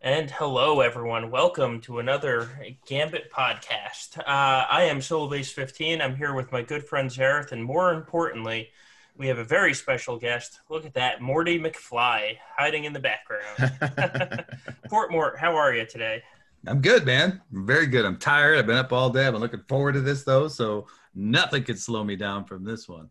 And 0.00 0.30
hello, 0.30 0.80
everyone. 0.80 1.28
Welcome 1.32 1.80
to 1.80 1.98
another 1.98 2.48
Gambit 2.86 3.32
podcast. 3.32 4.16
Uh, 4.18 4.64
I 4.70 4.84
am 4.84 5.00
Solobass15. 5.00 6.00
I'm 6.00 6.14
here 6.14 6.34
with 6.34 6.52
my 6.52 6.62
good 6.62 6.84
friend 6.86 7.10
Xaereth, 7.10 7.50
and 7.50 7.64
more 7.64 7.92
importantly, 7.92 8.68
we 9.16 9.26
have 9.26 9.38
a 9.38 9.44
very 9.44 9.74
special 9.74 10.16
guest. 10.16 10.60
Look 10.70 10.86
at 10.86 10.94
that, 10.94 11.20
Morty 11.20 11.58
McFly 11.58 12.36
hiding 12.56 12.84
in 12.84 12.92
the 12.92 13.00
background. 13.00 14.44
Fort 14.88 15.10
Mort, 15.10 15.36
how 15.36 15.56
are 15.56 15.74
you 15.74 15.84
today? 15.84 16.22
I'm 16.68 16.80
good, 16.80 17.04
man. 17.04 17.42
I'm 17.52 17.66
very 17.66 17.88
good. 17.88 18.04
I'm 18.04 18.18
tired. 18.18 18.56
I've 18.56 18.68
been 18.68 18.76
up 18.76 18.92
all 18.92 19.10
day. 19.10 19.26
I've 19.26 19.32
been 19.32 19.42
looking 19.42 19.64
forward 19.68 19.94
to 19.94 20.00
this, 20.00 20.22
though, 20.22 20.46
so 20.46 20.86
nothing 21.16 21.64
could 21.64 21.78
slow 21.78 22.04
me 22.04 22.14
down 22.14 22.44
from 22.44 22.62
this 22.62 22.88
one. 22.88 23.10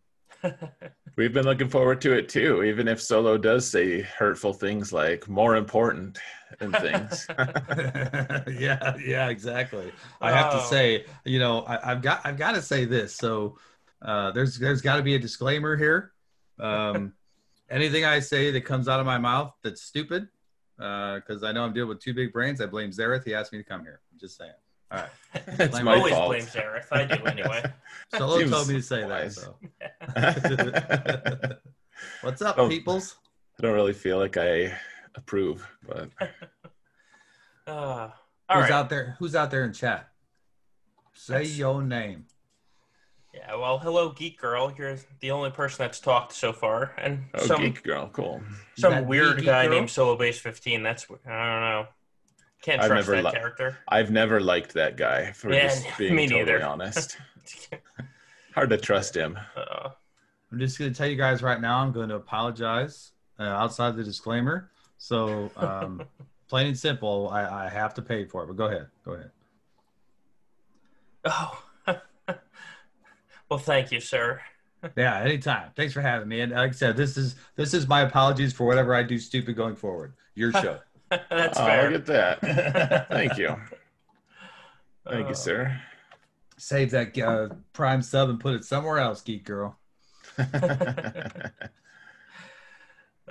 We've 1.15 1.33
been 1.33 1.45
looking 1.45 1.67
forward 1.69 1.99
to 2.01 2.13
it 2.13 2.29
too, 2.29 2.63
even 2.63 2.87
if 2.87 3.01
Solo 3.01 3.37
does 3.37 3.67
say 3.69 4.01
hurtful 4.01 4.53
things 4.53 4.93
like 4.93 5.27
more 5.27 5.55
important 5.55 6.19
and 6.59 6.75
things. 6.75 7.25
yeah, 8.59 8.95
yeah, 9.03 9.29
exactly. 9.29 9.91
I 10.21 10.31
have 10.31 10.51
to 10.51 10.59
Oh. 10.59 10.67
say, 10.69 11.05
you 11.25 11.39
know, 11.39 11.61
I, 11.61 11.91
I've 11.91 12.01
got 12.01 12.21
I've 12.23 12.37
got 12.37 12.53
to 12.53 12.61
say 12.61 12.85
this. 12.85 13.15
So 13.15 13.57
uh, 14.01 14.31
there's 14.31 14.57
there's 14.59 14.81
got 14.81 14.97
to 14.97 15.03
be 15.03 15.15
a 15.15 15.19
disclaimer 15.19 15.75
here. 15.75 16.11
Um, 16.59 17.13
anything 17.69 18.05
I 18.05 18.19
say 18.19 18.51
that 18.51 18.61
comes 18.61 18.87
out 18.87 18.99
of 18.99 19.05
my 19.05 19.17
mouth 19.17 19.53
that's 19.63 19.81
stupid, 19.81 20.27
because 20.77 21.43
I 21.43 21.51
know 21.51 21.63
I'm 21.63 21.73
dealing 21.73 21.89
with 21.89 21.99
two 21.99 22.13
big 22.13 22.31
brains. 22.31 22.61
I 22.61 22.67
blame 22.67 22.91
Xaereth. 22.91 23.23
He 23.25 23.33
asked 23.33 23.51
me 23.51 23.57
to 23.57 23.63
come 23.65 23.81
here. 23.81 24.01
I'm 24.13 24.19
just 24.19 24.37
saying. 24.37 24.51
All 24.91 24.99
right. 24.99 25.09
it's 25.59 25.75
I'm 25.75 25.85
my 25.85 25.95
Always 25.97 26.13
fault. 26.13 26.29
blame 26.29 26.43
Xaereth. 26.43 26.87
I 26.91 27.05
do 27.05 27.23
anyway. 27.25 27.63
Solo 28.17 28.37
Seems 28.39 28.51
told 28.51 28.67
me 28.69 28.73
to 28.75 28.81
say 28.81 29.05
wise. 29.05 29.35
that. 30.15 31.59
So. 31.61 31.97
What's 32.21 32.41
up, 32.41 32.57
Oh. 32.57 32.69
peoples? 32.69 33.15
I 33.59 33.63
don't 33.63 33.73
really 33.73 33.93
feel 33.93 34.17
like 34.17 34.37
I 34.37 34.77
approve, 35.15 35.67
but 35.87 36.09
Uh, 37.67 37.71
all 38.49 38.61
Who's 38.61 38.61
right. 38.63 38.71
out 38.71 38.89
there? 38.89 39.15
Who's 39.19 39.35
out 39.35 39.51
there 39.51 39.63
in 39.65 39.73
chat? 39.73 40.09
Say 41.13 41.33
That's- 41.33 41.57
your 41.57 41.81
name. 41.81 42.25
Yeah, 43.33 43.55
well, 43.55 43.77
hello, 43.77 44.09
Geek 44.13 44.39
Girl. 44.39 44.73
You're 44.75 44.97
the 45.19 45.29
only 45.31 45.51
person 45.51 45.83
that's 45.83 45.99
talked 45.99 46.33
so 46.33 46.53
far. 46.53 46.93
And 46.97 47.25
oh, 47.35 47.45
some 47.45 47.61
geek 47.61 47.83
girl, 47.83 48.09
cool. 48.11 48.41
Some 48.77 49.05
weird 49.05 49.43
guy 49.45 49.65
Girl? 49.67 49.75
named 49.75 49.89
Solobass15. 49.89 50.81
That's, 50.81 51.05
I 51.11 51.15
don't 51.51 51.61
know. 51.61 51.87
Can't 52.67 52.81
I've 52.81 52.89
trust 52.89 53.07
never 53.07 53.21
that 53.21 53.29
li- 53.29 53.31
character. 53.31 53.77
I've 53.87 54.11
never 54.11 54.41
liked 54.41 54.73
that 54.73 54.97
guy, 54.97 55.31
for 55.31 55.53
Yeah, 55.53 55.69
just 55.69 55.85
being 55.97 56.13
me 56.13 56.27
totally 56.27 56.51
neither. 56.51 56.65
honest. 56.65 57.17
Hard 58.53 58.71
to 58.71 58.77
trust 58.77 59.15
him. 59.15 59.39
Uh, 59.55 59.91
I'm 60.51 60.59
just 60.59 60.77
going 60.77 60.91
to 60.91 60.97
tell 60.97 61.07
you 61.07 61.15
guys 61.15 61.41
right 61.41 61.61
now. 61.61 61.77
I'm 61.79 61.93
going 61.93 62.09
to 62.09 62.15
apologize 62.15 63.13
uh, 63.39 63.43
outside 63.43 63.95
the 63.95 64.03
disclaimer. 64.03 64.69
So, 64.97 65.49
um, 65.55 66.01
plain 66.49 66.67
and 66.67 66.77
simple, 66.77 67.29
I, 67.31 67.67
I 67.67 67.69
have 67.69 67.93
to 67.93 68.01
pay 68.01 68.25
for 68.25 68.43
it. 68.43 68.47
But 68.47 68.57
go 68.57 68.65
ahead. 68.65 68.87
Go 69.05 69.13
ahead. 69.13 69.31
oh. 71.23 71.63
well, 73.49 73.59
thank 73.59 73.93
you, 73.93 74.01
sir. 74.01 74.41
Yeah, 74.97 75.21
anytime. 75.21 75.71
Thanks 75.77 75.93
for 75.93 76.01
having 76.01 76.27
me. 76.27 76.41
And 76.41 76.51
like 76.51 76.71
I 76.71 76.73
said, 76.73 76.97
this 76.97 77.15
is 77.15 77.35
this 77.55 77.73
is 77.73 77.87
my 77.87 78.01
apologies 78.01 78.51
for 78.51 78.67
whatever 78.67 78.93
I 78.93 79.03
do 79.03 79.17
stupid 79.17 79.55
going 79.55 79.77
forward. 79.77 80.15
Your 80.35 80.51
show. 80.51 80.79
that's 81.29 81.59
oh, 81.59 81.65
fair. 81.65 81.91
look 81.91 82.01
at 82.01 82.39
that. 82.41 83.09
Thank 83.09 83.37
you. 83.37 83.55
Thank 85.09 85.25
Uh, 85.25 85.29
you, 85.29 85.35
sir. 85.35 85.79
Save 86.57 86.91
that 86.91 87.17
uh, 87.17 87.49
Prime 87.73 88.01
sub 88.01 88.29
and 88.29 88.39
put 88.39 88.55
it 88.55 88.65
somewhere 88.65 88.99
else, 88.99 89.21
geek 89.21 89.45
girl. 89.45 89.77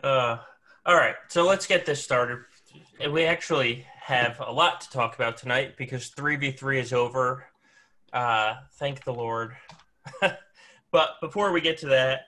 Uh, 0.03 0.39
all 0.85 0.95
right, 0.95 1.15
so 1.29 1.45
let's 1.45 1.67
get 1.67 1.87
this 1.87 2.03
started. 2.05 2.39
We 3.11 3.25
actually 3.25 3.87
have 3.99 4.41
a 4.41 4.53
lot 4.53 4.83
to 4.83 4.91
talk 4.91 5.15
about 5.15 5.37
tonight 5.37 5.77
because 5.77 6.11
3v3 6.11 6.81
is 6.81 6.93
over. 6.93 7.47
Uh, 8.13 8.57
thank 8.75 9.05
the 9.05 9.13
Lord. 9.13 9.57
but 10.93 11.21
before 11.21 11.51
we 11.51 11.61
get 11.61 11.79
to 11.79 11.87
that, 11.89 12.27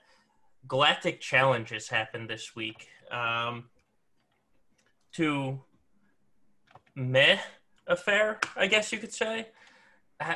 Galactic 0.66 1.20
Challenges 1.20 1.88
happened 1.88 2.28
this 2.28 2.56
week. 2.56 2.88
Um, 3.10 3.64
to 5.12 5.60
meh 6.94 7.38
affair, 7.86 8.38
I 8.56 8.66
guess 8.66 8.92
you 8.92 8.98
could 8.98 9.12
say. 9.12 9.48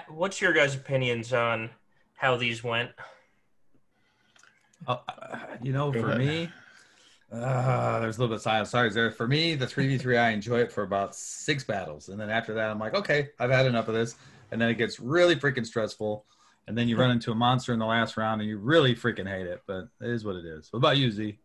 What's 0.08 0.40
your 0.40 0.52
guys' 0.52 0.74
opinions 0.74 1.32
on 1.32 1.70
how 2.14 2.36
these 2.36 2.62
went? 2.62 2.90
Uh, 4.86 4.98
you 5.62 5.72
know, 5.72 5.92
for 5.92 6.16
me, 6.16 6.48
uh, 7.32 8.00
there's 8.00 8.16
a 8.16 8.20
little 8.20 8.34
bit 8.34 8.36
of 8.36 8.42
silence. 8.42 8.70
Sorry, 8.70 8.90
there. 8.90 9.10
For 9.10 9.26
me, 9.26 9.54
the 9.54 9.66
three 9.66 9.88
v 9.88 9.98
three, 9.98 10.16
I 10.16 10.30
enjoy 10.30 10.60
it 10.60 10.72
for 10.72 10.82
about 10.82 11.14
six 11.14 11.64
battles, 11.64 12.08
and 12.08 12.20
then 12.20 12.30
after 12.30 12.54
that, 12.54 12.70
I'm 12.70 12.78
like, 12.78 12.94
okay, 12.94 13.30
I've 13.38 13.50
had 13.50 13.66
enough 13.66 13.88
of 13.88 13.94
this. 13.94 14.16
And 14.50 14.60
then 14.60 14.68
it 14.68 14.74
gets 14.74 15.00
really 15.00 15.34
freaking 15.34 15.64
stressful, 15.64 16.26
and 16.66 16.76
then 16.76 16.86
you 16.86 16.98
run 16.98 17.10
into 17.10 17.32
a 17.32 17.34
monster 17.34 17.72
in 17.72 17.78
the 17.78 17.86
last 17.86 18.18
round, 18.18 18.42
and 18.42 18.50
you 18.50 18.58
really 18.58 18.94
freaking 18.94 19.26
hate 19.26 19.46
it. 19.46 19.62
But 19.66 19.88
it 20.00 20.10
is 20.10 20.26
what 20.26 20.36
it 20.36 20.44
is. 20.44 20.70
What 20.70 20.78
about 20.78 20.98
you, 20.98 21.10
Z? 21.10 21.38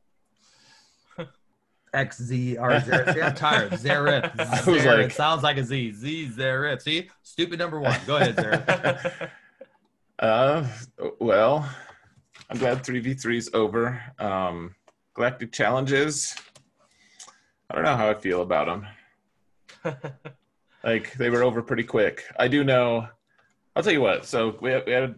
X 1.94 2.22
Z 2.22 2.58
R 2.58 2.70
Xaereth. 2.72 3.14
See, 3.14 3.22
I'm 3.22 3.36
tired. 3.36 3.72
Xaereth. 3.74 4.40
I 4.40 4.70
was 4.70 4.82
Xaereth. 4.84 5.04
like- 5.04 5.12
sounds 5.12 5.44
like 5.44 5.58
a 5.58 5.64
Z. 5.64 5.92
Z 5.94 6.30
Xaereth. 6.36 6.82
See, 6.82 7.10
stupid 7.24 7.60
number 7.60 7.80
one. 7.80 7.98
Go 8.06 8.18
ahead, 8.18 8.36
Xaereth. 8.36 9.30
Uh, 10.20 10.66
well, 11.20 11.70
I'm 12.50 12.58
glad 12.58 12.84
3v3 12.84 13.36
is 13.38 13.52
over. 13.54 14.02
Um, 14.18 14.74
Galactic 15.14 15.52
Challenges, 15.52 16.36
I 17.70 17.76
don't 17.76 17.84
know 17.84 17.96
how 17.96 18.10
I 18.10 18.16
feel 18.16 18.42
about 18.42 18.66
them. 19.84 19.94
Like, 20.84 21.14
they 21.14 21.30
were 21.30 21.44
over 21.44 21.62
pretty 21.62 21.84
quick. 21.84 22.24
I 22.40 22.48
do 22.48 22.64
know, 22.64 23.08
I'll 23.76 23.84
tell 23.84 23.94
you 23.94 24.02
what. 24.02 24.26
So, 24.26 24.58
we 24.62 24.72
had, 24.72 24.86
we 24.88 24.94
had 24.94 25.16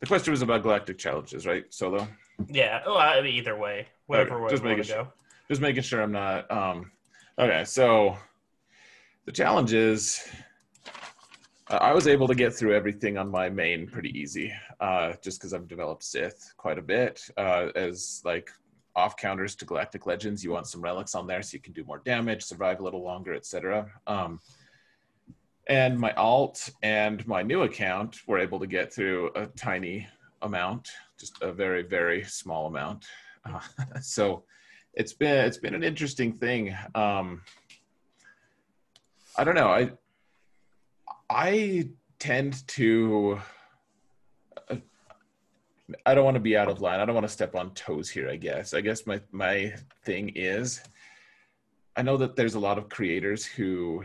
the 0.00 0.06
question 0.06 0.30
was 0.30 0.40
about 0.42 0.62
Galactic 0.62 0.96
Challenges, 0.96 1.44
right? 1.46 1.64
Solo? 1.70 2.06
yeah, 2.48 2.80
well, 2.86 2.96
I- 2.98 3.20
either 3.26 3.56
way, 3.58 3.86
whatever 4.06 4.36
Okay, 4.36 4.44
way 4.44 4.50
just 4.50 4.62
you 4.62 4.68
want 4.70 4.84
to 4.84 4.92
go. 4.94 5.12
Just 5.52 5.60
making 5.60 5.82
sure 5.82 6.00
I'm 6.00 6.12
not. 6.12 6.50
Um, 6.50 6.92
okay, 7.38 7.62
so 7.64 8.16
the 9.26 9.32
challenge 9.32 9.74
is 9.74 10.26
uh, 11.68 11.74
I 11.74 11.92
was 11.92 12.06
able 12.06 12.26
to 12.28 12.34
get 12.34 12.54
through 12.54 12.74
everything 12.74 13.18
on 13.18 13.30
my 13.30 13.50
main 13.50 13.86
pretty 13.86 14.18
easy, 14.18 14.50
uh, 14.80 15.12
just 15.22 15.38
because 15.38 15.52
I've 15.52 15.68
developed 15.68 16.04
Sith 16.04 16.54
quite 16.56 16.78
a 16.78 16.80
bit. 16.80 17.20
Uh, 17.36 17.68
as 17.74 18.22
like 18.24 18.48
off 18.96 19.18
counters 19.18 19.54
to 19.56 19.66
Galactic 19.66 20.06
Legends, 20.06 20.42
you 20.42 20.52
want 20.52 20.68
some 20.68 20.80
relics 20.80 21.14
on 21.14 21.26
there 21.26 21.42
so 21.42 21.56
you 21.56 21.60
can 21.60 21.74
do 21.74 21.84
more 21.84 22.00
damage, 22.02 22.42
survive 22.44 22.80
a 22.80 22.82
little 22.82 23.04
longer, 23.04 23.34
etc. 23.34 23.90
Um, 24.06 24.40
and 25.66 26.00
my 26.00 26.12
alt 26.12 26.70
and 26.82 27.26
my 27.26 27.42
new 27.42 27.64
account 27.64 28.26
were 28.26 28.38
able 28.38 28.58
to 28.58 28.66
get 28.66 28.90
through 28.90 29.32
a 29.34 29.48
tiny 29.48 30.08
amount, 30.40 30.88
just 31.20 31.42
a 31.42 31.52
very 31.52 31.82
very 31.82 32.24
small 32.24 32.68
amount. 32.68 33.04
So 34.00 34.44
it's 34.94 35.12
been 35.12 35.46
it's 35.46 35.58
been 35.58 35.74
an 35.74 35.82
interesting 35.82 36.32
thing. 36.32 36.76
Um, 36.94 37.42
I 39.36 39.44
don't 39.44 39.54
know. 39.54 39.68
I 39.68 39.90
I 41.30 41.88
tend 42.18 42.66
to. 42.68 43.40
uh, 44.68 44.76
I 46.06 46.14
don't 46.14 46.24
want 46.24 46.36
to 46.36 46.40
be 46.40 46.56
out 46.56 46.68
of 46.68 46.80
line. 46.80 47.00
I 47.00 47.04
don't 47.04 47.14
want 47.14 47.26
to 47.26 47.32
step 47.32 47.54
on 47.54 47.72
toes 47.74 48.10
here. 48.10 48.28
I 48.28 48.36
guess. 48.36 48.74
I 48.74 48.80
guess 48.80 49.06
my 49.06 49.20
my 49.30 49.74
thing 50.04 50.30
is. 50.34 50.80
I 51.96 52.02
know 52.02 52.16
that 52.16 52.36
there's 52.36 52.54
a 52.54 52.60
lot 52.60 52.78
of 52.78 52.88
creators 52.88 53.44
who 53.44 54.02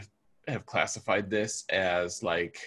have 0.47 0.65
classified 0.65 1.29
this 1.29 1.63
as 1.69 2.21
like 2.21 2.59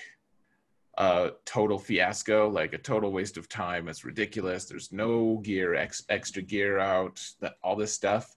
a 0.99 1.33
total 1.45 1.79
fiasco, 1.79 2.49
like 2.49 2.73
a 2.73 2.79
total 2.79 3.13
waste 3.13 3.37
of 3.37 3.49
time. 3.49 3.89
It's 3.89 4.05
ridiculous. 4.05 4.65
There's 4.65 4.93
no 4.93 5.39
gear, 5.39 5.75
ex- 5.75 6.05
extra 6.09 6.43
gear 6.43 6.79
out, 6.79 7.23
that, 7.41 7.55
all 7.63 7.77
this 7.77 7.93
stuff. 7.93 8.37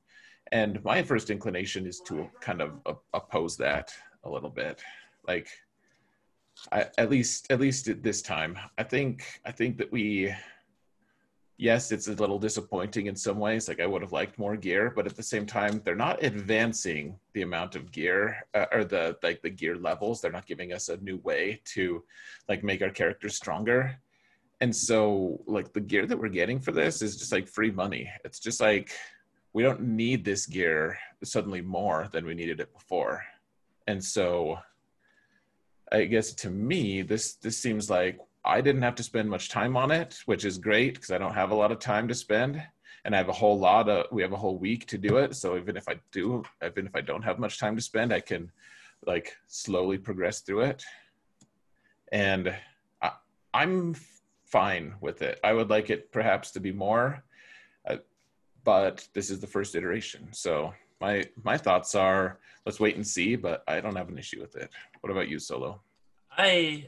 And 0.52 0.84
my 0.84 1.02
first 1.02 1.30
inclination 1.30 1.88
is 1.88 2.00
to 2.02 2.30
kind 2.40 2.62
of 2.62 2.80
op- 2.86 3.04
oppose 3.14 3.58
that 3.58 3.94
a 4.24 4.30
little 4.30 4.50
bit. 4.50 4.82
Like, 5.28 5.48
I, 6.72 6.86
at 6.98 7.10
least, 7.10 7.48
at 7.52 7.60
least 7.60 7.88
at 7.88 8.04
this 8.04 8.22
time, 8.22 8.58
I 8.78 8.84
think, 8.84 9.24
I 9.46 9.52
think 9.52 9.78
that 9.78 9.92
we, 9.92 10.34
yes, 11.64 11.94
it's 11.94 12.10
a 12.10 12.14
little 12.14 12.38
disappointing 12.38 13.08
in 13.08 13.16
some 13.16 13.40
ways. 13.40 13.70
Like 13.70 13.80
I 13.80 13.86
would 13.86 14.02
have 14.02 14.12
liked 14.12 14.38
more 14.38 14.58
gear, 14.58 14.92
but 14.94 15.08
at 15.08 15.16
the 15.16 15.24
same 15.24 15.46
time, 15.46 15.82
they're 15.86 15.96
not 15.96 16.22
advancing 16.22 17.18
the 17.32 17.42
amount 17.42 17.78
of 17.78 17.90
gear 17.90 18.46
uh, 18.54 18.66
or 18.74 18.84
the 18.84 19.16
like 19.24 19.42
the 19.42 19.50
gear 19.50 19.78
levels. 19.78 20.20
They're 20.20 20.40
not 20.40 20.46
giving 20.46 20.74
us 20.74 20.90
a 20.90 20.98
new 20.98 21.18
way 21.24 21.62
to 21.74 22.04
like 22.50 22.66
make 22.66 22.82
our 22.82 22.90
characters 22.90 23.38
stronger. 23.38 23.96
And 24.60 24.76
so 24.76 25.42
like 25.48 25.72
the 25.72 25.80
gear 25.80 26.06
that 26.06 26.20
we're 26.20 26.28
getting 26.28 26.60
for 26.60 26.74
this 26.74 27.02
is 27.02 27.16
just 27.16 27.32
like 27.32 27.48
free 27.48 27.72
money. 27.72 28.12
It's 28.26 28.40
just 28.40 28.60
like 28.60 28.92
we 29.54 29.64
don't 29.64 29.82
need 29.82 30.26
this 30.26 30.46
gear 30.46 30.98
suddenly 31.24 31.62
more 31.62 32.10
than 32.12 32.26
we 32.26 32.34
needed 32.34 32.60
it 32.60 32.74
before. 32.74 33.24
And 33.88 34.04
so 34.04 34.60
I 35.94 36.04
guess 36.06 36.34
to 36.44 36.50
me 36.50 37.04
this 37.04 37.36
this 37.36 37.58
seems 37.58 37.90
like 37.90 38.20
I 38.46 38.62
didn't 38.62 38.82
have 38.82 38.96
to 38.96 39.04
spend 39.04 39.30
much 39.30 39.50
time 39.50 39.78
on 39.78 39.92
it, 39.92 40.20
which 40.26 40.44
is 40.46 40.58
great 40.58 40.96
because 40.96 41.12
I 41.12 41.18
don't 41.18 41.34
have 41.34 41.52
a 41.52 41.56
lot 41.56 41.72
of 41.72 41.80
time 41.80 42.08
to 42.10 42.16
spend. 42.16 42.62
and 43.06 43.14
I 43.14 43.18
have 43.18 43.30
a 43.30 43.34
whole 43.34 43.60
lot 43.60 43.90
of 43.90 44.06
we 44.12 44.22
have 44.22 44.32
a 44.34 44.38
whole 44.38 44.58
week 44.58 44.86
to 44.88 44.98
do 44.98 45.18
it. 45.18 45.36
So 45.36 45.58
even 45.58 45.76
if 45.78 45.88
I 45.90 45.96
do, 46.12 46.44
even 46.66 46.88
if 46.88 46.96
I 46.96 47.02
don't 47.02 47.24
have 47.24 47.40
much 47.40 47.60
time 47.60 47.76
to 47.76 47.82
spend, 47.82 48.14
I 48.14 48.20
can 48.20 48.52
like 49.06 49.36
slowly 49.48 49.98
progress 49.98 50.40
through 50.42 50.62
it. 50.62 50.84
And 52.12 52.56
I, 53.02 53.12
I'm 53.54 53.96
fine 54.46 54.96
with 55.02 55.22
it. 55.22 55.40
I 55.44 55.54
would 55.54 55.70
like 55.70 55.90
it 55.90 56.12
perhaps 56.12 56.52
to 56.52 56.60
be 56.60 56.72
more, 56.72 57.24
uh, 57.90 57.98
but 58.64 59.08
this 59.14 59.30
is 59.30 59.40
the 59.40 59.48
first 59.48 59.76
iteration. 59.76 60.30
So 60.32 60.74
my 61.02 61.26
my 61.44 61.58
thoughts 61.58 61.96
are 61.96 62.40
let's 62.66 62.80
wait 62.80 62.96
and 62.96 63.06
see. 63.06 63.36
But 63.36 63.64
I 63.68 63.82
don't 63.82 63.98
have 63.98 64.10
an 64.10 64.18
issue 64.18 64.40
with 64.40 64.56
it. 64.56 64.70
What 65.02 65.12
about 65.12 65.28
you, 65.28 65.40
Solo? 65.40 65.82
I 66.32 66.88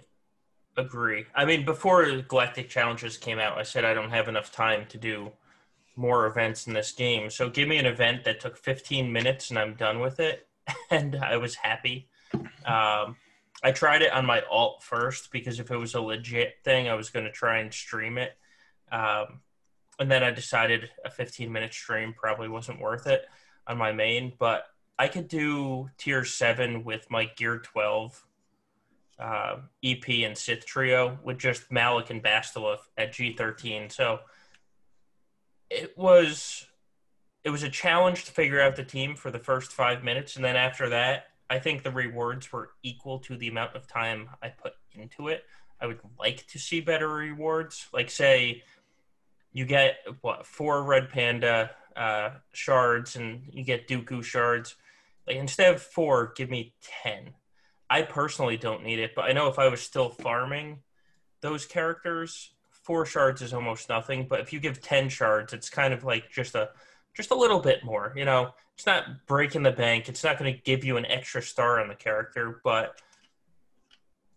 agree. 0.77 1.25
I 1.33 1.45
mean, 1.45 1.65
before 1.65 2.21
Galactic 2.21 2.69
Challenges 2.69 3.17
came 3.17 3.39
out, 3.39 3.57
I 3.57 3.63
said 3.63 3.85
I 3.85 3.93
don't 3.93 4.09
have 4.09 4.27
enough 4.27 4.51
time 4.51 4.85
to 4.89 4.97
do 4.97 5.31
more 5.95 6.25
events 6.27 6.67
in 6.67 6.73
this 6.73 6.91
game. 6.91 7.29
So 7.29 7.49
give 7.49 7.67
me 7.67 7.77
an 7.77 7.85
event 7.85 8.25
that 8.25 8.39
took 8.39 8.57
15 8.57 9.11
minutes 9.11 9.49
and 9.49 9.59
I'm 9.59 9.75
done 9.75 9.99
with 9.99 10.19
it. 10.19 10.47
And 10.89 11.15
I 11.15 11.37
was 11.37 11.55
happy. 11.55 12.07
Um, 12.33 13.17
I 13.63 13.71
tried 13.71 14.01
it 14.01 14.11
on 14.11 14.25
my 14.25 14.41
alt 14.49 14.83
first 14.83 15.31
because 15.31 15.59
if 15.59 15.71
it 15.71 15.77
was 15.77 15.93
a 15.93 16.01
legit 16.01 16.55
thing, 16.63 16.87
I 16.87 16.95
was 16.95 17.09
going 17.09 17.25
to 17.25 17.31
try 17.31 17.59
and 17.59 17.73
stream 17.73 18.17
it. 18.17 18.35
Um, 18.91 19.41
and 19.99 20.11
then 20.11 20.23
I 20.23 20.31
decided 20.31 20.89
a 21.03 21.09
15 21.09 21.51
minute 21.51 21.73
stream 21.73 22.13
probably 22.17 22.49
wasn't 22.49 22.81
worth 22.81 23.07
it 23.07 23.25
on 23.67 23.77
my 23.77 23.91
main, 23.91 24.33
but 24.37 24.65
I 24.97 25.07
could 25.07 25.27
do 25.27 25.89
tier 25.97 26.25
seven 26.25 26.83
with 26.83 27.09
my 27.09 27.25
gear 27.25 27.59
12 27.59 28.25
uh, 29.19 29.57
EP 29.83 30.07
and 30.09 30.37
Sith 30.37 30.65
trio 30.65 31.17
with 31.23 31.37
just 31.37 31.71
Malak 31.71 32.09
and 32.09 32.23
Bastila 32.23 32.77
at 32.97 33.13
G13. 33.13 33.91
So 33.91 34.19
it 35.69 35.97
was 35.97 36.67
it 37.43 37.49
was 37.49 37.63
a 37.63 37.69
challenge 37.69 38.25
to 38.25 38.31
figure 38.31 38.59
out 38.59 38.75
the 38.75 38.83
team 38.83 39.15
for 39.15 39.29
the 39.29 39.39
first 39.39 39.71
five 39.71 40.03
minutes, 40.03 40.35
and 40.35 40.43
then 40.43 40.55
after 40.55 40.89
that, 40.89 41.27
I 41.49 41.59
think 41.59 41.83
the 41.83 41.91
rewards 41.91 42.51
were 42.51 42.71
equal 42.81 43.19
to 43.19 43.37
the 43.37 43.47
amount 43.47 43.75
of 43.75 43.87
time 43.87 44.29
I 44.41 44.49
put 44.49 44.73
into 44.93 45.27
it. 45.27 45.43
I 45.79 45.85
would 45.85 45.99
like 46.17 46.47
to 46.47 46.59
see 46.59 46.81
better 46.81 47.07
rewards, 47.07 47.87
like 47.93 48.09
say 48.09 48.63
you 49.53 49.65
get 49.65 49.97
what 50.21 50.45
four 50.45 50.83
red 50.83 51.09
panda 51.09 51.71
uh, 51.95 52.31
shards 52.53 53.15
and 53.15 53.43
you 53.51 53.63
get 53.63 53.87
Dooku 53.87 54.23
shards. 54.23 54.75
Like 55.27 55.37
instead 55.37 55.73
of 55.73 55.81
four, 55.81 56.33
give 56.35 56.49
me 56.49 56.73
ten. 57.03 57.33
I 57.89 58.01
personally 58.01 58.57
don't 58.57 58.83
need 58.83 58.99
it, 58.99 59.11
but 59.15 59.25
I 59.25 59.31
know 59.31 59.47
if 59.47 59.59
I 59.59 59.67
was 59.67 59.81
still 59.81 60.09
farming 60.09 60.79
those 61.41 61.65
characters, 61.65 62.51
four 62.71 63.05
shards 63.05 63.41
is 63.41 63.53
almost 63.53 63.89
nothing. 63.89 64.27
But 64.27 64.39
if 64.39 64.51
you 64.51 64.59
give 64.59 64.81
ten 64.81 65.09
shards, 65.09 65.53
it's 65.53 65.69
kind 65.69 65.93
of 65.93 66.03
like 66.03 66.31
just 66.31 66.55
a 66.55 66.69
just 67.13 67.31
a 67.31 67.35
little 67.35 67.59
bit 67.59 67.83
more. 67.83 68.13
You 68.15 68.25
know, 68.25 68.51
it's 68.75 68.85
not 68.85 69.25
breaking 69.27 69.63
the 69.63 69.71
bank. 69.71 70.09
It's 70.09 70.23
not 70.23 70.37
going 70.39 70.53
to 70.53 70.61
give 70.61 70.83
you 70.83 70.97
an 70.97 71.05
extra 71.05 71.41
star 71.41 71.79
on 71.79 71.87
the 71.87 71.95
character, 71.95 72.59
but 72.63 72.99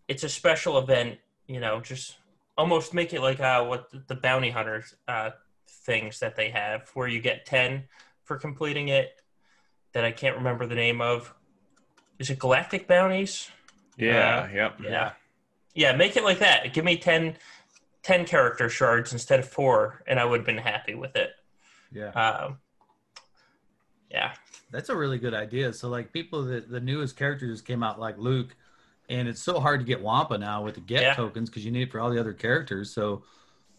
it's 0.07 0.23
a 0.23 0.29
special 0.29 0.77
event. 0.77 1.17
You 1.47 1.59
know, 1.59 1.81
just 1.81 2.17
almost 2.57 2.93
make 2.93 3.13
it 3.13 3.21
like 3.21 3.39
uh, 3.39 3.63
what 3.63 3.89
the 4.07 4.15
bounty 4.15 4.51
hunters 4.51 4.95
uh, 5.07 5.31
things 5.67 6.19
that 6.19 6.35
they 6.35 6.49
have, 6.49 6.89
where 6.93 7.07
you 7.07 7.19
get 7.19 7.45
ten 7.45 7.85
for 8.23 8.37
completing 8.37 8.89
it. 8.89 9.15
That 9.93 10.05
I 10.05 10.11
can't 10.11 10.37
remember 10.37 10.67
the 10.67 10.75
name 10.75 11.01
of. 11.01 11.33
Is 12.19 12.29
it 12.29 12.37
Galactic 12.39 12.87
Bounties? 12.87 13.49
Yeah, 13.97 14.47
Uh, 14.49 14.53
yep. 14.53 14.79
Yeah. 14.81 15.11
Yeah, 15.73 15.95
make 15.95 16.17
it 16.17 16.23
like 16.23 16.39
that. 16.39 16.73
Give 16.73 16.83
me 16.83 16.97
10, 16.97 17.35
10 18.03 18.25
character 18.25 18.69
shards 18.69 19.13
instead 19.13 19.39
of 19.39 19.47
four, 19.47 20.03
and 20.07 20.19
I 20.19 20.25
would 20.25 20.39
have 20.41 20.45
been 20.45 20.57
happy 20.57 20.95
with 20.95 21.15
it. 21.15 21.31
Yeah. 21.91 22.09
Um, 22.09 22.59
yeah. 24.11 24.33
That's 24.71 24.89
a 24.89 24.95
really 24.95 25.17
good 25.17 25.33
idea. 25.33 25.73
So 25.73 25.89
like 25.89 26.11
people 26.13 26.43
that 26.45 26.69
the 26.69 26.79
newest 26.79 27.15
characters 27.15 27.51
just 27.51 27.65
came 27.65 27.83
out 27.83 27.99
like 27.99 28.17
Luke, 28.17 28.55
and 29.09 29.27
it's 29.27 29.41
so 29.41 29.59
hard 29.59 29.79
to 29.79 29.85
get 29.85 30.01
Wampa 30.01 30.37
now 30.37 30.63
with 30.63 30.75
the 30.75 30.81
get 30.81 31.01
Yeah. 31.01 31.13
tokens 31.15 31.49
because 31.49 31.65
you 31.65 31.71
need 31.71 31.83
it 31.83 31.91
for 31.91 31.99
all 31.99 32.09
the 32.09 32.19
other 32.19 32.33
characters. 32.33 32.91
So 32.93 33.23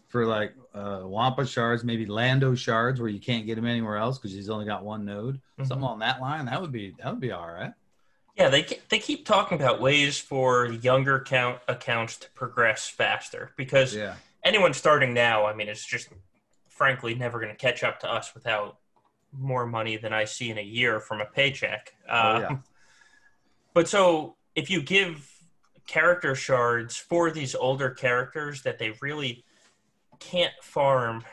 for 0.09 0.25
like 0.25 0.53
uh, 0.73 1.01
Wampa 1.03 1.45
shards, 1.45 1.83
maybe 1.83 2.05
Lando 2.05 2.53
shards 2.55 2.99
where 2.99 3.09
you 3.09 3.19
can't 3.19 3.45
get 3.45 3.57
him 3.57 3.65
anywhere 3.65 3.95
else 3.97 4.17
because 4.17 4.33
he's 4.33 4.49
only 4.49 4.65
got 4.65 4.83
one 4.83 5.05
node. 5.05 5.39
Mhm. 5.59 5.67
Something 5.67 5.87
on 5.87 5.99
that 5.99 6.19
line 6.19 6.45
that 6.45 6.59
would 6.61 6.71
be 6.71 6.95
that 6.99 7.11
would 7.11 7.21
be 7.21 7.31
all 7.31 7.47
right. 7.47 7.71
Yeah, 8.37 8.49
they 8.49 8.65
they 8.89 8.99
keep 8.99 9.25
talking 9.25 9.59
about 9.59 9.81
ways 9.81 10.19
for 10.19 10.67
younger 10.71 11.19
count 11.19 11.59
accounts 11.67 12.17
to 12.17 12.29
progress 12.31 12.87
faster 12.87 13.51
because 13.57 13.93
Yeah. 13.95 14.15
anyone 14.43 14.73
starting 14.73 15.13
now, 15.13 15.45
I 15.45 15.53
mean, 15.53 15.67
it's 15.67 15.85
just 15.85 16.09
frankly 16.69 17.13
never 17.13 17.39
going 17.39 17.51
to 17.51 17.57
catch 17.57 17.83
up 17.83 17.99
to 17.99 18.11
us 18.11 18.33
without 18.33 18.77
more 19.37 19.65
money 19.65 19.97
than 19.97 20.13
I 20.13 20.25
see 20.25 20.49
in 20.49 20.57
a 20.57 20.61
year 20.63 20.99
from 20.99 21.21
a 21.21 21.25
paycheck. 21.25 21.93
Oh, 22.09 22.35
Um, 22.35 22.41
yeah. 22.41 22.57
But 23.73 23.87
so 23.87 24.35
if 24.55 24.69
you 24.69 24.81
give 24.81 25.29
character 25.87 26.35
shards 26.35 26.97
for 26.97 27.31
these 27.31 27.53
older 27.55 27.89
characters 27.89 28.63
that 28.63 28.79
they 28.79 28.91
really 29.01 29.43
can't 30.19 30.53
farm 30.61 31.23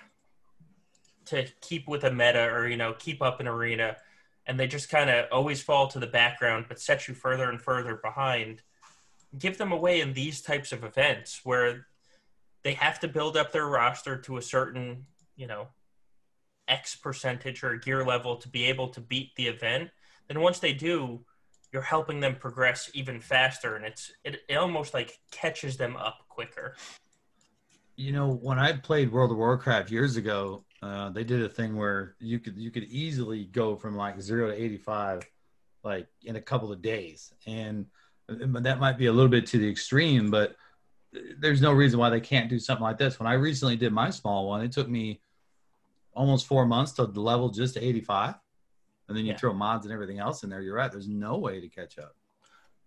to 1.26 1.46
keep 1.60 1.86
with 1.86 2.04
a 2.04 2.10
meta 2.10 2.44
or 2.50 2.66
you 2.68 2.76
know 2.76 2.94
keep 2.94 3.20
up 3.22 3.38
an 3.40 3.46
arena 3.46 3.96
and 4.48 4.58
they 4.58 4.66
just 4.66 4.88
kind 4.88 5.10
of 5.10 5.26
always 5.30 5.62
fall 5.62 5.86
to 5.88 6.00
the 6.00 6.06
background 6.06 6.64
but 6.68 6.80
set 6.80 7.06
you 7.06 7.14
further 7.14 7.50
and 7.50 7.60
further 7.60 8.00
behind. 8.02 8.62
Give 9.38 9.58
them 9.58 9.70
away 9.70 10.00
in 10.00 10.14
these 10.14 10.40
types 10.40 10.72
of 10.72 10.82
events 10.82 11.42
where 11.44 11.86
they 12.64 12.72
have 12.72 12.98
to 13.00 13.08
build 13.08 13.36
up 13.36 13.52
their 13.52 13.66
roster 13.66 14.16
to 14.16 14.38
a 14.38 14.42
certain 14.42 15.04
you 15.36 15.46
know 15.46 15.68
x 16.66 16.96
percentage 16.96 17.62
or 17.62 17.76
gear 17.76 18.04
level 18.04 18.36
to 18.36 18.48
be 18.48 18.64
able 18.64 18.88
to 18.88 19.00
beat 19.00 19.36
the 19.36 19.46
event. 19.46 19.90
Then 20.26 20.40
once 20.40 20.58
they 20.58 20.72
do 20.72 21.20
you're 21.70 21.82
helping 21.82 22.20
them 22.20 22.34
progress 22.34 22.90
even 22.94 23.20
faster 23.20 23.76
and 23.76 23.84
it's 23.84 24.10
it, 24.24 24.40
it 24.48 24.54
almost 24.54 24.94
like 24.94 25.18
catches 25.30 25.76
them 25.76 25.94
up 25.96 26.20
quicker. 26.30 26.74
You 27.96 28.12
know, 28.12 28.32
when 28.32 28.58
I 28.58 28.72
played 28.72 29.12
World 29.12 29.32
of 29.32 29.36
Warcraft 29.36 29.90
years 29.90 30.16
ago, 30.16 30.64
uh, 30.82 31.10
they 31.10 31.24
did 31.24 31.42
a 31.42 31.48
thing 31.48 31.76
where 31.76 32.14
you 32.20 32.38
could 32.38 32.56
you 32.56 32.70
could 32.70 32.84
easily 32.84 33.44
go 33.44 33.76
from 33.76 33.96
like 33.96 34.20
zero 34.20 34.48
to 34.48 34.54
eighty 34.54 34.76
five, 34.78 35.28
like 35.82 36.06
in 36.24 36.36
a 36.36 36.40
couple 36.40 36.70
of 36.72 36.80
days, 36.82 37.32
and 37.46 37.86
that 38.28 38.78
might 38.78 38.98
be 38.98 39.06
a 39.06 39.12
little 39.12 39.30
bit 39.30 39.46
to 39.46 39.58
the 39.58 39.68
extreme, 39.68 40.30
but 40.30 40.54
there's 41.38 41.62
no 41.62 41.72
reason 41.72 41.98
why 41.98 42.10
they 42.10 42.20
can't 42.20 42.50
do 42.50 42.58
something 42.58 42.82
like 42.82 42.98
this. 42.98 43.18
When 43.18 43.26
I 43.26 43.32
recently 43.32 43.76
did 43.76 43.92
my 43.92 44.10
small 44.10 44.46
one, 44.46 44.60
it 44.60 44.70
took 44.72 44.88
me 44.88 45.20
almost 46.12 46.46
four 46.46 46.66
months 46.66 46.92
to 46.92 47.04
level 47.04 47.48
just 47.48 47.74
to 47.74 47.80
eighty 47.80 48.00
five, 48.00 48.34
and 49.08 49.16
then 49.16 49.24
you 49.24 49.32
Yeah. 49.32 49.38
throw 49.38 49.52
mods 49.54 49.86
and 49.86 49.92
everything 49.92 50.18
else 50.18 50.42
in 50.42 50.50
there. 50.50 50.60
You're 50.60 50.76
right. 50.76 50.92
There's 50.92 51.08
no 51.08 51.38
way 51.38 51.60
to 51.60 51.68
catch 51.68 51.98
up. 51.98 52.14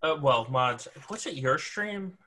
Uh, 0.04 0.18
well, 0.22 0.48
mods. 0.50 0.88
Was 1.10 1.26
it 1.26 1.36
your 1.36 1.58
stream 1.58 2.18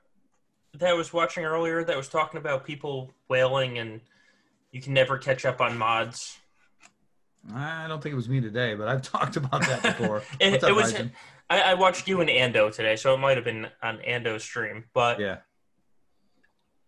that 0.73 0.89
I 0.89 0.93
was 0.93 1.11
watching 1.13 1.45
earlier 1.45 1.83
that 1.85 1.95
was 1.97 2.09
talking 2.09 2.37
about 2.37 2.65
people 2.65 3.13
whaling 3.29 3.79
and 3.79 4.01
you 4.75 4.81
can 4.81 4.93
never 4.93 5.17
catch 5.17 5.45
up 5.45 5.61
on 5.61 5.77
mods? 5.77 6.37
I 7.53 7.87
don't 7.87 8.03
think 8.03 8.11
it 8.11 8.17
was 8.17 8.27
me 8.27 8.41
today, 8.41 8.75
but 8.75 8.89
I've 8.89 9.01
talked 9.09 9.37
about 9.37 9.61
that 9.61 9.81
before. 9.97 10.21
It, 10.37 10.61
up, 10.61 10.69
it 10.69 10.73
was. 10.75 10.93
I, 11.49 11.61
I 11.61 11.73
watched 11.75 12.09
you 12.09 12.19
and 12.19 12.29
Ando 12.29 12.75
today, 12.75 12.97
so 12.97 13.13
it 13.13 13.19
might 13.19 13.37
have 13.37 13.45
been 13.45 13.67
on 13.81 13.99
Ando's 13.99 14.43
stream. 14.43 14.83
But 14.93 15.21
Yeah. 15.21 15.37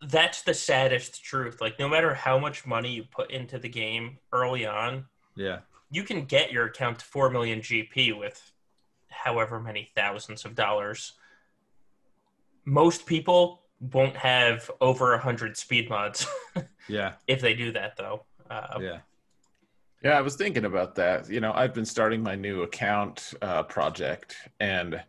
that's 0.05 0.41
the 0.41 0.53
saddest 0.53 1.23
truth. 1.23 1.61
Like, 1.61 1.79
no 1.79 1.87
matter 1.87 2.13
how 2.13 2.37
much 2.37 2.65
money 2.65 2.91
you 2.91 3.05
put 3.09 3.31
into 3.31 3.57
the 3.57 3.69
game 3.69 4.17
early 4.33 4.65
on, 4.65 5.05
Yeah. 5.37 5.59
you 5.89 6.03
can 6.03 6.25
get 6.25 6.51
your 6.51 6.65
account 6.65 6.99
to 6.99 7.05
4 7.05 7.29
million 7.29 7.61
GP 7.61 8.19
with 8.19 8.51
however 9.09 9.61
many 9.61 9.87
thousands 9.95 10.43
of 10.43 10.55
dollars. 10.55 11.13
Most 12.65 13.05
people 13.05 13.61
won't 13.79 14.15
have 14.17 14.69
over 14.81 15.11
100 15.11 15.55
speed 15.57 15.89
mods 15.89 16.27
Yeah. 16.87 17.13
if 17.27 17.41
they 17.41 17.53
do 17.53 17.71
that, 17.73 17.95
though. 17.97 18.25
Uh, 18.49 18.79
Yeah. 18.79 18.97
Yeah, 20.03 20.17
I 20.17 20.21
was 20.21 20.35
thinking 20.35 20.65
about 20.65 20.93
that. 20.95 21.27
You 21.27 21.39
know, 21.41 21.51
I've 21.53 21.73
been 21.73 21.85
starting 21.85 22.21
my 22.21 22.35
new 22.35 22.61
account 22.61 23.33
uh, 23.41 23.63
project, 23.63 24.35
and 24.59 25.01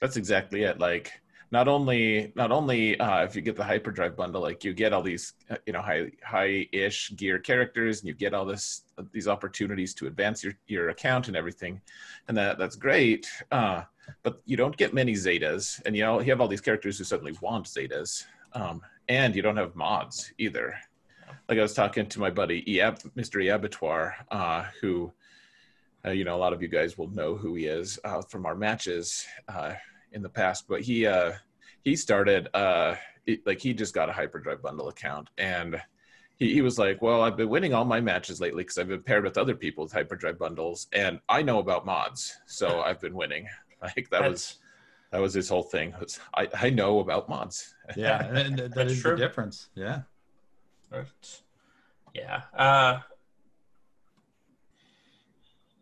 that's 0.00 0.18
exactly 0.18 0.64
it. 0.64 0.78
Like, 0.78 1.12
not 1.50 1.66
only 1.66 2.30
not 2.36 2.52
only 2.52 3.00
uh, 3.00 3.24
if 3.24 3.34
you 3.34 3.40
get 3.40 3.56
the 3.56 3.64
hyperdrive 3.64 4.16
bundle, 4.16 4.42
like 4.42 4.62
you 4.62 4.74
get 4.74 4.92
all 4.92 5.02
these 5.02 5.32
uh, 5.48 5.56
you 5.66 5.72
know 5.72 5.80
high 5.80 6.10
high 6.22 6.68
ish 6.72 7.12
gear 7.16 7.38
characters, 7.38 8.00
and 8.00 8.08
you 8.08 8.14
get 8.14 8.34
all 8.34 8.44
this 8.44 8.82
these 9.12 9.28
opportunities 9.28 9.94
to 9.94 10.06
advance 10.08 10.44
your 10.44 10.52
your 10.66 10.90
account 10.90 11.28
and 11.28 11.36
everything, 11.36 11.80
and 12.28 12.36
that 12.36 12.58
that's 12.58 12.76
great. 12.76 13.26
Uh, 13.50 13.82
but 14.22 14.40
you 14.44 14.56
don't 14.56 14.76
get 14.76 14.94
many 14.94 15.12
Zetas, 15.12 15.80
and 15.86 15.96
you 15.96 16.02
know 16.02 16.20
you 16.20 16.30
have 16.30 16.40
all 16.40 16.48
these 16.48 16.60
characters 16.60 16.98
who 16.98 17.04
suddenly 17.04 17.36
want 17.40 17.66
Zetas, 17.66 18.24
um, 18.52 18.80
and 19.08 19.34
you 19.34 19.42
don't 19.42 19.56
have 19.56 19.74
mods 19.74 20.32
either 20.38 20.74
like 21.48 21.58
I 21.58 21.62
was 21.62 21.74
talking 21.74 22.06
to 22.06 22.20
my 22.20 22.30
buddy 22.30 22.64
Eab, 22.70 22.98
Mr. 23.16 23.42
Eabatoire, 23.42 24.14
uh, 24.30 24.64
who, 24.80 25.12
uh, 26.04 26.10
you 26.10 26.24
know, 26.24 26.36
a 26.36 26.38
lot 26.38 26.52
of 26.52 26.62
you 26.62 26.68
guys 26.68 26.96
will 26.96 27.08
know 27.08 27.36
who 27.36 27.54
he 27.54 27.66
is 27.66 27.98
uh, 28.04 28.22
from 28.22 28.46
our 28.46 28.54
matches 28.54 29.26
uh, 29.48 29.74
in 30.12 30.22
the 30.22 30.28
past. 30.28 30.66
But 30.68 30.82
he 30.82 31.06
uh, 31.06 31.32
he 31.82 31.96
started 31.96 32.48
uh, 32.54 32.96
it, 33.26 33.46
like 33.46 33.60
he 33.60 33.74
just 33.74 33.94
got 33.94 34.08
a 34.08 34.12
hyperdrive 34.12 34.62
bundle 34.62 34.88
account, 34.88 35.28
and 35.38 35.80
he, 36.36 36.52
he 36.54 36.62
was 36.62 36.78
like, 36.78 37.02
"Well, 37.02 37.22
I've 37.22 37.36
been 37.36 37.48
winning 37.48 37.74
all 37.74 37.84
my 37.84 38.00
matches 38.00 38.40
lately 38.40 38.64
because 38.64 38.78
I've 38.78 38.88
been 38.88 39.02
paired 39.02 39.24
with 39.24 39.38
other 39.38 39.54
people 39.54 39.84
with 39.84 39.92
hyperdrive 39.92 40.38
bundles, 40.38 40.86
and 40.92 41.20
I 41.28 41.42
know 41.42 41.58
about 41.58 41.86
mods, 41.86 42.34
so 42.46 42.80
I've 42.80 43.00
been 43.00 43.14
winning." 43.14 43.46
Like 43.96 44.08
that 44.10 44.28
was 44.28 44.58
that 45.10 45.20
was 45.20 45.34
his 45.34 45.48
whole 45.48 45.62
thing. 45.62 45.94
Was 46.00 46.18
I 46.34 46.48
I 46.54 46.70
know 46.70 47.00
about 47.00 47.28
mods. 47.28 47.74
Yeah, 47.96 48.24
and 48.24 48.58
that 48.58 48.74
That's 48.74 48.92
is 48.92 49.00
true. 49.02 49.12
the 49.12 49.16
difference. 49.18 49.68
Yeah. 49.74 50.02
that's- 50.90 51.42
yeah. 52.14 52.42
Uh, 52.56 53.00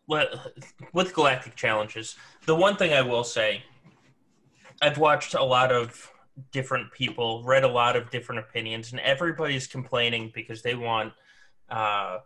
with, 0.07 0.27
with 0.91 1.13
Galactic 1.13 1.55
Challenges, 1.55 2.15
the 2.45 2.55
one 2.55 2.75
thing 2.75 2.91
I 2.93 3.01
will 3.01 3.23
say, 3.23 3.63
I've 4.81 4.97
watched 4.97 5.33
a 5.33 5.43
lot 5.43 5.71
of 5.71 6.11
different 6.51 6.91
people, 6.91 7.43
read 7.43 7.63
a 7.63 7.67
lot 7.69 7.95
of 7.95 8.09
different 8.11 8.39
opinions, 8.39 8.91
and 8.91 8.99
everybody's 9.01 9.67
complaining 9.67 10.31
because 10.33 10.61
they 10.61 10.75
want, 10.75 11.13
uh, 11.69 12.17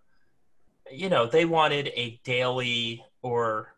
you 0.91 1.09
know, 1.09 1.25
they 1.27 1.45
wanted 1.45 1.89
a 1.89 2.19
daily 2.23 3.03
or, 3.21 3.73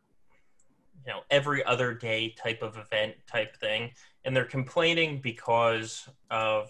you 1.05 1.11
know, 1.13 1.21
every 1.29 1.63
other 1.65 1.93
day 1.93 2.35
type 2.37 2.61
of 2.61 2.77
event 2.77 3.15
type 3.27 3.55
thing. 3.57 3.91
And 4.25 4.35
they're 4.35 4.45
complaining 4.45 5.21
because 5.21 6.07
of 6.29 6.69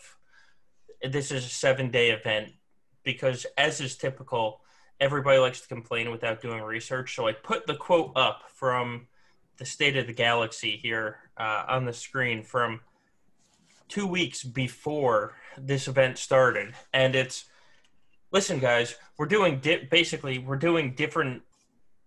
this 1.01 1.31
is 1.31 1.45
a 1.45 1.49
seven 1.49 1.89
day 1.89 2.11
event 2.11 2.51
because 3.03 3.45
as 3.57 3.79
is 3.81 3.95
typical 3.95 4.61
everybody 4.99 5.39
likes 5.39 5.61
to 5.61 5.67
complain 5.67 6.11
without 6.11 6.41
doing 6.41 6.61
research 6.61 7.15
so 7.15 7.27
i 7.27 7.31
put 7.31 7.65
the 7.67 7.75
quote 7.75 8.11
up 8.15 8.43
from 8.53 9.07
the 9.57 9.65
state 9.65 9.97
of 9.97 10.07
the 10.07 10.13
galaxy 10.13 10.77
here 10.77 11.17
uh, 11.37 11.63
on 11.67 11.85
the 11.85 11.93
screen 11.93 12.43
from 12.43 12.81
two 13.87 14.05
weeks 14.05 14.43
before 14.43 15.35
this 15.57 15.87
event 15.87 16.17
started 16.17 16.73
and 16.93 17.15
it's 17.15 17.45
listen 18.31 18.59
guys 18.59 18.95
we're 19.17 19.25
doing 19.25 19.59
di- 19.59 19.87
basically 19.89 20.37
we're 20.37 20.55
doing 20.55 20.93
different 20.95 21.41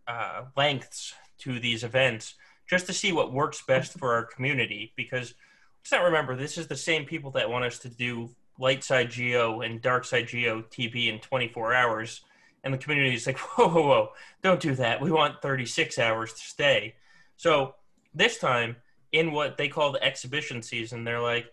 uh, 0.06 0.42
lengths 0.56 1.14
to 1.42 1.58
these 1.58 1.84
events 1.84 2.34
just 2.68 2.86
to 2.86 2.92
see 2.92 3.12
what 3.12 3.32
works 3.32 3.62
best 3.66 3.98
for 3.98 4.14
our 4.14 4.24
community 4.24 4.92
because 4.96 5.34
let's 5.82 5.92
not 5.92 6.04
remember. 6.04 6.36
This 6.36 6.58
is 6.58 6.66
the 6.66 6.76
same 6.76 7.04
people 7.04 7.30
that 7.32 7.50
want 7.50 7.64
us 7.64 7.78
to 7.80 7.88
do 7.88 8.30
light 8.58 8.84
side 8.84 9.10
geo 9.10 9.60
and 9.62 9.80
dark 9.80 10.04
side 10.04 10.28
geo 10.28 10.60
tb 10.62 11.08
in 11.08 11.18
24 11.18 11.72
hours 11.74 12.20
and 12.62 12.72
the 12.72 12.78
community 12.78 13.14
is 13.14 13.26
like 13.26 13.38
whoa 13.38 13.68
whoa 13.68 13.82
whoa 13.82 14.08
don't 14.42 14.60
do 14.60 14.74
that. 14.76 15.00
We 15.00 15.10
want 15.10 15.42
36 15.42 15.98
hours 15.98 16.32
to 16.32 16.40
stay. 16.40 16.94
So 17.36 17.74
this 18.14 18.38
time 18.38 18.76
in 19.10 19.32
what 19.32 19.56
they 19.56 19.68
call 19.68 19.92
the 19.92 20.02
exhibition 20.02 20.62
season 20.62 21.04
they're 21.04 21.20
like 21.20 21.46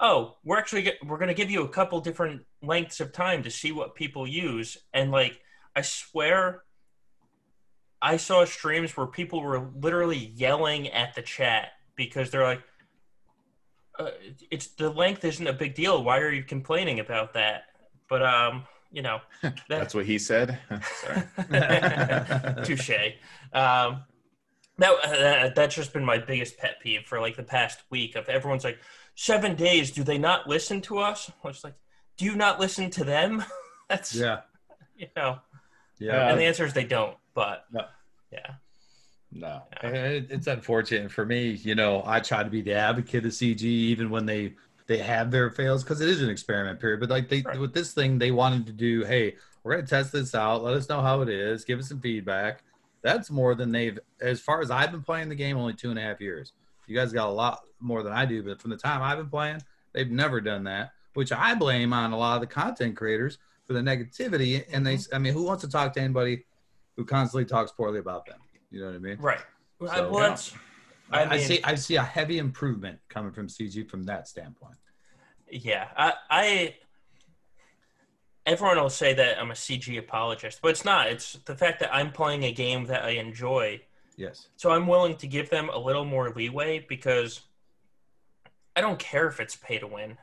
oh 0.00 0.36
we're 0.44 0.58
actually 0.58 0.82
get, 0.82 0.96
we're 1.06 1.18
going 1.18 1.28
to 1.28 1.34
give 1.34 1.50
you 1.50 1.62
a 1.62 1.68
couple 1.68 2.00
different 2.00 2.42
lengths 2.62 3.00
of 3.00 3.12
time 3.12 3.42
to 3.44 3.50
see 3.50 3.70
what 3.72 3.94
people 3.94 4.26
use. 4.26 4.76
And 4.92 5.10
like 5.10 5.40
i 5.76 5.82
swear 5.82 6.62
i 8.02 8.16
saw 8.16 8.44
streams 8.44 8.96
where 8.96 9.06
people 9.06 9.42
were 9.42 9.68
literally 9.80 10.32
yelling 10.34 10.88
at 10.88 11.14
the 11.14 11.22
chat 11.22 11.72
because 11.96 12.30
they're 12.30 12.44
like 12.44 12.62
uh, 13.98 14.10
it's 14.50 14.68
the 14.68 14.88
length 14.88 15.24
isn't 15.24 15.46
a 15.46 15.52
big 15.52 15.74
deal 15.74 16.02
why 16.02 16.18
are 16.18 16.32
you 16.32 16.42
complaining 16.42 17.00
about 17.00 17.34
that 17.34 17.64
but 18.08 18.22
um 18.22 18.64
you 18.92 19.02
know 19.02 19.20
that, 19.42 19.56
That's 19.68 19.94
what 19.94 20.04
he 20.04 20.18
said. 20.18 20.58
Touche. 22.64 22.90
Um, 23.52 24.02
that, 24.78 24.92
uh, 25.04 25.50
that's 25.54 25.74
just 25.74 25.92
been 25.92 26.04
my 26.04 26.18
biggest 26.18 26.58
pet 26.58 26.80
peeve 26.82 27.02
for 27.06 27.20
like 27.20 27.36
the 27.36 27.42
past 27.42 27.82
week. 27.90 28.16
Of 28.16 28.28
everyone's 28.28 28.64
like, 28.64 28.78
seven 29.14 29.54
days. 29.54 29.90
Do 29.90 30.02
they 30.02 30.18
not 30.18 30.48
listen 30.48 30.80
to 30.82 30.98
us? 30.98 31.30
I 31.44 31.48
was 31.48 31.62
like, 31.62 31.74
do 32.16 32.24
you 32.24 32.34
not 32.34 32.58
listen 32.58 32.90
to 32.90 33.04
them? 33.04 33.44
that's 33.88 34.14
Yeah. 34.14 34.40
you 34.96 35.08
know. 35.16 35.38
Yeah. 35.98 36.30
And 36.30 36.40
the 36.40 36.44
answer 36.44 36.64
is 36.64 36.72
they 36.72 36.84
don't. 36.84 37.16
But 37.34 37.64
No. 37.72 37.86
yeah, 38.32 38.54
No. 39.32 39.62
It- 39.82 40.30
it's 40.30 40.46
unfortunate 40.46 41.12
for 41.12 41.24
me. 41.24 41.50
You 41.50 41.74
know, 41.74 42.02
I 42.04 42.20
try 42.20 42.42
to 42.42 42.50
be 42.50 42.62
the 42.62 42.74
advocate 42.74 43.24
of 43.24 43.32
CG 43.32 43.62
even 43.62 44.10
when 44.10 44.26
they 44.26 44.54
they 44.86 44.98
have 44.98 45.30
their 45.30 45.50
fails 45.50 45.84
because 45.84 46.00
it 46.00 46.08
is 46.08 46.20
an 46.20 46.28
experiment 46.28 46.80
period. 46.80 46.98
But 46.98 47.10
like 47.10 47.28
they 47.28 47.42
Right. 47.42 47.60
with 47.60 47.72
this 47.72 47.94
thing, 47.94 48.18
they 48.18 48.32
wanted 48.32 48.66
to 48.66 48.72
do. 48.72 49.04
Hey, 49.04 49.36
we're 49.62 49.76
gonna 49.76 49.86
test 49.86 50.10
this 50.10 50.34
out. 50.34 50.64
Let 50.64 50.74
us 50.74 50.88
know 50.88 51.00
how 51.00 51.20
it 51.20 51.28
is. 51.28 51.64
Give 51.64 51.78
us 51.78 51.88
some 51.88 52.00
feedback. 52.00 52.64
That's 53.02 53.30
more 53.30 53.54
than 53.54 53.70
they've. 53.70 53.98
As 54.20 54.40
far 54.40 54.60
as 54.60 54.70
I've 54.70 54.90
been 54.90 55.02
playing 55.02 55.28
the 55.28 55.36
game, 55.36 55.56
only 55.56 55.74
two 55.74 55.90
and 55.90 55.98
a 55.98 56.02
half 56.02 56.20
years. 56.20 56.54
You 56.88 56.96
guys 56.96 57.12
got 57.12 57.28
a 57.28 57.32
lot 57.32 57.60
more 57.78 58.02
than 58.02 58.12
I 58.12 58.24
do, 58.26 58.42
but 58.42 58.60
from 58.60 58.72
the 58.72 58.76
time 58.76 59.00
I've 59.00 59.18
been 59.18 59.30
playing, 59.30 59.62
they've 59.92 60.10
never 60.10 60.40
done 60.40 60.64
that. 60.64 60.90
Which 61.14 61.30
I 61.30 61.54
blame 61.54 61.92
on 61.92 62.10
a 62.12 62.18
lot 62.18 62.34
of 62.34 62.40
the 62.40 62.48
content 62.48 62.96
creators 62.96 63.38
for 63.68 63.74
the 63.74 63.80
negativity. 63.80 64.64
And 64.72 64.84
they, 64.84 64.96
mm-hmm. 64.96 65.14
I 65.14 65.18
mean, 65.18 65.32
who 65.34 65.44
wants 65.44 65.62
to 65.62 65.70
talk 65.70 65.92
to 65.92 66.00
anybody 66.00 66.46
who 67.00 67.06
constantly 67.06 67.46
talks 67.46 67.72
poorly 67.72 67.98
about 67.98 68.26
them? 68.26 68.36
You 68.70 68.80
know 68.80 68.86
what 68.88 68.96
I 68.96 68.98
mean? 68.98 69.16
right. 69.20 69.40
Well, 69.78 69.90
So, 69.94 70.10
well, 70.10 70.38
yeah. 71.10 71.18
I, 71.18 71.34
I 71.36 71.38
see 71.38 71.58
I 71.64 71.74
see 71.76 71.96
a 71.96 72.02
heavy 72.02 72.36
improvement 72.36 72.98
coming 73.08 73.32
from 73.32 73.48
CG 73.48 73.88
from 73.88 74.02
that 74.04 74.28
standpoint. 74.28 74.76
Yeah, 75.50 75.88
I, 75.96 76.12
I 76.28 76.74
everyone 78.44 78.76
will 78.76 78.90
say 78.90 79.14
that 79.14 79.40
I'm 79.40 79.50
a 79.50 79.54
CG 79.54 79.98
apologist, 79.98 80.60
but 80.60 80.68
it's 80.72 80.84
not. 80.84 81.06
It's 81.08 81.38
the 81.46 81.56
fact 81.56 81.80
that 81.80 81.92
I'm 81.92 82.12
playing 82.12 82.44
a 82.44 82.52
game 82.52 82.84
that 82.86 83.02
I 83.02 83.12
enjoy, 83.12 83.80
Yes. 84.18 84.48
so 84.56 84.70
I'm 84.70 84.86
willing 84.86 85.16
to 85.16 85.26
give 85.26 85.48
them 85.48 85.70
a 85.70 85.78
little 85.78 86.04
more 86.04 86.30
leeway 86.30 86.84
because 86.86 87.40
I 88.76 88.82
don't 88.82 88.98
care 88.98 89.26
if 89.26 89.40
it's 89.40 89.56
pay 89.56 89.78
to 89.78 89.86
win. 89.86 90.18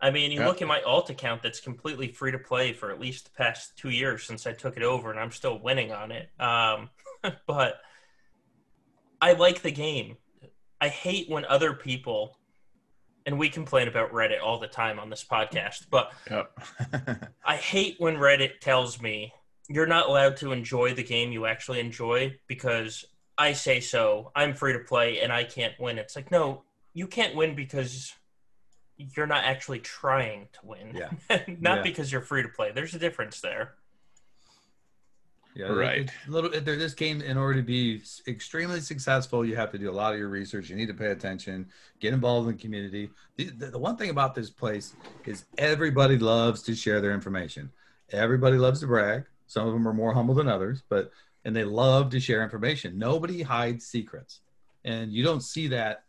I 0.00 0.10
mean, 0.10 0.30
you 0.30 0.40
Yeah. 0.40 0.46
look 0.46 0.62
at 0.62 0.68
my 0.68 0.80
alt 0.82 1.10
account 1.10 1.42
that's 1.42 1.60
completely 1.60 2.08
free 2.12 2.30
to 2.32 2.38
play 2.38 2.72
for 2.72 2.90
at 2.90 3.00
least 3.00 3.24
the 3.24 3.30
past 3.32 3.76
two 3.76 3.90
years 3.90 4.24
since 4.24 4.46
I 4.46 4.52
took 4.52 4.76
it 4.76 4.82
over, 4.82 5.10
and 5.10 5.18
I'm 5.18 5.32
still 5.32 5.58
winning 5.58 5.92
on 5.92 6.12
it. 6.12 6.30
Um, 6.40 6.90
but 7.46 7.80
I 9.20 9.32
like 9.32 9.62
the 9.62 9.70
game. 9.72 10.16
I 10.80 10.88
hate 10.88 11.28
when 11.28 11.44
other 11.46 11.74
people, 11.74 12.38
and 13.26 13.38
we 13.38 13.48
complain 13.48 13.88
about 13.88 14.12
Reddit 14.12 14.40
all 14.40 14.58
the 14.60 14.68
time 14.68 15.00
on 15.00 15.10
this 15.10 15.24
podcast, 15.24 15.86
but 15.90 16.12
Yep. 16.30 17.30
I 17.44 17.56
hate 17.56 17.96
when 17.98 18.16
Reddit 18.16 18.60
tells 18.60 19.00
me 19.02 19.32
you're 19.68 19.86
not 19.86 20.06
allowed 20.08 20.36
to 20.38 20.52
enjoy 20.52 20.94
the 20.94 21.02
game 21.02 21.30
you 21.32 21.44
actually 21.44 21.80
enjoy 21.80 22.38
because 22.46 23.04
I 23.36 23.52
say 23.52 23.80
so. 23.80 24.30
I'm 24.34 24.54
free 24.54 24.72
to 24.72 24.78
play 24.78 25.20
and 25.20 25.30
I 25.32 25.44
can't 25.44 25.74
win. 25.78 25.98
It's 25.98 26.16
like, 26.16 26.30
no, 26.30 26.62
you 26.94 27.06
can't 27.06 27.34
win 27.34 27.54
because 27.54 28.14
you're 28.98 29.26
not 29.26 29.44
actually 29.44 29.78
trying 29.78 30.48
to 30.52 30.58
win. 30.64 30.94
Yeah. 30.94 31.10
not 31.60 31.78
Yeah. 31.78 31.82
because 31.82 32.10
you're 32.12 32.20
free 32.20 32.42
to 32.42 32.48
play. 32.48 32.72
There's 32.72 32.94
a 32.94 32.98
difference 32.98 33.40
there. 33.40 33.74
Yeah. 35.54 35.66
Right. 35.68 36.02
it- 36.02 36.10
it- 36.24 36.30
little 36.30 36.50
this 36.50 36.94
game 36.94 37.20
in 37.20 37.36
order 37.36 37.58
to 37.60 37.66
be 37.66 38.02
extremely 38.26 38.80
successful, 38.80 39.44
you 39.44 39.56
have 39.56 39.72
to 39.72 39.78
do 39.78 39.90
a 39.90 39.92
lot 39.92 40.12
of 40.12 40.18
your 40.18 40.28
research. 40.28 40.68
You 40.68 40.76
need 40.76 40.86
to 40.86 40.94
pay 40.94 41.06
attention, 41.10 41.66
get 42.00 42.12
involved 42.12 42.48
in 42.48 42.56
the 42.56 42.60
community. 42.62 43.10
The, 43.36 43.44
the, 43.50 43.66
the 43.66 43.78
one 43.78 43.96
thing 43.96 44.10
about 44.10 44.34
this 44.34 44.50
place 44.50 44.94
is 45.24 45.46
everybody 45.56 46.18
loves 46.18 46.62
to 46.62 46.74
share 46.74 47.00
their 47.00 47.12
information. 47.12 47.70
Everybody 48.10 48.56
loves 48.56 48.80
to 48.80 48.86
brag. 48.86 49.24
Some 49.46 49.66
of 49.66 49.72
them 49.72 49.86
are 49.88 49.94
more 49.94 50.12
humble 50.12 50.34
than 50.34 50.48
others, 50.48 50.82
but 50.88 51.10
and 51.44 51.56
they 51.56 51.64
love 51.64 52.10
to 52.10 52.20
share 52.20 52.42
information. 52.42 52.98
Nobody 52.98 53.42
hides 53.42 53.86
secrets. 53.86 54.40
And 54.84 55.12
you 55.12 55.24
don't 55.24 55.40
see 55.42 55.68
that 55.68 56.04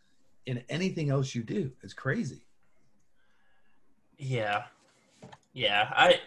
in 0.46 0.64
anything 0.70 1.10
else 1.10 1.34
you 1.34 1.44
do. 1.44 1.72
It's 1.82 1.94
crazy. 1.94 2.42
Yeah. 4.20 4.64
Yeah. 5.54 5.92
I 5.96 6.20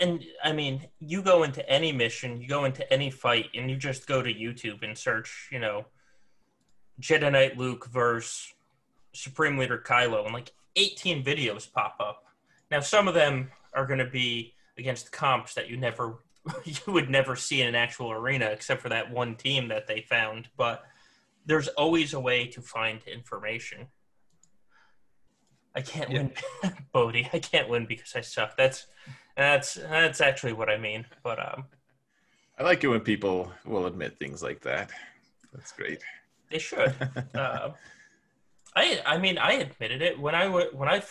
and 0.00 0.24
I 0.42 0.52
mean, 0.52 0.86
you 0.98 1.22
go 1.22 1.42
into 1.42 1.66
any 1.68 1.92
mission, 1.92 2.40
you 2.40 2.48
go 2.48 2.64
into 2.64 2.90
any 2.92 3.10
fight, 3.10 3.46
and 3.54 3.70
you 3.70 3.76
just 3.76 4.06
go 4.06 4.22
to 4.22 4.32
YouTube 4.32 4.82
and 4.82 4.96
search, 4.96 5.48
you 5.52 5.58
know, 5.58 5.86
Jedi 7.00 7.30
Knight 7.30 7.58
Luke 7.58 7.88
versus 7.90 8.52
Supreme 9.12 9.58
Leader 9.58 9.82
Kylo, 9.84 10.24
and 10.24 10.34
like 10.34 10.52
18 10.76 11.22
videos 11.22 11.70
pop 11.70 11.96
up. 12.00 12.24
Now, 12.70 12.80
some 12.80 13.08
of 13.08 13.14
them 13.14 13.50
are 13.74 13.86
going 13.86 13.98
to 13.98 14.06
be 14.06 14.54
against 14.78 15.12
comps 15.12 15.54
that 15.54 15.68
you 15.68 15.76
never, 15.76 16.24
you 16.64 16.92
would 16.92 17.10
never 17.10 17.36
see 17.36 17.60
in 17.62 17.68
an 17.68 17.74
actual 17.74 18.10
arena, 18.10 18.46
except 18.46 18.80
for 18.80 18.88
that 18.88 19.10
one 19.10 19.36
team 19.36 19.68
that 19.68 19.86
they 19.86 20.00
found. 20.00 20.48
But 20.56 20.82
there's 21.46 21.68
always 21.68 22.14
a 22.14 22.20
way 22.20 22.46
to 22.48 22.62
find 22.62 23.00
information. 23.06 23.88
I 25.74 25.80
can't 25.80 26.10
Yeah. 26.10 26.18
win, 26.62 26.76
Bodie. 26.92 27.28
I 27.32 27.38
can't 27.38 27.68
win 27.68 27.86
because 27.86 28.14
I 28.14 28.20
suck. 28.20 28.56
That's 28.56 28.86
that's 29.36 29.74
that's 29.74 30.20
actually 30.20 30.52
what 30.52 30.70
I 30.70 30.76
mean. 30.78 31.06
But 31.22 31.38
um, 31.40 31.64
I 32.58 32.62
like 32.62 32.84
it 32.84 32.88
when 32.88 33.00
people 33.00 33.52
will 33.64 33.86
admit 33.86 34.18
things 34.18 34.42
like 34.42 34.60
that. 34.62 34.90
That's 35.52 35.72
great. 35.72 35.98
they 36.50 36.58
should. 36.58 36.94
uh, 37.34 37.70
I 38.76 39.00
I 39.06 39.18
mean 39.18 39.38
I 39.38 39.52
admitted 39.54 40.02
it 40.02 40.18
when 40.18 40.34
I 40.34 40.46
when 40.48 40.88
I 40.88 41.02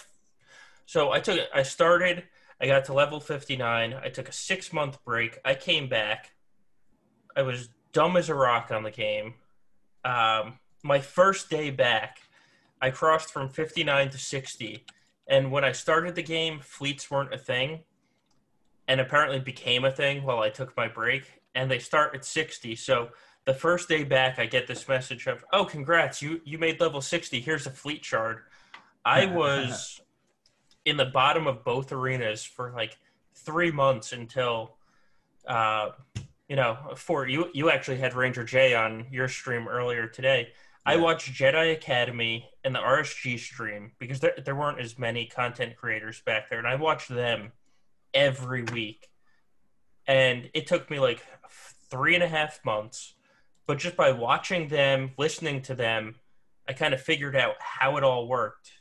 so 0.85 1.11
I 1.11 1.19
took 1.19 1.39
I 1.53 1.63
started 1.63 2.23
I 2.61 2.67
got 2.67 2.85
to 2.85 2.93
level 2.93 3.19
59 3.19 3.93
I 3.93 4.09
took 4.09 4.29
a 4.29 4.33
6 4.33 4.73
month 4.73 5.03
break 5.05 5.39
I 5.43 5.55
came 5.55 5.87
back 5.89 6.31
I 7.35 7.41
was 7.41 7.69
dumb 7.93 8.15
as 8.17 8.29
a 8.29 8.35
rock 8.35 8.69
on 8.71 8.83
the 8.83 8.91
game 8.91 9.35
um, 10.05 10.59
my 10.83 10.99
first 10.99 11.49
day 11.49 11.69
back 11.69 12.19
I 12.83 12.91
crossed 12.91 13.31
from 13.31 13.47
59 13.47 14.09
to 14.09 14.17
60 14.17 14.85
and 15.27 15.53
when 15.53 15.63
I 15.63 15.71
started 15.71 16.15
the 16.15 16.21
game 16.21 16.59
fleets 16.59 17.09
weren't 17.09 17.33
a 17.33 17.37
thing 17.37 17.79
and 18.89 18.99
apparently 18.99 19.39
became 19.39 19.85
a 19.85 19.91
thing 19.91 20.23
while 20.23 20.39
I 20.39 20.49
took 20.49 20.75
my 20.75 20.89
break. 20.89 21.23
And 21.55 21.71
they 21.71 21.79
start 21.79 22.13
at 22.13 22.25
60. 22.25 22.75
So 22.75 23.11
the 23.45 23.53
first 23.53 23.87
day 23.87 24.03
back, 24.03 24.37
I 24.37 24.47
get 24.47 24.67
this 24.67 24.85
message 24.89 25.27
of, 25.27 25.45
"Oh, 25.53 25.63
congrats! 25.63 26.21
You 26.21 26.41
you 26.43 26.57
made 26.57 26.81
level 26.81 26.99
60. 26.99 27.39
Here's 27.39 27.67
a 27.67 27.71
fleet 27.71 28.03
shard." 28.03 28.39
I 29.05 29.25
was 29.41 30.01
in 30.83 30.97
the 30.97 31.05
bottom 31.05 31.47
of 31.47 31.63
both 31.63 31.93
arenas 31.93 32.43
for 32.43 32.71
like 32.71 32.97
three 33.33 33.71
months 33.71 34.11
until, 34.11 34.75
uh, 35.47 35.91
you 36.49 36.57
know, 36.57 36.77
for 36.95 37.27
you 37.27 37.49
you 37.53 37.69
actually 37.69 37.97
had 37.97 38.13
Ranger 38.13 38.43
J 38.43 38.73
on 38.73 39.05
your 39.09 39.29
stream 39.29 39.69
earlier 39.69 40.07
today. 40.07 40.49
I 40.85 40.97
watched 40.97 41.33
Jedi 41.33 41.71
Academy 41.71 42.49
and 42.63 42.75
the 42.75 42.79
RSG 42.79 43.39
stream 43.39 43.93
because 43.99 44.19
there 44.19 44.33
there 44.43 44.55
weren't 44.55 44.81
as 44.81 44.99
many 44.99 45.25
content 45.25 45.77
creators 45.77 46.21
back 46.21 46.49
there, 46.49 46.59
and 46.59 46.67
I 46.67 46.75
watched 46.75 47.07
them 47.07 47.53
every 48.13 48.63
week, 48.63 49.07
and 50.07 50.49
it 50.53 50.67
took 50.67 50.89
me 50.91 50.99
like 50.99 51.25
three 51.89 52.15
and 52.15 52.23
a 52.23 52.27
half 52.27 52.59
months. 52.65 53.15
But 53.65 53.77
just 53.77 53.95
by 53.95 54.11
watching 54.11 54.67
them, 54.67 55.11
listening 55.17 55.61
to 55.63 55.75
them, 55.75 56.15
I 56.67 56.73
kind 56.73 56.93
of 56.93 57.01
figured 57.01 57.35
out 57.35 57.55
how 57.59 57.95
it 57.95 58.03
all 58.03 58.27
worked, 58.27 58.73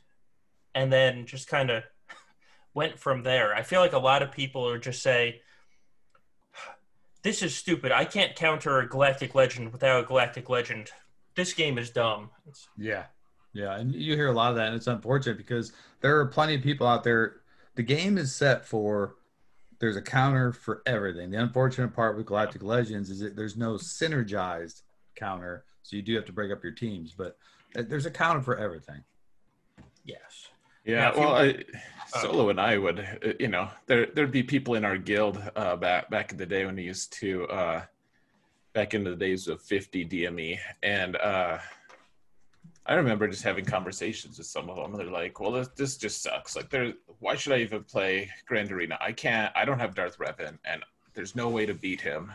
and 0.75 0.93
then 0.93 1.27
just 1.27 1.47
kind 1.47 1.71
of 1.71 1.85
went 2.75 2.99
from 2.99 3.23
there. 3.23 3.55
I 3.55 3.63
feel 3.63 3.81
like 3.81 3.93
a 3.93 3.99
lot 3.99 4.23
of 4.23 4.33
people 4.33 4.69
are 4.69 4.79
just 4.79 5.05
say, 5.05 5.41
"This 7.23 7.45
is 7.45 7.55
stupid. 7.55 7.93
I 7.93 8.07
can't 8.07 8.35
counter 8.35 8.81
a 8.81 8.89
Galactic 8.89 9.37
Legend 9.37 9.73
without 9.73 10.03
a 10.03 10.07
Galactic 10.07 10.51
Legend. 10.51 10.91
This 11.35 11.53
game 11.53 11.79
is 11.79 11.91
dumb." 11.91 12.31
It's- 12.47 12.69
Yeah. 12.77 13.07
Yeah. 13.55 13.77
And 13.77 13.95
you 13.95 14.15
hear 14.17 14.29
a 14.29 14.33
lot 14.33 14.51
of 14.51 14.57
that. 14.57 14.69
And 14.69 14.77
it's 14.77 14.87
unfortunate 14.87 15.37
because 15.37 15.73
there 16.01 16.19
are 16.19 16.27
plenty 16.27 16.55
of 16.55 16.63
people 16.63 16.87
out 16.87 17.05
there. 17.05 17.41
The 17.75 17.83
game 17.83 18.17
is 18.19 18.35
set 18.35 18.67
for 18.67 19.17
there's 19.79 19.97
a 19.97 20.03
counter 20.03 20.53
for 20.53 20.81
everything. 20.87 21.31
The 21.31 21.39
unfortunate 21.43 21.93
part 21.93 22.17
with 22.17 22.27
Galactic 22.27 22.63
Legends 22.63 23.11
is 23.11 23.21
that 23.21 23.35
there's 23.37 23.57
no 23.57 23.75
synergized 23.75 24.83
counter. 25.17 25.65
So 25.83 25.97
you 25.97 26.03
do 26.03 26.15
have 26.15 26.25
to 26.27 26.33
break 26.33 26.53
up 26.53 26.63
your 26.63 26.73
teams, 26.73 27.13
but 27.13 27.37
uh, 27.77 27.83
there's 27.89 28.07
a 28.07 28.11
counter 28.11 28.41
for 28.43 28.57
everything. 28.57 29.03
yes. 30.05 30.49
Yeah, 30.85 31.11
Now, 31.11 31.17
well, 31.17 31.35
I, 31.37 31.65
uh, 32.15 32.19
Solo 32.21 32.51
and 32.51 32.61
I 32.61 32.77
would, 32.77 32.99
uh, 33.01 33.29
you 33.39 33.47
know, 33.49 33.69
there 33.87 34.07
there'd 34.07 34.33
be 34.33 34.43
people 34.43 34.75
in 34.75 34.85
our 34.85 34.97
guild 34.99 35.41
uh, 35.55 35.77
back 35.77 36.11
back 36.11 36.33
in 36.33 36.39
the 36.39 36.47
day 36.47 36.65
when 36.67 36.75
we 36.75 36.83
used 36.83 37.13
to, 37.21 37.47
uh, 37.47 37.83
back 38.73 38.95
in 38.95 39.05
the 39.05 39.15
days 39.15 39.49
of 39.49 39.61
50 39.63 40.07
DME, 40.07 40.59
and 40.83 41.17
uh, 41.17 41.59
I 42.87 42.95
remember 42.95 43.29
just 43.29 43.43
having 43.43 43.65
conversations 43.65 44.39
with 44.39 44.47
some 44.47 44.69
of 44.71 44.77
them. 44.77 44.97
They're 44.97 45.11
like, 45.11 45.39
"Well, 45.41 45.53
this, 45.53 45.69
this 45.69 45.97
just 45.97 46.23
sucks. 46.23 46.57
Like, 46.57 46.71
there, 46.71 46.95
why 47.21 47.37
should 47.37 47.53
I 47.53 47.59
even 47.59 47.85
play 47.85 48.31
Grand 48.47 48.73
Arena? 48.73 48.99
I 49.01 49.13
can't. 49.13 49.53
I 49.55 49.65
don't 49.65 49.79
have 49.79 49.95
Darth 49.95 50.19
Revan, 50.19 50.59
and 50.65 50.83
there's 51.15 51.37
no 51.37 51.49
way 51.49 51.67
to 51.67 51.75
beat 51.75 52.01
him." 52.01 52.33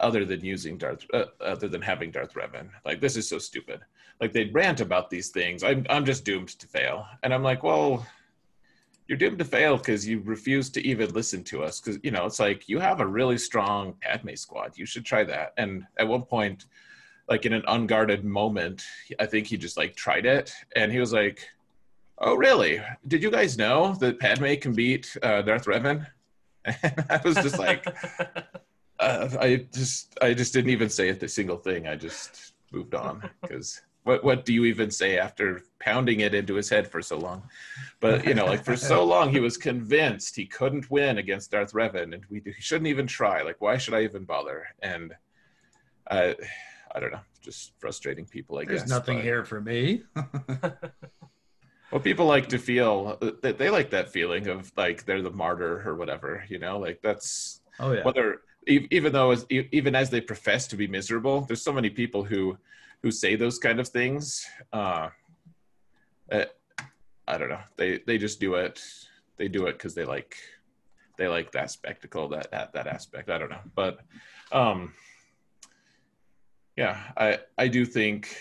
Other 0.00 0.24
than 0.24 0.44
using 0.44 0.78
Darth, 0.78 1.04
uh, 1.12 1.24
other 1.40 1.66
than 1.66 1.82
having 1.82 2.12
Darth 2.12 2.34
Revan, 2.34 2.68
like 2.84 3.00
this 3.00 3.16
is 3.16 3.28
so 3.28 3.38
stupid. 3.38 3.80
Like 4.20 4.32
they 4.32 4.44
rant 4.44 4.80
about 4.80 5.10
these 5.10 5.30
things. 5.30 5.64
I'm 5.64 5.84
I'm 5.90 6.04
just 6.04 6.24
doomed 6.24 6.50
to 6.50 6.68
fail, 6.68 7.04
and 7.24 7.34
I'm 7.34 7.42
like, 7.42 7.64
well, 7.64 8.06
you're 9.08 9.18
doomed 9.18 9.38
to 9.38 9.44
fail 9.44 9.78
because 9.78 10.06
you 10.06 10.20
refuse 10.20 10.68
to 10.68 10.86
even 10.86 11.10
listen 11.14 11.42
to 11.44 11.64
us. 11.64 11.80
Because 11.80 11.98
you 12.02 12.10
know, 12.10 12.26
it's 12.26 12.38
like 12.38 12.68
you 12.68 12.78
have 12.78 13.00
a 13.00 13.06
really 13.06 13.38
strong 13.38 13.94
Padme 14.02 14.34
squad. 14.34 14.76
You 14.76 14.84
should 14.84 15.04
try 15.04 15.24
that. 15.24 15.54
And 15.56 15.86
at 15.98 16.06
one 16.06 16.22
point, 16.22 16.66
like 17.28 17.46
in 17.46 17.54
an 17.54 17.64
unguarded 17.66 18.24
moment, 18.24 18.84
I 19.18 19.26
think 19.26 19.46
he 19.46 19.56
just 19.56 19.76
like 19.76 19.96
tried 19.96 20.26
it, 20.26 20.52
and 20.76 20.92
he 20.92 21.00
was 21.00 21.12
like, 21.12 21.48
"Oh, 22.18 22.34
really? 22.34 22.82
Did 23.06 23.22
you 23.22 23.30
guys 23.30 23.58
know 23.58 23.94
that 23.94 24.20
Padme 24.20 24.54
can 24.54 24.74
beat 24.74 25.16
uh, 25.22 25.42
Darth 25.42 25.64
Revan?" 25.64 26.06
And 26.66 26.76
I 27.10 27.20
was 27.24 27.36
just 27.36 27.58
like, 27.58 27.86
uh, 29.00 29.28
I 29.40 29.66
just 29.72 30.18
I 30.20 30.34
just 30.34 30.52
didn't 30.52 30.70
even 30.70 30.90
say 30.90 31.08
a 31.08 31.28
single 31.28 31.56
thing. 31.56 31.86
I 31.86 31.96
just 31.96 32.52
moved 32.72 32.94
on 32.94 33.28
because 33.40 33.80
what 34.08 34.24
what 34.24 34.44
do 34.46 34.54
you 34.54 34.64
even 34.64 34.90
say 34.90 35.18
after 35.18 35.62
pounding 35.80 36.20
it 36.20 36.34
into 36.34 36.54
his 36.54 36.70
head 36.70 36.88
for 36.88 37.02
so 37.02 37.18
long? 37.18 37.42
But 38.00 38.24
you 38.24 38.32
know, 38.32 38.46
like 38.46 38.64
for 38.64 38.74
so 38.74 39.04
long, 39.14 39.30
he 39.30 39.38
was 39.38 39.58
convinced 39.58 40.34
he 40.34 40.46
couldn't 40.46 40.90
win 40.90 41.18
against 41.18 41.50
Darth 41.50 41.74
Revan, 41.74 42.14
and 42.14 42.24
we 42.30 42.40
he 42.44 42.52
shouldn't 42.58 42.88
even 42.88 43.06
try. 43.06 43.42
Like, 43.42 43.60
why 43.60 43.76
should 43.76 43.92
I 43.92 44.04
even 44.04 44.24
bother? 44.24 44.66
And 44.80 45.14
I 46.10 46.34
I 46.94 47.00
don't 47.00 47.12
know, 47.12 47.20
just 47.42 47.72
frustrating 47.78 48.24
people. 48.24 48.56
I 48.56 48.64
There's 48.64 48.80
guess 48.80 48.88
There's 48.88 48.98
nothing 48.98 49.18
but- 49.18 49.24
here 49.24 49.44
for 49.44 49.60
me. 49.60 50.02
Well, 51.90 52.02
people 52.02 52.26
like 52.26 52.50
to 52.50 52.58
feel 52.58 53.16
that 53.40 53.56
they 53.56 53.70
like 53.70 53.88
that 53.92 54.10
feeling 54.10 54.46
of 54.48 54.70
like 54.76 55.06
they're 55.06 55.22
the 55.22 55.30
martyr 55.30 55.82
or 55.88 55.94
whatever. 55.94 56.44
You 56.46 56.58
know, 56.58 56.78
like 56.78 57.00
that's 57.00 57.62
oh, 57.80 57.92
yeah. 57.92 58.02
whether 58.02 58.42
even 58.68 59.10
though 59.10 59.30
as, 59.30 59.46
e- 59.48 59.68
even 59.72 59.94
as 59.94 60.10
they 60.10 60.20
profess 60.20 60.66
to 60.66 60.76
be 60.76 60.86
miserable 60.86 61.40
there's 61.42 61.62
so 61.62 61.72
many 61.72 61.88
people 61.88 62.22
who 62.22 62.58
who 63.02 63.10
say 63.10 63.36
those 63.36 63.58
kind 63.58 63.80
of 63.80 63.88
things 63.88 64.46
uh 64.72 65.08
uh, 66.32 66.44
i 67.26 67.38
don't 67.38 67.48
know. 67.48 67.60
They 67.76 67.98
they 68.06 68.18
just 68.18 68.40
do 68.40 68.54
it. 68.54 68.80
They 69.36 69.48
do 69.48 69.66
it 69.66 69.72
because 69.72 69.94
they 69.94 70.04
like 70.04 70.36
they 71.16 71.28
like 71.28 71.52
that 71.52 71.70
spectacle 71.70 72.28
that, 72.30 72.50
that 72.50 72.72
that 72.72 72.86
aspect. 72.86 73.30
I 73.30 73.38
don't 73.38 73.50
know. 73.50 73.64
But 73.74 74.00
um 74.52 74.94
yeah 76.76 76.96
i 77.16 77.38
i 77.58 77.66
do 77.66 77.84
think 77.84 78.36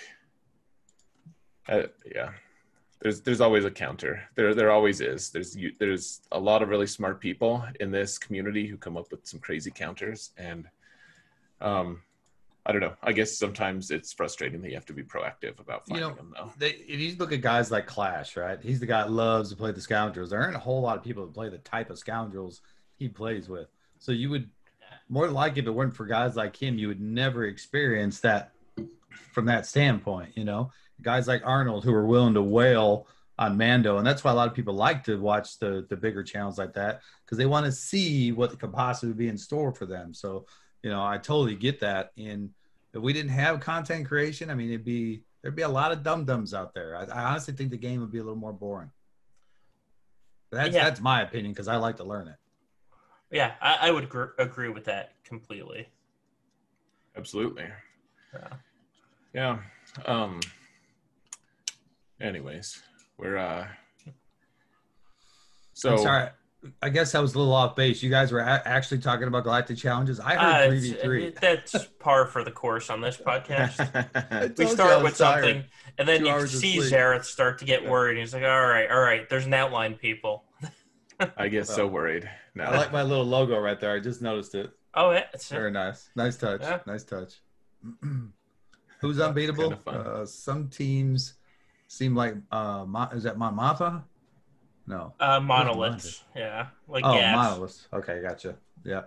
uh, 1.68 1.88
yeah 2.16 2.30
there's 3.02 3.22
there's 3.22 3.42
always 3.42 3.66
a 3.66 3.72
counter. 3.72 4.24
There 4.36 4.56
there 4.56 4.72
always 4.72 5.02
is. 5.02 5.30
There's 5.30 5.56
you, 5.56 5.74
there's 5.80 6.22
a 6.32 6.40
lot 6.40 6.62
of 6.62 6.70
really 6.70 6.88
smart 6.88 7.20
people 7.20 7.64
in 7.80 7.92
this 7.92 8.18
community 8.18 8.66
who 8.68 8.78
come 8.78 8.98
up 8.98 9.12
with 9.12 9.28
some 9.28 9.40
crazy 9.40 9.72
counters. 9.72 10.32
And 10.38 10.68
um 11.62 12.02
i 12.68 12.72
don't 12.72 12.82
know 12.82 12.94
i 13.02 13.12
guess 13.12 13.38
sometimes 13.38 13.90
it's 13.90 14.14
frustrating 14.14 14.62
that 14.62 14.70
you 14.70 14.76
have 14.76 14.86
to 14.86 14.94
be 14.94 15.04
proactive 15.04 15.60
about 15.60 15.82
You 15.88 15.96
finding 15.96 16.10
know, 16.10 16.16
them 16.16 16.34
though 16.36 16.52
they, 16.58 16.72
if 16.72 17.00
you 17.00 17.16
look 17.16 17.32
at 17.32 17.42
guys 17.42 17.72
like 17.72 17.88
Clash, 17.88 18.38
right? 18.38 18.60
He's 18.62 18.80
the 18.80 18.86
guy 18.86 19.02
that 19.04 19.12
loves 19.12 19.50
to 19.50 19.56
play 19.56 19.72
the 19.72 19.82
scoundrels. 19.82 20.30
There 20.30 20.42
aren't 20.42 20.56
a 20.56 20.60
whole 20.60 20.82
lot 20.82 20.98
of 20.98 21.04
people 21.04 21.26
that 21.26 21.34
play 21.34 21.50
the 21.50 21.58
type 21.60 21.90
of 21.90 21.98
scoundrels 21.98 22.62
he 22.98 23.08
plays 23.08 23.50
with. 23.50 23.68
So 24.00 24.12
you 24.12 24.30
would 24.30 24.50
more 25.10 25.28
likely, 25.30 25.62
if 25.62 25.68
it 25.68 25.72
weren't 25.72 25.96
for 25.96 26.06
guys 26.06 26.36
like 26.36 26.56
him, 26.56 26.78
you 26.78 26.88
would 26.88 27.02
never 27.02 27.46
experience 27.46 28.20
that 28.22 28.52
from 29.32 29.46
that 29.46 29.66
standpoint. 29.66 30.36
You 30.36 30.46
know, 30.46 30.72
guys 31.02 31.28
like 31.28 31.42
Arnold 31.46 31.84
who 31.84 31.94
are 31.94 32.06
willing 32.06 32.34
to 32.34 32.42
wail 32.42 33.08
on 33.40 33.58
Mando, 33.58 33.98
and 33.98 34.06
that's 34.06 34.24
why 34.24 34.32
a 34.32 34.36
lot 34.36 34.48
of 34.48 34.54
people 34.54 34.74
like 34.74 35.04
to 35.06 35.20
watch 35.20 35.60
the 35.60 35.86
the 35.90 35.96
bigger 35.96 36.24
channels 36.24 36.58
like 36.58 36.74
that 36.74 37.02
because 37.26 37.38
they 37.38 37.46
want 37.46 37.66
to 37.66 37.72
see 37.72 38.32
what 38.32 38.58
could 38.60 38.74
possibly 38.74 39.14
be 39.14 39.30
in 39.30 39.38
store 39.38 39.72
for 39.72 39.86
them. 39.86 40.14
So 40.14 40.46
you 40.84 40.90
know, 40.90 41.04
I 41.04 41.18
totally 41.18 41.56
get 41.56 41.80
that. 41.82 42.12
And 42.18 42.52
if 42.98 43.04
we 43.04 43.14
didn't 43.14 43.32
have 43.32 43.60
content 43.60 44.08
creation, 44.08 44.50
I 44.50 44.56
mean, 44.56 44.70
it'd 44.70 44.84
be 44.84 45.24
there'd 45.42 45.56
be 45.56 45.62
a 45.62 45.70
lot 45.70 45.92
of 45.92 46.04
dum 46.04 46.26
dums 46.26 46.54
out 46.54 46.74
there. 46.74 46.96
I, 46.98 47.04
I 47.04 47.24
honestly 47.30 47.54
think 47.54 47.70
the 47.70 47.78
game 47.78 48.02
would 48.02 48.12
be 48.12 48.18
a 48.18 48.24
little 48.24 48.36
more 48.40 48.52
boring. 48.54 48.92
But 50.52 50.58
that's 50.58 50.76
Yeah. 50.76 50.84
that's 50.86 51.00
my 51.00 51.22
opinion 51.22 51.52
because 51.54 51.68
I 51.68 51.78
like 51.78 51.98
to 51.98 52.04
learn 52.04 52.28
it. 52.28 52.36
Yeah, 53.32 53.54
I, 53.62 53.88
I 53.88 53.92
would 53.92 54.10
gr- 54.10 54.34
agree 54.40 54.70
with 54.70 54.86
that 54.86 55.14
completely. 55.24 55.88
absolutely 57.16 57.66
Yeah. 58.34 58.48
yeah 59.34 59.60
um 60.06 60.40
anyways 62.22 62.80
we're 63.18 63.38
uh 63.38 63.68
so 65.74 65.94
I'm 65.94 65.98
sorry. 65.98 66.30
I 66.82 66.90
guess 66.90 67.14
I 67.16 67.20
was 67.20 67.36
a 67.36 67.38
little 67.38 67.54
off 67.54 67.76
base. 67.76 68.02
You 68.02 68.10
guys 68.10 68.32
were 68.32 68.40
a- 68.40 68.62
actually 68.66 68.98
talking 69.00 69.28
about 69.28 69.44
galactic 69.44 69.78
challenges. 69.78 70.20
I 70.20 70.36
Uh, 70.36 70.40
heard 70.54 70.68
three 70.70 70.78
it's- 70.78 70.92
v 70.94 71.02
three. 71.08 71.30
That's 71.40 71.86
par 72.00 72.26
for 72.26 72.44
the 72.44 72.52
course 72.52 72.90
on 72.90 73.00
this 73.00 73.16
podcast. 73.18 73.78
we 74.42 74.48
told 74.48 74.60
you 74.60 74.66
I 74.66 74.74
start 74.74 75.04
with 75.04 75.18
tired. 75.18 75.44
something, 75.44 75.64
and 76.00 76.08
then 76.08 76.20
Two 76.22 76.26
you 76.28 76.48
see 76.48 76.80
sleep. 76.80 76.92
Xaereth 76.94 77.26
start 77.26 77.60
to 77.60 77.66
get 77.66 77.84
Yeah. 77.84 77.90
worried. 77.92 78.18
He's 78.18 78.34
like, 78.34 78.44
"All 78.44 78.68
right, 78.68 78.90
all 78.90 79.00
right, 79.00 79.30
there's 79.30 79.46
an 79.46 79.54
outline, 79.54 79.96
people." 79.96 80.44
i 81.38 81.48
get 81.48 81.66
so 81.66 81.88
worried 81.88 82.30
now 82.54 82.70
I 82.70 82.78
like 82.78 82.92
my 82.92 83.02
little 83.02 83.26
logo 83.26 83.58
right 83.60 83.80
there. 83.80 83.92
I 83.96 84.00
just 84.00 84.22
noticed 84.22 84.54
it. 84.54 84.70
Oh, 84.94 85.12
yeah, 85.12 85.24
it's 85.34 85.50
Very 85.50 85.72
nice. 85.72 86.10
Nice 86.16 86.38
touch. 86.38 86.62
Yeah. 86.62 86.80
Nice 86.86 87.04
touch. 87.04 87.40
Who's 89.02 89.20
unbeatable? 89.20 89.76
Kinda. 89.78 90.00
Uh, 90.00 90.26
some 90.26 90.70
teams 90.70 91.36
seem 91.88 92.16
like 92.16 92.36
uh, 92.52 92.84
Mo- 92.86 93.10
is 93.14 93.24
that 93.24 93.38
Mon 93.38 93.56
Mothma? 93.56 94.04
No. 94.88 95.14
uh, 95.20 95.40
monoliths. 95.42 96.24
Yeah, 96.36 96.68
like 96.88 97.04
oh, 97.06 97.14
gas. 97.14 97.36
monoliths. 97.36 97.88
Okay, 97.94 98.22
gotcha. 98.22 98.56
Yeah. 98.86 99.04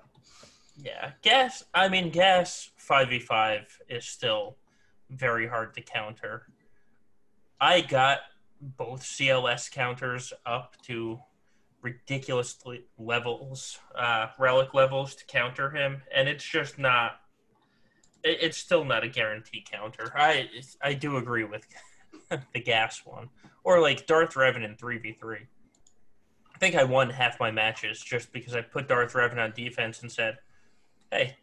Yeah, 0.83 1.13
gas. 1.23 1.65
I 1.75 1.89
mean, 1.89 2.11
gas 2.11 2.71
five 2.77 3.09
v 3.09 3.19
five 3.19 3.79
is 3.89 4.05
still 4.05 4.57
very 5.11 5.47
hard 5.49 5.75
to 5.75 5.81
counter. 5.83 6.47
I 7.61 7.81
got 7.81 8.21
both 8.61 9.03
CLS 9.03 9.71
counters 9.71 10.33
up 10.47 10.77
to 10.87 11.19
ridiculous 11.83 12.59
levels, 12.99 13.79
uh, 13.95 14.27
relic 14.39 14.75
levels 14.75 15.15
to 15.17 15.25
counter 15.27 15.71
him, 15.71 16.03
and 16.15 16.29
it's 16.29 16.45
just 16.45 16.79
not. 16.79 17.21
it- 18.23 18.39
It's 18.43 18.59
still 18.59 18.85
not 18.85 19.03
a 19.03 19.09
guarantee 19.09 19.65
counter. 19.71 20.13
I 20.15 20.49
I 20.83 20.93
do 20.95 21.17
agree 21.17 21.45
with 21.45 21.67
the 22.53 22.61
gas 22.61 23.05
one, 23.07 23.31
or 23.65 23.81
like 23.81 24.07
Darth 24.07 24.35
Revan 24.35 24.63
in 24.65 24.77
three 24.77 24.99
v 24.99 25.13
three. 25.13 25.47
Think 26.61 26.77
I 26.77 26.85
won 26.85 27.11
half 27.11 27.41
my 27.41 27.51
matches 27.51 28.01
just 28.01 28.33
because 28.33 28.55
I 28.55 28.61
put 28.61 28.87
Darth 28.89 29.15
Revan 29.15 29.39
on 29.39 29.53
defense 29.53 30.03
and 30.03 30.13
said, 30.13 30.39
"Hey, 31.11 31.37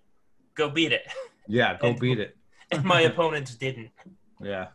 go 0.55 0.69
beat 0.69 0.91
it," 0.93 1.07
Yeah, 1.47 1.75
go 1.77 1.89
And- 1.89 1.99
beat 1.99 2.19
it. 2.19 2.37
and 2.71 2.83
my 2.83 3.01
opponents 3.01 3.55
didn't. 3.55 3.89
Yeah, 4.41 4.67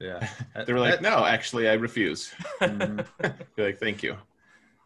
yeah. 0.00 0.26
They 0.66 0.72
were 0.72 0.78
like, 0.80 1.00
no, 1.02 1.24
actually, 1.24 1.68
I 1.68 1.74
refuse. 1.74 2.32
You're 2.60 3.04
like, 3.56 3.78
thank 3.78 4.02
you. 4.02 4.16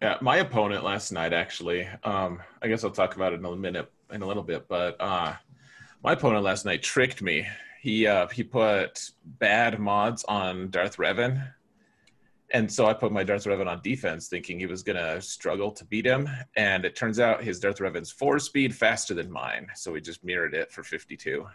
Yeah, 0.03 0.17
my 0.21 0.39
opponent 0.39 0.83
last 0.85 1.13
night 1.13 1.33
actually. 1.33 1.87
Um, 2.05 2.43
I 2.63 2.69
guess 2.69 2.83
I'll 2.85 2.91
talk 2.91 3.15
about 3.17 3.33
it 3.33 3.39
in 3.41 3.45
a 3.45 3.57
minute, 3.57 3.91
in 4.11 4.23
a 4.23 4.27
little 4.27 4.43
bit. 4.43 4.69
But 4.69 4.97
uh, 5.01 5.35
my 6.03 6.13
opponent 6.13 6.45
last 6.45 6.65
night 6.65 6.83
tricked 6.83 7.23
me. 7.23 7.47
He 7.81 8.07
uh, 8.07 8.27
he 8.29 8.43
put 8.43 9.11
bad 9.25 9.79
mods 9.79 10.25
on 10.25 10.71
Darth 10.71 10.97
Revan, 10.97 11.53
and 12.53 12.71
so 12.71 12.87
I 12.87 12.93
put 12.93 13.11
my 13.13 13.25
Darth 13.25 13.45
Revan 13.45 13.67
on 13.67 13.81
defense, 13.83 14.29
thinking 14.29 14.59
he 14.59 14.67
was 14.67 14.83
gonna 14.83 15.21
struggle 15.21 15.71
to 15.73 15.85
beat 15.85 16.07
him. 16.07 16.29
And 16.57 16.85
it 16.85 16.95
turns 16.97 17.19
out 17.21 17.43
his 17.43 17.59
Darth 17.61 17.79
Revan's 17.81 18.11
four 18.13 18.39
speed 18.39 18.75
faster 18.75 19.15
than 19.15 19.31
mine, 19.31 19.67
so 19.75 19.93
we 19.93 20.01
just 20.01 20.25
mirrored 20.25 20.55
it 20.55 20.71
for 20.71 20.83
52. 20.83 21.47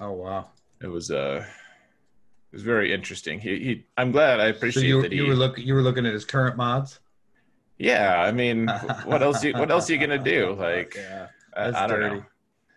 Oh 0.00 0.12
wow. 0.12 0.48
It 0.80 0.86
was 0.86 1.10
uh, 1.10 1.44
it 1.44 2.52
was 2.56 2.62
very 2.62 2.92
interesting. 2.92 3.40
He, 3.40 3.58
he 3.58 3.86
I'm 3.96 4.12
glad. 4.12 4.40
I 4.40 4.50
So 4.52 4.56
appreciate 4.56 4.86
you 4.86 5.02
that 5.02 5.12
he. 5.12 5.18
you 5.18 5.26
were 5.26 5.34
look 5.34 5.58
you 5.58 5.74
were 5.74 5.82
looking 5.82 6.06
at 6.06 6.12
his 6.12 6.24
current 6.24 6.56
mods. 6.56 7.00
Yeah, 7.78 8.20
I 8.20 8.32
mean, 8.32 8.66
what 9.04 9.22
else? 9.22 9.42
You, 9.44 9.52
what 9.54 9.70
else 9.70 9.88
are 9.88 9.92
you 9.94 9.98
gonna 10.00 10.18
do? 10.22 10.54
Like, 10.58 10.94
yeah. 10.96 11.28
I, 11.56 11.64
That's 11.70 11.76
I 11.76 11.86
don't 11.86 12.00
dirty. 12.00 12.16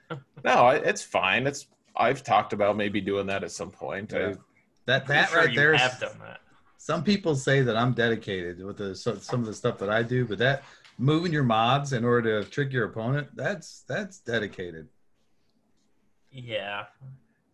know. 0.10 0.18
No, 0.44 0.68
it's 0.70 1.04
fine. 1.04 1.46
It's 1.48 1.68
I've 1.96 2.24
talked 2.24 2.54
about 2.54 2.76
maybe 2.78 3.02
doing 3.02 3.28
that 3.28 3.44
at 3.44 3.52
some 3.52 3.70
point. 3.72 4.12
Yeah. 4.14 4.30
I, 4.30 4.36
that 4.88 5.08
that 5.08 5.34
right 5.36 5.50
you 5.50 5.56
there. 5.56 5.74
is- 5.76 5.82
have 5.82 6.00
done 6.00 6.18
that. 6.20 6.40
Some 6.82 7.04
people 7.04 7.36
say 7.36 7.62
that 7.62 7.78
I'm 7.78 7.94
dedicated 7.94 8.66
with 8.66 8.78
the 8.78 8.96
so, 8.96 9.16
some 9.16 9.40
of 9.40 9.46
the 9.46 9.54
stuff 9.54 9.78
that 9.78 9.92
I 9.92 10.02
do, 10.02 10.26
but 10.26 10.40
that 10.40 10.64
moving 10.98 11.32
your 11.32 11.44
mods 11.44 11.94
in 11.94 12.04
order 12.04 12.42
to 12.42 12.50
trick 12.50 12.74
your 12.74 12.86
opponent, 12.86 13.28
that's 13.36 13.84
that's 13.88 14.18
dedicated. 14.18 14.88
Yeah, 16.32 16.86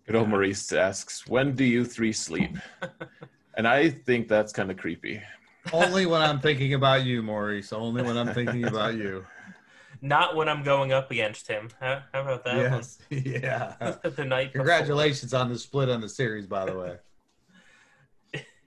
good 0.06 0.16
old 0.16 0.30
Maurice 0.30 0.72
asks, 0.72 1.28
"When 1.28 1.56
do 1.56 1.66
you 1.66 1.84
three 1.84 2.14
sleep?" 2.14 2.58
and 3.56 3.68
I 3.68 3.90
think 3.90 4.30
that's 4.30 4.54
kind 4.54 4.72
of 4.72 4.78
creepy. 4.78 5.22
Only 5.74 6.06
when 6.06 6.22
I'm 6.22 6.40
thinking 6.40 6.74
about 6.74 7.04
you, 7.04 7.22
Maurice. 7.22 7.74
Only 7.74 8.04
when 8.04 8.18
I'm 8.18 8.34
thinking 8.34 8.64
about 8.64 8.96
you. 8.96 9.26
not 10.02 10.38
when 10.38 10.48
I'm 10.48 10.64
going 10.64 10.94
up 10.94 11.12
against 11.12 11.50
him. 11.50 11.68
How, 11.82 12.02
how 12.14 12.22
about 12.22 12.46
that? 12.46 12.56
Yes. 12.56 12.98
Yeah. 13.10 13.76
the 14.04 14.24
night. 14.24 14.54
before. 14.54 14.66
Congratulations 14.66 15.34
on 15.34 15.50
the 15.50 15.60
split 15.60 15.90
on 15.90 16.00
the 16.00 16.08
series, 16.08 16.48
by 16.48 16.64
the 16.64 16.80
way. 16.80 16.96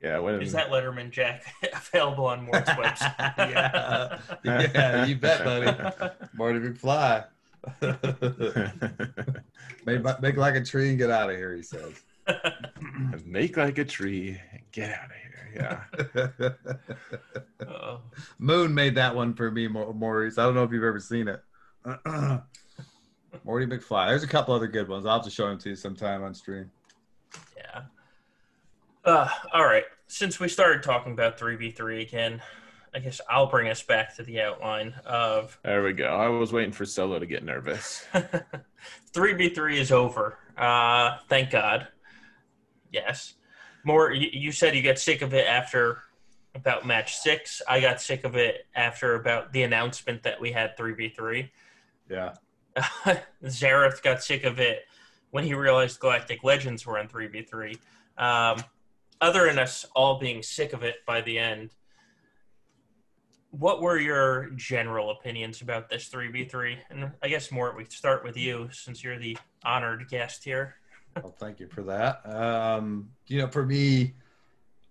Yeah, 0.02 0.18
when 0.18 0.40
Is 0.40 0.52
that 0.52 0.70
Letterman 0.70 1.10
Jack 1.10 1.44
available 1.74 2.24
on 2.26 2.44
Mort's 2.44 2.70
website? 2.70 3.36
yeah. 3.36 4.18
Yeah, 4.42 5.04
you 5.04 5.16
bet, 5.16 5.44
buddy. 5.44 6.10
Marty 6.32 6.58
McFly. 6.60 7.26
make, 9.86 10.20
make 10.22 10.36
like 10.36 10.54
a 10.54 10.64
tree 10.64 10.88
and 10.90 10.98
get 10.98 11.10
out 11.10 11.28
of 11.30 11.36
here, 11.36 11.54
he 11.54 11.62
says. 11.62 11.92
make 13.26 13.56
like 13.58 13.76
a 13.78 13.84
tree, 13.84 14.40
and 14.52 14.60
get 14.72 14.90
out 14.98 15.06
of 15.06 15.12
here. 15.12 15.26
Yeah, 15.52 15.80
Moon 18.38 18.72
made 18.72 18.94
that 18.94 19.14
one 19.14 19.34
for 19.34 19.50
me, 19.50 19.66
Mau- 19.68 19.92
Maurice. 19.92 20.38
I 20.38 20.44
don't 20.44 20.54
know 20.54 20.62
if 20.62 20.70
you've 20.72 20.84
ever 20.84 21.00
seen 21.00 21.28
it. 21.28 21.42
Morty 23.44 23.66
McFly. 23.66 24.08
There's 24.08 24.22
a 24.22 24.28
couple 24.28 24.54
other 24.54 24.68
good 24.68 24.88
ones. 24.88 25.04
I'll 25.06 25.14
have 25.16 25.24
to 25.24 25.30
show 25.30 25.48
them 25.48 25.58
to 25.58 25.70
you 25.70 25.76
sometime 25.76 26.22
on 26.22 26.34
stream. 26.34 26.70
yeah. 27.56 27.82
Uh, 29.04 29.28
all 29.52 29.64
right. 29.64 29.84
Since 30.08 30.40
we 30.40 30.48
started 30.48 30.82
talking 30.82 31.12
about 31.12 31.38
3v3 31.38 32.02
again, 32.02 32.42
I 32.94 32.98
guess 32.98 33.20
I'll 33.30 33.46
bring 33.46 33.68
us 33.68 33.82
back 33.82 34.16
to 34.16 34.22
the 34.22 34.40
outline 34.40 34.94
of 35.06 35.58
there 35.64 35.82
we 35.82 35.92
go. 35.92 36.06
I 36.06 36.28
was 36.28 36.52
waiting 36.52 36.72
for 36.72 36.84
Solo 36.84 37.18
to 37.18 37.26
get 37.26 37.44
nervous. 37.44 38.04
3v3 39.12 39.76
is 39.76 39.92
over. 39.92 40.38
Uh, 40.56 41.18
thank 41.28 41.50
God. 41.50 41.88
Yes. 42.92 43.34
More, 43.84 44.12
you, 44.12 44.28
you 44.32 44.52
said 44.52 44.74
you 44.74 44.82
got 44.82 44.98
sick 44.98 45.22
of 45.22 45.32
it 45.32 45.46
after 45.46 46.02
about 46.54 46.84
match 46.84 47.16
six. 47.16 47.62
I 47.68 47.80
got 47.80 48.00
sick 48.00 48.24
of 48.24 48.36
it 48.36 48.66
after 48.74 49.14
about 49.14 49.52
the 49.52 49.62
announcement 49.62 50.24
that 50.24 50.40
we 50.40 50.50
had 50.52 50.76
3v3. 50.76 51.48
Yeah. 52.10 52.34
Xaereth 53.44 54.02
got 54.02 54.22
sick 54.22 54.44
of 54.44 54.58
it 54.58 54.80
when 55.30 55.44
he 55.44 55.54
realized 55.54 56.00
Galactic 56.00 56.42
Legends 56.42 56.84
were 56.84 56.98
on 56.98 57.08
3v3. 57.08 57.78
Um, 58.18 58.62
other 59.20 59.46
than 59.46 59.59
us 59.59 59.85
all 59.94 60.18
being 60.18 60.42
sick 60.42 60.72
of 60.72 60.83
it 60.83 60.96
by 61.06 61.20
the 61.20 61.38
end, 61.38 61.70
what 63.50 63.83
were 63.83 63.98
your 63.98 64.50
general 64.56 65.11
opinions 65.11 65.61
about 65.61 65.88
this 65.88 66.09
3v3? 66.09 66.76
And 66.90 67.11
I 67.22 67.28
guess, 67.28 67.50
Mort, 67.50 67.76
we 67.76 67.85
start 67.87 68.24
with 68.24 68.37
you 68.37 68.68
since 68.72 69.02
you're 69.02 69.18
the 69.18 69.37
honored 69.64 70.09
guest 70.09 70.44
here. 70.44 70.76
Well, 71.16 71.35
thank 71.38 71.59
you 71.59 71.66
for 71.68 71.83
that. 71.83 72.24
Um, 72.24 73.11
you 73.26 73.38
know, 73.38 73.48
for 73.48 73.66
me, 73.66 74.14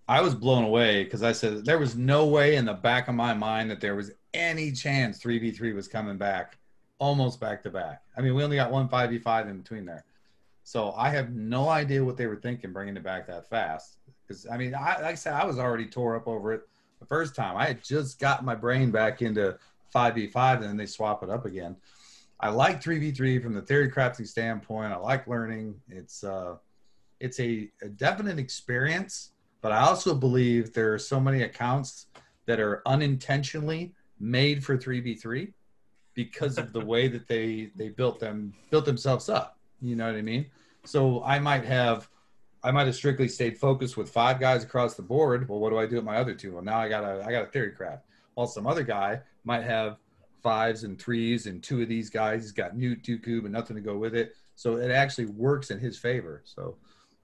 I 0.08 0.22
was 0.22 0.36
blown 0.36 0.64
away 0.64 1.04
because 1.04 1.24
I 1.24 1.32
said 1.32 1.64
there 1.66 1.80
was 1.80 1.96
no 1.96 2.26
way 2.26 2.56
in 2.56 2.66
the 2.66 2.74
back 2.74 3.08
of 3.08 3.16
my 3.16 3.34
mind 3.34 3.72
that 3.72 3.80
there 3.80 3.96
was 3.96 4.12
any 4.34 4.72
chance 4.72 5.20
3v3 5.20 5.74
was 5.74 5.88
coming 5.88 6.18
back 6.18 6.58
almost 7.00 7.40
back 7.40 7.64
to 7.64 7.70
back. 7.70 8.02
I 8.18 8.22
mean, 8.22 8.36
we 8.36 8.44
only 8.44 8.58
got 8.58 8.72
one 8.72 8.90
5v5 8.90 9.50
in 9.50 9.58
between 9.60 9.86
there. 9.86 10.04
So 10.64 10.92
I 10.92 11.10
have 11.10 11.32
no 11.32 11.70
idea 11.70 12.04
what 12.04 12.18
they 12.18 12.28
were 12.28 12.36
thinking 12.36 12.74
bringing 12.74 12.98
it 12.98 13.04
back 13.04 13.26
that 13.28 13.50
fast. 13.50 13.98
Because, 14.30 14.46
I 14.46 14.58
mean, 14.58 14.76
I, 14.76 15.02
like 15.02 15.06
I 15.06 15.16
said, 15.16 15.34
I 15.34 15.44
was 15.44 15.58
already 15.58 15.88
tore 15.88 16.16
up 16.16 16.28
over 16.28 16.54
it 16.54 16.62
the 17.00 17.06
first 17.08 17.36
time. 17.36 17.58
I 17.58 17.66
had 17.66 17.84
just 17.84 18.20
got 18.20 18.46
my 18.46 18.54
brain 18.54 18.92
back 18.92 19.24
into 19.24 19.58
5v5 19.94 20.56
and 20.56 20.64
then 20.64 20.78
they 20.78 20.86
swap 20.86 21.24
it 21.24 21.32
up 21.32 21.46
again. 21.46 21.76
I 22.40 22.50
like 22.50 22.82
3v3 22.82 23.42
from 23.42 23.54
the 23.54 23.62
theory 23.62 23.92
crafting 23.92 24.28
standpoint. 24.28 24.94
I 24.94 24.98
like 24.98 25.28
learning. 25.28 25.76
It's 25.90 26.24
uh, 26.24 26.56
it's 27.20 27.40
a, 27.40 27.70
a 27.82 27.90
definite 27.90 28.40
experience, 28.40 29.32
but 29.62 29.72
I 29.72 29.80
also 29.80 30.16
believe 30.16 30.72
there 30.72 30.94
are 30.94 31.00
so 31.00 31.20
many 31.20 31.42
accounts 31.42 32.06
that 32.46 32.60
are 32.60 32.82
unintentionally 32.86 33.94
made 34.20 34.64
for 34.64 34.78
3v3 34.78 35.52
because 36.14 36.58
of 36.58 36.72
the 36.72 36.80
way 36.80 37.08
that 37.08 37.28
they 37.28 37.72
they 37.76 37.90
built 37.90 38.20
them 38.20 38.54
built 38.70 38.86
themselves 38.86 39.28
up. 39.28 39.58
You 39.82 39.96
know 39.96 40.06
what 40.06 40.16
I 40.16 40.22
mean? 40.22 40.46
So 40.86 41.24
I 41.24 41.40
might 41.40 41.66
have 41.66 42.08
I 42.64 42.72
might 42.72 42.88
have 42.88 42.96
strictly 42.96 43.28
stayed 43.28 43.58
focused 43.58 43.96
with 43.96 44.10
five 44.10 44.40
guys 44.40 44.64
across 44.64 44.96
the 44.96 45.02
board. 45.02 45.48
Well, 45.48 45.60
what 45.60 45.70
do 45.70 45.80
I 45.80 45.86
do 45.86 45.96
with 45.96 46.06
my 46.06 46.18
other 46.18 46.34
two? 46.34 46.54
Well, 46.54 46.64
now 46.64 46.80
I 46.80 46.90
got 46.90 47.04
a 47.04 47.24
I 47.26 47.32
got 47.32 47.44
a 47.44 47.52
theory 47.52 47.72
craft. 47.72 48.06
While 48.34 48.48
some 48.48 48.68
other 48.68 48.84
guy 48.84 49.22
might 49.44 49.64
have 49.64 49.98
fives 50.42 50.84
and 50.84 51.00
threes 51.00 51.48
and 51.48 51.62
two 51.62 51.82
of 51.82 51.90
these 51.90 52.10
guys 52.10 52.44
he's 52.44 52.52
got 52.52 52.76
new 52.76 52.96
two 52.96 53.20
cube 53.20 53.46
and 53.46 53.54
nothing 53.54 53.76
to 53.76 53.82
go 53.82 53.98
with 53.98 54.16
it 54.16 54.36
so 54.56 54.78
it 54.78 54.92
actually 54.92 55.26
works 55.26 55.70
in 55.70 55.80
his 55.80 55.98
favor 55.98 56.42
so 56.46 56.78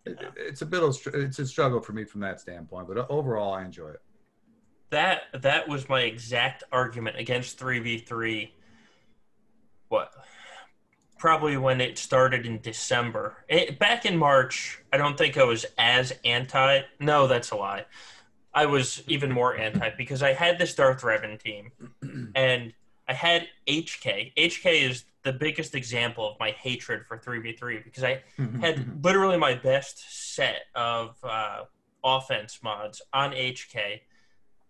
it, 0.05 0.19
it's 0.35 0.61
a 0.61 0.65
bit 0.65 0.83
of 0.83 0.97
it's 1.13 1.39
a 1.39 1.47
struggle 1.47 1.79
for 1.79 1.93
me 1.93 2.03
from 2.03 2.21
that 2.21 2.39
standpoint 2.39 2.87
but 2.87 3.09
overall 3.09 3.53
i 3.53 3.63
enjoy 3.63 3.89
it 3.89 4.01
That 4.89 5.23
that 5.33 5.67
was 5.67 5.87
my 5.87 6.01
exact 6.01 6.63
argument 6.71 7.17
against 7.17 7.57
3v3. 7.59 8.49
What? 9.87 10.13
Probably 11.17 11.57
when 11.57 11.81
it 11.81 11.97
started 11.97 12.45
in 12.45 12.59
December. 12.61 13.45
It, 13.47 13.79
back 13.79 14.05
in 14.05 14.17
March, 14.17 14.81
I 14.91 14.97
don't 14.97 15.17
think 15.17 15.37
I 15.37 15.43
was 15.43 15.65
as 15.77 16.13
anti. 16.23 16.81
No, 16.99 17.27
that's 17.27 17.51
a 17.51 17.55
lie. 17.55 17.85
I 18.53 18.65
was 18.65 19.03
even 19.07 19.31
more 19.31 19.55
anti 19.55 19.89
because 19.97 20.23
I 20.23 20.33
had 20.33 20.57
this 20.57 20.73
Darth 20.75 21.01
Revan 21.01 21.41
team 21.41 21.71
and 22.35 22.73
I 23.07 23.13
had 23.13 23.47
HK. 23.67 24.33
HK 24.35 24.89
is 24.89 25.03
the 25.23 25.33
biggest 25.33 25.75
example 25.75 26.31
of 26.31 26.39
my 26.39 26.51
hatred 26.51 27.05
for 27.05 27.17
3v3 27.17 27.83
because 27.83 28.03
I 28.03 28.23
mm-hmm, 28.39 28.59
had 28.59 28.77
mm-hmm. 28.77 29.01
literally 29.01 29.37
my 29.37 29.55
best 29.55 30.33
set 30.33 30.61
of 30.75 31.15
uh, 31.23 31.63
offense 32.03 32.59
mods 32.63 33.01
on 33.11 33.31
HK, 33.31 34.01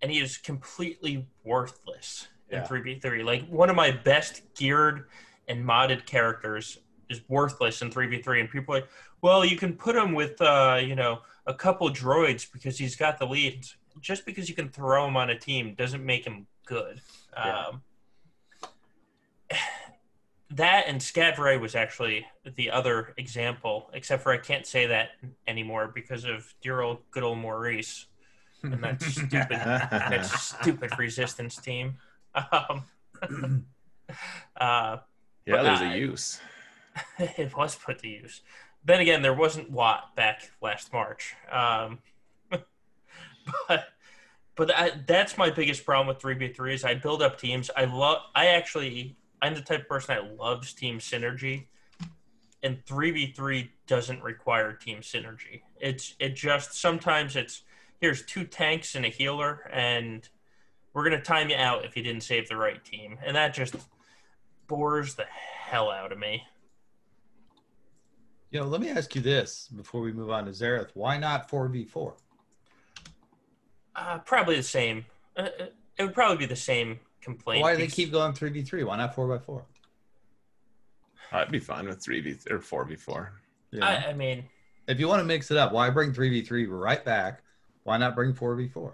and 0.01 0.11
he 0.11 0.19
is 0.19 0.37
completely 0.37 1.27
worthless 1.43 2.27
in 2.49 2.59
Yeah. 2.59 2.67
3v3. 2.67 3.23
Like 3.23 3.47
one 3.47 3.69
of 3.69 3.75
my 3.75 3.91
best 3.91 4.41
geared 4.55 5.05
and 5.47 5.63
modded 5.63 6.05
characters 6.05 6.79
is 7.09 7.21
worthless 7.27 7.81
in 7.81 7.89
3v3, 7.89 8.41
and 8.41 8.49
people 8.49 8.75
are 8.75 8.79
like, 8.79 8.89
well, 9.21 9.45
you 9.45 9.57
can 9.57 9.73
put 9.73 9.95
him 9.95 10.13
with, 10.13 10.41
uh, 10.41 10.79
you 10.81 10.95
know, 10.95 11.21
a 11.45 11.53
couple 11.53 11.89
droids 11.89 12.51
because 12.51 12.77
he's 12.77 12.95
got 12.95 13.19
the 13.19 13.25
lead. 13.25 13.65
Just 14.01 14.25
because 14.25 14.49
you 14.49 14.55
can 14.55 14.69
throw 14.69 15.07
him 15.07 15.15
on 15.15 15.29
a 15.29 15.37
team 15.37 15.73
doesn't 15.75 16.05
make 16.05 16.25
him 16.25 16.47
good. 16.65 17.01
Yeah. 17.35 17.65
Um, 17.67 17.81
that 20.51 20.85
and 20.87 20.99
Scav 21.01 21.37
Rey 21.37 21.57
was 21.57 21.75
actually 21.75 22.25
the 22.55 22.69
other 22.71 23.13
example, 23.17 23.89
except 23.93 24.23
for 24.23 24.31
I 24.31 24.37
can't 24.37 24.65
say 24.65 24.85
that 24.87 25.11
anymore 25.47 25.91
because 25.93 26.23
of 26.23 26.53
dear 26.61 26.81
old 26.81 26.99
good 27.11 27.23
old 27.23 27.39
Maurice 27.39 28.05
and 28.63 28.83
that 28.83 29.01
stupid 29.01 29.49
that 29.49 30.25
stupid 30.25 30.97
resistance 30.97 31.57
team. 31.57 31.97
Um, 32.51 32.83
uh, 34.57 34.97
Yeah, 35.45 35.63
there's 35.63 35.81
I- 35.81 35.93
a 35.93 35.97
use. 35.97 36.39
it 37.19 37.55
was 37.55 37.75
put 37.75 37.99
to 37.99 38.07
use. 38.07 38.41
Then 38.83 39.01
again, 39.01 39.21
there 39.21 39.33
wasn't 39.33 39.71
Watt 39.71 40.15
back 40.15 40.51
last 40.61 40.93
March. 40.93 41.35
Um, 41.51 41.99
but 43.67 43.87
but 44.55 44.71
I, 44.73 44.91
that's 45.05 45.37
my 45.37 45.49
biggest 45.49 45.85
problem 45.85 46.07
with 46.07 46.19
3v3 46.19 46.73
is 46.73 46.83
I 46.83 46.93
build 46.93 47.21
up 47.21 47.39
teams. 47.39 47.69
I 47.75 47.85
love 47.85 48.21
I 48.35 48.47
actually 48.47 49.17
I'm 49.41 49.53
the 49.53 49.61
type 49.61 49.81
of 49.81 49.89
person 49.89 50.15
that 50.15 50.37
loves 50.37 50.73
team 50.73 50.99
synergy. 50.99 51.65
And 52.63 52.83
3v3 52.85 53.69
doesn't 53.85 54.23
require 54.23 54.73
team 54.73 54.99
synergy. 54.99 55.61
It's 55.79 56.15
it 56.19 56.35
just 56.35 56.73
sometimes 56.73 57.35
it's 57.35 57.63
here's 57.99 58.23
two 58.23 58.45
tanks 58.45 58.95
and 58.95 59.05
a 59.05 59.09
healer 59.09 59.69
and 59.71 60.27
we're 60.93 61.03
going 61.03 61.17
to 61.17 61.21
time 61.21 61.49
you 61.49 61.57
out 61.57 61.83
if 61.83 61.97
you 61.97 62.03
didn't 62.03 62.23
save 62.23 62.47
the 62.47 62.55
right 62.55 62.83
team. 62.85 63.17
And 63.23 63.35
that 63.35 63.53
just 63.53 63.75
bores 64.67 65.15
the 65.15 65.25
hell 65.25 65.91
out 65.91 66.11
of 66.11 66.17
me. 66.19 66.43
You 68.51 68.59
know, 68.61 68.67
let 68.67 68.79
me 68.81 68.89
ask 68.89 69.13
you 69.15 69.21
this 69.21 69.67
before 69.75 70.01
we 70.01 70.13
move 70.13 70.29
on 70.29 70.45
to 70.45 70.51
Xaereth. 70.51 70.89
Why 70.93 71.17
not 71.17 71.49
4v4? 71.49 72.13
Uh, 73.95 74.17
probably 74.19 74.55
the 74.55 74.63
same. 74.63 75.05
Uh, 75.35 75.41
uh, 75.59 75.65
it 75.97 76.03
would 76.03 76.13
probably 76.13 76.37
be 76.37 76.45
the 76.45 76.55
same 76.55 76.99
complaint. 77.21 77.61
Why 77.63 77.73
do 77.75 77.77
they 77.81 77.87
keep 77.87 78.11
going 78.11 78.33
3v3? 78.33 78.85
Why 78.85 78.97
not 78.97 79.15
4x4? 79.15 79.63
I'd 81.31 81.51
be 81.51 81.59
fine 81.59 81.87
with 81.87 82.01
three 82.01 82.21
v 82.21 82.35
or 82.49 82.61
four 82.61 82.85
v 82.85 82.95
four. 82.95 83.33
Yeah. 83.71 83.85
I, 83.85 84.09
I 84.09 84.13
mean, 84.13 84.45
if 84.87 84.99
you 84.99 85.07
want 85.07 85.19
to 85.19 85.25
mix 85.25 85.49
it 85.51 85.57
up, 85.57 85.73
why 85.73 85.89
bring 85.89 86.13
3v3 86.13 86.67
right 86.69 87.03
back? 87.03 87.41
Why 87.83 87.97
not 87.97 88.15
bring 88.15 88.33
4v4? 88.33 88.45
I 88.45 88.59
mean, 88.59 88.91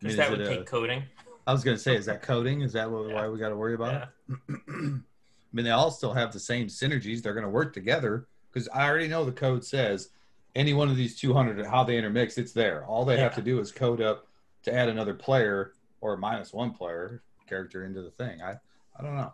because 0.00 0.12
is 0.12 0.16
that 0.18 0.28
it 0.28 0.30
would 0.30 0.40
a- 0.42 0.48
take 0.48 0.66
coding. 0.66 1.02
I 1.46 1.52
was 1.52 1.64
going 1.64 1.76
to 1.76 1.82
say, 1.82 1.96
is 1.96 2.06
that 2.06 2.22
coding? 2.22 2.60
Is 2.60 2.74
that 2.74 2.88
what, 2.90 3.08
Yeah. 3.08 3.14
why 3.14 3.28
we 3.28 3.38
got 3.38 3.48
to 3.48 3.56
worry 3.56 3.74
about 3.74 4.08
Yeah. 4.28 4.36
it? 4.48 5.00
I 5.52 5.56
mean, 5.56 5.64
they 5.64 5.70
all 5.70 5.90
still 5.90 6.12
have 6.12 6.32
the 6.32 6.40
same 6.40 6.68
synergies. 6.68 7.22
They're 7.22 7.34
going 7.34 7.44
to 7.44 7.50
work 7.50 7.72
together 7.72 8.26
because 8.52 8.68
I 8.68 8.88
already 8.88 9.08
know 9.08 9.24
the 9.24 9.32
code 9.32 9.64
says 9.64 10.10
any 10.54 10.74
one 10.74 10.88
of 10.88 10.96
these 10.96 11.18
200, 11.18 11.64
how 11.66 11.84
they 11.84 11.96
intermix, 11.96 12.38
it's 12.38 12.52
there. 12.52 12.84
All 12.84 13.04
they 13.04 13.18
have 13.18 13.34
to 13.36 13.42
do 13.42 13.58
is 13.60 13.70
code 13.72 14.00
up 14.00 14.26
to 14.64 14.74
add 14.74 14.88
another 14.88 15.14
player 15.14 15.72
or 16.00 16.16
minus 16.16 16.52
one 16.52 16.72
player 16.72 17.22
character 17.48 17.84
into 17.84 18.02
the 18.02 18.10
thing. 18.10 18.42
I, 18.42 18.56
I 18.98 19.02
don't 19.02 19.16
know. 19.16 19.32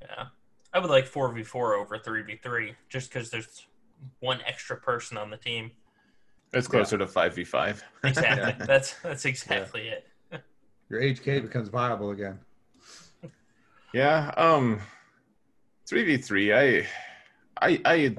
Yeah. 0.00 0.26
I 0.72 0.78
would 0.78 0.90
like 0.90 1.10
4v4 1.10 1.80
over 1.80 1.98
3v3 1.98 2.74
just 2.88 3.12
because 3.12 3.30
there's 3.30 3.66
one 4.20 4.40
extra 4.46 4.76
person 4.76 5.16
on 5.16 5.30
the 5.30 5.36
team. 5.36 5.70
It's 6.52 6.68
closer 6.68 6.98
to 6.98 7.06
five 7.06 7.34
v 7.34 7.44
five. 7.44 7.82
Exactly. 8.04 8.54
Yeah. 8.58 8.66
That's 8.66 8.94
that's 9.02 9.24
exactly 9.24 9.88
it. 9.88 10.06
Your 10.90 11.00
HK 11.00 11.40
becomes 11.40 11.68
viable 11.68 12.10
again. 12.10 12.38
Yeah. 13.94 14.34
Um, 14.36 14.80
three 15.92 16.04
v 16.04 16.16
three. 16.16 16.54
I, 16.54 16.86
I, 17.60 17.80
I. 17.84 18.16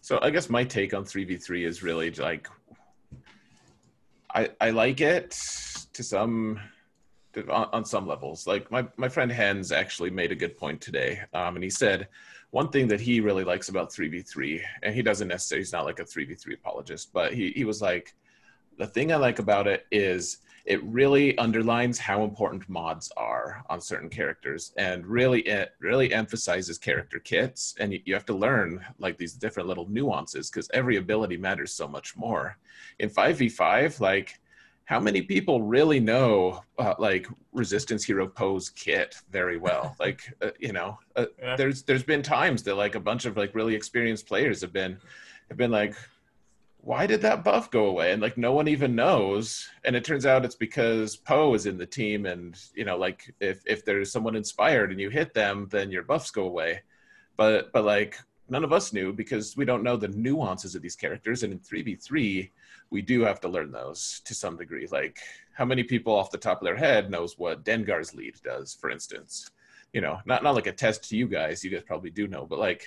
So 0.00 0.18
I 0.20 0.30
guess 0.30 0.50
my 0.50 0.64
take 0.64 0.92
on 0.92 1.04
three 1.04 1.22
v 1.22 1.36
three 1.36 1.64
is 1.64 1.84
really 1.84 2.10
like, 2.10 2.48
I 4.34 4.50
I 4.60 4.70
like 4.70 5.00
it 5.00 5.30
to 5.92 6.02
some, 6.02 6.58
to, 7.34 7.48
on, 7.48 7.68
on 7.72 7.84
some 7.84 8.08
levels. 8.08 8.48
Like 8.48 8.72
my 8.72 8.88
my 8.96 9.08
friend 9.08 9.30
Hens 9.30 9.70
actually 9.70 10.10
made 10.10 10.32
a 10.32 10.34
good 10.34 10.58
point 10.58 10.80
today, 10.80 11.20
um, 11.32 11.54
and 11.54 11.62
he 11.62 11.70
said 11.70 12.08
one 12.50 12.70
thing 12.70 12.88
that 12.88 13.00
he 13.00 13.20
really 13.20 13.44
likes 13.44 13.68
about 13.68 13.92
three 13.92 14.08
v 14.08 14.22
three, 14.22 14.60
and 14.82 14.92
he 14.96 15.02
doesn't 15.02 15.28
necessarily 15.28 15.60
he's 15.60 15.72
not 15.72 15.84
like 15.84 16.00
a 16.00 16.04
three 16.04 16.24
v 16.24 16.34
three 16.34 16.54
apologist, 16.54 17.12
but 17.12 17.32
he 17.32 17.52
he 17.52 17.64
was 17.64 17.80
like, 17.80 18.16
the 18.78 18.86
thing 18.88 19.12
I 19.12 19.16
like 19.16 19.38
about 19.38 19.68
it 19.68 19.86
is 19.92 20.38
it 20.64 20.82
really 20.84 21.36
underlines 21.36 21.98
how 21.98 22.24
important 22.24 22.66
mods 22.68 23.12
are 23.18 23.62
on 23.68 23.80
certain 23.80 24.08
characters 24.08 24.72
and 24.78 25.06
really 25.06 25.40
it 25.42 25.72
really 25.78 26.12
emphasizes 26.12 26.78
character 26.78 27.18
kits. 27.18 27.74
And 27.78 27.92
you, 27.92 28.00
you 28.06 28.14
have 28.14 28.24
to 28.26 28.34
learn 28.34 28.84
like 28.98 29.18
these 29.18 29.34
different 29.34 29.68
little 29.68 29.86
nuances 29.88 30.50
because 30.50 30.70
every 30.72 30.96
ability 30.96 31.36
matters 31.36 31.72
so 31.72 31.86
much 31.86 32.16
more. 32.16 32.56
In 32.98 33.10
5v5 33.10 34.00
like 34.00 34.40
how 34.86 35.00
many 35.00 35.22
people 35.22 35.62
really 35.62 35.98
know 36.00 36.62
uh, 36.78 36.94
like 36.98 37.26
resistance 37.52 38.04
hero 38.04 38.26
Poe's 38.26 38.70
kit 38.70 39.16
very 39.30 39.58
well? 39.58 39.94
Like 40.00 40.20
uh, 40.40 40.50
you 40.58 40.72
know 40.72 40.98
uh, 41.16 41.26
Yeah. 41.38 41.56
there's 41.56 41.82
there's 41.82 42.04
been 42.04 42.22
times 42.22 42.62
that 42.62 42.76
like 42.76 42.94
a 42.94 43.00
bunch 43.00 43.26
of 43.26 43.36
like 43.36 43.54
really 43.54 43.74
experienced 43.74 44.26
players 44.26 44.62
have 44.62 44.72
been 44.72 44.98
have 45.50 45.58
been 45.58 45.70
like 45.70 45.94
why 46.84 47.06
did 47.06 47.22
that 47.22 47.44
buff 47.44 47.70
go 47.70 47.86
away? 47.86 48.12
And 48.12 48.20
like 48.20 48.36
no 48.36 48.52
one 48.52 48.68
even 48.68 48.94
knows. 48.94 49.68
And 49.84 49.96
it 49.96 50.04
turns 50.04 50.26
out 50.26 50.44
it's 50.44 50.54
because 50.54 51.16
Poe 51.16 51.54
is 51.54 51.64
in 51.64 51.78
the 51.78 51.86
team, 51.86 52.26
and 52.26 52.58
you 52.74 52.84
know, 52.84 52.98
like 52.98 53.34
if 53.40 53.62
if 53.66 53.84
there's 53.84 54.12
someone 54.12 54.36
inspired 54.36 54.90
and 54.90 55.00
you 55.00 55.08
hit 55.08 55.32
them, 55.32 55.66
then 55.70 55.90
your 55.90 56.02
buffs 56.02 56.30
go 56.30 56.44
away. 56.44 56.82
But 57.36 57.72
but 57.72 57.84
like 57.84 58.18
none 58.50 58.64
of 58.64 58.72
us 58.72 58.92
knew 58.92 59.12
because 59.14 59.56
we 59.56 59.64
don't 59.64 59.82
know 59.82 59.96
the 59.96 60.08
nuances 60.08 60.74
of 60.74 60.82
these 60.82 60.96
characters. 60.96 61.42
And 61.42 61.54
in 61.54 61.58
three 61.58 61.82
v 61.82 61.94
three, 61.96 62.52
we 62.90 63.00
do 63.00 63.22
have 63.22 63.40
to 63.40 63.48
learn 63.48 63.72
those 63.72 64.20
to 64.26 64.34
some 64.34 64.58
degree. 64.58 64.86
Like 64.86 65.18
how 65.54 65.64
many 65.64 65.84
people 65.84 66.14
off 66.14 66.30
the 66.30 66.38
top 66.38 66.60
of 66.60 66.66
their 66.66 66.76
head 66.76 67.10
knows 67.10 67.38
what 67.38 67.64
Dengar's 67.64 68.14
lead 68.14 68.34
does, 68.44 68.74
for 68.74 68.90
instance? 68.90 69.50
You 69.94 70.02
know, 70.02 70.18
not 70.26 70.42
not 70.42 70.54
like 70.54 70.66
a 70.66 70.72
test 70.72 71.08
to 71.08 71.16
you 71.16 71.28
guys. 71.28 71.64
You 71.64 71.70
guys 71.70 71.84
probably 71.86 72.10
do 72.10 72.28
know, 72.28 72.44
but 72.44 72.58
like 72.58 72.86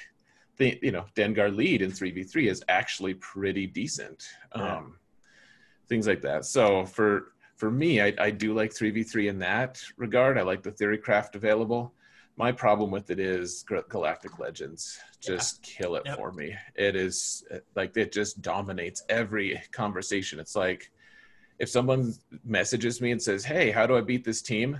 the 0.58 0.78
you 0.82 0.91
know 0.91 1.06
Dengar 1.15 1.56
lead 1.56 1.82
in 1.82 1.91
3v3 1.91 2.50
is 2.50 2.63
actually 2.67 3.13
pretty 3.15 3.67
decent. 3.67 4.28
Yeah. 4.56 4.78
Um, 4.78 4.96
things 5.88 6.08
like 6.08 6.22
that. 6.22 6.46
So 6.46 6.86
for 6.86 7.32
for 7.56 7.72
me, 7.72 8.02
I, 8.02 8.13
I 8.20 8.30
do 8.30 8.54
like 8.54 8.72
3v3 8.72 9.30
in 9.30 9.39
that 9.39 9.82
regard. 9.98 10.38
I 10.38 10.43
like 10.43 10.62
the 10.63 10.72
theory 10.72 10.98
craft 10.98 11.36
available. 11.36 11.93
My 12.36 12.52
problem 12.52 12.91
with 12.91 13.10
it 13.10 13.20
is 13.20 13.63
Galactic 13.89 14.38
Legends 14.38 15.00
just 15.20 15.63
kill 15.63 15.96
it 15.96 16.04
Yep. 16.06 16.17
for 16.17 16.32
me. 16.32 16.54
It 16.76 16.96
is 16.96 17.43
like 17.76 17.98
it 17.98 18.12
just 18.12 18.41
dominates 18.43 19.04
every 19.10 19.60
conversation. 19.72 20.39
It's 20.39 20.56
like 20.56 20.91
if 21.58 21.67
someone 21.70 22.13
messages 22.46 23.02
me 23.02 23.10
and 23.12 23.20
says, 23.22 23.43
"Hey, 23.43 23.72
how 23.72 23.88
do 23.88 23.98
I 23.98 24.02
beat 24.02 24.24
this 24.24 24.43
team?" 24.43 24.80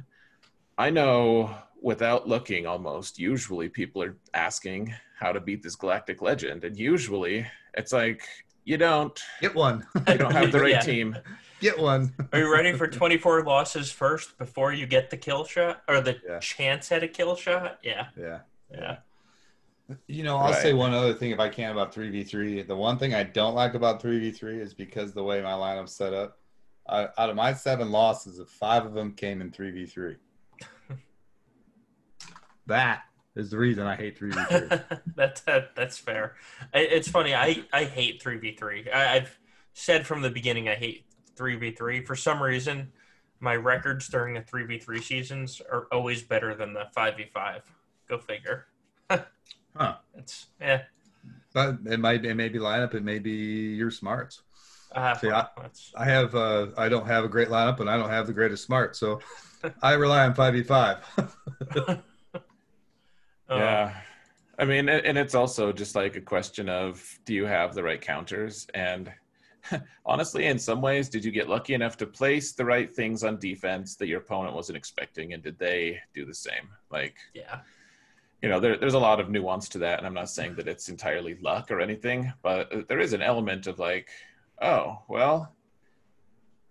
I 0.78 0.92
know 0.92 1.56
without 1.82 2.28
looking 2.28 2.66
almost 2.66 3.20
usually 3.20 3.70
people 3.70 4.02
are 4.04 4.18
asking 4.34 4.94
how 5.20 5.32
to 5.32 5.40
beat 5.40 5.62
this 5.63 5.76
galactic 5.76 6.22
legend 6.22 6.63
and 6.63 6.78
usually 6.78 7.46
it's 7.76 7.92
like 7.94 8.22
you 8.66 8.78
don't 8.78 9.22
Get 9.42 9.56
one. 9.56 9.86
you 10.08 10.18
don't 10.18 10.32
have 10.34 10.52
the 10.52 10.60
right 10.62 10.72
Yeah. 10.72 10.80
team 10.82 11.18
Get 11.60 11.80
one. 11.80 12.13
Are 12.34 12.38
you 12.40 12.54
ready 12.54 12.72
for 12.74 12.88
24 12.88 13.44
losses 13.44 13.90
first 13.92 14.38
before 14.38 14.74
you 14.74 14.86
get 14.86 15.10
the 15.10 15.18
kill 15.18 15.44
shot 15.44 15.82
or 15.88 16.02
the 16.02 16.18
Yeah. 16.28 16.38
chance 16.40 16.92
at 16.92 17.02
a 17.02 17.08
kill 17.08 17.36
shot? 17.36 17.80
Yeah. 17.82 18.08
Yeah. 18.16 18.40
Yeah. 18.72 18.98
You 20.06 20.22
know, 20.24 20.38
I'll 20.38 20.52
Right. 20.52 20.62
say 20.62 20.74
one 20.74 20.94
other 20.94 21.13
thing 21.16 21.32
if 21.32 21.40
I 21.40 21.50
can 21.50 21.72
about 21.72 21.92
3v3. 21.96 22.62
The 22.68 22.76
one 22.76 23.00
thing 23.00 23.16
I 23.16 23.24
don't 23.24 23.56
like 23.56 23.74
about 23.74 24.00
3v3 24.04 24.60
is 24.60 24.76
because 24.76 25.13
the 25.13 25.24
way 25.24 25.42
my 25.42 25.54
lineup's 25.54 25.94
set 25.96 26.13
up. 26.13 26.38
I, 26.88 27.08
out 27.18 27.30
of 27.32 27.36
my 27.36 27.54
seven 27.54 27.90
losses, 27.92 28.40
five 28.52 28.86
of 28.86 28.94
them 28.94 29.13
came 29.13 29.42
in 29.42 29.50
3v3. 29.50 30.18
That 32.67 33.03
is 33.36 33.49
the 33.51 33.58
reason 33.58 33.86
I 33.86 33.95
hate 33.95 34.19
3v3. 34.19 34.99
that's 35.15 35.41
that, 35.41 35.75
that's 35.75 35.97
fair. 35.97 36.36
I, 36.73 36.80
it's 36.80 37.08
funny. 37.08 37.34
I 37.36 37.63
I 37.73 37.84
hate 37.86 38.21
three 38.21 38.38
v 38.38 38.56
three. 38.56 38.89
I've 38.91 39.38
said 39.73 40.06
from 40.08 40.21
the 40.21 40.30
beginning 40.30 40.69
I 40.69 40.75
hate 40.75 41.06
three 41.36 41.56
v 41.56 41.71
three. 41.71 42.03
For 42.03 42.15
some 42.15 42.41
reason, 42.41 42.91
my 43.39 43.56
records 43.56 44.08
during 44.08 44.34
the 44.36 44.41
three 44.41 44.65
v 44.65 44.80
three 44.80 45.01
seasons 45.01 45.62
are 45.71 45.88
always 45.91 46.21
better 46.23 46.56
than 46.56 46.73
the 46.73 46.86
five 46.95 47.17
v 47.17 47.25
five. 47.34 47.62
Go 48.08 48.17
figure. 48.19 48.65
Huh. 49.75 49.97
It's 50.15 50.47
yeah. 50.60 50.82
but 51.53 51.77
it 51.86 51.99
might 51.99 52.25
it 52.25 52.34
may 52.34 52.49
be 52.49 52.58
lineup, 52.58 52.95
it 52.95 53.03
may 53.03 53.19
be 53.19 53.75
your 53.75 53.91
smarts. 53.91 54.41
Uh, 54.91 55.13
See, 55.15 55.30
I- 55.30 55.45
I 55.95 56.06
have 56.06 56.34
uh 56.34 56.69
I 56.75 56.89
don't 56.89 57.06
have 57.06 57.23
a 57.23 57.27
great 57.27 57.49
lineup 57.49 57.80
and 57.80 57.88
I 57.88 57.95
don't 57.95 58.10
have 58.10 58.25
the 58.25 58.34
greatest 58.34 58.63
smart, 58.63 58.95
so 58.95 59.19
I 59.84 59.93
rely 59.93 60.25
on 60.25 60.34
5v5. 60.34 60.99
uh, 61.88 61.95
Um, 63.50 63.60
yeah. 63.60 63.94
I 64.60 64.66
mean 64.66 64.90
and 64.90 65.18
it's 65.18 65.36
also 65.36 65.72
just 65.72 65.96
like 65.96 66.16
a 66.16 66.22
question 66.22 66.68
of 66.68 67.04
do 67.26 67.34
you 67.34 67.46
have 67.46 67.74
the 67.76 67.84
right 67.84 68.02
counters? 68.02 68.68
And 68.74 69.12
honestly 70.06 70.46
in 70.48 70.58
some 70.58 70.82
ways 70.82 71.10
did 71.10 71.24
you 71.24 71.32
get 71.32 71.48
lucky 71.50 71.74
enough 71.74 71.98
to 71.98 72.08
place 72.08 72.54
the 72.54 72.66
right 72.66 72.94
things 72.94 73.24
on 73.24 73.38
defense 73.40 73.96
that 73.98 74.08
your 74.08 74.20
opponent 74.20 74.56
wasn't 74.56 74.78
expecting? 74.78 75.34
And 75.34 75.44
did 75.44 75.60
they 75.60 76.00
do 76.14 76.26
the 76.26 76.34
same? 76.34 76.70
Like 76.90 77.16
Yeah. 77.34 77.60
you 78.42 78.50
know 78.50 78.60
there, 78.60 78.78
there's 78.78 78.94
a 78.94 79.00
lot 79.00 79.20
of 79.20 79.30
nuance 79.30 79.68
to 79.70 79.80
that 79.80 79.98
and 79.98 80.06
i'm 80.08 80.14
not 80.14 80.30
saying 80.30 80.56
that 80.56 80.68
it's 80.68 80.90
entirely 80.90 81.36
luck 81.42 81.72
or 81.72 81.80
anything 81.82 82.32
but 82.44 82.72
uh, 82.72 82.82
there 82.88 83.00
is 83.00 83.14
an 83.14 83.22
element 83.22 83.66
of 83.66 83.80
like 83.80 84.10
oh 84.62 85.02
well 85.08 85.56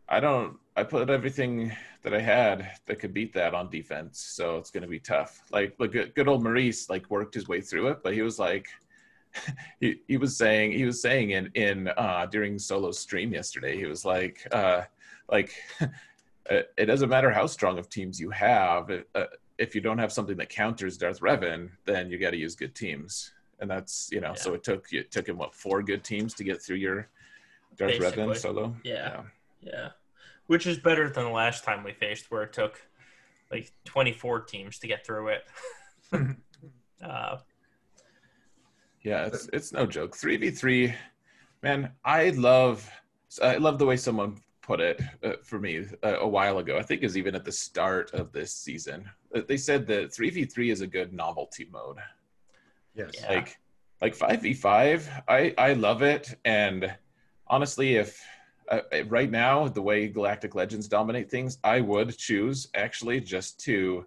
i 0.09 0.21
don't 0.21 0.57
i 0.77 0.83
put 0.83 1.11
everything 1.11 1.73
that 2.03 2.15
i 2.15 2.21
had 2.21 2.71
that 2.87 2.99
could 2.99 3.13
beat 3.13 3.33
that 3.33 3.55
on 3.55 3.69
defense 3.71 4.21
so 4.21 4.57
it's 4.57 4.71
going 4.71 4.83
to 4.83 4.89
be 4.89 5.01
tough 5.01 5.43
like 5.51 5.75
look 5.79 5.93
good, 5.93 6.15
good 6.15 6.29
old 6.29 6.43
maurice 6.43 6.89
like 6.89 7.09
worked 7.11 7.35
his 7.35 7.49
way 7.49 7.61
through 7.61 7.89
it 7.89 7.99
but 8.03 8.13
he 8.13 8.23
was 8.23 8.39
like 8.39 8.69
he, 9.81 10.01
he 10.07 10.17
was 10.17 10.37
saying 10.37 10.73
he 10.73 10.85
was 10.85 11.01
saying 11.01 11.31
in 11.31 11.51
in 11.55 11.89
uh 11.97 12.27
during 12.31 12.59
solo 12.59 12.91
stream 12.91 13.33
yesterday 13.33 13.77
he 13.77 13.87
was 13.87 14.05
like 14.05 14.47
uh 14.53 14.83
like 15.31 15.53
it 16.51 16.87
doesn't 16.87 17.09
matter 17.09 17.31
how 17.31 17.47
strong 17.47 17.79
of 17.79 17.89
teams 17.89 18.21
you 18.21 18.31
have 18.31 18.91
uh, 19.15 19.25
if 19.59 19.75
you 19.75 19.81
don't 19.81 19.99
have 19.99 20.13
something 20.13 20.37
that 20.37 20.49
counters 20.49 20.97
Darth 20.97 21.21
Revan, 21.21 21.71
then 21.85 22.11
you 22.11 22.19
got 22.19 22.31
to 22.31 22.37
use 22.37 22.55
good 22.55 22.75
teams, 22.75 23.33
and 23.61 23.71
that's 23.71 24.09
you 24.13 24.21
know. 24.21 24.35
So 24.35 24.55
it 24.55 24.63
took 24.63 24.93
it 24.93 25.11
took 25.11 25.29
him 25.29 25.39
what 25.39 25.55
four 25.55 25.83
good 25.83 26.05
teams 26.05 26.35
to 26.35 26.45
get 26.45 26.63
through 26.63 26.77
your 26.77 27.09
Darth 27.77 27.99
Basically. 27.99 28.25
Revan 28.25 28.37
solo. 28.37 28.77
Yeah. 28.85 29.23
Yeah. 29.61 29.89
Which 30.47 30.67
is 30.67 30.79
better 30.79 31.09
than 31.09 31.25
the 31.25 31.31
last 31.31 31.65
time 31.65 31.85
we 31.85 31.93
faced, 31.93 32.31
where 32.31 32.43
it 32.43 32.53
took 32.53 32.81
like 33.51 33.73
24 33.85 34.41
teams 34.43 34.79
to 34.79 34.87
get 34.87 35.05
through 35.07 35.29
it. 35.29 35.45
uh, 37.03 37.37
Yeah, 39.03 39.27
it's 39.27 39.49
it's 39.53 39.73
no 39.73 39.87
joke. 39.87 40.17
Three 40.17 40.37
v 40.37 40.51
three, 40.51 40.95
man. 41.63 41.91
I 42.05 42.31
love 42.31 42.89
I 43.43 43.57
love 43.57 43.79
the 43.79 43.87
way 43.87 43.97
someone 43.97 44.41
put 44.63 44.81
it 44.81 45.01
uh, 45.23 45.35
for 45.45 45.59
me 45.61 45.87
uh, 46.03 46.19
a 46.21 46.29
while 46.29 46.59
ago. 46.59 46.77
I 46.77 46.83
think 46.83 47.03
it 47.03 47.07
was 47.07 47.17
even 47.17 47.35
at 47.37 47.45
the 47.45 47.53
start 47.53 48.13
of 48.15 48.33
this 48.33 48.53
season. 48.53 49.09
Uh, 49.35 49.43
They 49.47 49.57
said 49.57 49.87
that 49.89 50.13
three 50.13 50.31
v 50.31 50.45
three 50.45 50.71
is 50.71 50.81
a 50.81 50.87
good 50.87 51.13
novelty 51.13 51.69
mode. 51.71 51.99
Yes. 52.95 53.13
Yeah. 53.15 53.29
Like 53.35 53.57
like 54.01 54.15
five 54.15 54.43
v 54.43 54.55
five, 54.55 55.09
I 55.29 55.55
I 55.59 55.73
love 55.75 56.03
it. 56.03 56.35
And 56.45 56.93
honestly, 57.47 57.97
if 57.97 58.21
uh, 58.71 58.81
uh, 58.93 59.05
right 59.07 59.31
now 59.31 59.69
the 59.69 59.83
way 59.83 60.09
Galactic 60.09 60.55
Legends 60.55 60.89
dominate 60.89 61.31
things, 61.31 61.59
I 61.63 61.81
would 61.81 62.17
choose 62.17 62.69
actually 62.75 63.21
just 63.21 63.61
to 63.61 64.07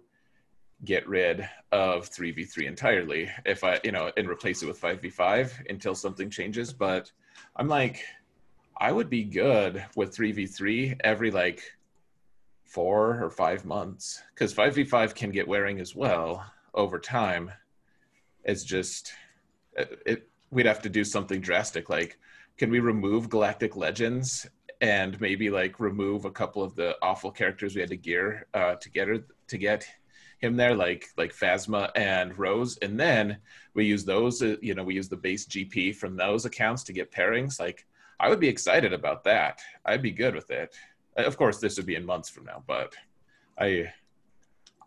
get 0.84 1.06
rid 1.06 1.48
of 1.72 2.10
3v3 2.10 2.66
entirely 2.66 3.30
if 3.44 3.62
i 3.64 3.78
you 3.84 3.92
know 3.92 4.10
and 4.16 4.26
replace 4.26 4.62
it 4.62 4.66
with 4.66 4.80
5v5 4.80 5.68
until 5.68 5.94
something 5.94 6.30
changes. 6.30 6.72
But 6.72 7.12
i'm 7.56 7.68
like 7.68 8.02
i 8.78 8.90
would 8.90 9.10
be 9.10 9.24
good 9.24 9.84
with 9.94 10.16
3v3 10.16 10.98
every 11.04 11.30
like 11.30 11.62
four 12.64 13.22
or 13.22 13.30
five 13.30 13.64
months 13.64 14.22
because 14.32 14.54
5v5 14.54 15.14
can 15.14 15.30
get 15.32 15.48
wearing 15.48 15.80
as 15.80 15.94
well 15.94 16.44
over 16.72 17.00
time. 17.00 17.50
It's 18.44 18.62
just 18.62 19.12
it, 19.76 20.02
it 20.06 20.28
we'd 20.50 20.66
have 20.66 20.82
to 20.82 20.88
do 20.88 21.04
something 21.04 21.40
drastic 21.40 21.90
like 21.90 22.18
can 22.60 22.70
we 22.70 22.78
remove 22.78 23.30
galactic 23.30 23.74
legends 23.74 24.46
and 24.82 25.18
maybe 25.18 25.48
like 25.48 25.80
remove 25.80 26.26
a 26.26 26.30
couple 26.30 26.62
of 26.62 26.74
the 26.74 26.94
awful 27.00 27.30
characters 27.30 27.74
we 27.74 27.80
had 27.80 27.88
to 27.88 27.96
gear 27.96 28.46
uh, 28.52 28.74
to 28.74 28.90
get 28.90 29.08
her 29.08 29.20
to 29.48 29.56
get 29.56 29.86
him 30.40 30.56
there, 30.58 30.74
like 30.74 31.06
like 31.16 31.34
Phasma 31.34 31.90
and 31.96 32.38
Rose, 32.38 32.76
and 32.82 33.00
then 33.00 33.38
we 33.72 33.86
use 33.86 34.04
those. 34.04 34.42
Uh, 34.42 34.56
you 34.60 34.74
know, 34.74 34.84
we 34.84 34.94
use 34.94 35.08
the 35.08 35.16
base 35.16 35.46
GP 35.46 35.96
from 35.96 36.16
those 36.16 36.44
accounts 36.44 36.82
to 36.84 36.92
get 36.92 37.10
pairings. 37.10 37.58
Like, 37.58 37.86
I 38.18 38.28
would 38.28 38.40
be 38.40 38.48
excited 38.48 38.92
about 38.92 39.24
that. 39.24 39.60
I'd 39.86 40.02
be 40.02 40.10
good 40.10 40.34
with 40.34 40.50
it. 40.50 40.76
Uh, 41.18 41.22
Of 41.22 41.38
course, 41.38 41.60
this 41.60 41.78
would 41.78 41.86
be 41.86 41.94
in 41.94 42.04
months 42.04 42.28
from 42.28 42.44
now, 42.44 42.62
but 42.66 42.92
I 43.58 43.90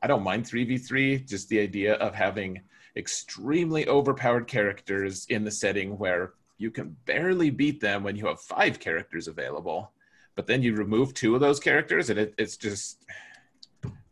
I 0.03 0.05
don't 0.05 0.29
mind 0.29 0.45
three 0.45 0.63
v 0.63 0.77
three. 0.77 1.17
Just 1.17 1.49
the 1.49 1.59
idea 1.59 1.95
of 1.95 2.13
having 2.13 2.61
extremely 2.95 3.87
overpowered 3.87 4.45
characters 4.45 5.25
in 5.29 5.43
the 5.43 5.57
setting 5.63 5.97
where 5.97 6.33
you 6.63 6.71
can 6.71 6.95
barely 7.05 7.49
beat 7.49 7.81
them 7.81 8.03
when 8.03 8.15
you 8.15 8.25
have 8.25 8.39
five 8.39 8.79
characters 8.79 9.27
available, 9.27 9.91
but 10.35 10.47
then 10.47 10.63
you 10.63 10.73
remove 10.75 11.13
two 11.13 11.35
of 11.35 11.41
those 11.41 11.59
characters, 11.59 12.09
and 12.09 12.17
it, 12.17 12.33
it's 12.37 12.55
just 12.55 13.03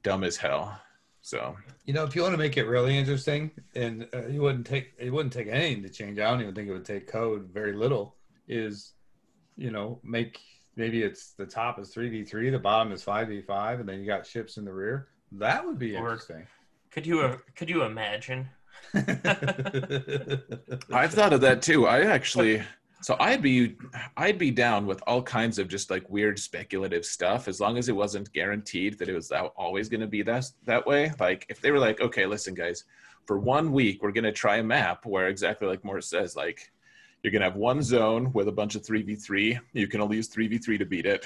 dumb 0.04 0.24
as 0.26 0.36
hell. 0.36 0.78
So 1.22 1.56
You 1.86 1.94
know, 1.94 2.04
if 2.04 2.14
you 2.16 2.22
want 2.24 2.34
to 2.34 2.38
make 2.38 2.58
it 2.58 2.66
really 2.66 2.98
interesting, 2.98 3.52
and 3.74 4.06
uh, 4.14 4.28
you 4.28 4.42
wouldn't 4.42 4.68
take 4.68 4.94
it 5.00 5.10
wouldn't 5.12 5.34
take 5.34 5.48
anything 5.48 5.82
to 5.84 5.90
change. 5.90 6.20
I 6.20 6.30
don't 6.30 6.42
even 6.42 6.54
think 6.54 6.68
it 6.68 6.74
would 6.74 6.86
take 6.86 7.08
code 7.08 7.50
very 7.54 7.74
little. 7.74 8.16
Is 8.48 8.94
you 9.56 9.72
know 9.72 10.00
make 10.04 10.40
maybe 10.76 11.04
it's 11.04 11.32
the 11.34 11.46
top 11.46 11.80
is 11.80 11.90
three 11.90 12.10
v 12.10 12.24
three, 12.26 12.50
the 12.50 12.60
bottom 12.60 12.92
is 12.92 13.02
five 13.02 13.30
v 13.30 13.42
five, 13.42 13.80
and 13.80 13.88
then 13.88 14.00
you 14.02 14.06
got 14.06 14.26
ships 14.28 14.58
in 14.58 14.66
the 14.66 14.74
rear. 14.74 15.08
That 15.32 15.66
would 15.66 15.80
be 15.80 15.96
Or- 15.96 16.00
interesting. 16.00 16.46
could 16.90 17.06
you 17.08 17.22
uh, 17.22 17.38
could 17.56 17.70
you 17.70 17.84
imagine? 17.84 18.50
I've 20.94 21.14
thought 21.14 21.34
of 21.34 21.42
that 21.42 21.62
too. 21.62 21.88
I 21.88 22.02
actually, 22.02 22.62
so 23.02 23.16
I'd 23.20 23.42
be, 23.42 23.76
I'd 24.18 24.38
be 24.38 24.52
down 24.52 24.86
with 24.86 25.02
all 25.08 25.22
kinds 25.22 25.60
of 25.60 25.68
just 25.68 25.90
like 25.90 26.10
weird 26.10 26.38
speculative 26.38 27.06
stuff 27.06 27.48
as 27.48 27.60
long 27.60 27.78
as 27.78 27.90
it 27.90 27.96
wasn't 27.96 28.32
guaranteed 28.34 29.00
that 29.00 29.10
it 29.10 29.16
was 29.16 29.32
always 29.32 29.90
going 29.90 30.02
to 30.02 30.08
be 30.08 30.22
that 30.24 30.46
that 30.66 30.86
way. 30.86 31.12
Like 31.20 31.46
if 31.50 31.62
they 31.62 31.72
were 31.72 31.80
like, 31.80 32.02
okay, 32.02 32.26
listen, 32.26 32.54
guys, 32.54 32.84
for 33.26 33.40
one 33.40 33.72
week 33.72 34.04
we're 34.04 34.12
going 34.12 34.26
to 34.26 34.32
try 34.32 34.58
a 34.58 34.64
map 34.64 35.06
where 35.06 35.28
exactly 35.28 35.68
like 35.68 35.86
Morris 35.86 36.08
says, 36.08 36.36
like 36.36 36.72
you're 37.24 37.32
going 37.32 37.42
to 37.42 37.48
have 37.48 37.56
one 37.56 37.82
zone 37.82 38.32
with 38.34 38.48
a 38.48 38.52
bunch 38.52 38.76
of 38.76 38.86
three 38.86 39.04
v 39.04 39.16
three. 39.16 39.60
You 39.74 39.88
can 39.88 40.02
only 40.02 40.18
use 40.18 40.28
three 40.28 40.48
v 40.48 40.58
three 40.58 40.78
to 40.78 40.86
beat 40.86 41.06
it, 41.06 41.26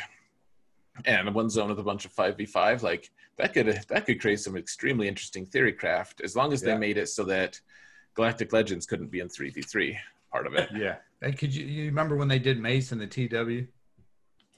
and 1.04 1.34
one 1.36 1.50
zone 1.50 1.70
with 1.70 1.80
a 1.80 1.84
bunch 1.84 2.06
of 2.06 2.12
five 2.12 2.38
v 2.38 2.46
five. 2.46 2.84
Like 2.84 3.12
that 3.38 3.54
could 3.54 3.68
that 3.90 4.06
could 4.06 4.22
create 4.22 4.40
some 4.40 4.56
extremely 4.56 5.08
interesting 5.08 5.46
theory 5.46 5.74
craft 5.74 6.22
as 6.22 6.36
long 6.36 6.54
as 6.54 6.62
they 6.62 6.72
Yeah. 6.72 6.78
made 6.78 6.98
it 6.98 7.10
so 7.10 7.24
that 7.26 7.60
Galactic 8.14 8.54
Legends 8.54 8.86
couldn't 8.86 9.12
be 9.12 9.20
in 9.20 9.28
3v3 9.28 9.98
part 10.32 10.48
of 10.48 10.54
it. 10.56 10.70
yeah. 10.74 10.96
And 11.22 11.38
could 11.38 11.54
you 11.54 11.66
you 11.66 11.86
remember 11.88 12.16
when 12.16 12.28
they 12.30 12.40
did 12.40 12.60
Mace 12.60 12.92
in 12.92 13.00
the 13.00 13.08
TW? 13.08 13.68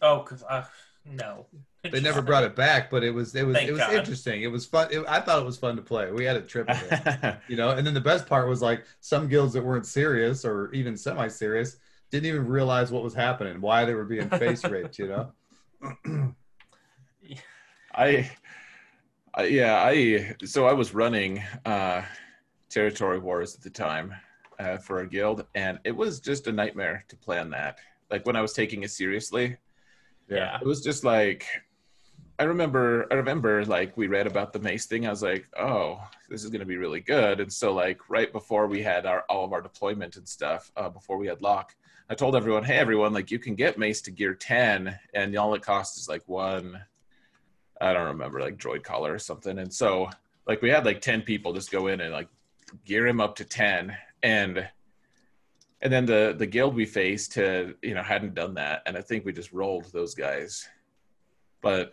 Oh, 0.02 0.20
cause 0.20 0.44
uh, 0.48 0.64
no, 1.06 1.48
They 1.84 2.02
never 2.02 2.22
brought 2.22 2.44
it 2.44 2.56
back, 2.56 2.90
but 2.92 3.04
it 3.04 3.12
was 3.12 3.34
it 3.34 3.48
was 3.48 3.56
Thank 3.56 3.70
it 3.70 3.72
was 3.72 3.82
God. 3.82 3.94
interesting. 3.96 4.44
It 4.44 4.52
was 4.52 4.66
fun. 4.66 4.90
It, 4.92 5.04
I 5.08 5.22
thought 5.22 5.40
it 5.40 5.46
was 5.46 5.58
fun 5.58 5.76
to 5.78 5.82
play. 5.82 6.12
We 6.12 6.26
had 6.26 6.36
a 6.36 6.42
trip 6.42 6.68
with 6.68 6.88
it. 6.92 7.38
you 7.48 7.56
know 7.56 7.70
and 7.72 7.86
then 7.88 7.94
the 7.94 8.02
best 8.02 8.28
part 8.28 8.48
was 8.48 8.62
like 8.62 8.86
some 9.00 9.28
guilds 9.28 9.54
that 9.54 9.64
weren't 9.64 9.86
serious 9.88 10.46
or 10.46 10.72
even 10.74 10.96
semi-serious 10.98 11.78
didn't 12.12 12.26
even 12.28 12.46
realize 12.48 12.92
what 12.92 13.04
was 13.04 13.14
happening 13.14 13.60
why 13.62 13.86
they 13.86 13.94
were 13.94 14.06
being 14.06 14.30
face 14.30 14.64
raped 14.66 14.98
you 15.00 15.08
know 15.08 15.32
I, 17.94 18.30
I, 19.34 19.44
yeah, 19.46 19.84
I, 19.84 20.36
so 20.46 20.68
I 20.68 20.74
was 20.74 20.94
running 20.94 21.42
uh, 21.66 22.04
Territory 22.70 23.20
Wars 23.20 23.56
at 23.56 23.62
the 23.62 23.70
time 23.70 24.14
uh, 24.60 24.78
for 24.78 25.00
a 25.02 25.08
guild, 25.08 25.46
and 25.56 25.80
it 25.84 25.96
was 25.96 26.20
just 26.20 26.48
a 26.48 26.52
nightmare 26.52 27.06
to 27.10 27.16
plan 27.16 27.50
that. 27.52 27.80
Like 28.10 28.26
when 28.26 28.36
I 28.36 28.42
was 28.42 28.54
taking 28.54 28.84
it 28.84 28.92
seriously, 28.92 29.58
Yeah. 30.30 30.58
it 30.60 30.66
was 30.66 30.82
just 30.84 31.04
like 31.04 31.46
I 32.40 32.44
remember 32.44 33.08
I 33.12 33.16
remember 33.16 33.66
like 33.66 33.98
we 33.98 34.08
read 34.08 34.28
about 34.28 34.54
the 34.54 34.60
mace 34.60 34.86
thing. 34.86 35.08
I 35.08 35.10
was 35.10 35.24
like, 35.24 35.48
oh, 35.58 36.00
this 36.30 36.44
is 36.44 36.50
gonna 36.52 36.66
be 36.66 36.78
really 36.78 37.02
good. 37.02 37.40
And 37.40 37.52
so 37.52 37.74
like 37.74 38.00
right 38.10 38.32
before 38.32 38.68
we 38.68 38.82
had 38.82 39.06
our 39.06 39.24
all 39.30 39.44
of 39.44 39.54
our 39.54 39.62
deployment 39.62 40.16
and 40.18 40.28
stuff, 40.30 40.72
uh, 40.78 40.90
before 40.90 41.18
we 41.18 41.28
had 41.28 41.42
lock, 41.42 41.76
I 42.10 42.16
told 42.16 42.38
everyone, 42.38 42.64
hey 42.64 42.78
everyone, 42.78 43.14
like 43.14 43.32
you 43.32 43.40
can 43.40 43.56
get 43.56 43.78
mace 43.78 44.02
to 44.02 44.12
gear 44.12 44.34
10 44.34 44.98
and 45.14 45.38
all 45.38 45.54
it 45.56 45.62
costs 45.62 46.00
is 46.00 46.08
like 46.08 46.24
one 46.28 46.80
I 47.80 47.94
don't 47.94 48.08
remember, 48.08 48.40
like 48.40 48.58
droid 48.58 48.84
collar 48.84 49.14
or 49.14 49.20
something. 49.20 49.60
And 49.60 49.72
so 49.72 50.10
like 50.48 50.62
we 50.62 50.70
had 50.70 50.86
like 50.86 51.02
10 51.02 51.24
people 51.24 51.54
just 51.54 51.70
go 51.70 51.88
in 51.88 52.02
and 52.02 52.14
like 52.14 52.30
gear 52.86 53.06
him 53.06 53.20
up 53.20 53.36
to 53.36 53.46
10 53.46 53.96
and 54.24 54.68
and 55.82 55.94
then 55.94 56.06
the 56.06 56.34
the 56.36 56.48
guild 56.48 56.74
we 56.74 56.86
faced 56.86 57.36
had 57.36 57.76
you 57.84 57.94
know 57.94 58.02
hadn't 58.02 58.34
done 58.34 58.54
that. 58.56 58.84
And 58.86 58.98
i 58.98 59.02
think 59.02 59.26
we 59.26 59.34
just 59.34 59.52
rolled 59.52 59.92
those 59.92 60.16
guys. 60.16 60.68
But 61.62 61.92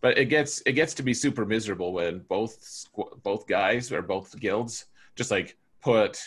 but 0.00 0.16
it 0.16 0.26
gets 0.26 0.62
it 0.66 0.72
gets 0.72 0.94
to 0.94 1.02
be 1.02 1.14
super 1.14 1.44
miserable 1.44 1.92
when 1.92 2.20
both 2.20 2.86
both 3.22 3.46
guys 3.46 3.92
or 3.92 4.02
both 4.02 4.38
guilds 4.40 4.86
just 5.16 5.30
like 5.30 5.56
put 5.82 6.18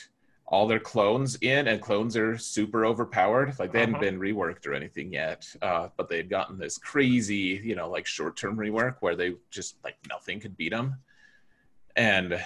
all 0.46 0.68
their 0.68 0.80
clones 0.80 1.36
in 1.42 1.68
and 1.68 1.82
clones 1.82 2.16
are 2.18 2.38
super 2.38 2.86
overpowered 2.86 3.58
like 3.60 3.72
they 3.72 3.80
hadn't 3.80 3.96
Uh-huh. 3.96 4.04
been 4.04 4.20
reworked 4.20 4.68
or 4.68 4.74
anything 4.74 5.12
yet 5.12 5.48
uh, 5.62 5.88
but 5.98 6.10
they'd 6.10 6.30
gotten 6.30 6.58
this 6.58 6.78
crazy 6.78 7.62
you 7.64 7.76
know 7.76 7.90
like 7.90 8.06
short-term 8.06 8.58
rework 8.58 8.98
where 9.00 9.16
they 9.16 9.36
just 9.50 9.78
like 9.84 9.96
nothing 10.10 10.40
could 10.40 10.56
beat 10.58 10.72
them 10.72 10.96
and 11.96 12.44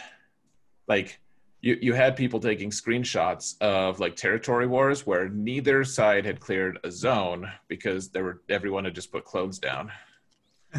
like 0.87 1.19
you, 1.61 1.75
you 1.81 1.93
had 1.93 2.15
people 2.15 2.39
taking 2.39 2.69
screenshots 2.69 3.59
of 3.61 3.99
like 3.99 4.15
territory 4.15 4.67
wars 4.67 5.07
where 5.07 5.27
neither 5.29 5.83
side 5.83 6.23
had 6.23 6.39
cleared 6.39 6.77
a 6.83 6.91
zone 6.91 7.49
because 7.67 8.09
there 8.09 8.23
were 8.23 8.41
everyone 8.47 8.85
had 8.85 8.93
just 8.95 9.11
put 9.11 9.25
clones 9.25 9.57
down 9.59 9.91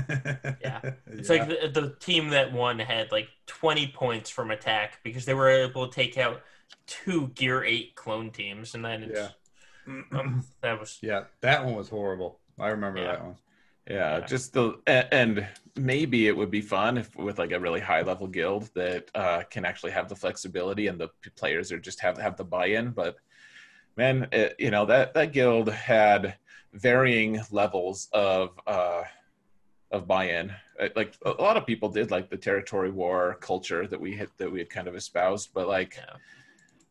Yeah. 0.62 0.80
It's 1.06 1.28
like 1.30 1.48
the, 1.48 1.68
the 1.72 1.96
team 1.98 2.28
that 2.30 2.52
won 2.52 2.78
had 2.78 3.10
like 3.10 3.28
20 3.46 3.88
points 3.88 4.30
from 4.30 4.50
attack 4.50 5.00
because 5.02 5.24
they 5.24 5.34
were 5.34 5.48
able 5.48 5.88
to 5.88 5.94
take 5.94 6.16
out 6.18 6.42
two 6.86 7.28
Gear 7.28 7.64
8 7.64 7.94
clone 7.94 8.30
teams. 8.30 8.74
And 8.74 8.84
then 8.84 9.02
it's, 9.04 9.20
um, 9.86 10.44
that 10.62 10.78
was, 10.78 10.98
yeah 11.02 11.24
that 11.40 11.64
one 11.64 11.74
was 11.74 11.88
horrible 11.88 12.40
i 12.58 12.68
remember 12.68 13.00
Yeah. 13.00 13.06
that 13.12 13.24
one 13.24 13.36
yeah, 13.88 14.18
Yeah. 14.18 14.26
just 14.26 14.52
the 14.52 14.78
and 14.86 15.46
maybe 15.74 16.28
it 16.28 16.36
would 16.36 16.50
be 16.50 16.60
fun 16.60 16.98
if 16.98 17.16
with 17.16 17.38
like 17.38 17.52
a 17.52 17.58
really 17.58 17.80
high 17.80 18.02
level 18.02 18.26
guild 18.26 18.68
that 18.74 19.10
uh, 19.14 19.44
can 19.48 19.64
actually 19.64 19.92
have 19.92 20.10
the 20.10 20.14
flexibility 20.16 20.88
and 20.88 21.00
the 21.00 21.08
players 21.36 21.72
are 21.72 21.78
just 21.78 22.00
have 22.00 22.18
have 22.18 22.36
the 22.36 22.44
buy 22.44 22.66
in. 22.66 22.90
But 22.90 23.16
man, 23.96 24.28
it, 24.30 24.56
you 24.58 24.70
know 24.70 24.84
that 24.84 25.14
that 25.14 25.32
guild 25.32 25.70
had 25.72 26.36
varying 26.74 27.40
levels 27.50 28.08
of 28.12 28.60
uh, 28.66 29.04
of 29.90 30.06
buy 30.06 30.24
in. 30.32 30.52
Like 30.94 31.16
a 31.24 31.30
a 31.30 31.42
lot 31.42 31.56
of 31.56 31.64
people 31.64 31.88
did 31.88 32.10
like 32.10 32.28
the 32.28 32.36
territory 32.36 32.90
war 32.90 33.38
culture 33.40 33.86
that 33.86 33.98
we 33.98 34.14
had 34.14 34.28
that 34.36 34.52
we 34.52 34.58
had 34.58 34.68
kind 34.68 34.86
of 34.88 34.96
espoused, 34.96 35.48
but 35.54 35.66
like 35.66 35.96
yeah. 35.96 36.16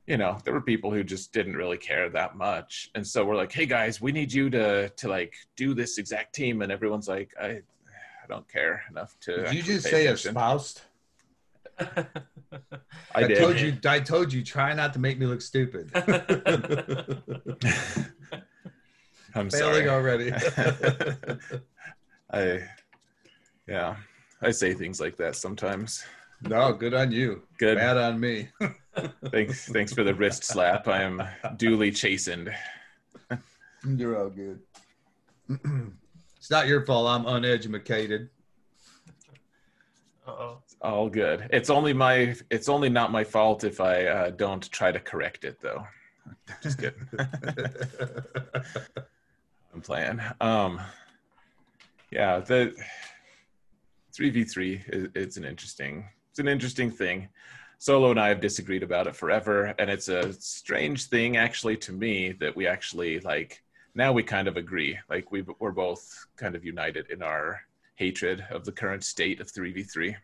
You 0.08 0.18
know 0.18 0.38
there 0.44 0.54
were 0.54 0.62
people 0.62 0.92
who 0.92 1.04
just 1.04 1.32
didn't 1.34 1.56
really 1.56 1.78
care 1.78 2.10
that 2.10 2.36
much 2.36 2.90
and 2.96 3.06
so 3.06 3.24
we're 3.26 3.36
like 3.36 3.52
hey 3.52 3.66
guys 3.66 4.02
we 4.02 4.12
need 4.12 4.32
you 4.32 4.50
to 4.50 4.90
to 4.90 5.08
like 5.08 5.34
do 5.56 5.74
this 5.74 5.98
exact 5.98 6.34
team 6.34 6.62
and 6.62 6.72
everyone's 6.72 7.08
like 7.08 7.34
i 7.40 7.48
i 7.48 8.28
don't 8.28 8.48
care 8.48 8.84
enough 8.90 9.16
to 9.20 9.44
did 9.44 9.54
you 9.54 9.62
just 9.62 9.86
say 9.86 10.08
attention." 10.08 10.30
espoused 10.30 10.82
i 13.16 13.24
did 13.28 13.38
told 13.38 13.60
you 13.60 13.78
i 13.86 14.00
told 14.00 14.34
you 14.34 14.44
try 14.44 14.74
not 14.74 14.94
to 14.94 15.00
make 15.00 15.20
me 15.20 15.26
look 15.26 15.42
stupid 15.42 15.92
i'm 19.36 19.50
failing 19.50 19.52
sorry 19.52 19.90
already 19.90 20.32
I, 22.30 22.68
yeah, 23.68 23.96
I 24.42 24.52
say 24.52 24.74
things 24.74 25.00
like 25.00 25.18
that 25.18 25.36
sometimes. 25.36 26.04
No, 26.42 26.74
good 26.74 26.94
on 26.94 27.12
you. 27.12 27.44
Good. 27.58 27.78
Bad 27.78 27.98
on 27.98 28.20
me. 28.20 28.50
Thanks, 29.32 29.68
thanks 29.70 29.94
for 29.94 30.04
the 30.04 30.14
wrist 30.14 30.44
slap. 30.44 30.88
I 30.88 31.02
am 31.02 31.22
duly 31.58 31.92
chastened. 31.92 32.54
You're 33.86 34.20
all 34.20 34.30
good. 34.30 34.60
it's 36.38 36.50
not 36.50 36.68
your 36.68 36.86
fault. 36.86 37.08
I'm 37.08 37.26
uneducated. 37.26 38.30
Uh-oh. 40.28 40.58
All 40.82 41.10
good. 41.10 41.48
It's 41.52 41.70
only 41.70 41.94
my. 41.94 42.36
It's 42.50 42.70
only 42.70 42.90
not 42.90 43.12
my 43.12 43.24
fault 43.24 43.64
if 43.64 43.80
I 43.80 44.06
uh, 44.06 44.30
don't 44.32 44.70
try 44.72 44.92
to 44.92 45.00
correct 45.00 45.46
it, 45.46 45.60
though. 45.62 45.88
Just 46.62 46.80
kidding. 46.80 47.08
I'm 49.74 49.82
playing. 49.82 50.20
Um, 50.42 50.82
yeah, 52.12 52.40
the 52.40 52.76
three 54.14 54.30
v 54.30 54.44
three. 54.44 54.84
It's 54.88 55.38
an 55.38 55.46
interesting. 55.46 56.10
It's 56.30 56.40
an 56.40 56.48
interesting 56.48 56.92
thing. 56.92 57.30
Solo 57.80 58.10
and 58.12 58.20
I 58.20 58.30
have 58.30 58.42
disagreed 58.42 58.82
about 58.84 59.08
it 59.08 59.16
forever, 59.16 59.76
and 59.78 59.90
it's 59.90 60.08
a 60.08 60.34
strange 60.34 61.06
thing, 61.06 61.38
actually, 61.38 61.78
to 61.78 61.92
me 61.92 62.32
that 62.34 62.56
we 62.56 62.66
actually 62.68 63.20
like. 63.20 63.62
Now 63.94 64.12
we 64.12 64.24
kind 64.24 64.48
of 64.48 64.58
agree. 64.58 64.98
Like 65.10 65.32
we 65.32 65.44
we're 65.60 65.72
both 65.72 66.28
kind 66.36 66.56
of 66.56 66.64
united 66.64 67.10
in 67.10 67.22
our 67.24 67.62
hatred 67.96 68.46
of 68.52 68.64
the 68.64 68.72
current 68.72 69.04
state 69.04 69.40
of 69.42 69.50
three 69.52 69.74
v 69.74 69.84
three. 69.84 70.16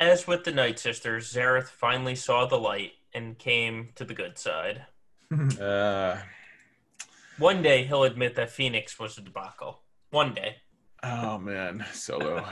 As 0.00 0.26
with 0.26 0.44
the 0.44 0.52
Night 0.52 0.78
Sisters, 0.78 1.32
Xaereth 1.32 1.68
finally 1.68 2.14
saw 2.14 2.46
the 2.46 2.58
light 2.58 2.92
and 3.14 3.36
came 3.38 3.88
to 3.96 4.04
the 4.04 4.14
good 4.14 4.38
side. 4.38 4.86
Uh, 5.60 6.16
One 7.38 7.60
day 7.62 7.84
he'll 7.84 8.04
admit 8.04 8.34
that 8.36 8.50
Phoenix 8.50 8.98
was 8.98 9.18
a 9.18 9.20
debacle. 9.20 9.80
One 10.10 10.32
day. 10.34 10.56
oh 11.02 11.38
man, 11.38 11.84
solo. 11.92 12.44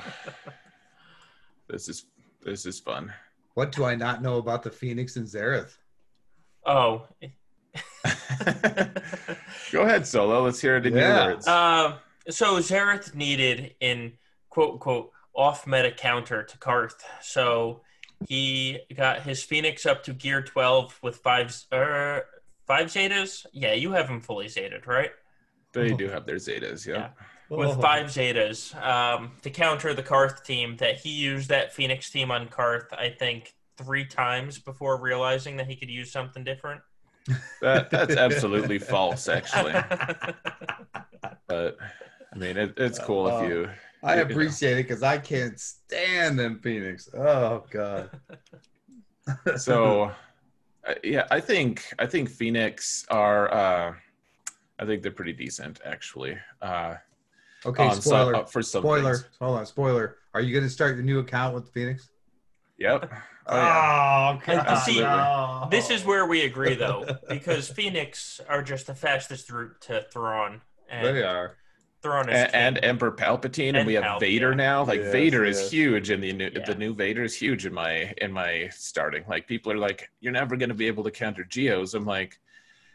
this 1.68 1.88
is 1.88 2.06
this 2.44 2.66
is 2.66 2.78
fun. 2.78 3.12
What 3.56 3.72
do 3.72 3.84
I 3.86 3.94
not 3.94 4.20
know 4.20 4.36
about 4.36 4.62
the 4.62 4.70
Phoenix 4.70 5.16
and 5.16 5.26
Xaereth? 5.26 5.78
Oh. 6.66 7.08
Go 9.72 9.80
ahead, 9.80 10.06
solo. 10.06 10.42
Let's 10.42 10.60
hear 10.60 10.76
it 10.76 10.84
in 10.84 10.94
Yeah. 10.94 11.24
your 11.24 11.34
words. 11.36 11.48
Uh, 11.48 11.96
so 12.28 12.58
Xaereth 12.58 13.14
needed 13.14 13.74
in 13.80 14.12
quote 14.50 14.74
unquote 14.74 15.10
off 15.34 15.66
meta 15.66 15.90
counter 15.90 16.42
to 16.42 16.58
Carth. 16.58 17.02
So 17.22 17.80
he 18.28 18.78
got 18.94 19.22
his 19.22 19.42
Phoenix 19.42 19.86
up 19.86 20.02
to 20.04 20.12
gear 20.12 20.42
12 20.42 20.98
with 21.02 21.16
five, 21.16 21.46
uh, 21.72 22.20
five 22.66 22.88
Zetas. 22.88 23.46
Yeah, 23.54 23.72
you 23.72 23.92
have 23.92 24.06
him 24.10 24.20
fully 24.20 24.48
Zeted, 24.48 24.86
right? 24.86 25.12
they 25.72 25.94
do 25.94 26.08
have 26.10 26.26
their 26.26 26.36
zetas, 26.36 26.86
yeah. 26.86 26.94
Yeah. 26.94 27.08
With 27.48 27.80
five 27.80 28.06
Zetas 28.06 28.74
um, 28.84 29.32
to 29.42 29.50
counter 29.50 29.94
the 29.94 30.02
Carth 30.02 30.44
team 30.44 30.76
that 30.78 30.96
he 30.96 31.10
used 31.10 31.48
that 31.48 31.72
Phoenix 31.72 32.10
team 32.10 32.30
on 32.30 32.48
Carth, 32.48 32.92
I 32.92 33.08
think, 33.10 33.54
three 33.76 34.04
times 34.04 34.58
before 34.58 35.00
realizing 35.00 35.56
that 35.58 35.68
he 35.68 35.76
could 35.76 35.88
use 35.90 36.10
something 36.10 36.42
different. 36.42 36.80
That 37.60 37.90
that's 37.90 38.16
absolutely 38.26 38.78
false, 38.78 39.28
actually. 39.28 39.74
But 41.48 41.76
I 42.34 42.36
mean, 42.38 42.56
it, 42.56 42.74
it's 42.76 42.98
cool 42.98 43.26
Uh, 43.28 43.42
if 43.42 43.48
you. 43.48 43.68
I 44.02 44.16
you 44.16 44.24
know. 44.24 44.30
appreciate 44.30 44.72
it 44.78 44.88
because 44.88 45.04
I 45.04 45.18
can't 45.18 45.58
stand 45.60 46.36
them 46.38 46.58
Phoenix. 46.58 47.08
Oh 47.14 47.64
God. 47.70 48.10
so 49.56 50.10
uh, 50.86 50.94
yeah 51.02 51.26
i 51.30 51.40
think 51.40 51.92
i 51.98 52.06
think 52.06 52.28
phoenix 52.28 53.04
are 53.10 53.52
uh 53.52 53.92
i 54.78 54.84
think 54.84 55.02
they're 55.02 55.10
pretty 55.10 55.32
decent 55.32 55.80
actually 55.84 56.38
uh 56.62 56.94
okay, 57.66 57.84
on 57.84 57.92
some- 57.94 58.02
spoiler. 58.02 58.36
uh, 58.36 58.44
for 58.44 58.62
some 58.62 58.82
spoiler. 58.82 59.16
things. 59.16 59.28
Hold 59.40 59.58
on, 59.58 59.66
spoiler. 59.66 60.16
Are 60.34 60.40
you 60.40 60.52
going 60.52 60.64
to 60.64 60.70
start 60.70 60.94
your 60.96 61.04
new 61.04 61.18
account 61.20 61.54
with 61.54 61.70
Phoenix? 61.72 62.08
yep 62.78 63.10
oh, 63.46 63.56
yeah. 63.56 64.38
God. 64.44 64.66
Absolutely. 64.66 65.02
no. 65.04 65.68
This 65.70 65.88
is 65.88 66.04
where 66.04 66.26
we 66.26 66.42
agree, 66.42 66.74
though, 66.74 67.06
because 67.28 67.68
Phoenix 67.70 68.38
are 68.48 68.62
just 68.62 68.86
the 68.86 68.94
fastest 68.94 69.50
route 69.50 69.80
to 69.82 70.04
Thrawn. 70.12 70.60
And 70.90 71.06
they 71.16 71.22
are. 71.22 71.56
Thrawn 72.02 72.28
is 72.28 72.34
and, 72.52 72.76
and 72.76 72.84
emperor 72.84 73.10
palpatine 73.12 73.68
and, 73.68 73.76
And 73.78 73.86
we 73.86 73.94
have 73.94 74.04
Palp, 74.04 74.20
vader 74.20 74.54
now 74.54 74.84
like 74.84 75.00
Yes, 75.00 75.10
vader 75.12 75.46
yes. 75.46 75.56
is 75.58 75.70
huge 75.70 76.10
in 76.10 76.20
the 76.20 76.32
new 76.32 76.50
Yeah. 76.54 76.64
the 76.66 76.74
new 76.74 76.94
vader 76.94 77.24
is 77.24 77.34
huge 77.34 77.64
in 77.66 77.72
my 77.72 78.12
in 78.18 78.30
my 78.30 78.68
starting 78.70 79.24
like 79.26 79.48
people 79.48 79.72
are 79.72 79.78
like 79.78 80.10
you're 80.20 80.32
never 80.32 80.56
going 80.56 80.68
to 80.68 80.74
be 80.74 80.86
able 80.86 81.02
to 81.04 81.10
counter 81.10 81.42
geos 81.42 81.94
i'm 81.94 82.04
like 82.04 82.38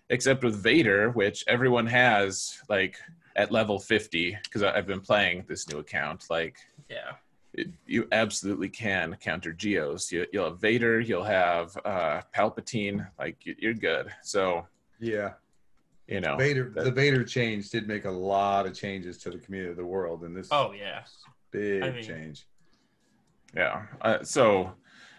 except 0.09 0.43
with 0.43 0.55
vader 0.63 1.09
which 1.09 1.43
everyone 1.47 1.88
has 1.88 2.59
like 2.69 2.95
at 3.36 3.51
level 3.51 3.79
50 3.79 4.38
because 4.43 4.63
i've 4.63 4.88
been 4.88 4.99
playing 5.01 5.45
this 5.47 5.67
new 5.69 5.79
account 5.79 6.25
like 6.29 6.57
yeah. 6.89 7.11
it, 7.53 7.67
you 7.86 8.07
absolutely 8.11 8.69
can 8.69 9.15
counter 9.21 9.51
geos. 9.53 10.11
You, 10.11 10.25
you'll 10.34 10.49
have 10.49 10.59
Vader, 10.59 10.99
you'll 10.99 11.23
have 11.23 11.75
uh, 11.86 12.21
Palpatine, 12.36 13.07
like 13.19 13.45
you- 13.45 13.55
you're 13.59 13.73
good. 13.73 14.07
So 14.23 14.65
Yeah. 14.99 15.34
you 16.07 16.19
know, 16.21 16.36
Vader. 16.38 16.69
that- 16.75 16.84
the 16.86 16.91
Vader 16.91 17.23
change 17.23 17.69
did 17.69 17.88
make 17.88 18.05
a 18.05 18.09
lot 18.11 18.65
of 18.65 18.73
changes 18.73 19.17
to 19.19 19.29
the 19.32 19.38
community 19.38 19.71
of 19.71 19.77
the 19.77 19.86
world, 19.86 20.23
and 20.23 20.36
this 20.36 20.49
Oh, 20.51 20.71
yeah. 20.73 21.03
big 21.51 21.84
I 21.84 21.91
mean- 21.91 22.03
change. 22.03 22.45
yeah. 23.55 23.86
Uh, 24.01 24.23
so 24.23 24.73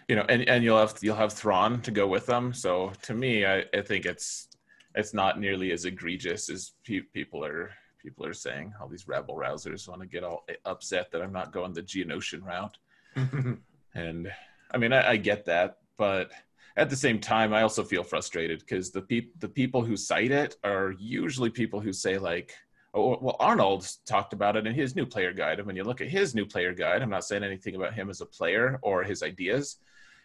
you 0.09 0.15
know, 0.17 0.25
and, 0.29 0.47
and 0.49 0.63
you'll 0.63 0.77
have 0.79 0.95
you'll 1.01 1.15
have 1.15 1.33
Thrawn 1.33 1.81
to 1.81 1.91
go 1.91 2.07
with 2.07 2.25
them. 2.25 2.53
So 2.53 2.91
to 3.03 3.13
me, 3.13 3.45
I, 3.45 3.63
I 3.73 3.81
think 3.81 4.05
it's 4.05 4.47
it's 4.95 5.13
not 5.13 5.39
nearly 5.39 5.71
as 5.71 5.85
egregious 5.85 6.49
as 6.49 6.71
pe- 6.83 7.01
people 7.13 7.43
are 7.45 7.71
people 8.03 8.25
are 8.25 8.33
saying. 8.33 8.73
All 8.79 8.87
these 8.87 9.07
rabble 9.07 9.35
rousers 9.35 9.87
want 9.87 10.01
to 10.01 10.07
get 10.07 10.23
all 10.23 10.45
upset 10.65 11.11
that 11.11 11.21
I'm 11.21 11.33
not 11.33 11.53
going 11.53 11.73
the 11.73 11.81
Geonosian 11.81 12.43
route. 12.43 12.77
And 13.95 14.31
I 14.71 14.77
mean, 14.79 14.91
I, 14.91 15.11
I 15.11 15.17
get 15.17 15.45
that, 15.45 15.77
but 15.99 16.31
at 16.75 16.89
the 16.89 16.95
same 16.95 17.19
time, 17.19 17.53
I 17.53 17.61
also 17.61 17.83
feel 17.83 18.03
frustrated 18.03 18.59
because 18.59 18.89
the 18.89 19.03
peop- 19.03 19.39
the 19.39 19.47
people 19.47 19.83
who 19.83 19.95
cite 19.95 20.31
it 20.31 20.55
are 20.63 20.95
usually 20.97 21.51
people 21.51 21.79
who 21.79 21.93
say 21.93 22.17
like, 22.17 22.55
"Oh, 22.95 23.19
well, 23.21 23.35
Arnold 23.39 23.87
talked 24.07 24.33
about 24.33 24.55
it 24.55 24.65
in 24.65 24.73
his 24.73 24.95
new 24.95 25.05
player 25.05 25.31
guide." 25.31 25.59
And 25.59 25.67
when 25.67 25.75
you 25.75 25.83
look 25.83 26.01
at 26.01 26.09
his 26.09 26.33
new 26.33 26.45
player 26.45 26.73
guide, 26.73 27.03
I'm 27.03 27.11
not 27.11 27.23
saying 27.23 27.43
anything 27.43 27.75
about 27.75 27.93
him 27.93 28.09
as 28.09 28.21
a 28.21 28.25
player 28.25 28.79
or 28.81 29.03
his 29.03 29.21
ideas. 29.21 29.77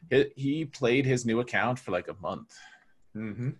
He, 0.09 0.33
he 0.37 0.65
played 0.65 1.05
his 1.05 1.27
new 1.27 1.41
account 1.41 1.79
for 1.79 1.91
like 1.91 2.09
a 2.09 2.17
month, 2.23 2.57
hmm 3.13 3.51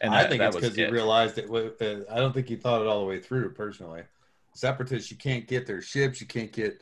and 0.00 0.14
I 0.14 0.22
that, 0.22 0.28
think 0.30 0.38
that 0.40 0.46
it's 0.48 0.56
was 0.56 0.64
because 0.64 0.76
he 0.76 0.86
realized 0.86 1.38
it. 1.38 1.48
wa- 1.48 1.70
Uh, 1.80 2.00
I 2.10 2.16
don't 2.16 2.32
think 2.32 2.48
he 2.48 2.56
thought 2.56 2.80
it 2.80 2.86
all 2.86 3.00
the 3.00 3.06
way 3.06 3.20
through. 3.20 3.52
Personally, 3.54 4.02
separatists, 4.54 5.10
you 5.10 5.16
can't 5.16 5.46
get 5.46 5.66
their 5.66 5.82
ships. 5.82 6.20
You 6.20 6.26
can't 6.26 6.52
get 6.52 6.80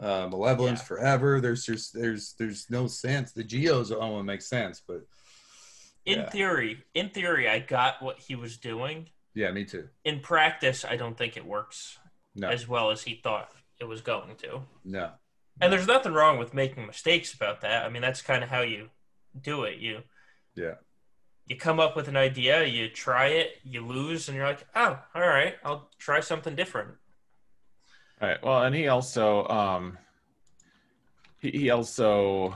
uh, 0.00 0.26
malevolence 0.28 0.80
Yeah. 0.80 0.84
forever. 0.86 1.40
There's 1.40 1.64
just 1.64 1.92
there's 1.92 2.34
there's 2.38 2.70
no 2.70 2.86
sense. 2.86 3.32
The 3.32 3.44
geos 3.44 3.90
almost 3.92 4.24
make 4.24 4.42
sense, 4.42 4.80
but 4.86 5.02
In 6.06 6.20
Yeah. 6.20 6.30
theory, 6.30 6.82
in 6.94 7.10
theory, 7.10 7.46
I 7.48 7.58
got 7.58 8.00
what 8.02 8.18
he 8.18 8.34
was 8.34 8.56
doing. 8.56 9.10
yeah, 9.34 9.50
me 9.52 9.64
too. 9.66 9.88
In 10.04 10.20
practice, 10.20 10.84
I 10.84 10.96
don't 10.96 11.16
think 11.16 11.36
it 11.36 11.44
works 11.44 11.98
No, 12.34 12.48
as 12.48 12.66
well 12.66 12.90
as 12.90 13.02
he 13.02 13.16
thought 13.22 13.52
it 13.78 13.84
was 13.84 14.00
going 14.00 14.36
to. 14.36 14.62
no. 14.84 15.12
And 15.60 15.70
there's 15.70 15.86
nothing 15.86 16.14
wrong 16.14 16.38
with 16.38 16.54
making 16.54 16.86
mistakes 16.86 17.34
about 17.34 17.60
that. 17.60 17.84
I 17.84 17.90
mean, 17.90 18.00
that's 18.00 18.22
kind 18.22 18.42
of 18.42 18.48
how 18.48 18.62
you 18.62 18.88
do 19.38 19.64
it. 19.64 19.78
You 19.78 20.02
Yeah. 20.54 20.76
You 21.50 21.56
come 21.56 21.80
up 21.80 21.96
with 21.96 22.06
an 22.06 22.16
idea, 22.16 22.64
you 22.64 22.88
try 22.88 23.26
it, 23.26 23.56
you 23.64 23.84
lose, 23.84 24.28
and 24.28 24.36
you're 24.36 24.46
like, 24.46 24.64
oh, 24.76 24.96
all 25.16 25.20
right, 25.20 25.56
I'll 25.64 25.88
try 25.98 26.20
something 26.20 26.54
different. 26.54 26.90
All 28.22 28.28
right. 28.28 28.40
Well, 28.40 28.62
and 28.62 28.72
he 28.72 28.86
also 28.86 29.48
um 29.48 29.98
he, 31.40 31.50
he 31.50 31.70
also 31.70 32.54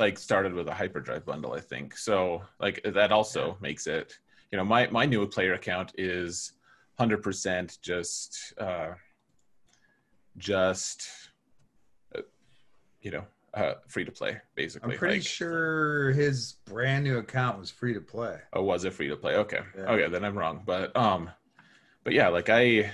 like 0.00 0.18
started 0.18 0.54
with 0.54 0.66
a 0.66 0.74
hyperdrive 0.74 1.24
bundle, 1.24 1.52
I 1.52 1.60
think. 1.60 1.96
So 1.96 2.42
like 2.58 2.82
that 2.84 3.12
also 3.12 3.56
makes 3.60 3.86
it 3.86 4.18
you 4.50 4.58
know 4.58 4.64
my 4.64 4.88
my 4.88 5.06
new 5.06 5.24
player 5.28 5.54
account 5.54 5.92
is 5.96 6.52
100% 6.98 7.80
just 7.80 8.54
uh 8.58 8.94
just 10.36 11.06
uh, 12.16 12.22
you 13.02 13.12
know 13.12 13.24
uh 13.54 13.74
free 13.88 14.04
to 14.04 14.12
play 14.12 14.38
basically. 14.54 14.92
I'm 14.92 14.98
pretty 14.98 15.16
Like, 15.16 15.26
sure 15.26 16.12
his 16.12 16.54
brand 16.64 17.04
new 17.04 17.18
account 17.18 17.58
was 17.58 17.70
free 17.70 17.92
to 17.94 18.00
play. 18.00 18.38
Oh, 18.52 18.62
was 18.62 18.84
it 18.84 18.94
free 18.94 19.08
to 19.08 19.16
play? 19.16 19.36
Okay. 19.36 19.60
Yeah. 19.76 19.90
Okay, 19.92 20.08
then 20.08 20.24
I'm 20.24 20.36
wrong. 20.38 20.62
But 20.64 20.96
um 20.96 21.30
but 22.04 22.12
yeah, 22.14 22.28
like 22.28 22.48
I 22.48 22.90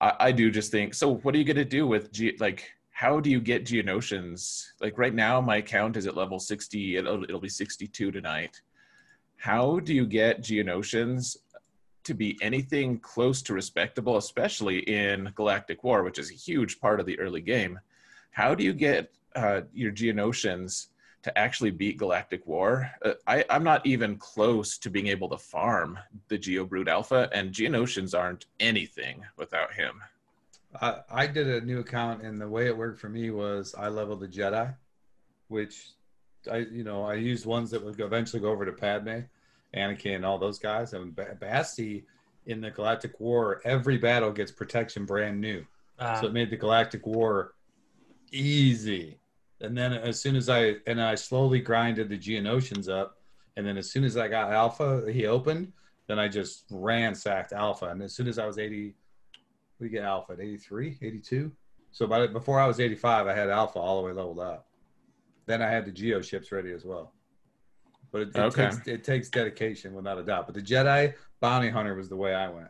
I, 0.00 0.12
I 0.20 0.32
do 0.32 0.50
just 0.50 0.70
think 0.70 0.94
so 0.94 1.16
what 1.16 1.34
are 1.34 1.38
you 1.38 1.44
gonna 1.44 1.64
do 1.64 1.86
with 1.86 2.12
G 2.12 2.36
like 2.40 2.70
how 2.90 3.18
do 3.20 3.28
you 3.28 3.40
get 3.40 3.64
Geonosians? 3.66 4.66
Like 4.80 4.96
right 4.98 5.14
now 5.14 5.40
my 5.40 5.56
account 5.56 5.96
is 5.96 6.06
at 6.06 6.16
level 6.16 6.38
60, 6.38 6.96
it'll 6.96 7.24
it'll 7.24 7.40
be 7.40 7.48
62 7.48 8.10
tonight. 8.10 8.60
How 9.36 9.80
do 9.80 9.92
you 9.92 10.06
get 10.06 10.42
Geonosians 10.42 11.36
to 12.04 12.14
be 12.14 12.38
anything 12.40 13.00
close 13.00 13.42
to 13.42 13.52
respectable, 13.54 14.16
especially 14.16 14.78
in 14.80 15.32
Galactic 15.34 15.82
War, 15.82 16.02
which 16.04 16.18
is 16.18 16.30
a 16.30 16.34
huge 16.34 16.80
part 16.80 17.00
of 17.00 17.06
the 17.06 17.18
early 17.18 17.40
game? 17.40 17.78
How 18.34 18.54
do 18.54 18.62
you 18.62 18.72
get 18.72 19.10
uh, 19.34 19.62
your 19.72 19.90
Geonosians 19.90 20.88
to 21.24 21.38
actually 21.38 21.70
beat 21.70 21.96
Galactic 21.96 22.46
War. 22.46 22.90
Uh, 23.02 23.14
I, 23.26 23.44
I'm 23.48 23.64
not 23.64 23.84
even 23.86 24.16
close 24.16 24.76
to 24.78 24.90
being 24.90 25.06
able 25.06 25.28
to 25.30 25.38
farm 25.38 25.98
the 26.28 26.38
Geobrood 26.38 26.86
Alpha, 26.86 27.30
and 27.32 27.50
Geonosians 27.50 28.16
aren't 28.16 28.44
anything 28.60 29.24
without 29.38 29.72
him. 29.72 30.02
I, 30.82 31.00
I 31.10 31.26
did 31.26 31.48
a 31.48 31.64
new 31.64 31.80
account, 31.80 32.22
and 32.22 32.38
the 32.38 32.48
way 32.48 32.66
it 32.66 32.76
worked 32.76 33.00
for 33.00 33.08
me 33.08 33.30
was 33.30 33.74
I 33.76 33.88
leveled 33.88 34.20
the 34.20 34.28
Jedi, 34.28 34.74
which 35.48 35.92
I 36.50 36.58
you 36.58 36.84
know 36.84 37.04
I 37.04 37.14
used 37.14 37.46
ones 37.46 37.70
that 37.70 37.82
would 37.82 37.98
eventually 37.98 38.42
go 38.42 38.50
over 38.50 38.66
to 38.66 38.72
Padme, 38.72 39.20
Anakin, 39.74 40.16
and 40.16 40.26
all 40.26 40.38
those 40.38 40.58
guys. 40.58 40.92
And 40.92 41.16
ba- 41.16 41.38
Basti 41.40 42.04
in 42.44 42.60
the 42.60 42.70
Galactic 42.70 43.18
War, 43.18 43.62
every 43.64 43.96
battle 43.96 44.30
gets 44.30 44.52
protection 44.52 45.06
brand 45.06 45.40
new, 45.40 45.64
Uh, 45.98 46.20
so 46.20 46.26
it 46.26 46.34
made 46.34 46.50
the 46.50 46.56
Galactic 46.58 47.06
War 47.06 47.53
easy. 48.34 49.18
And 49.60 49.76
then 49.76 49.92
as 49.92 50.20
soon 50.20 50.36
as 50.36 50.48
I 50.48 50.76
and 50.86 51.00
I 51.00 51.14
slowly 51.14 51.60
grinded 51.60 52.08
the 52.08 52.18
Geonosians 52.18 52.88
up, 52.88 53.18
and 53.56 53.66
then 53.66 53.76
as 53.76 53.90
soon 53.90 54.04
as 54.04 54.16
I 54.16 54.28
got 54.28 54.52
Alpha, 54.52 55.04
he 55.10 55.26
opened. 55.26 55.72
Then 56.06 56.18
I 56.18 56.28
just 56.28 56.64
ransacked 56.70 57.52
Alpha, 57.52 57.86
and 57.86 58.02
as 58.02 58.14
soon 58.14 58.28
as 58.28 58.38
I 58.38 58.46
was 58.46 58.58
eighty, 58.58 58.94
we 59.80 59.88
get 59.88 60.04
Alpha 60.04 60.34
at 60.34 60.40
83, 60.40 60.98
82. 61.00 61.50
So 61.92 62.06
by 62.06 62.26
before 62.26 62.60
I 62.60 62.66
was 62.66 62.78
eighty 62.78 62.94
five, 62.96 63.26
I 63.26 63.34
had 63.34 63.48
Alpha 63.48 63.78
all 63.78 64.00
the 64.00 64.06
way 64.06 64.12
leveled 64.12 64.40
up. 64.40 64.66
Then 65.46 65.62
I 65.62 65.70
had 65.70 65.86
the 65.86 65.92
Geo 65.92 66.20
ships 66.20 66.52
ready 66.52 66.72
as 66.72 66.84
well. 66.84 67.14
But 68.12 68.22
it, 68.22 68.28
it 68.28 68.38
Okay. 68.38 68.64
takes 68.70 68.88
it 68.88 69.04
takes 69.04 69.28
dedication 69.30 69.94
without 69.94 70.18
a 70.18 70.22
doubt. 70.24 70.46
But 70.46 70.56
the 70.56 70.62
Jedi 70.62 71.14
bounty 71.40 71.70
hunter 71.70 71.94
was 71.94 72.08
the 72.10 72.16
way 72.16 72.34
I 72.34 72.48
went. 72.48 72.68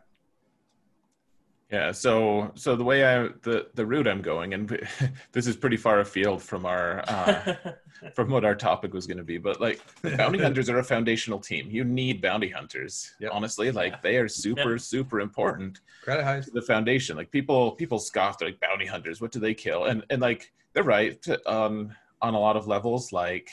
Yeah, 1.71 1.91
so 1.91 2.51
so 2.53 2.75
the 2.75 2.83
way 2.83 3.03
I 3.03 3.27
the 3.41 3.67
the 3.73 3.85
route 3.85 4.07
I'm 4.07 4.21
going, 4.21 4.53
and 4.53 4.69
this 5.31 5.47
is 5.47 5.55
pretty 5.55 5.77
far 5.77 5.99
afield 5.99 6.43
from 6.43 6.63
our 6.63 7.03
uh, 7.07 7.55
from 8.13 8.29
what 8.29 8.45
our 8.45 8.53
topic 8.53 8.93
was 8.93 9.07
going 9.07 9.17
to 9.17 9.23
be, 9.23 9.39
but 9.39 9.59
like 9.59 9.81
bounty 10.15 10.37
hunters 10.43 10.69
are 10.69 10.77
a 10.77 10.83
foundational 10.83 11.39
team. 11.39 11.67
You 11.71 11.83
need 11.83 12.21
bounty 12.21 12.49
hunters. 12.49 13.11
Yep. 13.19 13.31
Honestly, 13.33 13.71
like 13.71 13.93
Yeah. 13.93 13.99
they 14.03 14.17
are 14.17 14.27
super 14.27 14.77
super 14.77 15.19
important 15.21 15.79
Credit 16.03 16.43
to 16.43 16.51
the 16.51 16.61
foundation. 16.61 17.17
Like 17.17 17.31
people 17.31 17.71
people 17.71 17.97
scoff 17.97 18.37
they're 18.37 18.49
like 18.49 18.59
bounty 18.59 18.85
hunters. 18.85 19.19
What 19.19 19.31
do 19.31 19.39
they 19.39 19.55
kill? 19.55 19.85
And 19.85 20.05
and 20.11 20.21
like 20.21 20.53
they're 20.73 20.83
right 20.83 21.25
um, 21.47 21.95
on 22.21 22.35
a 22.35 22.39
lot 22.39 22.57
of 22.57 22.67
levels. 22.67 23.11
Like, 23.11 23.49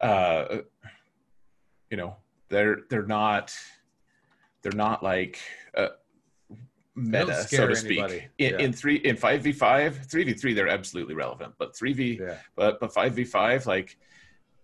uh, 0.00 0.58
you 1.88 1.96
know, 1.96 2.16
they're 2.48 2.78
they're 2.90 3.06
not 3.06 3.54
they're 4.62 4.72
not 4.72 5.04
like. 5.04 5.38
Uh, 5.76 5.88
meta 6.98 7.44
so 7.44 7.66
to 7.66 7.76
speak. 7.76 7.98
anybody. 7.98 8.24
in, 8.38 8.50
Yeah. 8.52 8.58
in 8.58 8.72
three 8.72 8.96
in 8.96 9.16
5v5 9.16 10.06
3v3 10.08 10.54
they're 10.54 10.68
absolutely 10.68 11.14
relevant 11.14 11.54
but 11.58 11.74
3v 11.74 12.18
Yeah. 12.18 12.36
but 12.56 12.80
but 12.80 12.92
5v5 12.92 13.66
like 13.66 13.96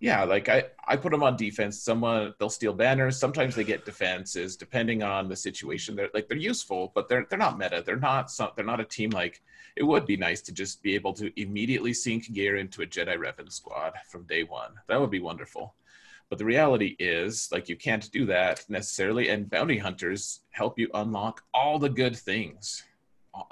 yeah 0.01 0.25
like 0.25 0.49
i 0.49 0.65
i 0.87 0.97
put 0.97 1.13
them 1.13 1.23
on 1.23 1.37
defense. 1.37 1.81
Someone 1.83 2.35
they'll 2.39 2.51
steal 2.51 2.75
banners. 2.75 3.19
Sometimes 3.19 3.55
they 3.55 3.65
get 3.65 3.85
defenses 3.85 4.57
depending 4.57 5.03
on 5.03 5.29
the 5.29 5.37
situation. 5.37 5.95
They're 5.97 6.11
like 6.13 6.29
they're 6.29 6.37
useful 6.53 6.93
but 6.95 7.09
they're 7.09 7.27
they're 7.31 7.39
not 7.39 7.59
meta. 7.59 7.83
They're 7.87 7.97
not 7.97 8.31
some, 8.31 8.51
they're 8.57 8.65
not 8.67 8.81
a 8.81 8.85
team 8.85 9.11
like 9.11 9.41
it 9.77 9.83
would 9.85 10.05
be 10.07 10.17
nice 10.17 10.41
to 10.43 10.53
just 10.53 10.83
be 10.83 10.95
able 10.95 11.13
to 11.15 11.33
immediately 11.41 11.95
sink 11.95 12.33
gear 12.33 12.57
into 12.57 12.83
a 12.83 12.87
jedi 12.87 13.17
revan 13.17 13.51
squad 13.51 13.93
from 14.11 14.25
day 14.25 14.43
one. 14.43 14.73
That 14.89 15.01
would 15.01 15.11
be 15.11 15.21
wonderful 15.21 15.75
but 16.31 16.39
the 16.39 16.45
reality 16.45 16.97
is 16.99 17.49
like 17.53 17.69
you 17.69 17.77
can't 17.77 18.11
do 18.11 18.27
that 18.27 18.65
necessarily 18.69 19.29
and 19.29 19.49
bounty 19.51 19.79
hunters 19.79 20.41
help 20.51 20.79
you 20.79 20.89
unlock 20.95 21.43
all 21.53 21.79
the 21.79 21.89
good 21.89 22.17
things. 22.17 22.83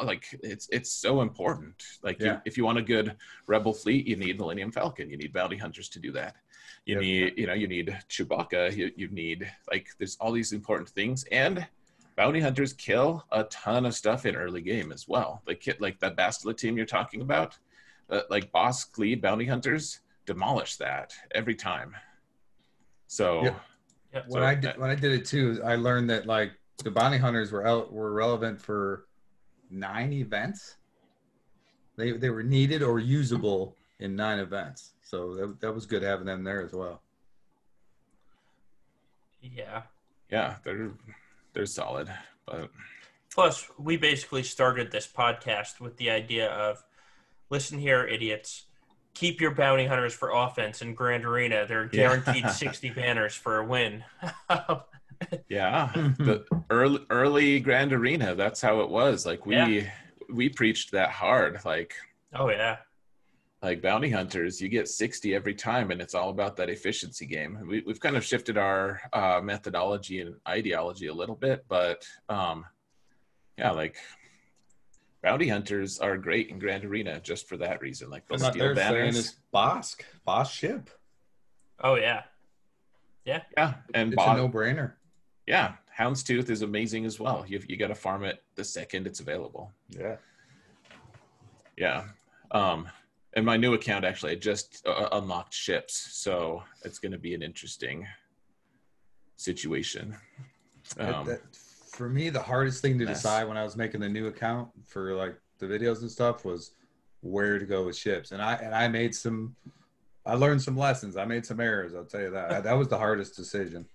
Like 0.00 0.24
it's 0.42 0.68
it's 0.70 0.92
so 0.92 1.22
important. 1.22 1.74
Like 2.02 2.20
you, 2.20 2.40
if 2.44 2.56
you 2.56 2.64
want 2.64 2.78
a 2.78 2.82
good 2.82 3.16
rebel 3.46 3.72
fleet 3.72 4.06
you 4.06 4.16
need 4.16 4.38
millennium 4.38 4.70
falcon. 4.70 5.10
You 5.10 5.16
need 5.16 5.32
bounty 5.32 5.56
hunters 5.56 5.88
to 5.90 5.98
do 5.98 6.12
that. 6.12 6.36
You 6.86 6.94
Yep. 6.94 7.02
need 7.02 7.34
you 7.38 7.46
know 7.46 7.52
you 7.54 7.68
need 7.68 7.96
chewbacca. 8.08 8.76
You, 8.76 8.90
you 8.96 9.08
need 9.08 9.50
like 9.70 9.88
there's 9.98 10.16
all 10.20 10.32
these 10.32 10.52
important 10.52 10.88
things 10.88 11.24
and 11.32 11.66
bounty 12.16 12.40
hunters 12.40 12.72
kill 12.72 13.24
a 13.32 13.44
ton 13.44 13.86
of 13.86 13.94
stuff 13.94 14.24
in 14.26 14.36
early 14.36 14.60
game 14.60 14.92
as 14.92 15.08
well. 15.08 15.42
Like 15.46 15.60
ki- 15.60 15.74
like 15.80 15.98
that 16.00 16.16
bastila 16.16 16.56
team 16.56 16.76
you're 16.76 16.86
talking 16.86 17.20
about 17.22 17.58
uh, 18.10 18.22
like 18.30 18.52
Bossk 18.52 18.98
lead 18.98 19.20
bounty 19.22 19.46
hunters 19.46 20.00
demolish 20.26 20.76
that 20.76 21.12
every 21.34 21.54
time 21.54 21.94
so 23.12 23.42
Yep. 23.44 23.60
Yep. 24.14 24.24
when 24.28 24.42
So, 24.42 24.46
I 24.46 24.54
did 24.54 24.78
when 24.78 24.90
I 24.90 24.94
did 24.94 25.12
it 25.12 25.24
too, 25.26 25.60
I 25.64 25.76
learned 25.76 26.08
that 26.10 26.26
like 26.26 26.52
the 26.82 26.90
bounty 26.90 27.18
hunters 27.18 27.52
were 27.52 27.66
out, 27.66 27.92
were 27.92 28.12
relevant 28.12 28.60
for 28.60 29.06
nine 29.70 30.12
events. 30.12 30.76
They 31.96 32.12
they 32.12 32.30
were 32.30 32.42
needed 32.42 32.82
or 32.82 32.98
usable 32.98 33.76
in 33.98 34.16
nine 34.16 34.38
events, 34.38 34.92
so 35.02 35.34
that, 35.34 35.60
that 35.60 35.72
was 35.74 35.84
good 35.84 36.02
having 36.02 36.26
them 36.26 36.42
there 36.42 36.62
as 36.62 36.72
well. 36.72 37.02
yeah. 39.42 39.82
yeah 40.30 40.56
they're 40.62 40.92
they're 41.52 41.66
solid 41.66 42.08
but 42.46 42.70
Plus, 43.34 43.66
we 43.78 43.96
basically 43.96 44.42
started 44.42 44.90
this 44.90 45.06
podcast 45.08 45.80
with 45.80 45.96
the 45.96 46.10
idea 46.10 46.50
of 46.50 46.84
listen 47.48 47.78
here, 47.78 48.06
idiots. 48.06 48.66
Keep 49.14 49.40
your 49.40 49.50
bounty 49.54 49.86
hunters 49.86 50.14
for 50.14 50.30
offense 50.30 50.82
in 50.82 50.94
Grand 50.94 51.24
Arena. 51.24 51.66
They're 51.66 51.84
Yeah. 51.92 52.08
guaranteed 52.22 52.48
60 52.50 52.90
banners 52.90 53.34
for 53.34 53.58
a 53.58 53.64
win. 53.66 54.04
Yeah, 55.48 55.92
the 56.18 56.44
early 56.68 56.98
early 57.08 57.60
Grand 57.60 57.92
Arena. 57.92 58.34
That's 58.34 58.60
how 58.60 58.80
it 58.80 58.88
was. 58.90 59.24
Like 59.24 59.46
we 59.46 59.54
Yeah. 59.56 59.88
we 60.28 60.48
preached 60.48 60.90
that 60.92 61.10
hard. 61.10 61.64
Like 61.64 61.94
oh, 62.34 62.48
yeah. 62.50 62.78
like 63.62 63.80
bounty 63.80 64.10
hunters, 64.10 64.60
you 64.60 64.68
get 64.68 64.88
sixty 64.88 65.36
every 65.36 65.54
time, 65.54 65.92
and 65.92 66.00
it's 66.02 66.16
all 66.16 66.30
about 66.30 66.56
that 66.56 66.68
efficiency 66.70 67.24
game. 67.24 67.56
We, 67.68 67.84
we've 67.86 68.00
kind 68.00 68.16
of 68.16 68.24
shifted 68.24 68.58
our 68.58 69.00
uh, 69.12 69.40
methodology 69.40 70.22
and 70.22 70.34
ideology 70.48 71.06
a 71.06 71.14
little 71.14 71.36
bit, 71.36 71.64
but 71.68 72.04
um, 72.28 72.64
yeah, 73.56 73.70
like 73.70 73.96
bounty 75.22 75.48
hunters 75.48 75.98
are 76.00 76.16
great 76.16 76.48
in 76.50 76.58
Grand 76.58 76.84
Arena 76.84 77.20
just 77.20 77.48
for 77.48 77.56
that 77.58 77.80
reason. 77.80 78.10
Like 78.10 78.26
they'll 78.26 78.36
I'm 78.36 78.42
not 78.42 78.52
steal 78.54 78.74
there 78.74 78.90
banners. 78.92 79.18
it's 79.18 79.34
Bossk, 79.54 80.00
Bossk 80.26 80.50
ship. 80.52 80.90
Oh, 81.82 81.94
yeah. 81.94 82.22
Yeah, 83.24 83.42
yeah, 83.56 83.74
and 83.94 84.12
It's 84.12 84.16
bo- 84.22 84.32
a 84.32 84.36
no 84.36 84.48
brainer. 84.48 84.94
yeah, 85.46 85.74
Houndstooth 85.96 86.50
is 86.50 86.62
amazing 86.62 87.04
as 87.04 87.20
well. 87.20 87.44
You 87.46 87.62
you 87.68 87.76
got 87.76 87.86
to 87.88 87.94
farm 87.94 88.24
it 88.24 88.42
the 88.56 88.64
second 88.64 89.06
it's 89.06 89.20
available. 89.20 89.70
Yeah. 89.88 90.16
Yeah. 91.76 92.04
Um, 92.50 92.88
and 93.34 93.46
my 93.46 93.56
new 93.56 93.74
account 93.74 94.04
actually 94.04 94.32
I 94.32 94.34
just 94.34 94.84
uh, 94.88 95.08
unlocked 95.12 95.54
ships, 95.54 95.94
so 95.94 96.64
it's 96.84 96.98
going 96.98 97.12
to 97.12 97.18
be 97.18 97.32
an 97.34 97.42
interesting 97.42 98.06
situation. 99.36 100.16
That- 100.96 101.14
Um, 101.14 101.26
that- 101.26 101.42
for 102.02 102.08
me, 102.08 102.30
the 102.30 102.42
hardest 102.42 102.82
thing 102.82 102.98
to 102.98 103.04
Yes. 103.04 103.18
decide 103.18 103.46
when 103.46 103.56
I 103.56 103.62
was 103.62 103.76
making 103.76 104.00
the 104.00 104.08
new 104.08 104.26
account 104.26 104.68
for 104.88 105.14
like 105.14 105.36
the 105.60 105.66
videos 105.66 106.00
and 106.00 106.10
stuff 106.10 106.44
was 106.44 106.72
where 107.20 107.60
to 107.60 107.64
go 107.64 107.84
with 107.86 107.96
ships, 107.96 108.32
and 108.32 108.42
I 108.42 108.54
and 108.54 108.74
I 108.74 108.88
made 108.88 109.14
some. 109.14 109.54
I 110.26 110.34
learned 110.34 110.60
some 110.62 110.76
lessons. 110.76 111.16
I 111.16 111.24
made 111.26 111.46
some 111.46 111.60
errors. 111.60 111.94
I'll 111.94 112.04
tell 112.04 112.20
you 112.22 112.30
that. 112.32 112.64
That 112.64 112.72
was 112.72 112.88
the 112.88 112.98
hardest 112.98 113.36
decision. 113.36 113.86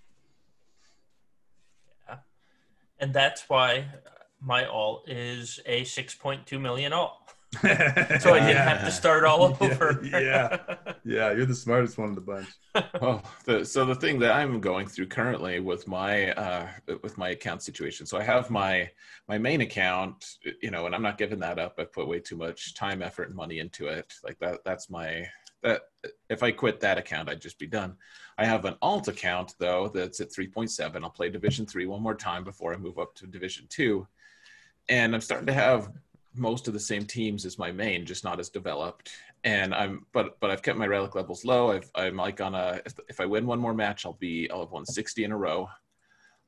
Yeah. 2.07 2.15
And 2.99 3.13
that's 3.13 3.49
why 3.49 3.87
my 4.39 4.65
alt 4.67 5.09
is 5.09 5.59
a 5.65 5.81
6.2 5.81 6.61
million 6.61 6.93
alt. 6.93 7.17
So 7.61 8.33
I 8.33 8.39
didn't 8.39 8.67
have 8.67 8.85
to 8.85 8.91
start 8.91 9.25
all 9.25 9.43
over. 9.61 9.99
yeah. 10.03 10.75
Yeah, 11.07 11.31
you're 11.31 11.45
the 11.45 11.55
smartest 11.55 11.97
one 11.97 12.09
of 12.09 12.15
the 12.15 12.21
bunch. 12.21 12.49
well, 13.01 13.23
the, 13.45 13.63
so 13.63 13.85
the 13.85 13.95
thing 13.95 14.19
that 14.19 14.33
I'm 14.33 14.59
going 14.59 14.87
through 14.87 15.07
currently 15.07 15.61
with 15.61 15.87
my 15.87 16.33
uh, 16.33 16.67
with 17.01 17.17
my 17.17 17.29
account 17.29 17.63
situation, 17.63 18.05
so 18.05 18.17
I 18.17 18.23
have 18.23 18.49
my 18.49 18.89
my 19.29 19.37
main 19.37 19.61
account, 19.61 20.25
you 20.61 20.69
know, 20.69 20.85
and 20.85 20.93
I'm 20.93 21.01
not 21.01 21.17
giving 21.17 21.39
that 21.39 21.59
up. 21.59 21.75
I 21.79 21.85
put 21.85 22.09
way 22.09 22.19
too 22.19 22.35
much 22.35 22.75
time, 22.75 23.01
effort, 23.01 23.29
and 23.29 23.37
money 23.37 23.59
into 23.59 23.87
it. 23.87 24.13
Like 24.21 24.37
that, 24.39 24.65
that's 24.65 24.89
my 24.89 25.25
that. 25.63 25.83
If 26.29 26.43
I 26.43 26.51
quit 26.51 26.81
that 26.81 26.97
account, 26.97 27.29
I'd 27.29 27.41
just 27.41 27.57
be 27.57 27.67
done. 27.67 27.95
I 28.37 28.43
have 28.43 28.65
an 28.65 28.75
alt 28.81 29.07
account 29.07 29.55
though 29.59 29.87
that's 29.87 30.19
at 30.19 30.31
3.7. 30.31 31.03
I'll 31.03 31.09
play 31.09 31.29
Division 31.29 31.65
three 31.65 31.85
one 31.85 32.03
more 32.03 32.15
time 32.15 32.43
before 32.43 32.73
I 32.73 32.77
move 32.77 32.99
up 32.99 33.15
to 33.15 33.27
Division 33.27 33.65
two, 33.69 34.05
and 34.89 35.15
I'm 35.15 35.21
starting 35.21 35.47
to 35.47 35.53
have 35.53 35.89
most 36.37 36.67
of 36.67 36.73
the 36.73 36.79
same 36.79 37.05
teams 37.05 37.45
as 37.45 37.57
my 37.57 37.71
main, 37.71 38.05
just 38.05 38.23
not 38.23 38.39
as 38.39 38.49
developed. 38.49 39.11
And 39.43 39.73
I'm, 39.73 40.05
but 40.13 40.39
but 40.39 40.49
I've 40.49 40.63
kept 40.63 40.77
my 40.77 40.87
relic 40.87 41.15
levels 41.15 41.45
low. 41.45 41.71
I've, 41.71 41.89
I'm 41.95 42.17
like 42.17 42.41
on 42.41 42.55
a, 42.55 42.81
if, 42.85 42.93
if 43.07 43.19
I 43.19 43.25
win 43.25 43.45
one 43.45 43.59
more 43.59 43.73
match, 43.73 44.05
I'll 44.05 44.13
be, 44.13 44.49
I'll 44.51 44.61
have 44.61 44.71
won 44.71 44.85
60 44.85 45.23
in 45.23 45.31
a 45.31 45.37
row 45.37 45.69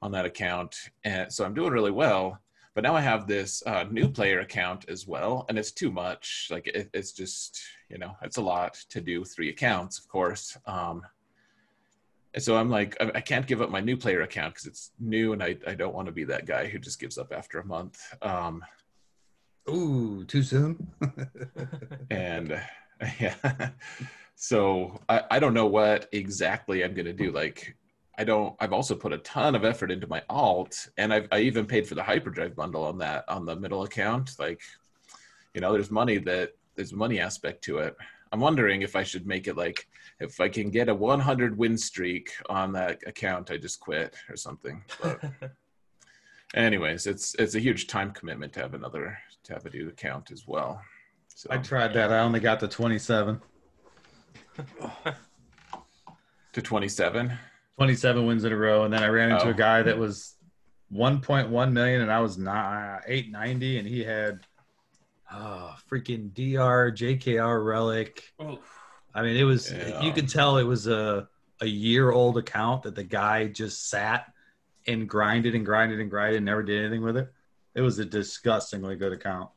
on 0.02 0.12
that 0.12 0.26
account, 0.26 0.76
and 1.04 1.32
so 1.32 1.46
I'm 1.46 1.54
doing 1.54 1.72
really 1.72 1.92
well. 1.92 2.40
But 2.76 2.84
now 2.84 2.96
I 2.96 3.02
have 3.02 3.28
this 3.28 3.64
uh, 3.66 3.86
new 3.90 4.08
player 4.08 4.40
account 4.40 4.86
as 4.90 5.08
well, 5.08 5.46
and 5.50 5.58
it's 5.58 5.72
too 5.72 5.92
much. 5.92 6.48
Like 6.50 6.68
it, 6.68 6.90
it's 6.94 7.12
just, 7.12 7.60
you 7.90 7.98
know, 7.98 8.16
it's 8.22 8.38
a 8.38 8.42
lot 8.42 8.76
to 8.90 9.02
do 9.02 9.26
three 9.26 9.50
accounts, 9.50 10.00
of 10.00 10.08
course. 10.08 10.58
Um, 10.66 11.02
and 12.34 12.44
so 12.44 12.56
I'm 12.56 12.70
like, 12.70 12.96
I, 13.02 13.12
I 13.16 13.22
can't 13.22 13.48
give 13.48 13.62
up 13.62 13.72
my 13.72 13.80
new 13.80 13.98
player 13.98 14.22
account 14.22 14.54
because 14.54 14.68
it's 14.68 14.92
new, 15.00 15.34
and 15.34 15.44
I, 15.44 15.58
I 15.68 15.74
don't 15.74 15.96
want 15.96 16.06
to 16.06 16.12
be 16.12 16.24
that 16.26 16.46
guy 16.46 16.68
who 16.68 16.80
just 16.80 17.00
gives 17.00 17.18
up 17.18 17.34
after 17.34 17.60
a 17.60 17.66
month. 17.66 18.00
Um, 18.22 18.64
Ooh, 19.70 20.26
too 20.26 20.44
soon. 20.44 20.88
and 22.12 22.62
yeah 23.20 23.70
so 24.36 25.00
I, 25.08 25.24
I 25.32 25.40
don't 25.40 25.54
know 25.54 25.68
what 25.68 26.10
exactly 26.12 26.84
i'm 26.84 26.94
going 26.94 27.06
to 27.06 27.14
do 27.14 27.32
like 27.32 27.78
i 28.18 28.26
don't 28.26 28.56
i've 28.60 28.74
also 28.74 28.94
put 28.94 29.14
a 29.14 29.20
ton 29.20 29.56
of 29.56 29.64
effort 29.64 29.90
into 29.90 30.08
my 30.08 30.22
alt 30.30 30.90
and 30.98 31.14
i've 31.14 31.28
i 31.32 31.40
even 31.40 31.66
paid 31.66 31.88
for 31.88 31.96
the 31.96 32.04
hyperdrive 32.04 32.58
bundle 32.58 32.84
on 32.84 32.98
that 32.98 33.24
on 33.30 33.46
the 33.46 33.56
middle 33.56 33.84
account 33.84 34.32
like 34.38 34.62
you 35.54 35.62
know, 35.62 35.74
there's 35.74 35.92
money 35.92 36.18
that 36.20 36.54
there's 36.76 36.94
money 36.94 37.20
aspect 37.20 37.64
to 37.66 37.80
it. 37.80 37.96
I'm 38.32 38.40
wondering 38.40 38.82
if 38.82 38.96
I 38.96 39.04
should 39.04 39.26
make 39.26 39.48
it 39.48 39.58
like 39.58 39.88
if 40.20 40.40
I 40.40 40.50
can 40.50 40.70
get 40.70 40.90
a 40.90 40.96
100 40.96 41.58
win 41.58 41.78
streak 41.78 42.32
on 42.50 42.72
that 42.74 43.00
account, 43.08 43.52
I 43.52 43.58
just 43.58 43.80
quit 43.80 44.16
or 44.30 44.36
something. 44.36 44.84
But 45.02 45.22
anyways, 46.54 47.08
it's 47.08 47.36
it's 47.36 47.56
a 47.56 47.60
huge 47.60 47.88
time 47.88 48.12
commitment 48.12 48.54
to 48.54 48.62
have 48.62 48.74
another 48.74 49.18
to 49.50 49.56
have 49.56 49.66
a 49.66 49.70
new 49.70 49.90
account 49.90 50.32
as 50.32 50.48
well. 50.48 50.82
So 51.36 51.50
I 51.52 51.58
tried 51.58 51.94
that. 51.94 52.12
I 52.12 52.20
only 52.20 52.40
got 52.40 52.60
to 52.62 52.68
27. 52.68 53.42
to 56.54 56.62
27. 56.62 57.32
27 57.78 58.26
wins 58.26 58.44
in 58.44 58.52
a 58.52 58.58
row, 58.58 58.84
and 58.84 58.94
then 58.94 59.04
I 59.04 59.08
ran 59.08 59.32
into 59.32 59.46
Oh. 59.48 59.50
a 59.52 59.54
guy 59.54 59.82
that 59.84 59.98
was 59.98 60.36
1.1 60.94 61.72
million, 61.72 62.02
and 62.02 62.12
I 62.12 62.20
was 62.20 62.38
not 62.38 62.66
uh, 62.66 63.00
890, 63.08 63.80
and 63.80 63.88
he 63.88 64.04
had 64.04 64.46
oh, 65.32 65.76
freaking 65.90 66.32
DR 66.34 66.92
JKR 66.92 67.64
relic. 67.66 68.32
Oof. 68.42 68.60
I 69.14 69.22
mean, 69.24 69.38
it 69.38 69.44
was 69.44 69.72
Yeah. 69.72 70.02
you 70.02 70.12
could 70.12 70.28
tell 70.30 70.58
it 70.58 70.64
was 70.64 70.88
a 70.88 71.28
a 71.62 71.66
year 71.68 72.12
old 72.12 72.38
account 72.38 72.84
that 72.84 72.96
the 72.96 73.04
guy 73.04 73.48
just 73.48 73.90
sat 73.90 74.32
and 74.88 75.10
grinded 75.10 75.56
and 75.56 75.66
grinded 75.66 76.00
and 76.00 76.10
grinded 76.10 76.38
and 76.38 76.46
never 76.46 76.64
did 76.64 76.80
anything 76.86 77.02
with 77.04 77.18
it. 77.18 77.32
It 77.76 77.82
was 77.82 78.00
a 78.00 78.06
disgustingly 78.06 78.96
good 78.96 79.14
account. 79.14 79.50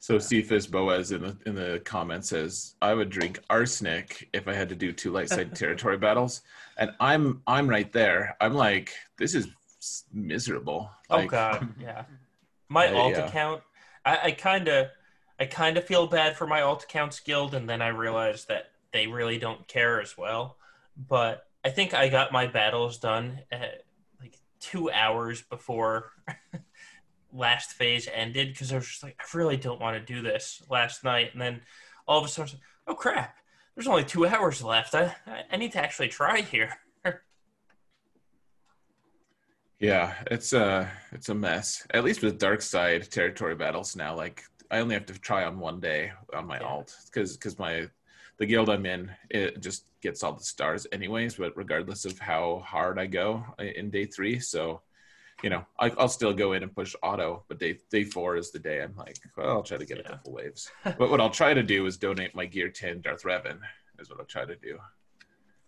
So 0.00 0.18
Cephas 0.18 0.66
Boaz 0.66 1.12
in 1.12 1.22
the 1.22 1.36
in 1.46 1.54
the 1.54 1.80
comments 1.84 2.28
says, 2.28 2.74
"I 2.82 2.92
would 2.92 3.08
drink 3.08 3.38
arsenic 3.48 4.28
if 4.34 4.48
I 4.48 4.52
had 4.52 4.68
to 4.68 4.74
do 4.74 4.92
two 4.92 5.10
light 5.10 5.30
side 5.30 5.54
territory 5.56 5.96
battles," 5.96 6.42
and 6.76 6.90
I'm 7.00 7.40
I'm 7.46 7.68
right 7.68 7.90
there. 7.90 8.36
I'm 8.40 8.52
like, 8.52 8.92
this 9.16 9.34
is 9.34 9.48
s- 9.80 10.04
miserable. 10.12 10.90
Oh 11.08 11.26
god, 11.26 11.68
yeah. 11.80 12.04
My 12.68 12.88
Uh, 12.88 12.96
alt 12.96 13.12
yeah. 13.12 13.28
account, 13.28 13.62
I, 14.04 14.18
I 14.24 14.30
kind 14.32 14.68
of, 14.68 14.88
I 15.40 15.46
kind 15.46 15.78
of 15.78 15.84
feel 15.84 16.06
bad 16.06 16.36
for 16.36 16.46
my 16.46 16.60
alt 16.60 16.82
accounts 16.84 17.20
guild, 17.20 17.54
and 17.54 17.66
then 17.68 17.80
I 17.80 17.88
realized 17.88 18.48
that 18.48 18.72
they 18.92 19.06
really 19.06 19.38
don't 19.38 19.66
care 19.68 20.02
as 20.02 20.18
well. 20.18 20.58
But 20.96 21.46
I 21.64 21.70
think 21.70 21.94
I 21.94 22.08
got 22.08 22.30
my 22.32 22.46
battles 22.46 22.98
done 22.98 23.40
at 23.50 23.60
like 23.60 23.84
two 24.64 24.90
hours 24.90 25.42
before 25.42 26.10
last 27.32 27.72
phase 27.74 28.08
ended 28.12 28.48
because 28.48 28.72
I 28.72 28.76
was 28.76 28.86
just 28.88 29.02
like, 29.02 29.16
I 29.20 29.36
really 29.36 29.56
don't 29.56 29.80
want 29.80 29.96
to 29.96 30.12
do 30.14 30.22
this 30.22 30.62
last 30.70 31.04
night, 31.04 31.30
and 31.32 31.40
then 31.42 31.60
all 32.08 32.18
of 32.18 32.24
a 32.24 32.28
sudden, 32.28 32.42
I 32.42 32.44
was 32.44 32.52
like, 32.54 32.62
oh 32.88 32.94
crap, 32.94 33.36
there's 33.74 33.86
only 33.88 34.04
two 34.04 34.26
hours 34.26 34.62
left. 34.62 34.94
I, 34.94 35.14
I- 35.26 35.42
I 35.52 35.56
need 35.56 35.72
to 35.72 35.82
actually 35.82 36.08
try 36.08 36.40
here. 36.40 36.70
Yeah, 39.80 40.14
it's 40.30 40.52
a 40.52 40.90
it's 41.12 41.28
a 41.28 41.34
mess. 41.34 41.86
At 41.92 42.04
least 42.04 42.22
with 42.22 42.38
dark 42.38 42.62
side 42.62 43.10
territory 43.10 43.54
battles 43.54 43.96
now, 43.96 44.14
like 44.16 44.42
I 44.70 44.78
only 44.78 44.94
have 44.94 45.04
to 45.06 45.18
try 45.18 45.44
on 45.44 45.58
one 45.58 45.80
day 45.80 46.12
on 46.34 46.46
my 46.46 46.58
Yeah. 46.60 46.66
alt 46.68 46.96
because 47.06 47.36
because 47.36 47.58
my 47.58 47.88
the 48.38 48.46
guild 48.46 48.70
I'm 48.70 48.86
in 48.86 49.10
it 49.30 49.60
just 49.60 49.86
gets 50.04 50.22
all 50.22 50.34
the 50.34 50.44
stars 50.44 50.86
anyways. 50.92 51.34
But 51.34 51.56
regardless 51.56 52.04
of 52.04 52.18
how 52.20 52.62
hard 52.64 52.98
I 53.00 53.06
go 53.06 53.44
uh, 53.58 53.64
in 53.64 53.90
day 53.90 54.04
three, 54.04 54.38
so 54.38 54.82
you 55.42 55.50
know 55.50 55.64
I, 55.80 55.90
I'll 55.98 56.08
still 56.08 56.32
go 56.32 56.52
in 56.52 56.62
and 56.62 56.72
push 56.72 56.94
auto. 57.02 57.42
But 57.48 57.58
day 57.58 57.78
day 57.90 58.04
four 58.04 58.36
is 58.36 58.52
the 58.52 58.60
day 58.60 58.82
I'm 58.82 58.94
like, 58.96 59.16
well, 59.36 59.48
I'll 59.50 59.62
try 59.62 59.78
to 59.78 59.86
get 59.86 59.98
a 59.98 60.04
couple 60.04 60.32
waves. 60.32 60.70
but 60.84 61.10
what 61.10 61.20
I'll 61.20 61.30
try 61.42 61.54
to 61.54 61.62
do 61.64 61.86
is 61.86 61.96
donate 61.96 62.36
my 62.36 62.46
gear 62.46 62.68
ten 62.68 63.00
Darth 63.00 63.24
Revan 63.24 63.58
is 63.98 64.08
what 64.08 64.20
I'll 64.20 64.26
try 64.26 64.44
to 64.44 64.56
do. 64.56 64.78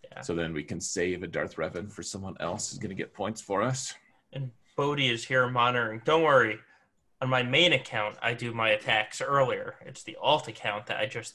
Yeah. 0.09 0.21
So 0.21 0.33
then 0.35 0.53
we 0.53 0.63
can 0.63 0.79
save 0.79 1.23
a 1.23 1.27
Darth 1.27 1.57
Revan 1.57 1.91
for 1.91 2.03
someone 2.03 2.37
else 2.39 2.69
who's 2.69 2.79
going 2.79 2.95
to 2.95 3.03
get 3.03 3.13
points 3.13 3.41
for 3.41 3.61
us. 3.61 3.93
and 4.31 4.51
Bodhi 4.77 5.09
is 5.09 5.25
here 5.25 5.49
monitoring. 5.49 6.01
Don't 6.05 6.23
worry. 6.23 6.59
On 7.19 7.29
my 7.29 7.41
main 7.41 7.73
account, 7.73 8.15
I 8.21 8.35
do 8.35 8.53
my 8.53 8.69
attacks 8.69 9.21
earlier. 9.21 9.75
It's 9.83 10.03
the 10.03 10.15
alt 10.21 10.47
account 10.47 10.85
that 10.85 10.97
I 10.97 11.07
just 11.07 11.33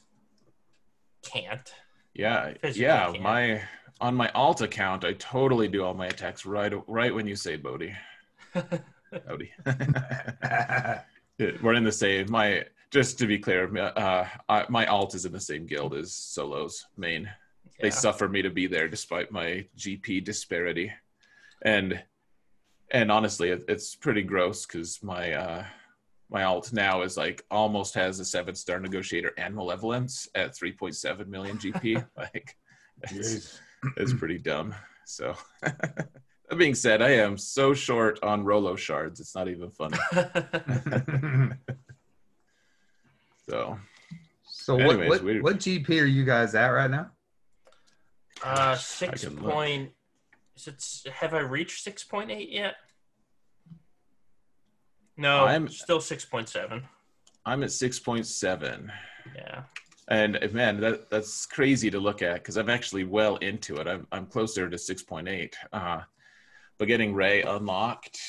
can't. 1.24 1.68
Yeah, 2.14 2.54
yeah. 2.74 3.10
can't. 3.10 3.22
My 3.22 3.62
on 4.00 4.14
my 4.14 4.28
alt 4.30 4.60
account, 4.60 5.04
I 5.04 5.12
totally 5.14 5.68
do 5.68 5.84
all 5.84 5.94
my 5.94 6.06
attacks 6.06 6.44
right 6.44 6.72
right 6.86 7.14
when 7.14 7.26
you 7.26 7.36
say 7.36 7.56
Bodhi. 7.56 7.94
Bodhi. 8.54 9.52
We're 11.62 11.74
in 11.74 11.84
the 11.84 11.92
same. 11.92 12.30
My 12.30 12.64
just 12.90 13.18
to 13.18 13.26
be 13.26 13.38
clear, 13.38 13.74
uh, 13.76 14.28
I, 14.48 14.66
my 14.68 14.86
alt 14.86 15.14
is 15.14 15.24
in 15.24 15.32
the 15.32 15.40
same 15.40 15.66
guild 15.66 15.94
as 15.94 16.12
Solo's 16.12 16.86
main. 16.96 17.28
They 17.80 17.90
suffer 17.90 18.28
me 18.28 18.42
to 18.42 18.50
be 18.50 18.66
there 18.66 18.86
despite 18.86 19.32
my 19.32 19.66
GP 19.76 20.24
disparity, 20.24 20.92
and 21.62 22.02
and 22.90 23.10
honestly, 23.10 23.48
it, 23.48 23.64
it's 23.66 23.96
pretty 23.96 24.22
gross 24.22 24.66
because 24.66 25.02
my 25.02 25.32
uh, 25.32 25.64
my 26.33 26.45
alt 26.45 26.72
now 26.72 27.03
is 27.03 27.16
like 27.16 27.45
almost 27.51 27.95
has 27.95 28.18
a 28.18 28.24
seven 28.24 28.55
star 28.55 28.80
negotiator 28.80 29.33
and 29.37 29.55
malevolence 29.55 30.28
at 30.35 30.53
3.7 30.57 31.26
million 31.26 31.59
GP. 31.59 32.05
like, 32.16 32.57
it's, 33.11 33.61
it's 33.99 34.14
pretty 34.14 34.39
dumb. 34.39 34.74
So, 35.05 35.35
that 35.62 36.09
being 36.57 36.74
said, 36.74 37.03
I 37.03 37.11
am 37.11 37.37
so 37.37 37.74
short 37.74 38.18
on 38.22 38.45
Rolo 38.45 38.76
shards. 38.76 39.20
It's 39.20 39.35
not 39.35 39.49
even 39.49 39.70
funny. 39.70 39.99
So, 43.51 43.76
so 44.49 44.74
what, 44.76 44.83
Anyways, 44.83 45.11
what, 45.11 45.22
we- 45.24 45.41
what 45.41 45.57
GP 45.59 46.01
are 46.01 46.07
you 46.07 46.24
guys 46.24 46.55
at 46.55 46.68
right 46.68 46.91
now? 46.91 47.11
uh, 48.45 48.76
six 48.76 49.24
can 49.24 49.35
look. 49.43 49.53
point. 49.53 49.91
Is 50.57 50.68
it? 50.68 51.12
Have 51.12 51.35
I 51.35 51.41
reached 51.41 51.83
six 51.83 52.05
point 52.05 52.30
eight 52.30 52.51
yet? 52.51 52.76
No, 55.16 55.44
I'm- 55.44 55.68
still 55.68 56.00
six 56.00 56.24
point 56.24 56.48
seven. 56.48 56.88
I'm 57.44 57.64
at 57.64 57.70
6.7. 57.70 58.88
Yeah. 59.34 59.62
And 60.08 60.36
uh, 60.36 60.48
man, 60.52 60.80
that 60.80 61.10
that's 61.10 61.44
crazy 61.46 61.90
to 61.90 61.98
look 61.98 62.22
at 62.22 62.34
because 62.34 62.56
I'm 62.56 62.70
actually 62.70 63.02
well 63.04 63.36
into 63.36 63.76
it. 63.76 63.88
I'm 63.88 64.06
I'm 64.12 64.26
closer 64.26 64.70
to 64.70 64.76
6.8. 64.76 65.52
Uh, 65.72 66.02
but 66.78 66.86
getting 66.88 67.14
Rey 67.14 67.42
unlocked, 67.42 68.20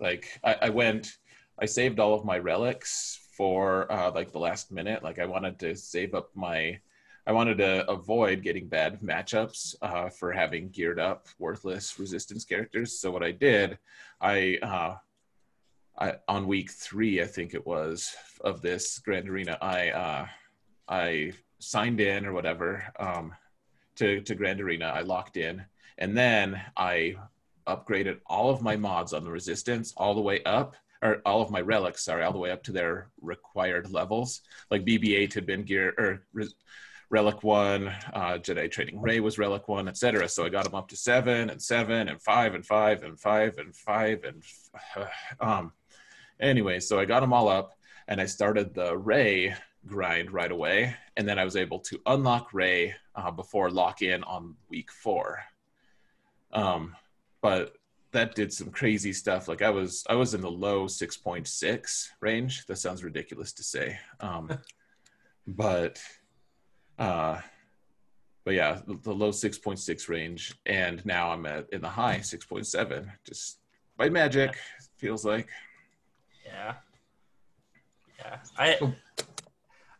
like 0.00 0.38
I, 0.44 0.56
I 0.62 0.68
went, 0.70 1.16
I 1.58 1.66
saved 1.66 1.98
all 1.98 2.14
of 2.14 2.24
my 2.24 2.38
relics 2.38 3.18
for 3.36 3.90
uh, 3.90 4.12
like 4.12 4.30
the 4.30 4.38
last 4.38 4.70
minute. 4.70 5.02
Like 5.02 5.18
I 5.18 5.26
wanted 5.26 5.58
to 5.60 5.74
save 5.74 6.14
up 6.14 6.30
my, 6.34 6.78
I 7.26 7.32
wanted 7.32 7.58
to 7.58 7.88
avoid 7.90 8.42
getting 8.42 8.68
bad 8.68 9.00
matchups 9.00 9.74
uh, 9.82 10.08
for 10.08 10.30
having 10.32 10.68
geared 10.70 11.00
up 11.00 11.26
worthless 11.38 11.98
resistance 11.98 12.44
characters. 12.44 13.00
So 13.00 13.10
what 13.10 13.24
I 13.24 13.32
did, 13.32 13.78
I. 14.20 14.58
I, 15.98 16.14
on 16.28 16.46
week 16.46 16.70
three, 16.70 17.22
I 17.22 17.26
think 17.26 17.54
it 17.54 17.66
was 17.66 18.14
of 18.40 18.62
this 18.62 18.98
Grand 18.98 19.28
Arena, 19.28 19.58
I 19.60 19.90
uh, 19.90 20.26
I 20.88 21.32
signed 21.58 22.00
in 22.00 22.26
or 22.26 22.32
whatever 22.32 22.84
um, 22.98 23.34
to 23.96 24.20
to 24.22 24.34
Grand 24.34 24.60
Arena. 24.60 24.86
I 24.86 25.02
locked 25.02 25.36
in, 25.36 25.64
and 25.98 26.16
then 26.16 26.60
I 26.76 27.16
upgraded 27.66 28.18
all 28.26 28.50
of 28.50 28.62
my 28.62 28.76
mods 28.76 29.12
on 29.12 29.24
the 29.24 29.30
Resistance 29.30 29.92
all 29.96 30.14
the 30.14 30.20
way 30.20 30.42
up, 30.44 30.76
or 31.02 31.20
all 31.24 31.40
of 31.42 31.50
my 31.50 31.60
relics, 31.60 32.04
sorry, 32.04 32.24
all 32.24 32.32
the 32.32 32.38
way 32.38 32.50
up 32.50 32.62
to 32.64 32.72
their 32.72 33.10
required 33.20 33.92
levels. 33.92 34.40
Like 34.70 34.84
BB-8 34.84 35.34
had 35.34 35.46
been 35.46 35.62
gear 35.62 35.94
or 35.98 36.24
res- 36.32 36.54
Relic 37.10 37.42
One, 37.42 37.88
uh, 38.14 38.38
Jedi 38.38 38.70
Training 38.70 39.00
Rey 39.00 39.20
was 39.20 39.38
Relic 39.38 39.68
One, 39.68 39.86
etc. 39.86 40.28
So 40.28 40.46
I 40.46 40.48
got 40.48 40.64
them 40.64 40.74
up 40.74 40.88
to 40.88 40.96
seven 40.96 41.50
and 41.50 41.60
seven 41.60 42.08
and 42.08 42.20
five 42.22 42.54
and 42.54 42.64
five 42.64 43.02
and 43.02 43.20
five 43.20 43.58
and 43.58 43.74
five 43.74 44.24
and 44.24 44.42
um. 45.40 45.72
Anyway, 46.40 46.80
so 46.80 46.98
I 46.98 47.04
got 47.04 47.20
them 47.20 47.32
all 47.32 47.48
up, 47.48 47.74
and 48.08 48.20
I 48.20 48.26
started 48.26 48.74
the 48.74 48.96
Rey 48.96 49.54
grind 49.86 50.32
right 50.32 50.50
away, 50.50 50.94
and 51.16 51.28
then 51.28 51.38
I 51.38 51.44
was 51.44 51.56
able 51.56 51.78
to 51.80 52.00
unlock 52.06 52.52
Rey 52.52 52.94
uh, 53.14 53.30
before 53.30 53.70
lock 53.70 54.02
in 54.02 54.22
on 54.24 54.56
week 54.68 54.90
four. 54.90 55.40
Um, 56.52 56.96
but 57.40 57.74
that 58.12 58.34
did 58.34 58.52
some 58.52 58.70
crazy 58.70 59.12
stuff. 59.12 59.48
Like 59.48 59.62
I 59.62 59.70
was, 59.70 60.04
I 60.08 60.14
was 60.14 60.34
in 60.34 60.40
the 60.40 60.50
low 60.50 60.86
six 60.86 61.16
point 61.16 61.48
six 61.48 62.12
range. 62.20 62.66
That 62.66 62.76
sounds 62.76 63.02
ridiculous 63.02 63.52
to 63.54 63.62
say, 63.62 63.98
um, 64.20 64.50
but, 65.46 66.00
uh, 66.98 67.40
but 68.44 68.54
yeah, 68.54 68.80
the, 68.86 68.98
the 69.02 69.12
low 69.12 69.30
six 69.30 69.58
point 69.58 69.78
six 69.78 70.08
range, 70.08 70.54
and 70.66 71.04
now 71.06 71.30
I'm 71.30 71.46
at 71.46 71.70
in 71.72 71.80
the 71.80 71.88
high 71.88 72.20
six 72.20 72.44
point 72.44 72.66
seven. 72.66 73.10
Just 73.24 73.58
by 73.96 74.08
magic, 74.08 74.56
feels 74.96 75.24
like. 75.24 75.48
Yeah. 76.44 76.74
Yeah. 78.18 78.38
I 78.58 78.94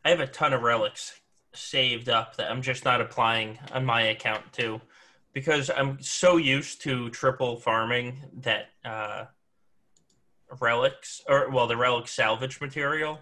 I 0.04 0.10
have 0.10 0.20
a 0.20 0.26
ton 0.26 0.52
of 0.52 0.62
relics 0.62 1.20
saved 1.54 2.08
up 2.08 2.36
that 2.36 2.50
I'm 2.50 2.62
just 2.62 2.84
not 2.84 3.00
applying 3.00 3.58
on 3.72 3.84
my 3.84 4.02
account 4.02 4.52
too. 4.52 4.80
Because 5.32 5.70
I'm 5.70 6.00
so 6.00 6.36
used 6.36 6.82
to 6.82 7.10
triple 7.10 7.56
farming 7.56 8.18
that 8.40 8.68
uh 8.84 9.24
relics 10.60 11.22
or 11.28 11.50
well 11.50 11.66
the 11.66 11.76
relic 11.76 12.08
salvage 12.08 12.60
material 12.60 13.18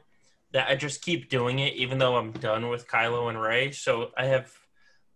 that 0.52 0.68
I 0.68 0.74
just 0.74 1.02
keep 1.02 1.28
doing 1.28 1.60
it 1.60 1.74
even 1.74 1.98
though 1.98 2.16
I'm 2.16 2.32
done 2.32 2.68
with 2.68 2.88
Kylo 2.88 3.28
and 3.28 3.40
Rey. 3.40 3.70
So 3.70 4.10
I 4.16 4.26
have 4.26 4.52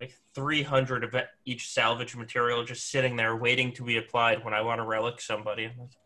like 0.01 0.15
300 0.35 1.05
of 1.05 1.15
each 1.45 1.71
salvage 1.71 2.17
material 2.17 2.65
just 2.65 2.91
sitting 2.91 3.17
there 3.17 3.37
waiting 3.37 3.73
to 3.73 3.85
be 3.85 3.97
applied 3.97 4.45
when 4.45 4.55
I 4.55 4.63
want 4.63 4.81
to 4.81 4.85
relic 4.85 5.21
somebody. 5.21 5.65
I'm 5.65 5.79
like, 5.79 5.97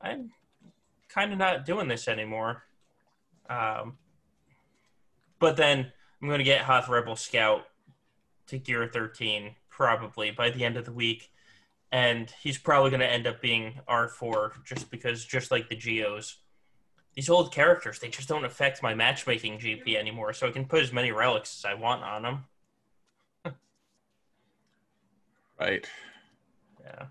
I'm 0.00 0.30
kind 1.08 1.32
of 1.32 1.38
not 1.38 1.66
doing 1.66 1.88
this 1.88 2.08
anymore. 2.08 2.64
Um, 3.48 3.98
but 5.38 5.56
then 5.56 5.92
I'm 6.20 6.28
going 6.28 6.38
to 6.38 6.44
get 6.44 6.62
Hoth 6.62 6.88
Rebel 6.88 7.16
Scout 7.16 7.66
to 8.48 8.58
Gear 8.58 8.88
13 8.92 9.54
probably 9.68 10.30
by 10.30 10.50
the 10.50 10.64
end 10.64 10.76
of 10.76 10.84
the 10.84 10.92
week. 10.92 11.30
And 11.90 12.30
he's 12.42 12.58
probably 12.58 12.90
going 12.90 13.00
to 13.00 13.10
end 13.10 13.26
up 13.26 13.40
being 13.40 13.80
R4 13.88 14.64
just 14.64 14.90
because, 14.90 15.24
just 15.24 15.50
like 15.50 15.68
the 15.68 15.76
Geos, 15.76 16.36
these 17.14 17.30
old 17.30 17.52
characters, 17.52 17.98
they 17.98 18.08
just 18.08 18.28
don't 18.28 18.44
affect 18.44 18.82
my 18.82 18.94
matchmaking 18.94 19.58
GP 19.58 19.96
anymore. 19.96 20.32
So 20.34 20.46
I 20.46 20.50
can 20.50 20.66
put 20.66 20.82
as 20.82 20.92
many 20.92 21.12
relics 21.12 21.58
as 21.58 21.70
I 21.70 21.74
want 21.74 22.02
on 22.02 22.22
them. 22.22 22.44
Right. 25.58 25.88
Yeah. 26.84 27.06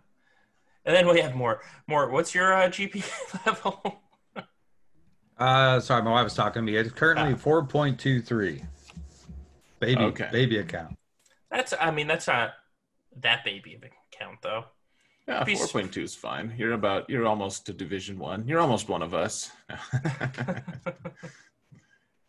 And 0.88 0.96
then 0.96 1.08
we 1.08 1.20
have 1.20 1.36
more. 1.36 1.62
More. 1.86 2.10
What's 2.10 2.34
your 2.34 2.54
uh, 2.54 2.70
GP 2.70 3.04
level? 3.46 4.02
Uh, 5.38 5.80
sorry, 5.82 6.02
my 6.02 6.12
wife 6.12 6.24
was 6.24 6.34
talking 6.34 6.66
to 6.66 6.72
me. 6.72 6.78
It's 6.78 6.92
currently 6.92 7.34
Ah. 7.34 7.38
four 7.38 7.64
point 7.66 8.00
two 8.00 8.22
three. 8.22 8.64
Baby, 9.80 10.02
Okay. 10.02 10.30
baby 10.32 10.58
account. 10.60 10.98
That's. 11.52 11.74
I 11.80 11.92
mean, 11.92 12.08
that's 12.08 12.26
not 12.28 12.54
that 13.22 13.44
baby 13.44 13.76
of 13.76 13.84
a 13.84 13.90
count 14.12 14.42
though. 14.42 14.64
Yeah, 15.28 15.44
four 15.44 15.68
point 15.68 15.94
two 15.94 16.04
is 16.04 16.16
fine. 16.16 16.56
You're 16.58 16.72
about 16.72 17.10
you're 17.10 17.28
almost 17.28 17.66
to 17.66 17.74
division 17.74 18.18
one. 18.18 18.48
You're 18.48 18.62
almost 18.62 18.88
one 18.88 19.02
of 19.02 19.14
us. 19.14 19.52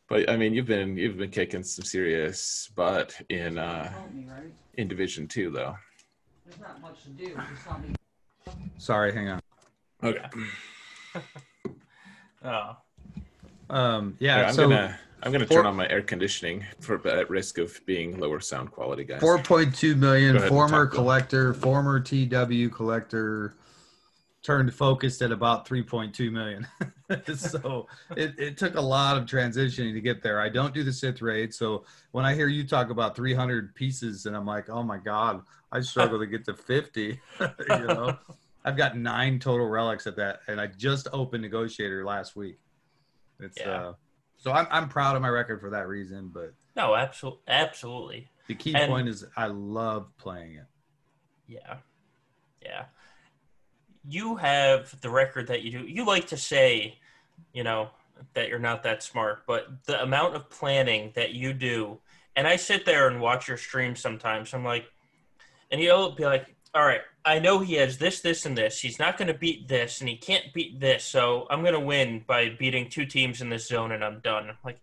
but 0.09 0.29
I 0.29 0.37
mean 0.37 0.53
you've 0.53 0.67
been 0.67 0.97
you've 0.97 1.17
been 1.17 1.31
kicking 1.31 1.63
some 1.63 1.85
serious 1.85 2.69
butt 2.75 3.15
in 3.29 3.57
uh 3.57 3.93
me, 4.13 4.27
right? 4.29 4.53
in 4.75 4.89
division 4.89 5.29
two 5.29 5.51
though. 5.51 5.77
There's 6.45 6.59
not 6.61 6.81
much 6.81 7.05
to 7.05 7.11
do. 7.11 7.27
Just 7.27 7.65
tell 7.65 7.79
me. 7.79 7.95
Sorry, 8.79 9.13
hang 9.13 9.29
on. 9.29 9.41
Okay. 10.03 10.25
Oh. 12.45 12.77
Um, 13.69 14.17
Yeah, 14.21 14.39
yeah. 14.43 14.47
I'm 14.49 14.55
so 14.55 14.69
gonna 14.69 14.99
I'm 15.23 15.33
gonna 15.33 15.47
four- 15.47 15.59
turn 15.59 15.67
on 15.67 15.75
my 15.77 15.89
air 15.89 16.03
conditioning 16.03 16.65
for 16.81 17.07
at 17.09 17.29
risk 17.29 17.59
of 17.59 17.79
being 17.85 18.19
lower 18.21 18.39
sound 18.41 18.71
quality, 18.71 19.05
guys. 19.05 19.21
four 19.21 19.39
point 19.43 19.75
two 19.75 19.97
million. 19.97 20.33
Go 20.33 20.39
ahead 20.39 20.43
and 20.49 20.57
Former 20.57 20.85
talk, 20.87 20.93
Bill. 20.93 21.01
collector, 21.03 21.55
former 21.55 21.99
TW 22.01 22.69
collector, 22.73 23.55
turned 24.45 24.73
focused 24.73 25.21
at 25.21 25.33
about 25.33 25.67
three 25.67 25.83
point 25.83 26.15
two 26.15 26.31
million. 26.31 26.67
so 27.35 27.89
it, 28.17 28.39
it 28.39 28.57
took 28.57 28.77
a 28.77 28.81
lot 28.81 29.17
of 29.19 29.25
transitioning 29.25 29.93
to 29.95 30.01
get 30.01 30.23
there. 30.23 30.41
I 30.41 30.49
don't 30.49 30.73
do 30.73 30.85
the 30.85 30.93
Sith 30.93 31.21
raid, 31.21 31.53
so 31.53 31.85
when 32.13 32.25
I 32.25 32.35
hear 32.35 32.47
you 32.47 32.65
talk 32.67 32.91
about 32.91 33.17
three 33.17 33.35
hundred 33.35 33.75
pieces, 33.75 34.27
and 34.27 34.37
I'm 34.37 34.47
like, 34.47 34.71
oh 34.71 34.85
my 34.85 34.99
god, 34.99 35.43
I 35.73 35.81
struggle 35.81 36.19
to 36.19 36.27
get 36.27 36.45
to 36.47 36.55
fifty. 36.55 37.21
you 37.41 37.87
know. 37.87 38.17
I've 38.65 38.77
got 38.77 38.99
nine 38.99 39.39
total 39.39 39.67
relics 39.67 40.07
at 40.07 40.17
that, 40.17 40.41
and 40.47 40.61
I 40.61 40.67
just 40.67 41.09
opened 41.13 41.43
Negotiator 41.43 42.05
last 42.05 42.37
week. 42.37 42.59
It's 43.41 43.59
Yeah. 43.59 43.71
uh, 43.71 43.93
so 44.37 44.53
I'm 44.53 44.67
I'm 44.71 44.89
proud 44.89 45.17
of 45.17 45.23
my 45.23 45.29
record 45.29 45.61
for 45.61 45.71
that 45.71 45.87
reason. 45.89 46.29
But 46.29 46.53
No, 46.77 46.95
absolutely, 46.95 47.41
absolutely. 47.49 48.29
the 48.47 48.55
key 48.55 48.75
And- 48.75 48.91
point 48.91 49.09
is 49.09 49.25
I 49.37 49.47
love 49.47 50.09
playing 50.19 50.55
it. 50.55 50.65
Yeah, 51.47 51.77
yeah. 52.61 52.87
You 54.07 54.37
have 54.37 55.01
the 55.01 55.11
record 55.11 55.47
that 55.49 55.63
you 55.63 55.71
do. 55.71 55.87
You 55.87 56.05
like 56.05 56.27
to 56.29 56.37
say, 56.37 56.99
you 57.53 57.63
know, 57.63 57.91
that 58.35 58.49
you're 58.49 58.59
not 58.59 58.83
that 58.83 59.03
smart, 59.03 59.45
but 59.47 59.69
the 59.85 60.03
amount 60.03 60.35
of 60.35 60.51
planning 60.51 61.13
that 61.15 61.33
you 61.33 61.53
do, 61.53 61.99
and 62.37 62.47
I 62.47 62.57
sit 62.57 62.85
there 62.85 63.09
and 63.09 63.21
watch 63.21 63.49
your 63.49 63.57
streams 63.57 64.01
sometimes. 64.01 64.53
I'm 64.53 64.65
like, 64.65 64.87
and 65.71 65.81
you'll 65.81 66.13
be 66.13 66.25
like, 66.25 66.55
all 66.75 66.85
right, 66.85 67.01
I 67.25 67.39
know 67.39 67.59
he 67.61 67.75
has 67.75 67.99
this, 67.99 68.21
this, 68.21 68.47
and 68.47 68.57
this. 68.57 68.81
He's 68.81 68.99
not 68.99 69.19
going 69.19 69.29
to 69.29 69.35
beat 69.35 69.69
this, 69.69 70.01
and 70.01 70.09
he 70.09 70.17
can't 70.17 70.53
beat 70.53 70.81
this. 70.81 71.05
So 71.05 71.47
I'm 71.51 71.63
going 71.63 71.75
to 71.75 71.81
win 71.81 72.25
by 72.27 72.51
beating 72.51 72.89
two 72.89 73.07
teams 73.07 73.41
in 73.41 73.49
this 73.49 73.69
zone, 73.69 73.93
and 73.93 74.05
I'm 74.05 74.21
done. 74.21 74.49
I'm 74.49 74.57
like, 74.65 74.81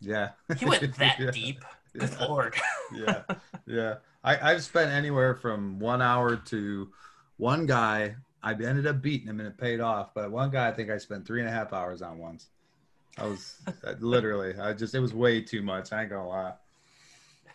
Yeah. 0.00 0.30
he 0.58 0.66
went 0.66 0.96
that 0.98 1.18
Yeah. 1.18 1.30
deep. 1.30 1.64
Good 1.94 2.10
Yeah. 2.20 2.26
lord. 2.26 2.54
yeah, 2.94 3.22
yeah. 3.66 3.94
I, 4.24 4.52
I've 4.52 4.62
spent 4.62 4.90
anywhere 4.90 5.34
from 5.34 5.78
one 5.78 6.02
hour 6.02 6.36
to 6.36 6.88
one 7.36 7.66
guy. 7.66 8.16
I 8.42 8.52
ended 8.52 8.86
up 8.86 9.00
beating 9.02 9.28
him 9.28 9.40
and 9.40 9.48
it 9.48 9.58
paid 9.58 9.80
off. 9.80 10.14
But 10.14 10.30
one 10.30 10.50
guy, 10.50 10.68
I 10.68 10.72
think 10.72 10.90
I 10.90 10.98
spent 10.98 11.26
three 11.26 11.40
and 11.40 11.48
a 11.48 11.52
half 11.52 11.72
hours 11.72 12.02
on 12.02 12.18
once. 12.18 12.46
I 13.16 13.26
was 13.26 13.56
literally, 14.00 14.58
I 14.58 14.72
just, 14.74 14.94
it 14.94 15.00
was 15.00 15.12
way 15.12 15.40
too 15.40 15.62
much. 15.62 15.92
I 15.92 16.02
ain't 16.02 16.10
gonna 16.10 16.28
lie. 16.28 16.52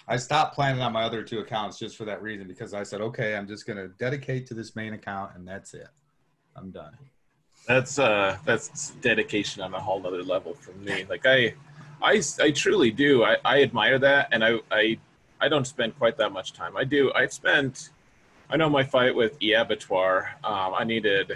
I 0.07 0.17
stopped 0.17 0.55
planning 0.55 0.81
on 0.81 0.91
my 0.91 1.03
other 1.03 1.23
two 1.23 1.39
accounts 1.39 1.79
just 1.79 1.95
for 1.95 2.05
that 2.05 2.21
reason 2.21 2.47
because 2.47 2.73
I 2.73 2.83
said, 2.83 3.01
okay, 3.01 3.35
I'm 3.35 3.47
just 3.47 3.65
gonna 3.65 3.87
dedicate 3.87 4.45
to 4.47 4.53
this 4.53 4.75
main 4.75 4.93
account 4.93 5.31
and 5.35 5.47
that's 5.47 5.73
it. 5.73 5.87
I'm 6.55 6.71
done. 6.71 6.97
That's 7.67 7.97
uh 7.97 8.37
that's 8.43 8.91
dedication 9.01 9.61
on 9.61 9.73
a 9.73 9.79
whole 9.79 10.05
other 10.05 10.23
level 10.23 10.53
for 10.53 10.71
me. 10.73 11.05
Like 11.09 11.25
I 11.25 11.55
I 12.01 12.21
I 12.41 12.51
truly 12.51 12.91
do. 12.91 13.23
I, 13.23 13.37
I 13.45 13.63
admire 13.63 13.97
that 13.99 14.27
and 14.31 14.43
I 14.43 14.59
I 14.71 14.97
I 15.39 15.47
don't 15.47 15.65
spend 15.65 15.97
quite 15.97 16.17
that 16.17 16.31
much 16.31 16.53
time. 16.53 16.75
I 16.75 16.83
do. 16.83 17.11
I've 17.13 17.31
spent 17.31 17.89
I 18.49 18.57
know 18.57 18.69
my 18.69 18.83
fight 18.83 19.15
with 19.15 19.41
E 19.41 19.53
Abattoir, 19.53 20.35
um, 20.43 20.73
I 20.77 20.83
needed 20.83 21.31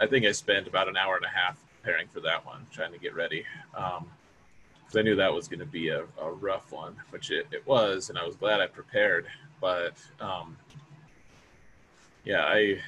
I 0.00 0.06
think 0.06 0.26
I 0.26 0.32
spent 0.32 0.66
about 0.66 0.88
an 0.88 0.96
hour 0.96 1.16
and 1.16 1.24
a 1.24 1.28
half 1.28 1.62
preparing 1.76 2.08
for 2.08 2.20
that 2.20 2.44
one, 2.44 2.66
trying 2.72 2.92
to 2.92 2.98
get 2.98 3.14
ready. 3.14 3.44
Um, 3.76 4.10
because 4.90 4.98
I 4.98 5.02
knew 5.02 5.14
that 5.16 5.32
was 5.32 5.46
going 5.46 5.60
to 5.60 5.66
be 5.66 5.88
a, 5.88 6.02
a 6.20 6.32
rough 6.32 6.72
one, 6.72 6.96
which 7.10 7.30
it, 7.30 7.46
it 7.52 7.64
was, 7.64 8.10
and 8.10 8.18
I 8.18 8.26
was 8.26 8.34
glad 8.34 8.60
I 8.60 8.66
prepared. 8.66 9.26
But 9.60 9.94
um, 10.20 10.56
yeah, 12.24 12.44
I 12.44 12.78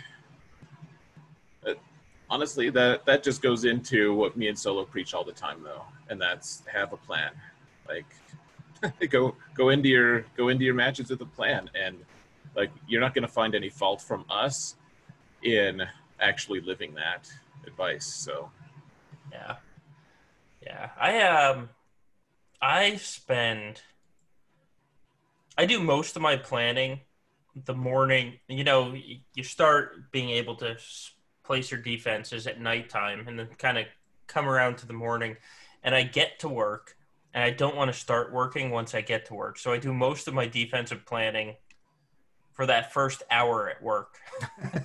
uh, 1.64 1.74
honestly 2.28 2.70
that 2.70 3.06
that 3.06 3.22
just 3.22 3.40
goes 3.40 3.64
into 3.64 4.14
what 4.14 4.36
me 4.36 4.48
and 4.48 4.58
Solo 4.58 4.84
preach 4.84 5.14
all 5.14 5.22
the 5.22 5.32
time, 5.32 5.62
though, 5.62 5.84
and 6.08 6.20
that's 6.20 6.64
have 6.72 6.92
a 6.92 6.96
plan. 6.96 7.30
Like 7.88 8.06
go 9.10 9.36
go 9.54 9.68
into 9.68 9.88
your 9.88 10.22
go 10.36 10.48
into 10.48 10.64
your 10.64 10.74
matches 10.74 11.08
with 11.08 11.20
a 11.20 11.26
plan, 11.26 11.70
and 11.80 11.98
like 12.56 12.70
you're 12.88 13.00
not 13.00 13.14
going 13.14 13.26
to 13.26 13.32
find 13.32 13.54
any 13.54 13.68
fault 13.68 14.02
from 14.02 14.24
us 14.28 14.74
in 15.44 15.82
actually 16.18 16.60
living 16.60 16.94
that 16.94 17.30
advice. 17.64 18.06
So 18.06 18.50
Yeah. 19.30 19.56
Yeah. 20.64 20.90
I 20.98 21.22
um 21.22 21.68
I 22.62 22.96
spend 22.96 23.82
I 25.58 25.66
do 25.66 25.80
most 25.80 26.16
of 26.16 26.22
my 26.22 26.36
planning 26.36 27.00
the 27.54 27.74
morning, 27.74 28.38
you 28.48 28.64
know, 28.64 28.94
you 29.34 29.44
start 29.44 30.10
being 30.10 30.30
able 30.30 30.56
to 30.56 30.76
place 31.44 31.70
your 31.70 31.80
defenses 31.80 32.46
at 32.46 32.60
nighttime 32.60 33.28
and 33.28 33.38
then 33.38 33.48
kind 33.58 33.76
of 33.76 33.84
come 34.26 34.48
around 34.48 34.78
to 34.78 34.86
the 34.86 34.92
morning 34.92 35.36
and 35.82 35.94
I 35.94 36.04
get 36.04 36.38
to 36.40 36.48
work 36.48 36.96
and 37.34 37.44
I 37.44 37.50
don't 37.50 37.76
want 37.76 37.92
to 37.92 37.98
start 37.98 38.32
working 38.32 38.70
once 38.70 38.94
I 38.94 39.00
get 39.00 39.26
to 39.26 39.34
work. 39.34 39.58
So 39.58 39.72
I 39.72 39.78
do 39.78 39.92
most 39.92 40.28
of 40.28 40.34
my 40.34 40.46
defensive 40.46 41.04
planning 41.04 41.56
for 42.52 42.66
that 42.66 42.92
first 42.92 43.22
hour 43.30 43.68
at 43.68 43.82
work. 43.82 44.18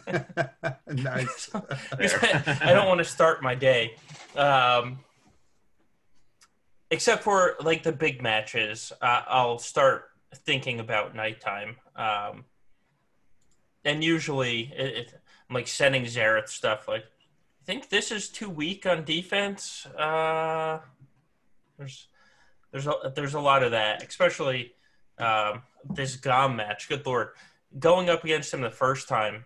nice. 0.87 1.49
I, 1.53 2.73
don't 2.73 2.87
want 2.87 2.99
to 2.99 3.05
start 3.05 3.43
my 3.43 3.55
day. 3.55 3.95
Um, 4.35 4.99
except 6.91 7.23
for 7.23 7.55
like 7.61 7.83
the 7.83 7.91
big 7.91 8.21
matches, 8.21 8.91
uh, 9.01 9.21
I'll 9.27 9.59
start 9.59 10.09
thinking 10.33 10.79
about 10.79 11.15
nighttime. 11.15 11.77
Um, 11.95 12.45
and 13.83 14.03
usually, 14.03 14.73
it, 14.75 14.97
it, 14.97 15.13
I'm 15.49 15.53
like 15.53 15.67
sending 15.67 16.03
Xaereth 16.03 16.49
stuff 16.49 16.87
like, 16.87 17.03
I 17.03 17.65
think 17.65 17.89
this 17.89 18.11
is 18.11 18.29
too 18.29 18.49
weak 18.49 18.85
on 18.85 19.03
defense. 19.03 19.85
Uh, 19.85 20.79
there's 21.77 22.07
there's 22.71 22.87
a, 22.87 23.13
there's 23.15 23.33
a 23.33 23.39
lot 23.39 23.63
of 23.63 23.71
that, 23.71 24.03
especially 24.07 24.73
um, 25.17 25.63
this 25.89 26.15
Gom 26.15 26.55
match. 26.55 26.89
Good 26.89 27.05
lord, 27.05 27.29
going 27.79 28.09
up 28.09 28.23
against 28.23 28.53
him 28.53 28.61
the 28.61 28.69
first 28.69 29.07
time, 29.07 29.45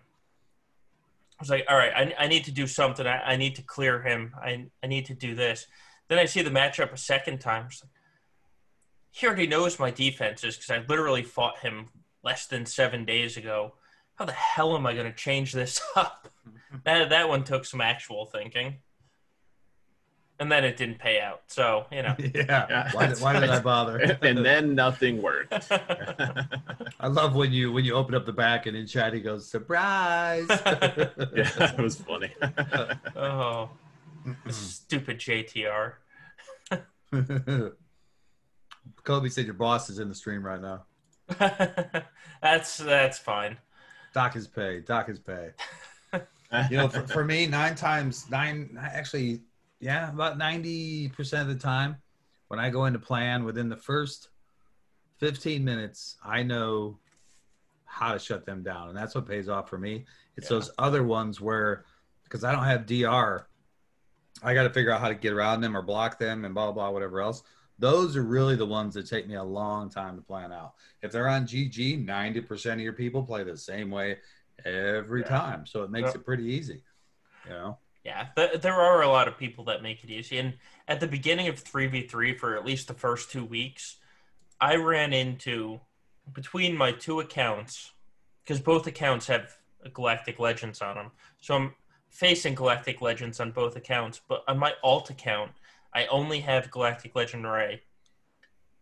I 1.38 1.42
was 1.42 1.50
like, 1.50 1.64
all 1.68 1.76
right, 1.76 1.92
I, 1.94 2.24
I 2.24 2.26
need 2.28 2.44
to 2.44 2.52
do 2.52 2.66
something. 2.66 3.06
I, 3.06 3.32
I 3.32 3.36
need 3.36 3.56
to 3.56 3.62
clear 3.62 4.02
him. 4.02 4.34
I, 4.40 4.66
I 4.82 4.86
need 4.86 5.06
to 5.06 5.14
do 5.14 5.34
this. 5.34 5.66
Then 6.08 6.18
I 6.18 6.24
see 6.26 6.42
the 6.42 6.50
matchup 6.50 6.92
a 6.92 6.96
second 6.96 7.40
time. 7.40 7.66
It's 7.66 7.82
like, 7.82 7.90
he 9.10 9.26
already 9.26 9.46
knows 9.46 9.78
my 9.78 9.90
defenses 9.90 10.56
because 10.56 10.70
I 10.70 10.84
literally 10.88 11.22
fought 11.22 11.58
him 11.58 11.88
less 12.24 12.46
than 12.46 12.66
seven 12.66 13.04
days 13.04 13.36
ago. 13.36 13.74
How 14.14 14.24
the 14.24 14.32
hell 14.32 14.74
am 14.74 14.86
I 14.86 14.94
going 14.94 15.10
to 15.10 15.16
change 15.16 15.52
this 15.52 15.80
up? 15.96 16.28
that, 16.84 17.10
that 17.10 17.28
one 17.28 17.44
took 17.44 17.64
some 17.64 17.80
actual 17.80 18.26
thinking. 18.26 18.78
And 20.40 20.50
then 20.50 20.64
it 20.64 20.76
didn't 20.76 20.98
pay 20.98 21.20
out. 21.20 21.42
So, 21.46 21.86
you 21.92 22.02
know. 22.02 22.16
yeah. 22.34 22.90
Why 22.92 23.06
did, 23.06 23.20
why 23.20 23.38
did 23.38 23.48
I 23.48 23.60
bother? 23.60 23.98
and 24.22 24.44
then 24.44 24.74
nothing 24.74 25.22
worked. 25.22 25.52
I 25.70 27.06
love 27.06 27.36
when 27.36 27.52
you 27.52 27.70
when 27.70 27.84
you 27.84 27.94
open 27.94 28.14
up 28.14 28.26
the 28.26 28.32
back 28.32 28.66
and 28.66 28.76
in 28.76 28.86
chat 28.86 29.12
he 29.12 29.20
goes 29.20 29.48
surprise. 29.48 30.46
yeah, 30.48 31.50
that 31.58 31.74
was 31.78 31.96
funny. 31.96 32.32
oh, 33.14 33.70
stupid 34.50 35.18
JTR. 35.18 35.94
Kobe 39.04 39.28
said 39.28 39.44
your 39.44 39.54
boss 39.54 39.90
is 39.90 39.98
in 39.98 40.08
the 40.08 40.14
stream 40.14 40.44
right 40.44 40.60
now. 40.60 40.84
that's 42.42 42.78
that's 42.78 43.18
fine. 43.18 43.56
Doc 44.14 44.36
is 44.36 44.46
pay. 44.46 44.80
Doc 44.80 45.08
is 45.08 45.18
pay. 45.18 45.50
You 46.70 46.76
know, 46.76 46.88
for, 46.88 47.06
for 47.06 47.24
me, 47.24 47.46
nine 47.46 47.74
times 47.74 48.28
nine. 48.30 48.78
Actually, 48.78 49.40
Yeah, 49.80 50.10
about 50.10 50.38
90% 50.38 51.40
of 51.40 51.48
the 51.48 51.54
time 51.54 51.96
when 52.48 52.60
I 52.60 52.68
go 52.68 52.84
into 52.84 52.98
plan 52.98 53.44
within 53.44 53.70
the 53.70 53.76
first 53.76 54.28
15 55.16 55.64
minutes, 55.64 56.18
I 56.22 56.42
know 56.42 56.98
how 57.86 58.12
to 58.12 58.18
shut 58.18 58.44
them 58.44 58.62
down. 58.62 58.90
And 58.90 58.96
that's 58.98 59.14
what 59.14 59.26
pays 59.26 59.48
off 59.48 59.70
for 59.70 59.78
me. 59.78 60.04
It's 60.36 60.50
Yeah. 60.50 60.56
those 60.56 60.70
other 60.78 61.02
ones 61.04 61.40
where, 61.40 61.86
because 62.24 62.44
I 62.44 62.52
don't 62.52 62.64
have 62.64 62.84
DR, 62.84 63.48
I 64.42 64.54
got 64.54 64.64
to 64.64 64.70
figure 64.70 64.90
out 64.90 65.00
how 65.00 65.08
to 65.08 65.14
get 65.14 65.32
around 65.32 65.60
them 65.60 65.76
or 65.76 65.82
block 65.82 66.18
them 66.18 66.44
and 66.44 66.54
blah, 66.54 66.66
blah, 66.66 66.72
blah, 66.72 66.90
whatever 66.90 67.20
else. 67.20 67.42
Those 67.78 68.16
are 68.16 68.22
really 68.22 68.56
the 68.56 68.66
ones 68.66 68.94
that 68.94 69.06
take 69.08 69.26
me 69.26 69.34
a 69.34 69.42
long 69.42 69.88
time 69.90 70.16
to 70.16 70.22
plan 70.22 70.52
out. 70.52 70.74
If 71.02 71.12
they're 71.12 71.28
on 71.28 71.46
GG, 71.46 72.04
90% 72.06 72.72
of 72.74 72.80
your 72.80 72.92
people 72.92 73.22
play 73.22 73.44
the 73.44 73.56
same 73.56 73.90
way 73.90 74.18
every 74.64 75.20
Yeah. 75.22 75.28
time. 75.28 75.66
So 75.66 75.82
it 75.82 75.90
makes 75.90 76.08
Yep. 76.08 76.16
it 76.16 76.24
pretty 76.24 76.44
easy. 76.44 76.82
You 77.44 77.50
know? 77.50 77.78
Yeah, 78.04 78.28
th- 78.36 78.60
there 78.60 78.74
are 78.74 79.02
a 79.02 79.08
lot 79.08 79.28
of 79.28 79.38
people 79.38 79.64
that 79.64 79.82
make 79.82 80.02
it 80.04 80.10
easy. 80.10 80.38
And 80.38 80.58
at 80.88 81.00
the 81.00 81.06
beginning 81.06 81.48
of 81.48 81.62
3v3, 81.62 82.34
for 82.34 82.56
at 82.56 82.64
least 82.64 82.88
the 82.88 82.94
first 82.94 83.30
two 83.30 83.44
weeks, 83.44 83.98
I 84.60 84.76
ran 84.76 85.12
into 85.12 85.80
between 86.32 86.76
my 86.76 86.92
two 86.92 87.20
accounts, 87.20 87.92
because 88.44 88.60
both 88.60 88.86
accounts 88.86 89.26
have 89.28 89.56
Galactic 89.92 90.38
Legends 90.38 90.80
on 90.80 90.96
them. 90.96 91.10
So 91.40 91.54
I'm 91.56 91.74
facing 92.12 92.54
Galactic 92.54 93.00
Legends 93.00 93.40
on 93.40 93.50
both 93.50 93.74
accounts. 93.74 94.20
But 94.28 94.44
on 94.46 94.58
my 94.58 94.74
alt 94.84 95.10
account, 95.10 95.52
I 95.92 96.06
only 96.06 96.40
have 96.40 96.70
Galactic 96.70 97.16
Legend 97.16 97.50
Rey. 97.50 97.82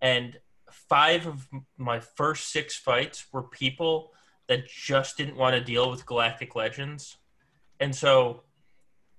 And 0.03 0.39
five 0.70 1.26
of 1.26 1.49
my 1.78 2.01
first 2.01 2.51
six 2.51 2.76
fights 2.76 3.26
were 3.33 3.43
people 3.43 4.12
that 4.49 4.68
just 4.68 5.16
didn't 5.16 5.37
want 5.37 5.55
to 5.55 5.61
deal 5.62 5.91
with 5.91 6.05
Galactic 6.07 6.57
Legends. 6.57 7.16
And 7.78 7.95
so 7.95 8.43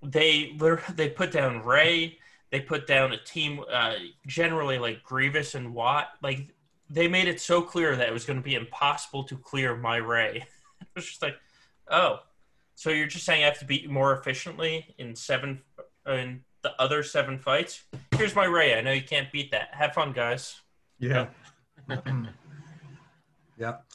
they 0.03 0.57
they 0.95 1.09
put 1.09 1.31
down 1.31 1.63
Rey. 1.63 2.17
They 2.51 2.59
put 2.59 2.85
down 2.85 3.13
a 3.13 3.17
team, 3.17 3.63
uh, 3.71 3.93
generally 4.27 4.77
like 4.77 5.03
Grievous 5.03 5.55
and 5.55 5.73
Wat. 5.73 6.09
Like 6.21 6.53
they 6.89 7.07
made 7.07 7.29
it 7.29 7.39
so 7.39 7.61
clear 7.61 7.95
that 7.95 8.09
it 8.09 8.13
was 8.13 8.25
going 8.25 8.39
to 8.39 8.43
be 8.43 8.55
impossible 8.55 9.23
to 9.25 9.37
clear 9.37 9.77
my 9.77 9.95
Rey. 9.95 10.43
it 10.81 10.87
was 10.93 11.05
just 11.05 11.21
like, 11.21 11.37
oh, 11.89 12.19
so 12.81 12.89
you're 12.89 13.05
just 13.05 13.25
saying 13.25 13.43
I 13.43 13.45
have 13.45 13.59
to 13.59 13.65
beat 13.65 13.83
you 13.83 13.89
more 13.89 14.11
efficiently 14.11 14.95
in 14.97 15.15
seven 15.15 15.61
in 16.07 16.41
the 16.63 16.73
other 16.81 17.03
seven 17.03 17.37
fights? 17.37 17.83
Here's 18.17 18.35
my 18.35 18.45
Rey. 18.45 18.75
I 18.75 18.81
know 18.81 18.91
you 18.91 19.03
can't 19.03 19.31
beat 19.31 19.51
that. 19.51 19.69
Have 19.71 19.93
fun, 19.93 20.13
guys. 20.13 20.59
Yeah. 20.97 21.27
yeah. 21.87 23.75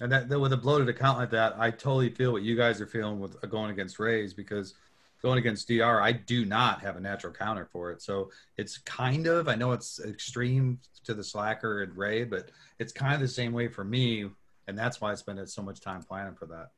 And 0.00 0.12
that, 0.12 0.30
that 0.30 0.38
with 0.38 0.54
a 0.54 0.56
bloated 0.56 0.88
account 0.90 1.18
like 1.18 1.30
that, 1.30 1.56
I 1.58 1.70
totally 1.70 2.08
feel 2.10 2.32
what 2.32 2.42
you 2.42 2.54
guys 2.56 2.82
are 2.82 2.86
feeling 2.86 3.18
with 3.18 3.36
uh, 3.42 3.46
going 3.46 3.70
against 3.70 3.98
Reys 3.98 4.32
because 4.34 4.74
going 5.22 5.38
against 5.38 5.68
DR, 5.68 6.02
I 6.02 6.12
do 6.12 6.44
not 6.44 6.80
have 6.82 6.96
a 6.96 7.00
natural 7.00 7.32
counter 7.32 7.66
for 7.66 7.90
it. 7.90 8.00
So 8.02 8.30
it's 8.56 8.78
kind 8.78 9.26
of, 9.26 9.48
I 9.48 9.54
know 9.54 9.72
it's 9.72 10.00
extreme 10.00 10.78
to 11.04 11.12
the 11.14 11.24
Slacker 11.24 11.82
and 11.82 11.96
Rey, 11.96 12.24
but 12.24 12.50
it's 12.78 12.92
kind 12.92 13.14
of 13.14 13.20
the 13.20 13.28
same 13.28 13.52
way 13.52 13.68
for 13.68 13.84
me. 13.84 14.30
And 14.68 14.78
that's 14.78 15.00
why 15.02 15.12
I 15.12 15.14
spend 15.14 15.46
so 15.48 15.62
much 15.62 15.80
time 15.80 16.02
planning 16.02 16.34
for 16.34 16.46
that. 16.46 16.70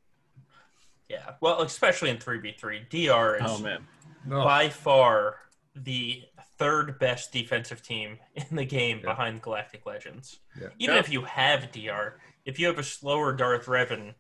Yeah. 1.09 1.35
Well, 1.41 1.63
especially 1.63 2.11
in 2.11 2.19
three 2.19 2.39
v 2.39 2.53
three, 2.59 2.81
DR 2.91 3.37
is 3.37 3.43
Oh 3.45 3.59
man. 3.61 3.87
Oh, 4.31 4.45
by 4.45 4.69
far 4.69 5.37
the 5.75 6.25
third 6.59 6.99
best 6.99 7.33
defensive 7.33 7.83
team 7.83 8.19
in 8.35 8.57
the 8.57 8.65
game 8.65 8.99
Yeah. 8.99 9.11
behind 9.11 9.41
Galactic 9.43 9.87
Legends. 9.87 10.41
Yeah. 10.61 10.69
Even 10.79 10.95
Yeah. 10.97 11.01
if 11.01 11.09
you 11.09 11.23
have 11.25 11.71
DR, 11.73 12.19
if 12.45 12.59
you 12.59 12.67
have 12.67 12.79
a 12.79 12.83
slower 12.83 13.33
Darth 13.33 13.67
Revan, 13.67 14.15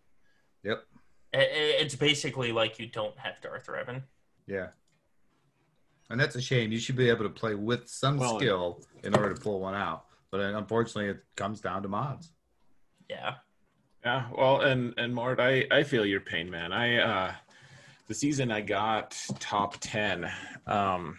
Yep. 0.62 0.84
i- 1.34 1.39
i- 1.39 1.43
it's 1.82 1.95
basically 1.97 2.53
like 2.53 2.78
you 2.78 2.86
don't 2.86 3.18
have 3.18 3.41
Darth 3.41 3.66
Revan. 3.66 4.05
Yeah. 4.47 4.70
And 6.11 6.18
that's 6.18 6.36
a 6.36 6.41
shame. 6.41 6.72
You 6.72 6.78
should 6.78 6.97
be 6.97 7.11
able 7.11 7.24
to 7.24 7.30
play 7.30 7.55
with 7.55 7.86
some 7.89 8.16
Well, 8.16 8.39
skill 8.39 8.82
in 9.05 9.14
order 9.14 9.34
to 9.34 9.41
pull 9.41 9.61
one 9.61 9.74
out. 9.74 10.07
But 10.30 10.41
uh, 10.41 10.57
unfortunately, 10.57 11.11
it 11.11 11.24
comes 11.36 11.61
down 11.61 11.82
to 11.82 11.89
mods. 11.89 12.32
Yeah. 13.11 13.36
Yeah, 14.09 14.24
well, 14.34 14.62
and 14.62 14.94
and 14.96 15.14
Mort, 15.14 15.38
I 15.38 15.66
I 15.70 15.82
feel 15.82 16.06
your 16.06 16.22
pain, 16.22 16.48
man. 16.50 16.72
I 16.72 16.96
uh 16.96 17.32
the 18.06 18.14
season 18.14 18.50
I 18.50 18.62
got 18.62 19.14
top 19.38 19.76
ten 19.80 20.30
um 20.66 21.18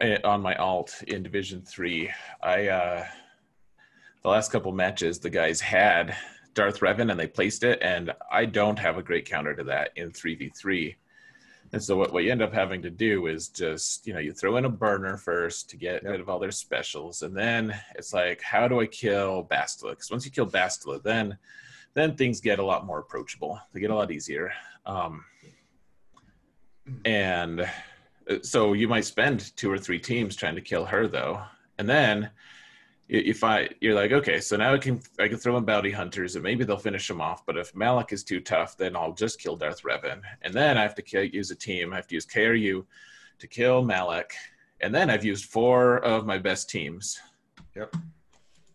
eh, 0.00 0.16
on 0.24 0.40
my 0.40 0.54
alt 0.54 1.02
in 1.06 1.22
Division 1.22 1.60
Three. 1.60 2.10
I 2.42 2.68
uh 2.68 3.04
the 4.22 4.28
last 4.30 4.50
couple 4.52 4.72
matches 4.72 5.18
the 5.18 5.28
guys 5.28 5.60
had 5.60 6.16
Darth 6.54 6.80
Revan 6.80 7.10
and 7.10 7.20
they 7.20 7.26
placed 7.26 7.62
it, 7.62 7.78
and 7.82 8.10
I 8.30 8.46
don't 8.46 8.78
have 8.78 8.96
a 8.96 9.02
great 9.02 9.26
counter 9.26 9.54
to 9.54 9.64
that 9.64 9.90
in 9.96 10.12
three 10.12 10.34
v 10.34 10.48
three. 10.48 10.96
And 11.72 11.82
so 11.82 11.96
what, 11.96 12.12
what 12.12 12.22
you 12.24 12.30
end 12.30 12.42
up 12.42 12.52
having 12.52 12.82
to 12.82 12.90
do 12.90 13.26
is 13.28 13.48
just, 13.48 14.06
you 14.06 14.12
know, 14.12 14.20
you 14.20 14.32
throw 14.32 14.56
in 14.58 14.66
a 14.66 14.68
burner 14.68 15.16
first 15.16 15.70
to 15.70 15.76
get 15.76 16.02
Yep. 16.02 16.10
rid 16.12 16.20
of 16.20 16.28
all 16.28 16.38
their 16.38 16.50
specials. 16.50 17.22
And 17.22 17.34
then 17.34 17.74
it's 17.94 18.12
like, 18.12 18.42
how 18.42 18.68
do 18.68 18.80
I 18.80 18.86
kill 18.86 19.44
Bastila? 19.50 19.90
Because 19.90 20.10
once 20.10 20.24
you 20.26 20.30
kill 20.30 20.46
Bastila, 20.46 21.02
then 21.02 21.38
then 21.94 22.16
things 22.16 22.40
get 22.40 22.58
a 22.58 22.64
lot 22.64 22.86
more 22.86 23.00
approachable. 23.00 23.60
They 23.72 23.80
get 23.80 23.90
a 23.90 23.94
lot 23.94 24.10
easier. 24.10 24.50
Um, 24.86 25.24
and 27.04 27.60
uh, 27.60 28.36
so 28.42 28.72
you 28.72 28.88
might 28.88 29.04
spend 29.04 29.54
two 29.56 29.70
or 29.70 29.78
three 29.78 29.98
teams 29.98 30.34
trying 30.34 30.54
to 30.54 30.62
kill 30.62 30.86
her 30.86 31.06
though. 31.06 31.42
And 31.78 31.88
then 31.88 32.30
you, 33.08 33.34
I 33.42 33.68
you're 33.80 33.94
like, 33.94 34.12
okay, 34.12 34.40
so 34.40 34.56
now 34.56 34.72
I 34.72 34.78
can 34.78 35.00
I 35.18 35.28
can 35.28 35.36
throw 35.36 35.56
in 35.56 35.64
bounty 35.64 35.90
hunters 35.90 36.34
and 36.34 36.42
maybe 36.42 36.64
they'll 36.64 36.76
finish 36.76 37.06
them 37.08 37.20
off. 37.20 37.44
But 37.44 37.56
if 37.56 37.74
Malak 37.74 38.12
is 38.12 38.24
too 38.24 38.40
tough, 38.40 38.76
then 38.76 38.96
I'll 38.96 39.12
just 39.12 39.40
kill 39.40 39.56
Darth 39.56 39.82
Revan, 39.82 40.22
and 40.42 40.54
then 40.54 40.78
I 40.78 40.82
have 40.82 40.94
to 40.96 41.02
kill, 41.02 41.24
use 41.24 41.50
a 41.50 41.56
team. 41.56 41.92
I 41.92 41.96
have 41.96 42.06
to 42.08 42.14
use 42.14 42.26
KRU 42.26 42.84
to 43.38 43.46
kill 43.46 43.82
Malak, 43.84 44.32
and 44.80 44.94
then 44.94 45.10
I've 45.10 45.24
used 45.24 45.46
four 45.46 45.98
of 45.98 46.26
my 46.26 46.38
best 46.38 46.70
teams. 46.70 47.20
Yep. 47.74 47.94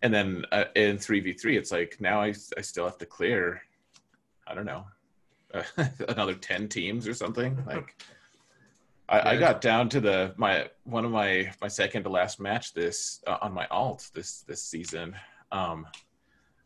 And 0.03 0.13
then 0.13 0.45
uh, 0.51 0.65
in 0.75 0.97
three 0.97 1.19
v 1.19 1.33
three, 1.33 1.57
it's 1.57 1.71
like 1.71 1.97
now 1.99 2.21
I 2.21 2.33
I 2.57 2.61
still 2.61 2.85
have 2.85 2.97
to 2.99 3.05
clear, 3.05 3.61
I 4.45 4.53
don't 4.53 4.65
know, 4.65 4.85
uh, 5.53 5.63
another 6.09 6.35
ten 6.35 6.67
teams 6.67 7.07
or 7.07 7.13
something 7.13 7.57
like. 7.65 7.95
I, 9.09 9.31
I 9.31 9.37
got 9.37 9.61
down 9.61 9.87
to 9.89 10.01
the 10.01 10.33
my 10.37 10.69
one 10.83 11.05
of 11.05 11.11
my 11.11 11.51
my 11.61 11.67
second 11.67 12.03
to 12.03 12.09
last 12.09 12.39
match 12.39 12.73
this 12.73 13.21
uh, 13.27 13.37
on 13.41 13.53
my 13.53 13.65
alt 13.67 14.09
this 14.13 14.41
this 14.41 14.63
season. 14.63 15.15
Um, 15.51 15.87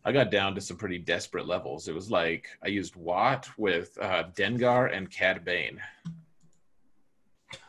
I 0.04 0.12
got 0.12 0.32
down 0.32 0.56
to 0.56 0.62
some 0.62 0.78
pretty 0.78 0.98
desperate 0.98 1.46
levels. 1.46 1.88
It 1.88 1.94
was 1.94 2.10
like 2.10 2.48
I 2.64 2.70
used 2.70 2.96
Wat 2.96 3.48
with 3.58 3.96
uh, 4.02 4.24
Dengar 4.36 4.96
and 4.96 5.10
Cad 5.12 5.46
Bane. 5.46 5.80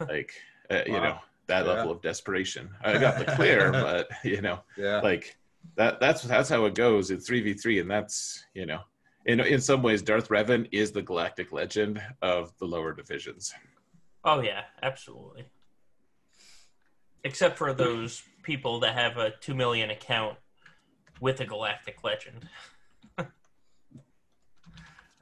Like 0.00 0.32
uh, 0.70 0.82
you 0.86 0.92
know 1.00 1.18
that 1.48 1.66
Yeah. 1.66 1.72
level 1.72 1.90
of 1.90 2.00
desperation. 2.00 2.70
I 2.82 2.96
got 2.98 3.18
the 3.18 3.26
clear, 3.36 3.72
but 3.72 4.08
you 4.24 4.40
know 4.40 4.60
Yeah. 4.78 5.00
like 5.00 5.36
that 5.76 6.00
that's 6.00 6.22
that's 6.22 6.48
how 6.48 6.64
it 6.64 6.74
goes 6.74 7.10
in 7.10 7.18
3v3 7.18 7.82
and 7.82 7.90
that's 7.90 8.44
you 8.54 8.66
know 8.66 8.80
in 9.26 9.38
in 9.40 9.60
some 9.60 9.82
ways 9.82 10.02
Darth 10.02 10.28
Revan 10.28 10.66
is 10.72 10.92
the 10.92 11.02
galactic 11.02 11.52
legend 11.52 12.02
of 12.22 12.56
the 12.58 12.64
lower 12.66 12.94
divisions. 12.94 13.52
Oh 14.24 14.40
yeah, 14.40 14.62
absolutely. 14.82 15.46
Except 17.24 17.58
for 17.58 17.72
those 17.72 18.22
people 18.42 18.80
that 18.80 18.94
have 18.94 19.16
a 19.16 19.30
two 19.40 19.54
million 19.54 19.90
account 19.90 20.36
with 21.20 21.40
a 21.40 21.44
Galactic 21.44 22.02
Legend. 22.04 22.46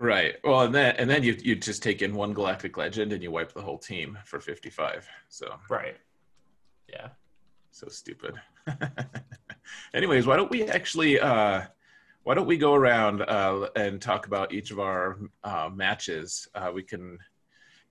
Right. 0.01 0.37
Well, 0.43 0.63
and 0.63 0.75
then 0.75 0.97
and 0.97 1.11
then 1.11 1.23
you 1.23 1.37
you 1.43 1.55
just 1.55 1.83
take 1.83 2.01
in 2.01 2.15
one 2.15 2.33
galactic 2.33 2.79
legend 2.79 3.13
and 3.13 3.23
you 3.23 3.31
wipe 3.31 3.53
the 3.53 3.61
whole 3.61 3.77
team 3.77 4.17
for 4.25 4.41
55. 4.41 5.07
So 5.29 5.55
Right. 5.69 5.99
Yeah. 6.89 7.09
so 7.71 7.87
stupid. 7.89 8.41
Anyways, 9.95 10.27
why 10.27 10.37
don't 10.37 10.51
we 10.51 10.65
actually 10.65 11.21
uh 11.21 11.65
why 12.23 12.35
don't 12.35 12.47
we 12.47 12.57
go 12.57 12.73
around 12.73 13.21
uh 13.21 13.69
and 13.77 14.01
talk 14.01 14.27
about 14.27 14.55
each 14.55 14.71
of 14.71 14.81
our 14.81 15.19
uh 15.45 15.69
matches? 15.71 16.49
Uh 16.55 16.71
we 16.75 16.83
can 16.83 17.19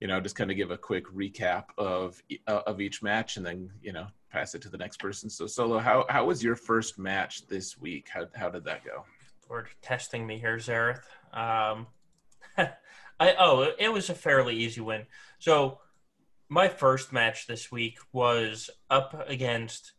you 0.00 0.06
know 0.08 0.20
just 0.20 0.34
kind 0.36 0.50
of 0.50 0.56
give 0.56 0.70
a 0.70 0.78
quick 0.78 1.06
recap 1.14 1.64
of 1.78 2.20
uh, 2.46 2.62
of 2.66 2.80
each 2.80 3.02
match 3.02 3.36
and 3.36 3.44
then, 3.44 3.70
you 3.82 3.92
know, 3.92 4.06
pass 4.30 4.54
it 4.54 4.62
to 4.62 4.68
the 4.68 4.78
next 4.78 4.98
person. 4.98 5.28
So 5.30 5.46
Solo, 5.46 5.78
how 5.78 6.06
how 6.08 6.24
was 6.24 6.42
your 6.42 6.56
first 6.56 6.98
match 6.98 7.46
this 7.46 7.78
week? 7.78 8.08
How 8.12 8.26
how 8.34 8.48
did 8.50 8.64
that 8.64 8.84
go? 8.84 9.04
We're 9.48 9.66
testing 9.82 10.26
me 10.26 10.38
here, 10.38 10.56
Xaereth. 10.56 11.02
Um, 11.32 11.86
I 12.58 13.34
oh, 13.38 13.62
it- 13.62 13.76
it 13.78 13.92
was 13.92 14.08
a 14.10 14.14
fairly 14.14 14.56
easy 14.56 14.80
win. 14.80 15.06
So 15.38 15.80
my 16.48 16.68
first 16.68 17.12
match 17.12 17.46
this 17.46 17.70
week 17.70 17.98
was 18.12 18.70
up 18.88 19.24
against 19.28 19.92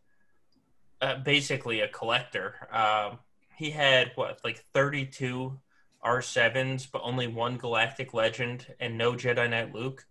uh, 1.02 1.18
basically 1.18 1.80
a 1.82 1.88
collector. 1.88 2.56
Um, 2.72 3.20
he 3.56 3.70
had 3.72 4.12
what 4.16 4.40
like 4.44 4.64
thirty 4.74 5.06
two 5.06 5.60
R 6.04 6.22
sevens, 6.22 6.86
but 6.86 7.02
only 7.04 7.28
one 7.28 7.58
Galactic 7.58 8.14
Legend 8.14 8.66
and 8.80 8.98
no 8.98 9.14
Jedi 9.14 9.50
Knight 9.50 9.74
Luke. 9.74 10.06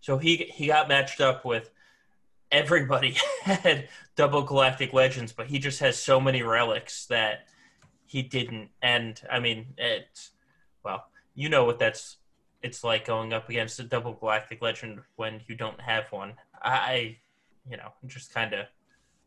So 0.00 0.18
he 0.18 0.36
he 0.36 0.66
got 0.66 0.88
matched 0.88 1.20
up 1.20 1.44
with 1.44 1.70
everybody 2.50 3.16
had 3.42 3.88
double 4.16 4.42
Galactic 4.42 4.92
Legends, 4.92 5.32
but 5.32 5.46
he 5.46 5.58
just 5.58 5.80
has 5.80 5.96
so 6.00 6.20
many 6.20 6.42
relics 6.42 7.06
that 7.06 7.46
he 8.04 8.22
didn't. 8.22 8.70
And 8.82 9.20
I 9.30 9.40
mean, 9.40 9.74
it's 9.78 10.32
well, 10.84 11.06
you 11.34 11.48
know 11.48 11.64
what 11.64 11.78
that's 11.78 12.16
it's 12.62 12.82
like 12.82 13.06
going 13.06 13.32
up 13.32 13.48
against 13.48 13.78
a 13.78 13.84
double 13.84 14.12
galactic 14.14 14.60
legend 14.60 15.00
when 15.16 15.40
you 15.46 15.54
don't 15.54 15.80
have 15.80 16.10
one. 16.10 16.34
I, 16.62 17.18
you 17.68 17.76
know, 17.76 17.92
just 18.06 18.32
kind 18.34 18.54
of 18.54 18.66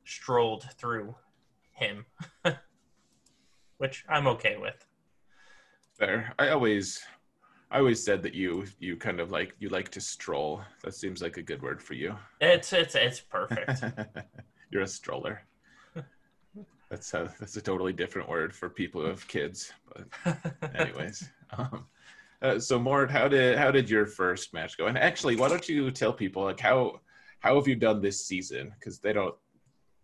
strolled 0.03 0.67
through 0.77 1.15
him, 1.71 2.05
which 3.77 4.03
I'm 4.09 4.27
okay 4.27 4.57
with. 4.57 4.85
There. 5.99 6.33
I 6.39 6.49
always 6.49 7.03
I 7.71 7.79
always 7.79 8.01
said 8.03 8.23
that 8.23 8.33
you 8.33 8.65
you 8.79 8.95
kind 8.95 9.19
of 9.19 9.31
like 9.31 9.53
you 9.59 9.69
like 9.69 9.89
to 9.89 10.01
stroll. 10.01 10.61
That 10.83 10.93
seems 10.95 11.21
like 11.21 11.37
a 11.37 11.41
good 11.43 11.61
word 11.61 11.81
for 11.81 11.93
you. 11.93 12.15
It's 12.39 12.71
it's 12.73 12.95
it's 12.95 13.19
perfect. 13.19 13.83
You're 14.71 14.83
a 14.83 14.87
stroller. 14.87 15.41
That's 16.89 17.13
a 17.13 17.33
that's 17.39 17.55
a 17.57 17.61
totally 17.61 17.93
different 17.93 18.29
word 18.29 18.55
for 18.55 18.69
people 18.69 19.01
who 19.01 19.07
have 19.07 19.27
kids. 19.27 19.71
But 20.23 20.37
anyways, 20.75 21.29
um, 21.57 21.85
uh, 22.41 22.59
so 22.59 22.79
Mort, 22.79 23.11
how 23.11 23.27
did 23.27 23.57
how 23.57 23.69
did 23.69 23.89
your 23.89 24.05
first 24.05 24.53
match 24.53 24.77
go? 24.77 24.87
And 24.87 24.97
actually, 24.97 25.35
why 25.35 25.49
don't 25.49 25.67
you 25.67 25.91
tell 25.91 26.13
people 26.13 26.43
like 26.43 26.59
how 26.59 27.01
how 27.39 27.55
have 27.55 27.67
you 27.67 27.75
done 27.75 28.01
this 28.01 28.25
season? 28.25 28.71
Because 28.79 28.99
they 28.99 29.11
don't 29.13 29.35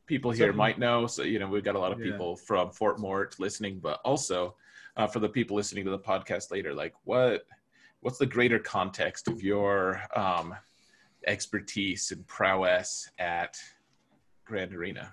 people 0.08 0.30
here 0.32 0.52
So- 0.52 0.58
might 0.58 0.78
know. 0.78 1.08
So 1.08 1.24
you 1.24 1.40
know 1.40 1.48
we've 1.48 1.64
got 1.64 1.76
a 1.76 1.80
lot 1.80 1.94
of 1.94 2.00
Yeah. 2.00 2.12
people 2.12 2.36
from 2.36 2.70
Fort 2.72 3.00
Mort 3.00 3.36
listening, 3.40 3.80
but 3.80 4.02
also 4.04 4.56
uh, 4.98 5.08
for 5.08 5.20
the 5.20 5.30
people 5.30 5.56
listening 5.56 5.86
to 5.86 5.92
the 5.92 6.00
podcast 6.00 6.52
later, 6.52 6.74
like 6.74 6.94
what 7.04 7.46
what's 8.02 8.18
the 8.18 8.26
greater 8.26 8.60
context 8.60 9.28
of 9.28 9.42
your 9.42 10.02
um, 10.16 10.54
expertise 11.26 12.12
and 12.12 12.26
prowess 12.28 13.10
at 13.18 13.58
Grand 14.46 14.74
Arena? 14.74 15.12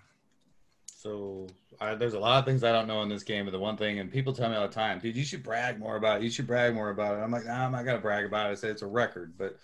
So 0.87 1.49
I, 1.80 1.95
there's 1.95 2.14
a 2.14 2.18
lot 2.18 2.39
of 2.39 2.45
things 2.45 2.62
I 2.62 2.70
don't 2.70 2.87
know 2.87 3.03
in 3.03 3.09
this 3.09 3.24
game, 3.24 3.47
but 3.47 3.51
the 3.51 3.59
one 3.59 3.76
thing, 3.76 3.99
and 3.99 4.12
people 4.12 4.33
tell 4.33 4.49
me 4.49 4.55
all 4.55 4.68
the 4.68 4.72
time, 4.72 5.01
dude, 5.01 5.16
you 5.16 5.24
should 5.24 5.43
brag 5.43 5.80
more 5.80 5.97
about 5.97 6.20
it. 6.20 6.24
You 6.24 6.30
should 6.30 6.47
brag 6.47 6.74
more 6.74 6.91
about 6.91 7.16
it. 7.16 7.22
I'm 7.22 7.30
like, 7.33 7.45
nah, 7.45 7.64
I'm 7.64 7.72
not 7.72 7.85
gonna 7.85 7.99
brag 7.99 8.24
about 8.24 8.49
it. 8.49 8.53
I 8.53 8.55
said 8.55 8.70
it's 8.70 8.83
a 8.83 8.87
record, 8.87 9.33
but 9.37 9.59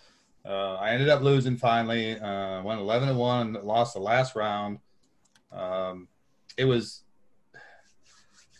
uh, 0.44 0.74
I 0.76 0.90
ended 0.90 1.10
up 1.10 1.22
losing 1.22 1.56
finally. 1.56 2.18
Uh, 2.18 2.62
went 2.62 2.80
11 2.80 3.10
and 3.10 3.18
one, 3.18 3.54
and 3.54 3.64
lost 3.64 3.94
the 3.94 4.00
last 4.00 4.34
round. 4.34 4.78
Um, 5.52 6.08
it 6.56 6.64
was 6.64 7.02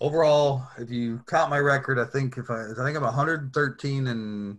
overall, 0.00 0.66
if 0.78 0.90
you 0.90 1.22
count 1.26 1.50
my 1.50 1.58
record, 1.58 1.98
I 1.98 2.04
think 2.04 2.36
if 2.38 2.50
I, 2.50 2.70
I 2.70 2.84
think 2.84 2.96
I'm 2.96 3.02
113 3.02 4.06
and 4.06 4.58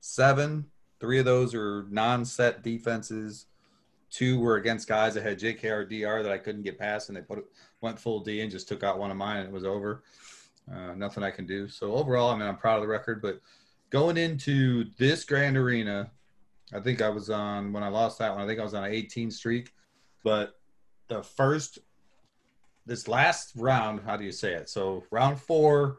seven. 0.00 0.66
Three 1.00 1.18
of 1.18 1.24
those 1.24 1.54
are 1.54 1.86
non-set 1.90 2.62
defenses. 2.62 3.46
Two 4.10 4.38
were 4.38 4.56
against 4.56 4.88
guys 4.88 5.14
that 5.14 5.24
had 5.24 5.40
JKR 5.40 5.88
DR 5.88 6.22
that 6.22 6.32
I 6.32 6.38
couldn't 6.38 6.62
get 6.62 6.78
past, 6.78 7.08
and 7.08 7.16
they 7.16 7.22
put 7.22 7.44
went 7.80 7.98
full 7.98 8.20
D 8.20 8.40
and 8.40 8.50
just 8.50 8.68
took 8.68 8.82
out 8.82 8.98
one 8.98 9.10
of 9.10 9.16
mine, 9.16 9.38
and 9.38 9.48
it 9.48 9.52
was 9.52 9.64
over. 9.64 10.04
Uh, 10.72 10.94
nothing 10.94 11.22
I 11.22 11.30
can 11.30 11.46
do. 11.46 11.68
So 11.68 11.92
overall, 11.92 12.30
I 12.30 12.36
mean, 12.36 12.48
I'm 12.48 12.56
proud 12.56 12.76
of 12.76 12.82
the 12.82 12.88
record. 12.88 13.20
But 13.20 13.40
going 13.90 14.16
into 14.16 14.84
this 14.98 15.24
Grand 15.24 15.56
Arena, 15.56 16.10
I 16.72 16.80
think 16.80 17.02
I 17.02 17.08
was 17.08 17.28
on 17.28 17.72
when 17.72 17.82
I 17.82 17.88
lost 17.88 18.18
that 18.20 18.32
one. 18.32 18.42
I 18.42 18.46
think 18.46 18.60
I 18.60 18.64
was 18.64 18.74
on 18.74 18.84
an 18.84 18.92
18 18.92 19.30
streak. 19.30 19.72
But 20.22 20.58
the 21.08 21.22
first, 21.22 21.78
this 22.86 23.08
last 23.08 23.52
round, 23.56 24.00
how 24.04 24.16
do 24.16 24.24
you 24.24 24.32
say 24.32 24.54
it? 24.54 24.68
So 24.68 25.04
round 25.10 25.38
four, 25.40 25.98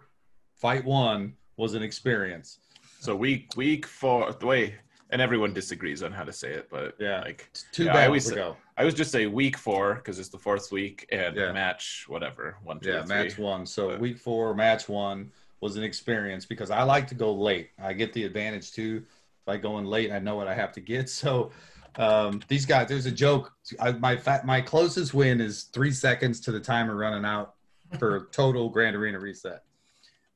fight 0.56 0.86
one 0.86 1.34
was 1.58 1.74
an 1.74 1.84
experience. 1.84 2.60
So 3.00 3.16
week 3.16 3.50
week 3.56 3.86
four. 3.86 4.36
Wait, 4.42 4.76
and 5.12 5.22
everyone 5.22 5.54
disagrees 5.54 6.04
on 6.04 6.12
how 6.12 6.24
to 6.24 6.34
say 6.34 6.52
it, 6.52 6.68
but 6.70 6.96
Yeah. 7.00 7.22
like 7.22 7.50
Two 7.72 7.86
Yeah, 7.86 7.92
I 7.92 7.94
battles 7.94 8.08
always 8.08 8.26
say-. 8.28 8.56
I 8.78 8.84
was 8.84 8.94
just 8.94 9.12
say 9.12 9.26
week 9.28 9.58
four 9.58 9.96
because 9.96 10.20
it's 10.20 10.30
the 10.30 10.38
fourth 10.38 10.72
week 10.72 11.08
and 11.12 11.36
Yeah. 11.36 11.52
match 11.52 12.06
whatever 12.08 12.58
one 12.64 12.80
two 12.80 12.90
Yeah, 12.90 13.06
three. 13.06 13.16
match 13.16 13.38
one. 13.38 13.66
So 13.66 13.90
But- 13.90 14.00
week 14.00 14.18
four, 14.18 14.54
match 14.54 14.90
one 14.90 15.32
was 15.62 15.78
an 15.78 15.84
experience 15.84 16.46
because 16.46 16.70
I 16.72 16.84
like 16.84 17.08
to 17.08 17.16
go 17.16 17.34
late. 17.34 17.72
I 17.82 17.94
get 17.94 18.14
the 18.14 18.24
advantage 18.26 18.72
too 18.74 19.06
by 19.46 19.58
going 19.58 19.86
late. 19.86 20.12
I 20.12 20.20
know 20.20 20.36
what 20.36 20.48
I 20.48 20.54
have 20.56 20.72
to 20.74 20.82
get. 20.82 21.10
So 21.10 21.52
um, 21.98 22.42
these 22.48 22.66
guys, 22.66 22.88
there's 22.90 23.06
a 23.06 23.12
joke. 23.12 23.54
I, 23.80 23.94
my 23.94 24.20
my 24.44 24.62
closest 24.62 25.14
win 25.14 25.40
is 25.40 25.64
three 25.64 25.92
seconds 25.92 26.40
to 26.42 26.52
the 26.52 26.60
timer 26.60 26.96
running 26.96 27.26
out 27.26 27.56
for 27.98 28.28
total 28.32 28.70
Grand 28.70 28.96
Arena 28.96 29.20
reset. 29.20 29.64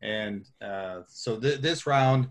And 0.02 0.46
uh, 0.62 1.02
so 1.08 1.38
th- 1.40 1.60
this 1.60 1.86
round, 1.86 2.30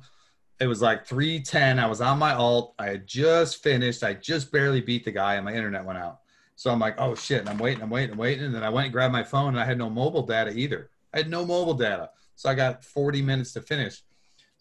it 0.61 0.67
was 0.67 0.81
like 0.81 1.07
310. 1.07 1.79
I 1.79 1.87
was 1.87 2.01
on 2.01 2.19
my 2.19 2.35
alt. 2.35 2.75
I 2.79 2.87
had 2.87 3.07
just 3.07 3.63
finished. 3.63 4.03
I 4.03 4.15
just 4.15 4.51
barely 4.51 4.81
beat 4.81 5.05
the 5.05 5.13
guy, 5.13 5.35
and 5.35 5.45
my 5.45 5.53
internet 5.53 5.85
went 5.85 5.99
out. 5.99 6.21
So 6.57 6.71
I'm 6.71 6.81
like, 6.81 6.99
oh 6.99 7.15
shit. 7.15 7.41
And 7.41 7.49
I'm 7.49 7.59
waiting, 7.59 7.83
I'm 7.83 7.91
waiting, 7.91 8.13
I'm 8.13 8.19
waiting. 8.19 8.47
And 8.47 8.55
then 8.55 8.65
I 8.65 8.71
went 8.71 8.87
and 8.87 8.93
grabbed 8.93 9.13
my 9.13 9.23
phone, 9.23 9.49
and 9.49 9.61
I 9.61 9.65
had 9.65 9.79
no 9.79 9.91
mobile 9.91 10.27
data 10.27 10.51
either. 10.51 10.91
I 11.13 11.19
had 11.19 11.31
no 11.31 11.45
mobile 11.45 11.75
data. 11.75 12.11
So 12.35 12.49
I 12.49 12.55
got 12.55 12.85
40 12.85 13.23
minutes 13.23 13.53
to 13.53 13.61
finish. 13.61 14.03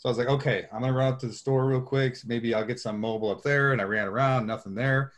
I 0.08 0.10
was 0.10 0.18
like, 0.18 0.30
okay, 0.30 0.68
I'm 0.72 0.82
to 0.82 0.92
run 0.92 1.12
up 1.12 1.20
to 1.20 1.28
the 1.28 1.34
store 1.34 1.66
real 1.66 1.82
quick. 1.82 2.18
Maybe 2.26 2.54
I'll 2.54 2.66
get 2.66 2.80
some 2.80 3.00
mobile 3.00 3.30
up 3.30 3.44
there. 3.44 3.74
And 3.74 3.82
I 3.82 3.84
ran 3.84 4.08
around, 4.08 4.48
nothing 4.48 4.74
there. 4.74 5.12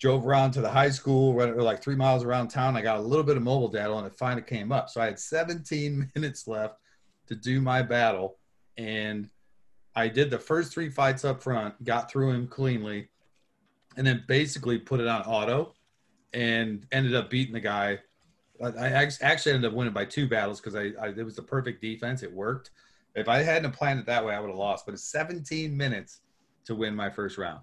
Drove 0.00 0.26
around 0.26 0.52
to 0.52 0.60
the 0.60 0.70
high 0.70 0.90
school, 0.90 1.34
ran 1.34 1.56
like 1.58 1.82
three 1.82 1.96
miles 1.96 2.24
around 2.24 2.48
town. 2.48 2.76
I 2.76 2.82
got 2.82 2.98
a 2.98 3.02
little 3.02 3.24
bit 3.24 3.36
of 3.36 3.42
mobile 3.42 3.68
data, 3.68 3.92
and 3.92 4.06
it 4.06 4.14
finally 4.16 4.42
came 4.42 4.72
up. 4.72 4.90
So 4.90 5.00
I 5.00 5.06
had 5.06 5.18
17 5.18 6.10
minutes 6.14 6.46
left 6.46 6.76
to 7.26 7.34
do 7.34 7.60
my 7.60 7.82
battle. 7.82 8.38
And 8.76 9.28
I 9.94 10.08
did 10.08 10.30
the 10.30 10.38
first 10.38 10.72
three 10.72 10.88
fights 10.88 11.24
up 11.24 11.42
front, 11.42 11.82
got 11.84 12.10
through 12.10 12.30
him 12.30 12.46
cleanly, 12.46 13.08
and 13.96 14.06
then 14.06 14.24
basically 14.26 14.78
put 14.78 15.00
it 15.00 15.08
on 15.08 15.22
auto 15.22 15.74
and 16.32 16.86
ended 16.92 17.14
up 17.14 17.28
beating 17.28 17.52
the 17.54 17.60
guy. 17.60 17.98
I 18.62 18.68
I 18.68 19.08
actually 19.20 19.52
ended 19.52 19.70
up 19.70 19.76
winning 19.76 19.92
by 19.92 20.04
two 20.04 20.28
battles 20.28 20.60
because 20.60 20.74
I, 20.74 20.92
I 21.00 21.08
it 21.08 21.24
was 21.24 21.36
the 21.36 21.42
perfect 21.42 21.82
defense. 21.82 22.22
It 22.22 22.32
worked. 22.32 22.70
If 23.14 23.28
I 23.28 23.38
hadn't 23.42 23.72
planned 23.72 24.00
it 24.00 24.06
that 24.06 24.24
way, 24.24 24.34
I 24.34 24.40
would 24.40 24.48
have 24.50 24.56
lost. 24.58 24.86
But 24.86 24.94
it's 24.94 25.04
17 25.04 25.76
minutes 25.76 26.20
to 26.64 26.74
win 26.74 26.94
my 26.94 27.10
first 27.10 27.36
round. 27.38 27.60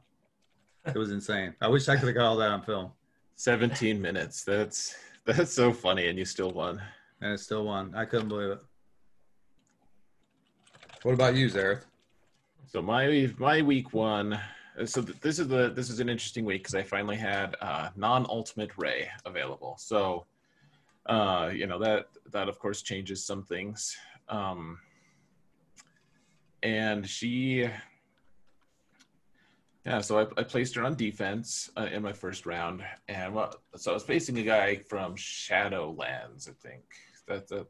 It 0.85 0.95
was 0.97 1.11
insane. 1.11 1.55
I 1.61 1.67
wish 1.67 1.89
I 1.89 1.95
could 1.97 2.07
have 2.07 2.15
got 2.15 2.25
all 2.25 2.37
that 2.37 2.49
on 2.51 2.61
film, 2.61 2.91
Seventeen 3.35 4.01
minutes. 4.01 4.43
That's 4.43 4.95
that's 5.25 5.53
so 5.53 5.71
funny, 5.73 6.07
and 6.07 6.17
you 6.17 6.25
still 6.25 6.51
won. 6.51 6.81
and 7.21 7.33
it 7.33 7.39
still 7.39 7.63
won. 7.65 7.93
I 7.95 8.05
couldn't 8.05 8.29
believe 8.29 8.51
it. 8.51 8.59
What 11.03 11.13
about 11.13 11.35
you, 11.35 11.47
Xaereth? 11.47 11.83
So 12.67 12.81
my 12.81 13.29
my 13.37 13.61
week 13.61 13.93
one. 13.93 14.33
uh, 14.33 14.85
So 14.85 15.01
th- 15.01 15.19
this 15.19 15.39
is 15.39 15.47
the 15.47 15.69
this 15.69 15.89
is 15.89 15.99
an 15.99 16.09
interesting 16.09 16.45
week 16.45 16.61
because 16.63 16.75
I 16.75 16.83
finally 16.83 17.17
had 17.17 17.55
uh, 17.61 17.89
non 17.95 18.25
ultimate 18.29 18.71
Rey 18.77 19.09
available. 19.25 19.75
So 19.79 20.25
uh, 21.05 21.51
you 21.53 21.67
know 21.67 21.79
that 21.79 22.07
that 22.31 22.49
of 22.49 22.59
course 22.59 22.81
changes 22.81 23.25
some 23.25 23.43
things. 23.43 23.95
Um, 24.27 24.79
and 26.63 27.07
she, 27.07 27.69
yeah. 29.85 30.01
So 30.01 30.19
I, 30.19 30.21
I 30.37 30.43
placed 30.43 30.75
her 30.75 30.83
on 30.83 30.95
defense 30.95 31.69
uh, 31.77 31.87
in 31.91 32.03
my 32.03 32.13
first 32.13 32.45
round, 32.45 32.83
and 33.07 33.33
well, 33.33 33.53
so 33.75 33.91
I 33.91 33.93
was 33.93 34.03
facing 34.03 34.37
a 34.39 34.43
guy 34.43 34.77
from 34.77 35.15
Shadowlands. 35.15 36.49
I 36.49 36.53
think 36.53 36.83
that 37.27 37.47
that 37.49 37.67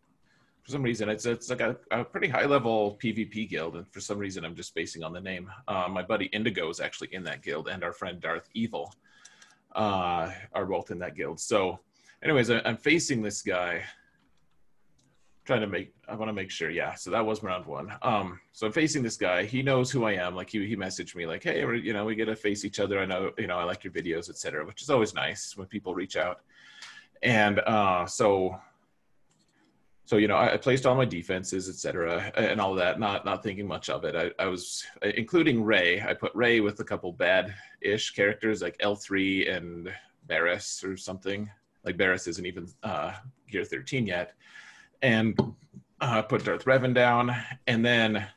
for 0.63 0.71
some 0.71 0.83
reason 0.83 1.09
it's 1.09 1.25
it's 1.25 1.49
like 1.49 1.61
a, 1.61 1.77
a 1.91 2.03
pretty 2.03 2.27
high 2.27 2.45
level 2.45 2.97
PvP 3.01 3.49
guild, 3.49 3.75
and 3.75 3.87
for 3.87 3.99
some 3.99 4.17
reason 4.17 4.45
I'm 4.45 4.55
just 4.55 4.75
basing 4.75 5.03
on 5.03 5.13
the 5.13 5.21
name. 5.21 5.49
Uh, 5.67 5.87
my 5.89 6.03
buddy 6.03 6.25
Indigo 6.27 6.69
is 6.69 6.79
actually 6.79 7.09
in 7.13 7.23
that 7.23 7.41
guild, 7.41 7.67
and 7.67 7.83
our 7.83 7.93
friend 7.93 8.19
Darth 8.19 8.49
Evil 8.53 8.93
uh, 9.75 10.31
are 10.53 10.65
both 10.65 10.91
in 10.91 10.99
that 10.99 11.15
guild. 11.15 11.39
So, 11.39 11.79
anyways, 12.23 12.49
I, 12.49 12.61
I'm 12.65 12.77
facing 12.77 13.21
this 13.21 13.41
guy. 13.41 13.83
Trying 15.49 15.61
to 15.61 15.67
make, 15.67 15.95
I 16.07 16.13
want 16.13 16.29
to 16.29 16.33
make 16.33 16.51
sure, 16.51 16.69
yeah. 16.69 16.93
So 16.93 17.09
that 17.09 17.25
was 17.25 17.41
round 17.41 17.65
one. 17.65 17.91
Um, 18.03 18.39
so 18.51 18.67
I'm 18.67 18.71
facing 18.71 19.01
this 19.01 19.17
guy. 19.17 19.45
He 19.45 19.63
knows 19.63 19.89
who 19.89 20.03
I 20.03 20.11
am. 20.11 20.35
Like 20.35 20.51
he, 20.51 20.63
he 20.67 20.75
messaged 20.75 21.15
me, 21.15 21.25
like, 21.25 21.41
"Hey, 21.41 21.61
you 21.61 21.91
know, 21.91 22.05
we 22.05 22.13
get 22.13 22.25
to 22.25 22.35
face 22.35 22.63
each 22.63 22.79
other. 22.79 22.99
I 22.99 23.07
know, 23.07 23.31
you 23.35 23.47
know, 23.47 23.57
I 23.57 23.63
like 23.63 23.83
your 23.83 23.91
videos, 23.91 24.29
etc." 24.29 24.63
Which 24.63 24.83
is 24.83 24.91
always 24.91 25.15
nice 25.15 25.57
when 25.57 25.65
people 25.65 25.95
reach 25.95 26.17
out. 26.17 26.41
And 27.23 27.61
uh, 27.61 28.05
so 28.05 28.59
so 30.05 30.17
you 30.17 30.27
know 30.27 30.37
I, 30.37 30.55
placed 30.57 30.85
all 30.85 30.93
my 30.93 31.05
defenses 31.05 31.67
et 31.67 31.75
cetera 31.75 32.31
and 32.35 32.61
all 32.61 32.75
that 32.75 32.99
not 32.99 33.25
not 33.25 33.43
thinking 33.43 33.67
much 33.67 33.89
of 33.89 34.05
it 34.05 34.15
i, 34.15 34.43
I 34.43 34.47
was 34.47 34.83
including 35.03 35.63
rey 35.63 36.01
i 36.01 36.15
put 36.15 36.33
rey 36.33 36.61
with 36.61 36.79
a 36.79 36.83
couple 36.83 37.11
bad 37.11 37.53
ish 37.81 38.09
characters 38.11 38.63
like 38.63 38.75
l3 38.79 39.55
and 39.55 39.93
barriss 40.27 40.83
or 40.83 40.97
something 40.97 41.47
like 41.85 41.95
barriss 41.95 42.27
isn't 42.27 42.45
even 42.47 42.67
uh 42.81 43.13
gear 43.51 43.63
13 43.63 44.07
yet 44.07 44.33
and 45.01 45.39
uh 46.01 46.21
put 46.21 46.43
darth 46.43 46.65
revan 46.65 46.93
down. 46.93 47.35
And 47.67 47.85
then 47.85 48.27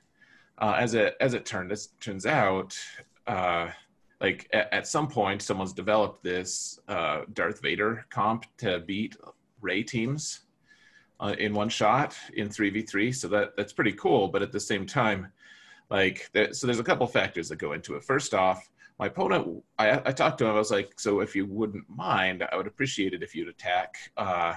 uh 0.58 0.76
as 0.78 0.94
it 0.94 1.16
as 1.20 1.34
it 1.34 1.44
turned 1.44 1.70
this 1.70 1.88
turns 2.00 2.26
out 2.26 2.78
uh 3.26 3.68
like 4.20 4.48
at, 4.52 4.72
at 4.72 4.86
some 4.86 5.08
point 5.08 5.42
someone's 5.42 5.72
developed 5.72 6.22
this 6.22 6.78
uh 6.88 7.22
darth 7.32 7.60
vader 7.62 8.06
comp 8.10 8.44
to 8.58 8.80
beat 8.80 9.16
rey 9.60 9.82
teams 9.82 10.42
uh, 11.20 11.34
in 11.38 11.54
one 11.54 11.68
shot 11.68 12.16
in 12.34 12.48
3v3 12.48 13.14
so 13.14 13.28
that 13.28 13.56
that's 13.56 13.72
pretty 13.72 13.92
cool. 13.92 14.28
But 14.28 14.42
at 14.42 14.52
the 14.52 14.60
same 14.60 14.86
time 14.86 15.28
like 15.90 16.30
there, 16.32 16.52
so 16.52 16.66
there's 16.66 16.80
a 16.80 16.84
couple 16.84 17.06
factors 17.06 17.48
that 17.48 17.56
go 17.56 17.72
into 17.72 17.94
it. 17.94 18.04
First 18.04 18.34
off 18.34 18.68
my 18.98 19.06
opponent 19.06 19.62
I, 19.78 20.00
I 20.04 20.12
talked 20.12 20.38
to 20.38 20.46
him. 20.46 20.54
I 20.54 20.58
was 20.58 20.70
like 20.70 20.98
so 20.98 21.20
if 21.20 21.34
you 21.34 21.46
wouldn't 21.46 21.88
mind 21.88 22.44
i 22.50 22.56
would 22.56 22.66
appreciate 22.66 23.14
it 23.14 23.22
if 23.22 23.34
you'd 23.34 23.48
attack 23.48 23.96
uh 24.16 24.54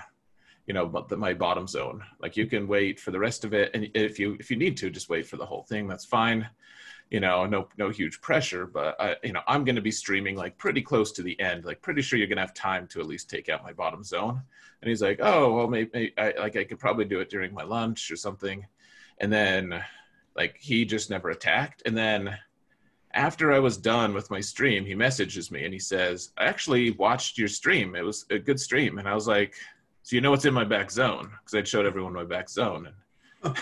you 0.67 0.73
know 0.73 0.87
but 0.87 1.17
my 1.17 1.33
bottom 1.33 1.67
zone 1.67 2.03
like 2.19 2.35
you 2.35 2.45
can 2.45 2.67
wait 2.67 2.99
for 2.99 3.11
the 3.11 3.19
rest 3.19 3.45
of 3.45 3.53
it 3.53 3.71
and 3.73 3.89
if 3.93 4.17
you 4.17 4.35
if 4.39 4.49
you 4.49 4.57
need 4.57 4.75
to 4.75 4.89
just 4.89 5.09
wait 5.09 5.25
for 5.25 5.37
the 5.37 5.45
whole 5.45 5.63
thing 5.63 5.87
that's 5.87 6.05
fine 6.05 6.47
you 7.11 7.19
know, 7.19 7.45
no 7.45 7.67
no 7.77 7.89
huge 7.89 8.19
pressure, 8.21 8.65
but 8.65 8.99
I, 8.99 9.15
you 9.23 9.33
know, 9.33 9.41
I'm 9.47 9.63
going 9.63 9.75
to 9.75 9.81
be 9.81 9.91
streaming 9.91 10.35
like 10.35 10.57
pretty 10.57 10.81
close 10.81 11.11
to 11.13 11.21
the 11.21 11.39
end. 11.39 11.65
Like, 11.65 11.81
pretty 11.81 12.01
sure 12.01 12.17
you're 12.17 12.27
going 12.27 12.37
to 12.37 12.43
have 12.43 12.53
time 12.53 12.87
to 12.87 12.99
at 12.99 13.05
least 13.05 13.29
take 13.29 13.47
out 13.47 13.63
my 13.63 13.73
bottom 13.73 14.03
zone. 14.03 14.41
And 14.81 14.89
he's 14.89 15.01
like, 15.01 15.19
oh, 15.21 15.53
well, 15.53 15.67
maybe 15.67 16.13
I, 16.17 16.33
like 16.37 16.55
I 16.55 16.63
could 16.63 16.79
probably 16.79 17.05
do 17.05 17.19
it 17.19 17.29
during 17.29 17.53
my 17.53 17.63
lunch 17.63 18.09
or 18.11 18.15
something. 18.15 18.65
And 19.19 19.31
then, 19.31 19.81
like, 20.35 20.57
he 20.59 20.83
just 20.83 21.09
never 21.09 21.29
attacked. 21.29 21.83
And 21.85 21.95
then 21.95 22.37
after 23.13 23.53
I 23.53 23.59
was 23.59 23.77
done 23.77 24.13
with 24.13 24.31
my 24.31 24.41
stream, 24.41 24.83
he 24.85 24.95
messages 24.95 25.51
me 25.51 25.63
and 25.63 25.73
he 25.73 25.79
says, 25.79 26.31
I 26.37 26.45
actually 26.45 26.91
watched 26.91 27.37
your 27.37 27.47
stream. 27.47 27.95
It 27.95 28.01
was 28.03 28.25
a 28.31 28.39
good 28.39 28.59
stream. 28.59 28.97
And 28.97 29.07
I 29.07 29.13
was 29.13 29.27
like, 29.27 29.53
so 30.05 30.15
you 30.15 30.21
know 30.21 30.29
what's 30.29 30.45
in 30.45 30.53
my 30.53 30.63
back 30.63 30.91
zone? 30.91 31.31
Because 31.31 31.55
I'd 31.55 31.67
showed 31.67 31.87
everyone 31.87 32.13
my 32.13 32.23
back 32.23 32.47
zone. 32.47 32.89
And, 33.43 33.55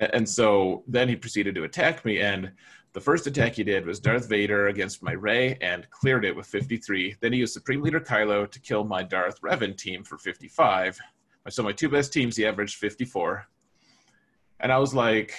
and 0.14 0.28
so 0.28 0.82
then 0.88 1.08
he 1.08 1.14
proceeded 1.14 1.54
to 1.54 1.62
attack 1.62 2.04
me. 2.04 2.18
And 2.18 2.50
the 2.92 3.00
first 3.00 3.28
attack 3.28 3.52
he 3.52 3.62
did 3.62 3.86
was 3.86 4.00
Darth 4.00 4.28
Vader 4.28 4.66
against 4.66 5.00
my 5.00 5.12
Rey 5.12 5.56
and 5.60 5.88
cleared 5.90 6.24
it 6.24 6.34
with 6.34 6.48
53. 6.48 7.14
Then 7.20 7.32
he 7.32 7.38
used 7.38 7.52
Supreme 7.52 7.82
Leader 7.82 8.00
Kylo 8.00 8.50
to 8.50 8.60
kill 8.60 8.82
my 8.82 9.04
Darth 9.04 9.40
Revan 9.42 9.76
team 9.76 10.02
for 10.02 10.18
55. 10.18 10.98
So 11.50 11.62
my 11.62 11.70
two 11.70 11.88
best 11.88 12.12
teams, 12.12 12.34
he 12.34 12.44
averaged 12.44 12.74
54. 12.74 13.46
And 14.58 14.72
I 14.72 14.78
was 14.78 14.92
like, 14.92 15.36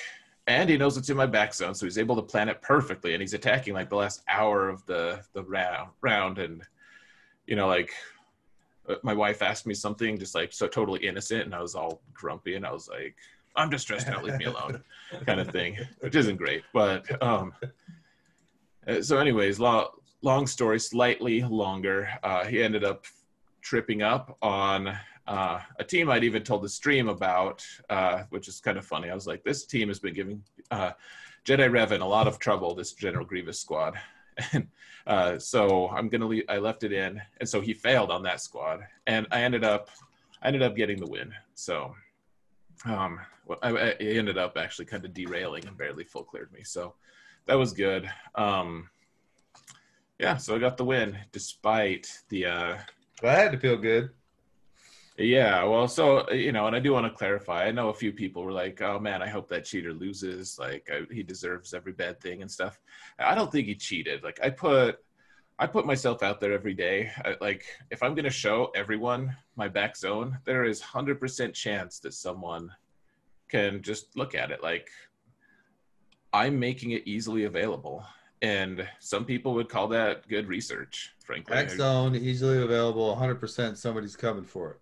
and 0.47 0.69
he 0.69 0.77
knows 0.77 0.95
it's 0.95 1.09
in 1.09 1.17
my 1.17 1.25
back 1.25 1.53
zone, 1.53 1.75
so 1.75 1.85
he's 1.85 1.97
able 1.97 2.15
to 2.15 2.21
plan 2.21 2.47
it 2.47 2.61
perfectly. 2.61 3.13
And 3.13 3.21
he's 3.21 3.33
attacking 3.33 3.73
like 3.73 3.89
the 3.89 3.97
last 3.97 4.23
hour 4.29 4.69
of 4.69 4.85
the 4.85 5.25
the 5.33 5.43
round, 5.43 5.89
round 6.01 6.39
and 6.39 6.63
you 7.47 7.57
know, 7.57 7.67
like 7.67 7.91
my 9.03 9.13
wife 9.13 9.41
asked 9.41 9.65
me 9.65 9.73
something 9.73 10.17
just 10.17 10.35
like 10.35 10.53
so 10.53 10.67
totally 10.67 11.05
innocent, 11.05 11.43
and 11.43 11.55
I 11.55 11.61
was 11.61 11.75
all 11.75 12.01
grumpy, 12.13 12.55
and 12.55 12.65
I 12.65 12.71
was 12.71 12.87
like, 12.87 13.15
"I'm 13.55 13.71
just 13.71 13.83
stressed 13.83 14.07
out, 14.07 14.23
leave 14.23 14.37
me 14.37 14.45
alone," 14.45 14.83
kind 15.25 15.39
of 15.39 15.49
thing, 15.49 15.77
which 15.99 16.15
isn't 16.15 16.37
great. 16.37 16.63
But 16.73 17.21
um, 17.21 17.53
uh, 18.87 19.01
so, 19.01 19.17
anyways, 19.17 19.59
long 19.59 19.87
long 20.21 20.47
story, 20.47 20.79
slightly 20.79 21.41
longer. 21.41 22.09
Uh, 22.23 22.45
he 22.45 22.61
ended 22.61 22.83
up 22.83 23.05
tripping 23.61 24.01
up 24.01 24.37
on 24.41 24.95
uh, 25.27 25.59
a 25.79 25.83
team 25.83 26.09
I'd 26.09 26.23
even 26.23 26.43
told 26.43 26.63
the 26.63 26.69
stream 26.69 27.07
about, 27.09 27.65
uh, 27.89 28.23
which 28.29 28.47
is 28.47 28.59
kind 28.59 28.77
of 28.77 28.85
funny. 28.85 29.09
I 29.09 29.15
was 29.15 29.27
like, 29.27 29.43
this 29.43 29.65
team 29.65 29.87
has 29.87 29.99
been 29.99 30.13
giving 30.13 30.43
uh, 30.71 30.91
Jedi 31.45 31.69
Revan 31.69 32.01
a 32.01 32.05
lot 32.05 32.27
of 32.27 32.39
trouble, 32.39 32.75
this 32.75 32.93
General 32.93 33.25
Grievous 33.25 33.59
squad. 33.59 33.95
And 34.53 34.67
uh, 35.07 35.39
so 35.39 35.89
I'm 35.89 36.09
gonna 36.09 36.27
leave. 36.27 36.43
I 36.47 36.57
left 36.57 36.83
it 36.83 36.93
in, 36.93 37.19
and 37.39 37.49
so 37.49 37.59
he 37.59 37.73
failed 37.73 38.11
on 38.11 38.23
that 38.23 38.39
squad, 38.39 38.81
and 39.07 39.25
I 39.31 39.41
ended 39.41 39.63
up, 39.63 39.89
I 40.41 40.47
ended 40.47 40.61
up 40.61 40.75
getting 40.75 40.99
the 40.99 41.07
win. 41.07 41.33
So, 41.55 41.95
um, 42.85 43.19
I, 43.63 43.69
I 43.71 43.95
ended 43.99 44.37
up 44.37 44.57
actually 44.57 44.85
kind 44.85 45.03
of 45.03 45.13
derailing 45.13 45.67
and 45.67 45.77
barely 45.77 46.03
full 46.03 46.23
cleared 46.23 46.51
me. 46.51 46.63
So 46.63 46.93
that 47.47 47.55
was 47.55 47.73
good. 47.73 48.09
Um, 48.35 48.89
yeah, 50.19 50.37
so 50.37 50.55
I 50.55 50.59
got 50.59 50.77
the 50.77 50.85
win 50.85 51.17
despite 51.31 52.21
the. 52.29 52.45
Uh, 52.45 52.77
Well, 53.23 53.35
I 53.35 53.41
had 53.41 53.51
to 53.53 53.59
feel 53.59 53.77
good. 53.77 54.11
Yeah, 55.17 55.65
well, 55.65 55.87
so 55.87 56.29
you 56.31 56.51
know, 56.51 56.67
and 56.67 56.75
I 56.75 56.79
do 56.79 56.93
want 56.93 57.05
to 57.05 57.17
clarify. 57.17 57.65
I 57.65 57.71
know 57.71 57.89
a 57.89 57.93
few 57.93 58.13
people 58.13 58.43
were 58.43 58.51
like, 58.51 58.81
"Oh 58.81 58.97
man, 58.97 59.21
I 59.21 59.27
hope 59.27 59.49
that 59.49 59.65
cheater 59.65 59.93
loses. 59.93 60.57
Like, 60.57 60.89
I, 60.91 61.01
he 61.13 61.21
deserves 61.21 61.73
every 61.73 61.91
bad 61.91 62.21
thing 62.21 62.41
and 62.41 62.49
stuff." 62.49 62.79
I 63.19 63.35
don't 63.35 63.51
think 63.51 63.67
he 63.67 63.75
cheated. 63.75 64.23
Like, 64.23 64.39
I 64.41 64.49
put, 64.49 64.99
I 65.59 65.67
put 65.67 65.85
myself 65.85 66.23
out 66.23 66.39
there 66.39 66.53
every 66.53 66.73
day. 66.73 67.11
I, 67.25 67.35
like, 67.41 67.65
if 67.91 68.01
I'm 68.01 68.15
gonna 68.15 68.29
show 68.29 68.71
everyone 68.73 69.35
my 69.57 69.67
back 69.67 69.97
zone, 69.97 70.39
there 70.45 70.63
is 70.63 70.81
hundred 70.81 71.19
percent 71.19 71.53
chance 71.53 71.99
that 71.99 72.13
someone 72.13 72.71
can 73.49 73.81
just 73.81 74.15
look 74.15 74.33
at 74.33 74.49
it. 74.49 74.63
Like, 74.63 74.89
I'm 76.31 76.57
making 76.57 76.91
it 76.91 77.03
easily 77.05 77.43
available, 77.43 78.05
and 78.41 78.87
some 78.99 79.25
people 79.25 79.53
would 79.55 79.67
call 79.67 79.89
that 79.89 80.25
good 80.29 80.47
research. 80.47 81.13
Frankly, 81.25 81.53
Back 81.53 81.69
zone, 81.69 82.15
easily 82.15 82.61
available, 82.63 83.15
100%. 83.15 83.77
Somebody's 83.77 84.15
coming 84.15 84.45
for 84.45 84.71
it. 84.71 84.77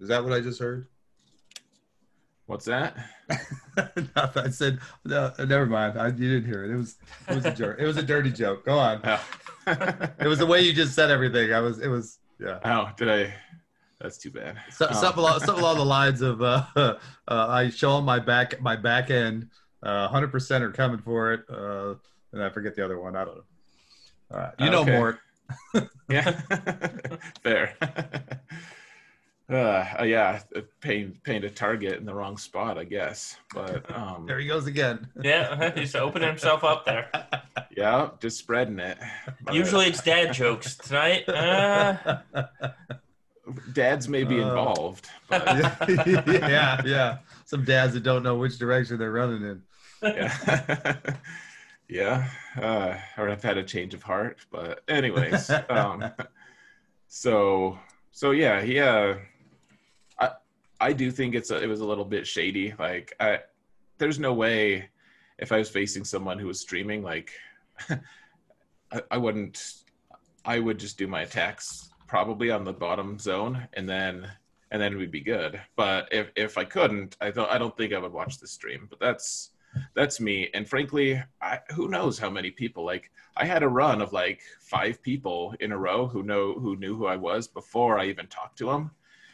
Is 0.00 0.08
that 0.08 0.22
what 0.24 0.32
I 0.32 0.40
just 0.40 0.60
heard? 0.60 0.86
what's 2.46 2.64
that? 2.64 2.96
I 4.16 4.50
said, 4.50 4.80
no, 5.04 5.32
never 5.38 5.66
mind. 5.66 5.96
I, 5.96 6.08
you 6.08 6.34
didn't 6.34 6.46
hear 6.46 6.64
it. 6.64 6.72
It 6.72 6.76
was, 6.76 6.96
it 7.28 7.36
was 7.36 7.44
a 7.44 7.54
joke. 7.54 7.76
It 7.78 7.86
was 7.86 7.96
a 7.96 8.02
dirty 8.02 8.32
joke. 8.32 8.64
Go 8.66 8.76
on. 8.76 9.00
Oh. 9.04 9.24
It 10.18 10.26
was 10.26 10.40
the 10.40 10.46
way 10.46 10.62
you 10.62 10.72
just 10.72 10.94
said 10.96 11.12
everything. 11.12 11.52
I 11.52 11.60
was, 11.60 11.78
it 11.78 11.86
was, 11.86 12.18
yeah. 12.40 12.58
Oh, 12.64 12.90
did 12.96 13.08
I? 13.08 13.32
That's 14.00 14.18
too 14.18 14.32
bad. 14.32 14.56
So, 14.72 14.88
Oh. 14.90 14.94
something, 14.94 15.20
along, 15.22 15.38
something 15.40 15.62
along 15.62 15.76
the 15.76 15.84
lines 15.84 16.22
of, 16.22 16.42
uh, 16.42 16.64
uh, 16.76 16.96
I 17.28 17.70
show 17.70 17.94
them 17.94 18.04
my 18.04 18.18
back, 18.18 18.60
my 18.60 18.74
back 18.74 19.10
end, 19.10 19.48
uh, 19.84 20.08
100% 20.08 20.60
are 20.62 20.72
coming 20.72 20.98
for 20.98 21.32
it. 21.32 21.44
Uh, 21.48 21.94
and 22.32 22.42
I 22.42 22.48
forget 22.50 22.74
the 22.74 22.84
other 22.84 22.98
one. 22.98 23.14
I 23.14 23.24
don't 23.26 23.36
know. 23.36 23.44
All 24.32 24.38
right. 24.38 24.54
You 24.58 24.70
know, 24.70 24.80
Okay. 24.82 24.96
Mort. 24.96 25.18
Yeah, 26.08 26.32
fair. 27.44 27.76
Uh, 29.50 29.84
uh, 29.98 30.04
yeah, 30.04 30.40
pain 30.80 31.18
pain 31.24 31.42
to 31.42 31.50
target 31.50 31.98
in 31.98 32.04
the 32.06 32.14
wrong 32.14 32.36
spot, 32.36 32.78
I 32.78 32.84
guess. 32.84 33.36
But 33.52 33.90
um, 33.96 34.24
There 34.26 34.38
he 34.38 34.46
goes 34.46 34.66
again. 34.66 35.08
Yeah, 35.20 35.72
he's 35.74 35.94
opening 35.96 36.28
himself 36.28 36.62
up 36.62 36.84
there. 36.84 37.10
yeah, 37.76 38.10
just 38.20 38.38
spreading 38.38 38.78
it. 38.78 38.96
But 39.42 39.54
Usually 39.54 39.86
it's 39.86 40.02
dad 40.02 40.32
jokes. 40.32 40.76
Tonight, 40.76 41.28
uh, 41.28 42.18
dads 43.72 44.08
may 44.08 44.22
be 44.22 44.40
Uh, 44.40 44.48
involved, 44.48 45.08
but 45.28 45.44
yeah, 45.88 46.80
yeah. 46.84 47.18
Some 47.44 47.64
dads 47.64 47.94
that 47.94 48.04
don't 48.04 48.22
know 48.22 48.36
which 48.36 48.56
direction 48.58 48.98
they're 48.98 49.10
running 49.10 49.42
in. 49.42 49.62
yeah, 50.02 50.96
yeah. 51.88 52.30
Uh, 52.56 52.96
or 53.18 53.28
I've 53.28 53.42
had 53.42 53.58
a 53.58 53.64
change 53.64 53.94
of 53.94 54.02
heart. 54.04 54.38
But 54.52 54.84
anyways, 54.88 55.50
um, 55.68 56.12
so 57.08 57.78
so 58.12 58.30
yeah, 58.30 58.60
he. 58.62 58.78
Uh, 58.78 59.16
I 60.80 60.92
do 60.92 61.10
think 61.10 61.34
it's 61.34 61.50
a, 61.50 61.62
it 61.62 61.66
was 61.66 61.80
a 61.80 61.86
little 61.86 62.04
bit 62.04 62.26
shady. 62.26 62.74
Like 62.78 63.14
I, 63.20 63.40
there's 63.98 64.18
no 64.18 64.32
way 64.32 64.88
if 65.38 65.52
I 65.52 65.58
was 65.58 65.68
facing 65.68 66.04
someone 66.04 66.38
who 66.38 66.46
was 66.46 66.60
streaming, 66.60 67.02
like 67.02 67.32
I, 67.90 69.02
I 69.10 69.18
wouldn't. 69.18 69.74
I 70.44 70.58
would 70.58 70.78
just 70.78 70.96
do 70.96 71.06
my 71.06 71.22
attacks 71.22 71.90
probably 72.06 72.50
on 72.50 72.64
the 72.64 72.72
bottom 72.72 73.18
zone, 73.18 73.68
and 73.74 73.88
then 73.88 74.26
and 74.70 74.80
then 74.80 74.96
we'd 74.96 75.10
be 75.10 75.20
good. 75.20 75.60
But 75.76 76.08
if 76.10 76.30
if 76.34 76.56
I 76.56 76.64
couldn't, 76.64 77.16
I 77.20 77.30
don't 77.30 77.50
I 77.50 77.58
don't 77.58 77.76
think 77.76 77.92
I 77.92 77.98
would 77.98 78.12
watch 78.12 78.38
the 78.38 78.46
stream. 78.46 78.86
But 78.88 79.00
that's 79.00 79.50
that's 79.94 80.18
me. 80.18 80.48
And 80.54 80.68
frankly, 80.68 81.22
I, 81.40 81.60
who 81.74 81.88
knows 81.88 82.18
how 82.18 82.30
many 82.30 82.50
people 82.50 82.84
like 82.84 83.10
I 83.36 83.44
had 83.44 83.62
a 83.62 83.68
run 83.68 84.00
of 84.00 84.12
like 84.14 84.40
five 84.60 85.02
people 85.02 85.54
in 85.60 85.72
a 85.72 85.78
row 85.78 86.06
who 86.06 86.22
know 86.22 86.54
who 86.54 86.76
knew 86.76 86.96
who 86.96 87.06
I 87.06 87.16
was 87.16 87.46
before 87.46 87.98
I 87.98 88.06
even 88.06 88.26
talked 88.26 88.58
to 88.58 88.66
them 88.66 88.90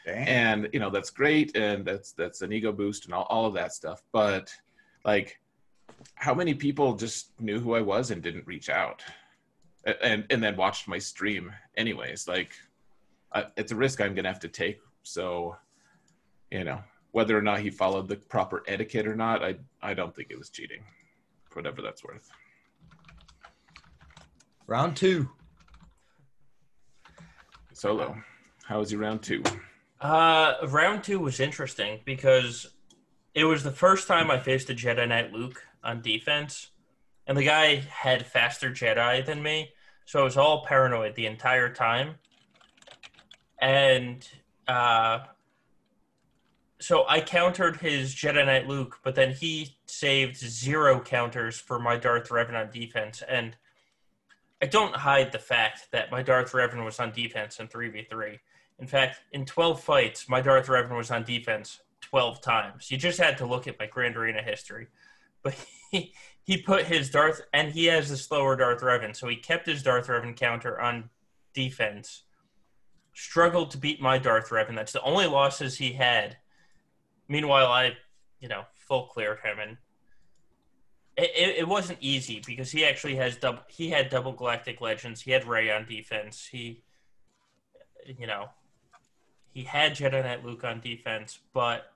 and 0.06 0.68
you 0.72 0.78
know 0.78 0.90
that's 0.90 1.10
great 1.10 1.56
and 1.56 1.84
that's 1.84 2.12
that's 2.12 2.42
an 2.42 2.52
ego 2.52 2.72
boost 2.72 3.06
and 3.06 3.14
all, 3.14 3.24
all 3.24 3.46
of 3.46 3.54
that 3.54 3.72
stuff 3.72 4.02
but 4.12 4.54
like 5.04 5.40
how 6.14 6.34
many 6.34 6.54
people 6.54 6.94
just 6.94 7.38
knew 7.40 7.58
who 7.58 7.74
i 7.74 7.80
was 7.80 8.10
and 8.10 8.22
didn't 8.22 8.46
reach 8.46 8.68
out? 8.68 9.02
And 10.02 10.26
and 10.30 10.42
then 10.42 10.56
watched 10.56 10.88
my 10.88 10.98
stream 10.98 11.52
anyways 11.76 12.26
like 12.26 12.52
I, 13.32 13.46
it's 13.56 13.70
a 13.70 13.76
risk 13.76 14.00
i'm 14.00 14.14
gonna 14.14 14.28
have 14.28 14.40
to 14.40 14.48
take 14.48 14.80
so 15.04 15.56
you 16.50 16.64
know 16.64 16.80
whether 17.12 17.38
or 17.38 17.42
not 17.42 17.60
he 17.60 17.70
followed 17.70 18.08
the 18.08 18.16
proper 18.16 18.64
etiquette 18.66 19.06
or 19.06 19.14
not 19.14 19.44
i 19.44 19.54
i 19.82 19.94
don't 19.94 20.14
think 20.14 20.28
it 20.30 20.38
was 20.38 20.50
cheating 20.50 20.82
whatever 21.56 21.80
that's 21.80 22.04
worth. 22.04 22.30
Round 24.66 24.94
two. 24.94 25.28
solo. 27.72 28.16
How 28.64 28.80
was 28.80 28.92
your 28.92 29.00
round 29.00 29.22
two 29.22 29.42
uh, 30.00 30.54
round 30.68 31.04
two 31.04 31.20
was 31.20 31.40
interesting 31.40 32.00
because 32.04 32.66
it 33.34 33.44
was 33.44 33.62
the 33.62 33.70
first 33.70 34.08
time 34.08 34.30
I 34.30 34.38
faced 34.38 34.70
a 34.70 34.74
Jedi 34.74 35.08
Knight 35.08 35.32
Luke 35.32 35.62
on 35.82 36.02
defense, 36.02 36.70
and 37.26 37.36
the 37.36 37.44
guy 37.44 37.76
had 37.76 38.26
faster 38.26 38.70
Jedi 38.70 39.24
than 39.24 39.42
me, 39.42 39.70
so 40.04 40.20
I 40.20 40.24
was 40.24 40.36
all 40.36 40.64
paranoid 40.64 41.14
the 41.14 41.26
entire 41.26 41.72
time. 41.72 42.16
And 43.58 44.26
uh, 44.68 45.20
so 46.78 47.06
I 47.08 47.20
countered 47.20 47.76
his 47.76 48.14
Jedi 48.14 48.44
Knight 48.44 48.68
Luke, 48.68 48.98
but 49.02 49.14
then 49.14 49.32
he 49.32 49.76
saved 49.86 50.36
zero 50.36 51.00
counters 51.00 51.58
for 51.58 51.78
my 51.78 51.96
Darth 51.96 52.28
Revan 52.28 52.54
on 52.54 52.70
defense, 52.70 53.22
and 53.26 53.56
I 54.62 54.66
don't 54.66 54.96
hide 54.96 55.32
the 55.32 55.38
fact 55.38 55.88
that 55.92 56.10
my 56.10 56.22
Darth 56.22 56.52
Revan 56.52 56.84
was 56.84 57.00
on 57.00 57.12
defense 57.12 57.60
in 57.60 57.68
three 57.68 57.88
v 57.90 58.06
three. 58.08 58.38
In 58.78 58.86
fact, 58.86 59.20
in 59.32 59.44
12 59.46 59.82
fights, 59.82 60.28
my 60.28 60.40
Darth 60.40 60.66
Revan 60.66 60.96
was 60.96 61.10
on 61.10 61.24
defense 61.24 61.80
12 62.02 62.40
times. 62.40 62.90
You 62.90 62.98
just 62.98 63.18
had 63.18 63.38
to 63.38 63.46
look 63.46 63.66
at 63.66 63.78
my 63.78 63.86
Grand 63.86 64.16
Arena 64.16 64.42
history. 64.42 64.88
But 65.42 65.54
he, 65.90 66.14
he 66.44 66.58
put 66.58 66.84
his 66.84 67.10
Darth, 67.10 67.40
and 67.52 67.72
he 67.72 67.86
has 67.86 68.08
the 68.08 68.16
slower 68.16 68.56
Darth 68.56 68.80
Revan, 68.80 69.16
so 69.16 69.28
he 69.28 69.36
kept 69.36 69.66
his 69.66 69.82
Darth 69.82 70.08
Revan 70.08 70.36
counter 70.36 70.80
on 70.80 71.10
defense. 71.54 72.22
Struggled 73.14 73.70
to 73.70 73.78
beat 73.78 74.00
my 74.00 74.18
Darth 74.18 74.50
Revan. 74.50 74.76
That's 74.76 74.92
the 74.92 75.02
only 75.02 75.26
losses 75.26 75.78
he 75.78 75.92
had. 75.92 76.36
Meanwhile, 77.28 77.66
I, 77.66 77.92
you 78.40 78.48
know, 78.48 78.64
full 78.74 79.06
cleared 79.06 79.40
him, 79.40 79.58
and 79.58 79.76
it, 81.16 81.30
it, 81.34 81.56
it 81.60 81.68
wasn't 81.68 81.98
easy 82.02 82.42
because 82.46 82.70
he 82.70 82.84
actually 82.84 83.16
has 83.16 83.36
double. 83.36 83.62
He 83.68 83.88
had 83.88 84.10
double 84.10 84.32
Galactic 84.32 84.80
Legends. 84.82 85.22
He 85.22 85.30
had 85.30 85.46
Rey 85.46 85.70
on 85.70 85.86
defense. 85.86 86.46
He, 86.46 86.84
you 88.06 88.26
know, 88.26 88.50
he 89.56 89.62
had 89.62 89.94
Jedi 89.94 90.22
Knight 90.22 90.44
Luke 90.44 90.64
on 90.64 90.80
defense, 90.80 91.38
but 91.54 91.90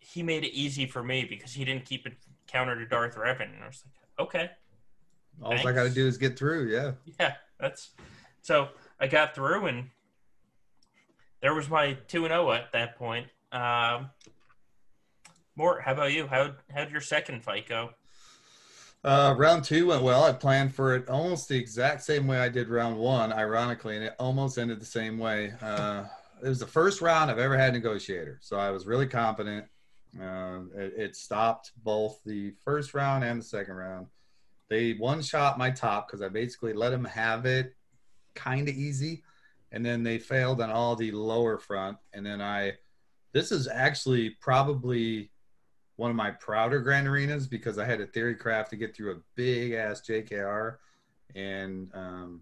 he 0.00 0.24
made 0.24 0.42
it 0.42 0.52
easy 0.52 0.86
for 0.86 1.00
me 1.00 1.24
because 1.24 1.52
he 1.52 1.64
didn't 1.64 1.84
keep 1.84 2.04
it 2.04 2.14
counter 2.48 2.76
to 2.76 2.84
Darth 2.84 3.14
Revan. 3.14 3.54
And 3.54 3.62
I 3.62 3.68
was 3.68 3.84
like, 3.86 4.26
okay, 4.26 4.50
All 5.40 5.52
I 5.52 5.70
got 5.70 5.84
to 5.84 5.90
do 5.90 6.04
is 6.04 6.18
get 6.18 6.36
through. 6.36 6.66
Yeah. 6.66 6.92
yeah, 7.20 7.34
that's 7.60 7.90
so 8.40 8.70
I 8.98 9.06
got 9.06 9.36
through 9.36 9.66
and 9.66 9.88
there 11.42 11.54
was 11.54 11.70
my 11.70 11.96
two 12.08 12.24
and 12.24 12.32
zero 12.32 12.50
at 12.50 12.72
that 12.72 12.98
point. 12.98 13.28
Um, 13.52 14.10
Mort, 15.54 15.82
how 15.82 15.92
about 15.92 16.10
you? 16.10 16.26
How 16.26 16.56
how'd 16.74 16.90
your 16.90 17.00
second 17.00 17.44
fight 17.44 17.68
go? 17.68 17.90
Uh, 19.04 19.36
round 19.38 19.62
two 19.62 19.86
went 19.86 20.02
well. 20.02 20.24
I 20.24 20.32
planned 20.32 20.74
for 20.74 20.96
it 20.96 21.08
almost 21.08 21.48
the 21.48 21.56
exact 21.56 22.02
same 22.02 22.26
way 22.26 22.40
I 22.40 22.48
did 22.48 22.68
round 22.68 22.96
one, 22.96 23.32
ironically, 23.32 23.94
and 23.94 24.04
it 24.04 24.16
almost 24.18 24.58
ended 24.58 24.80
the 24.80 24.86
same 24.86 25.18
way. 25.18 25.52
Uh, 25.62 26.06
it 26.42 26.48
was 26.48 26.58
the 26.58 26.66
first 26.66 27.00
round 27.00 27.30
I've 27.30 27.38
ever 27.38 27.56
had 27.56 27.72
negotiator, 27.72 28.38
so 28.42 28.58
I 28.58 28.70
was 28.70 28.86
really 28.86 29.06
confident. 29.06 29.66
Um, 30.20 30.70
it, 30.76 30.94
it 30.96 31.16
stopped 31.16 31.72
both 31.84 32.20
the 32.24 32.52
first 32.64 32.94
round 32.94 33.24
and 33.24 33.40
the 33.40 33.44
second 33.44 33.74
round. 33.74 34.08
They 34.68 34.94
one 34.94 35.22
shot 35.22 35.58
my 35.58 35.70
top 35.70 36.08
because 36.08 36.22
I 36.22 36.28
basically 36.28 36.72
let 36.72 36.90
them 36.90 37.04
have 37.04 37.46
it 37.46 37.74
kind 38.34 38.68
of 38.68 38.74
easy, 38.74 39.22
and 39.70 39.84
then 39.86 40.02
they 40.02 40.18
failed 40.18 40.60
on 40.60 40.70
all 40.70 40.96
the 40.96 41.12
lower 41.12 41.58
front. 41.58 41.96
And 42.12 42.26
then 42.26 42.40
I, 42.40 42.72
this 43.32 43.52
is 43.52 43.68
actually 43.68 44.30
probably 44.40 45.30
one 45.96 46.10
of 46.10 46.16
my 46.16 46.32
prouder 46.32 46.80
grand 46.80 47.06
arenas 47.06 47.46
because 47.46 47.78
I 47.78 47.84
had 47.84 48.00
a 48.00 48.06
theory 48.06 48.34
craft 48.34 48.70
to 48.70 48.76
get 48.76 48.96
through 48.96 49.12
a 49.12 49.20
big 49.36 49.72
ass 49.72 50.02
JKR, 50.06 50.76
and 51.36 51.90
um, 51.94 52.40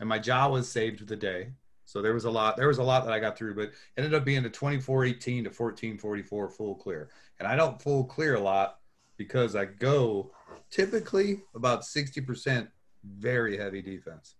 and 0.00 0.08
my 0.08 0.18
jaw 0.18 0.48
was 0.48 0.70
saved 0.70 1.06
the 1.06 1.16
day. 1.16 1.52
So 1.86 2.02
there 2.02 2.12
was 2.12 2.24
a 2.24 2.30
lot. 2.30 2.56
There 2.56 2.68
was 2.68 2.78
a 2.78 2.82
lot 2.82 3.04
that 3.04 3.12
I 3.12 3.20
got 3.20 3.38
through, 3.38 3.54
but 3.54 3.70
ended 3.96 4.12
up 4.12 4.24
being 4.24 4.44
a 4.44 4.50
24-18 4.50 5.44
to 5.44 5.50
14-44 5.50 6.52
full 6.52 6.74
clear. 6.74 7.10
And 7.38 7.48
I 7.48 7.54
don't 7.54 7.80
full 7.80 8.04
clear 8.04 8.34
a 8.34 8.40
lot 8.40 8.80
because 9.16 9.54
I 9.54 9.66
go 9.66 10.32
typically 10.70 11.42
about 11.54 11.82
60% 11.82 12.68
very 13.04 13.56
heavy 13.56 13.80
defense. 13.80 14.34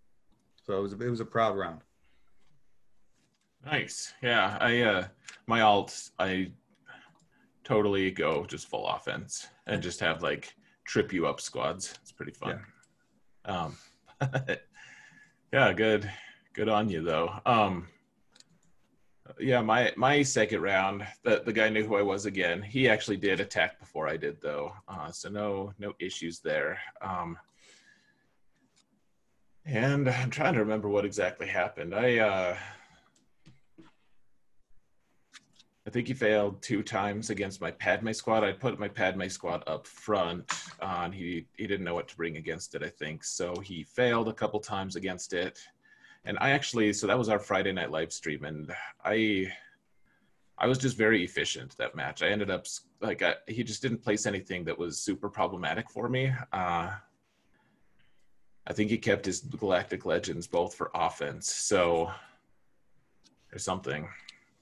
So 0.64 0.76
it 0.76 0.82
was 0.82 0.92
a, 0.92 1.06
it 1.06 1.08
was 1.08 1.20
a 1.20 1.24
proud 1.24 1.56
round. 1.56 1.80
Nice. 3.64 4.12
Yeah, 4.22 4.58
I 4.60 4.80
uh 4.82 5.06
my 5.46 5.60
alt 5.60 6.10
I 6.18 6.52
totally 7.64 8.10
go 8.10 8.44
just 8.44 8.68
full 8.68 8.86
offense 8.86 9.48
and 9.66 9.82
just 9.82 10.00
have 10.00 10.22
like 10.22 10.54
trip 10.84 11.12
you 11.12 11.26
up 11.26 11.40
squads. 11.40 11.98
It's 12.02 12.12
pretty 12.12 12.32
fun. 12.32 12.60
Um 13.44 13.76
yeah, 15.52 15.72
good 15.72 16.10
good 16.56 16.68
on 16.70 16.88
you 16.88 17.02
though. 17.02 17.30
Um 17.44 17.86
yeah, 19.38 19.60
my 19.60 19.92
my 19.96 20.22
second 20.22 20.62
round, 20.62 21.06
the 21.22 21.42
the 21.44 21.52
guy 21.52 21.68
knew 21.68 21.84
who 21.84 21.96
I 21.96 22.02
was 22.02 22.24
again. 22.24 22.62
He 22.62 22.88
actually 22.88 23.18
did 23.18 23.40
attack 23.40 23.78
before 23.78 24.08
I 24.08 24.16
did 24.16 24.40
though. 24.40 24.72
Uh 24.88 25.12
so 25.12 25.28
no 25.28 25.74
no 25.78 25.92
issues 26.00 26.40
there. 26.40 26.78
Um 27.02 27.38
and 29.66 30.08
I'm 30.08 30.30
trying 30.30 30.54
to 30.54 30.60
remember 30.60 30.88
what 30.88 31.04
exactly 31.04 31.46
happened. 31.46 31.94
I 31.94 32.18
uh 32.18 32.56
I 35.86 35.90
think 35.90 36.08
he 36.08 36.14
failed 36.14 36.62
two 36.62 36.82
times 36.82 37.30
against 37.30 37.60
my 37.60 37.70
Padme 37.70 38.10
squad. 38.10 38.42
I 38.42 38.52
put 38.52 38.80
my 38.80 38.88
Padme 38.88 39.28
squad 39.28 39.62
up 39.68 39.86
front, 39.86 40.50
uh, 40.80 41.02
and 41.04 41.14
he 41.14 41.46
he 41.56 41.66
didn't 41.68 41.84
know 41.84 41.94
what 41.94 42.08
to 42.08 42.16
bring 42.16 42.38
against 42.38 42.74
it. 42.74 42.82
I 42.82 42.88
think 42.88 43.22
so. 43.22 43.54
He 43.60 43.84
failed 43.84 44.28
a 44.28 44.32
couple 44.32 44.58
times 44.58 44.96
against 44.96 45.32
it, 45.32 45.60
and 46.26 46.36
I 46.40 46.50
actually 46.50 46.92
so 46.92 47.06
that 47.06 47.18
was 47.18 47.28
our 47.28 47.38
Friday 47.38 47.72
night 47.72 47.90
live 47.90 48.12
stream, 48.12 48.44
and 48.44 48.72
I 49.04 49.52
I 50.58 50.66
was 50.66 50.78
just 50.78 50.96
very 50.96 51.24
efficient 51.24 51.76
that 51.78 51.94
match. 51.94 52.22
I 52.22 52.28
ended 52.28 52.50
up 52.50 52.66
like 53.00 53.22
I, 53.22 53.34
he 53.46 53.62
just 53.62 53.82
didn't 53.82 54.02
place 54.02 54.26
anything 54.26 54.64
that 54.64 54.78
was 54.78 54.98
super 54.98 55.28
problematic 55.28 55.90
for 55.90 56.08
me. 56.08 56.32
Uh, 56.52 56.90
I 58.68 58.72
think 58.72 58.90
he 58.90 58.98
kept 58.98 59.26
his 59.26 59.40
Galactic 59.40 60.04
Legends 60.04 60.46
both 60.46 60.74
for 60.74 60.90
offense, 60.94 61.52
so 61.52 62.10
there's 63.50 63.64
something. 63.64 64.08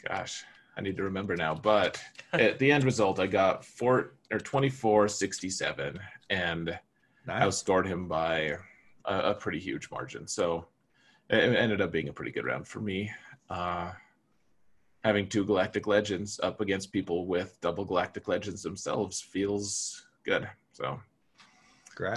Gosh. 0.07 0.45
I 0.77 0.81
need 0.81 0.97
to 0.97 1.05
remember 1.05 1.37
now. 1.37 1.55
But 1.55 2.03
at 2.33 2.59
the 2.59 2.73
end 2.73 2.85
result, 2.85 3.21
I 3.21 3.27
got 3.27 3.65
four 3.65 4.15
or 4.31 4.39
twenty 4.39 4.69
four 4.69 5.09
sixty 5.09 5.49
seven, 5.49 5.99
and 6.31 6.79
I 7.29 7.41
outscored 7.41 7.87
him 7.87 8.09
by 8.09 8.59
a, 9.05 9.19
a 9.31 9.35
pretty 9.35 9.61
huge 9.61 9.91
margin. 9.91 10.27
So 10.27 10.67
it 11.31 11.57
ended 11.57 11.81
up 11.81 11.93
being 11.93 12.09
a 12.09 12.13
pretty 12.13 12.31
good 12.33 12.45
round 12.45 12.67
for 12.67 12.81
me. 12.81 13.11
Uh, 13.51 13.93
having 15.05 15.29
two 15.29 15.45
Galactic 15.45 15.87
Legends 15.87 16.41
up 16.43 16.61
against 16.61 16.93
people 16.93 17.27
with 17.27 17.61
double 17.61 17.85
Galactic 17.85 18.27
Legends 18.27 18.63
themselves 18.63 19.21
feels 19.21 20.07
good. 20.25 20.49
So 20.73 21.01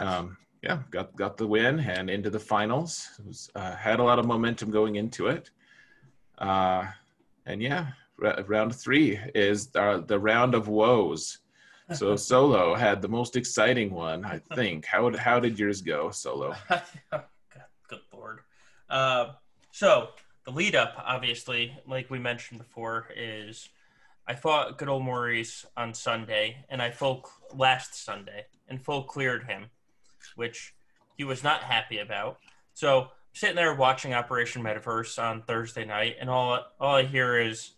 um, 0.01 0.37
yeah, 0.63 0.79
got 0.89 1.15
got 1.15 1.37
the 1.37 1.47
win 1.47 1.79
and 1.79 2.09
into 2.09 2.29
the 2.29 2.39
finals. 2.39 3.09
It 3.19 3.27
was, 3.27 3.49
uh, 3.55 3.75
had 3.75 3.99
a 3.99 4.03
lot 4.03 4.19
of 4.19 4.25
momentum 4.25 4.71
going 4.71 4.95
into 4.95 5.27
it, 5.27 5.51
uh, 6.39 6.85
and 7.45 7.61
yeah, 7.61 7.87
r- 8.23 8.43
round 8.47 8.75
three 8.75 9.19
is 9.35 9.69
uh, 9.75 9.99
the 9.99 10.19
round 10.19 10.55
of 10.55 10.67
woes. 10.67 11.39
So 11.93 12.15
solo 12.31 12.73
had 12.73 13.01
the 13.01 13.07
most 13.07 13.35
exciting 13.35 13.91
one, 13.91 14.25
I 14.25 14.39
think. 14.55 14.85
How 14.85 15.15
how 15.15 15.39
did 15.39 15.59
yours 15.59 15.81
go, 15.81 16.09
solo? 16.09 16.55
Uh, 18.89 19.33
so 19.71 20.09
the 20.45 20.51
lead 20.51 20.75
up, 20.75 20.93
obviously, 21.05 21.77
like 21.85 22.09
we 22.09 22.19
mentioned 22.19 22.59
before, 22.59 23.07
is 23.15 23.69
I 24.27 24.35
fought 24.35 24.77
good 24.77 24.89
old 24.89 25.03
Maurice 25.03 25.65
on 25.75 25.93
Sunday, 25.93 26.65
and 26.69 26.81
I 26.81 26.91
full 26.91 27.29
last 27.53 28.03
Sunday 28.03 28.45
and 28.67 28.81
full 28.81 29.03
cleared 29.03 29.43
him, 29.43 29.67
which 30.35 30.73
he 31.15 31.23
was 31.23 31.43
not 31.43 31.63
happy 31.63 31.99
about. 31.99 32.39
So 32.73 33.01
I'm 33.01 33.07
sitting 33.33 33.55
there 33.55 33.73
watching 33.73 34.13
Operation 34.13 34.63
Metaverse 34.63 35.21
on 35.21 35.41
Thursday 35.43 35.85
night, 35.85 36.17
and 36.19 36.29
all 36.29 36.65
all 36.79 36.95
I 36.95 37.03
hear 37.03 37.39
is. 37.39 37.71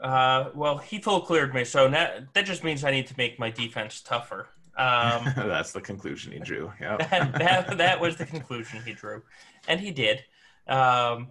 Uh, 0.00 0.50
well, 0.56 0.78
he 0.78 0.98
full 0.98 1.20
cleared 1.20 1.54
me, 1.54 1.64
so 1.64 1.86
now, 1.86 2.08
that 2.32 2.44
just 2.44 2.64
means 2.64 2.82
I 2.82 2.90
need 2.90 3.06
to 3.06 3.14
make 3.16 3.38
my 3.38 3.50
defense 3.50 4.00
tougher. 4.00 4.48
Um, 4.82 5.32
That's 5.36 5.72
the 5.72 5.80
conclusion 5.80 6.32
he 6.32 6.40
drew. 6.40 6.72
Yeah. 6.80 6.96
that, 7.10 7.38
that, 7.38 7.78
that 7.78 8.00
was 8.00 8.16
the 8.16 8.26
conclusion 8.26 8.80
he 8.84 8.92
drew, 8.92 9.22
and 9.68 9.80
he 9.80 9.90
did. 9.90 10.24
Um, 10.66 11.28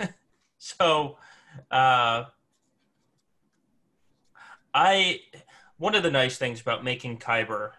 so, 0.58 1.18
uh, 1.70 2.24
I 4.72 5.20
one 5.78 5.94
of 5.94 6.02
the 6.02 6.10
nice 6.10 6.36
things 6.36 6.60
about 6.60 6.82
making 6.82 7.18
Kyber 7.18 7.70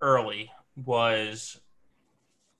early 0.00 0.50
was 0.84 1.60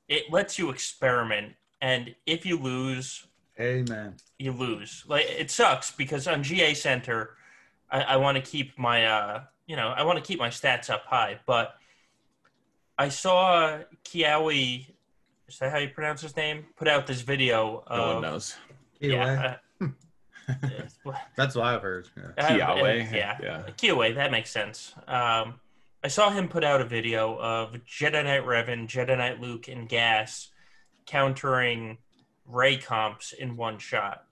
it 0.09 0.31
lets 0.31 0.59
you 0.59 0.71
experiment, 0.71 1.55
and 1.81 2.15
if 2.27 2.47
you 2.47 2.59
lose, 2.59 3.27
Amen. 3.59 4.15
you 4.39 4.53
lose. 4.53 5.05
Like 5.09 5.27
it 5.27 5.51
sucks 5.51 5.91
because 5.91 6.29
on 6.29 6.45
GA 6.45 6.75
Center, 6.75 7.31
I, 7.91 8.03
I 8.03 8.17
want 8.17 8.37
to 8.37 8.43
keep 8.43 8.79
my 8.79 9.07
uh, 9.07 9.43
you 9.69 9.77
know, 9.77 9.89
I 9.89 10.03
want 10.03 10.19
to 10.19 10.25
keep 10.25 10.41
my 10.41 10.49
stats 10.49 10.89
up 10.91 11.05
high, 11.05 11.39
but 11.47 11.75
I 12.97 13.11
saw 13.11 13.79
Kiawi. 14.05 14.87
Is 15.47 15.59
that 15.61 15.71
how 15.71 15.79
you 15.79 15.91
pronounce 15.91 16.23
his 16.23 16.35
name? 16.37 16.67
Put 16.77 16.89
out 16.89 17.07
this 17.07 17.21
video. 17.21 17.85
No 17.89 18.15
one 18.15 18.23
knows. 18.23 18.57
Yeah. 18.99 19.57
uh, 19.81 19.87
That's 21.37 21.55
what 21.55 21.67
I've 21.67 21.83
heard. 21.83 22.09
Yeah. 22.17 22.45
uh, 22.45 22.49
Kiawe. 22.49 23.13
Yeah. 23.13 23.39
Yeah. 23.43 23.63
Kiawe, 23.77 24.15
that 24.15 24.31
makes 24.31 24.51
sense. 24.51 24.95
Um, 25.07 25.61
I 26.03 26.09
saw 26.09 26.31
him 26.31 26.49
put 26.49 26.65
out 26.65 26.81
a 26.81 26.85
video 26.85 27.39
of 27.39 27.73
Jedi 27.87 28.25
Knight 28.25 28.45
Revan, 28.47 28.89
Jedi 28.89 29.17
Knight 29.19 29.41
Luke, 29.41 29.69
and 29.69 29.87
Gas 29.87 30.49
countering 31.07 31.99
Rey 32.47 32.79
comps 32.79 33.33
in 33.33 33.57
one 33.57 33.79
shot. 33.79 34.25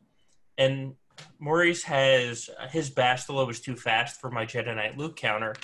And 0.57 0.95
Maurice 1.39 1.83
has 1.85 2.51
his 2.71 2.91
Bastila 2.91 3.47
was 3.47 3.61
too 3.61 3.77
fast 3.77 4.21
for 4.21 4.31
my 4.31 4.47
Jedi 4.47 4.75
Knight 4.75 4.97
Luke 4.97 5.17
counter. 5.17 5.55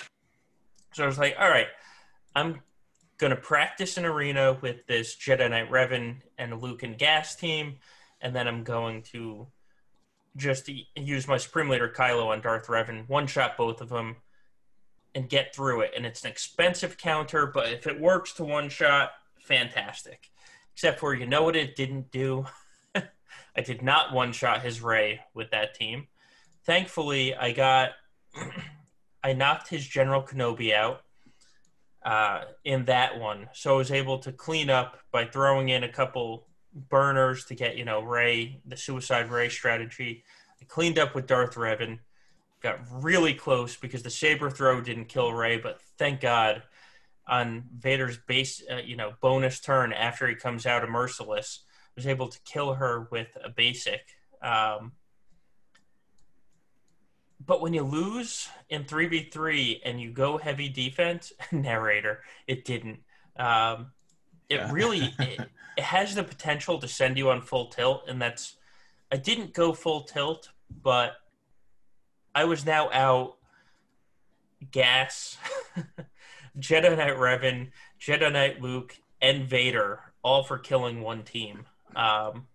So 0.93 1.03
I 1.03 1.07
was 1.07 1.17
like, 1.17 1.35
all 1.39 1.49
right, 1.49 1.67
I'm 2.35 2.61
gonna 3.17 3.35
practice 3.35 3.97
an 3.97 4.05
arena 4.05 4.57
with 4.61 4.85
this 4.87 5.15
Jedi 5.15 5.49
Knight 5.49 5.69
Revan 5.69 6.17
and 6.37 6.61
Luke 6.61 6.83
and 6.83 6.97
Gas 6.97 7.35
team, 7.35 7.77
and 8.21 8.35
then 8.35 8.47
I'm 8.47 8.63
going 8.63 9.03
to 9.13 9.47
just 10.35 10.69
use 10.95 11.27
my 11.27 11.37
Supreme 11.37 11.69
Leader 11.69 11.93
Kylo 11.95 12.27
on 12.27 12.41
Darth 12.41 12.67
Revan, 12.67 13.07
one 13.07 13.27
shot 13.27 13.57
both 13.57 13.81
of 13.81 13.89
them, 13.89 14.17
and 15.13 15.29
get 15.29 15.55
through 15.55 15.81
it. 15.81 15.91
And 15.95 16.05
it's 16.05 16.23
an 16.23 16.31
expensive 16.31 16.97
counter, 16.97 17.45
but 17.45 17.71
if 17.71 17.85
it 17.87 17.99
works 17.99 18.33
to 18.33 18.43
one 18.43 18.69
shot, 18.69 19.11
fantastic. 19.39 20.29
Except 20.73 20.99
for 20.99 21.13
you 21.13 21.27
know 21.27 21.43
what 21.43 21.55
it 21.55 21.75
didn't 21.75 22.11
do? 22.11 22.45
I 23.55 23.61
did 23.61 23.81
not 23.81 24.13
one 24.13 24.31
shot 24.31 24.61
his 24.61 24.81
Rey 24.81 25.21
with 25.33 25.51
that 25.51 25.75
team. 25.75 26.07
Thankfully, 26.65 27.35
I 27.35 27.51
got 27.51 27.91
I 29.23 29.33
knocked 29.33 29.69
his 29.69 29.87
General 29.87 30.21
Kenobi 30.21 30.73
out 30.73 31.01
uh, 32.05 32.43
in 32.65 32.85
that 32.85 33.19
one, 33.19 33.49
so 33.53 33.75
I 33.75 33.77
was 33.77 33.91
able 33.91 34.19
to 34.19 34.31
clean 34.31 34.69
up 34.69 34.99
by 35.11 35.25
throwing 35.25 35.69
in 35.69 35.83
a 35.83 35.89
couple 35.89 36.47
burners 36.89 37.45
to 37.45 37.55
get 37.55 37.77
you 37.77 37.85
know 37.85 38.01
Rey 38.01 38.59
the 38.65 38.77
Suicide 38.77 39.29
Rey 39.29 39.49
strategy. 39.49 40.23
I 40.61 40.65
cleaned 40.65 40.99
up 40.99 41.15
with 41.15 41.27
Darth 41.27 41.55
Revan, 41.55 41.99
got 42.61 42.79
really 42.89 43.33
close 43.33 43.75
because 43.75 44.03
the 44.03 44.09
saber 44.09 44.49
throw 44.49 44.81
didn't 44.81 45.05
kill 45.05 45.33
Rey, 45.33 45.57
but 45.57 45.81
thank 45.97 46.21
God 46.21 46.63
on 47.27 47.63
Vader's 47.77 48.17
base, 48.17 48.61
uh, 48.71 48.77
you 48.77 48.95
know, 48.95 49.13
bonus 49.21 49.59
turn 49.59 49.93
after 49.93 50.27
he 50.27 50.35
comes 50.35 50.65
out 50.65 50.83
of 50.83 50.89
Merciless, 50.89 51.61
was 51.95 52.07
able 52.07 52.27
to 52.27 52.39
kill 52.45 52.75
her 52.75 53.07
with 53.11 53.27
a 53.43 53.49
basic. 53.49 54.01
Um, 54.41 54.93
but 57.45 57.61
when 57.61 57.73
you 57.73 57.83
lose 57.83 58.47
in 58.69 58.83
3v3 58.85 59.81
and 59.83 59.99
you 60.01 60.11
go 60.11 60.37
heavy 60.37 60.69
defense, 60.69 61.33
narrator, 61.51 62.21
it 62.47 62.65
didn't. 62.65 62.99
Um, 63.37 63.91
it 64.49 64.55
Yeah. 64.57 64.71
really 64.71 65.13
it, 65.19 65.49
it 65.77 65.83
has 65.83 66.15
the 66.15 66.23
potential 66.23 66.79
to 66.79 66.87
send 66.87 67.17
you 67.17 67.29
on 67.29 67.41
full 67.41 67.67
tilt, 67.67 68.03
and 68.07 68.21
that's. 68.21 68.57
I 69.11 69.17
didn't 69.17 69.53
go 69.53 69.73
full 69.73 70.03
tilt, 70.03 70.49
but 70.81 71.13
I 72.33 72.45
was 72.45 72.65
now 72.65 72.89
out 72.91 73.37
gas, 74.71 75.37
Jedi 76.59 76.97
Knight 76.97 77.17
Revan, 77.17 77.71
Jedi 77.99 78.31
Knight 78.31 78.59
Luke, 78.61 78.97
and 79.21 79.47
Vader, 79.47 79.99
all 80.23 80.43
for 80.43 80.57
killing 80.57 81.01
one 81.01 81.21
team. 81.23 81.65
Um, 81.95 82.47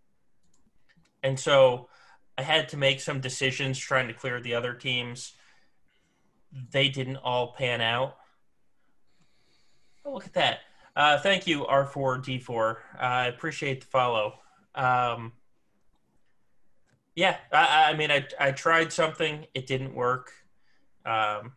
and 1.22 1.38
so 1.38 1.88
I 2.36 2.42
had 2.42 2.68
to 2.70 2.76
make 2.76 3.00
some 3.00 3.20
decisions 3.20 3.78
trying 3.78 4.08
to 4.08 4.14
clear 4.14 4.40
the 4.40 4.54
other 4.54 4.74
teams. 4.74 5.32
They 6.70 6.88
didn't 6.88 7.16
all 7.16 7.52
pan 7.52 7.80
out. 7.80 8.16
Oh, 10.04 10.14
look 10.14 10.26
at 10.26 10.34
that. 10.34 10.60
Uh, 10.96 11.18
thank 11.18 11.46
you, 11.46 11.64
R4D4. 11.64 12.50
Uh, 12.50 12.76
I 12.98 13.26
appreciate 13.26 13.82
the 13.82 13.86
follow. 13.86 14.34
Um, 14.74 15.32
yeah, 17.14 17.36
I, 17.52 17.90
I 17.90 17.96
mean, 17.96 18.10
I, 18.10 18.26
I 18.38 18.52
tried 18.52 18.92
something, 18.92 19.46
it 19.54 19.66
didn't 19.66 19.94
work. 19.94 20.32
Um, 21.04 21.52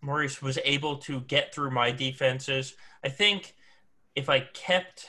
Maurice 0.00 0.42
was 0.42 0.58
able 0.64 0.96
to 0.98 1.20
get 1.20 1.54
through 1.54 1.70
my 1.70 1.92
defenses. 1.92 2.74
I 3.04 3.08
think 3.08 3.54
if 4.16 4.28
I 4.28 4.40
kept 4.40 5.06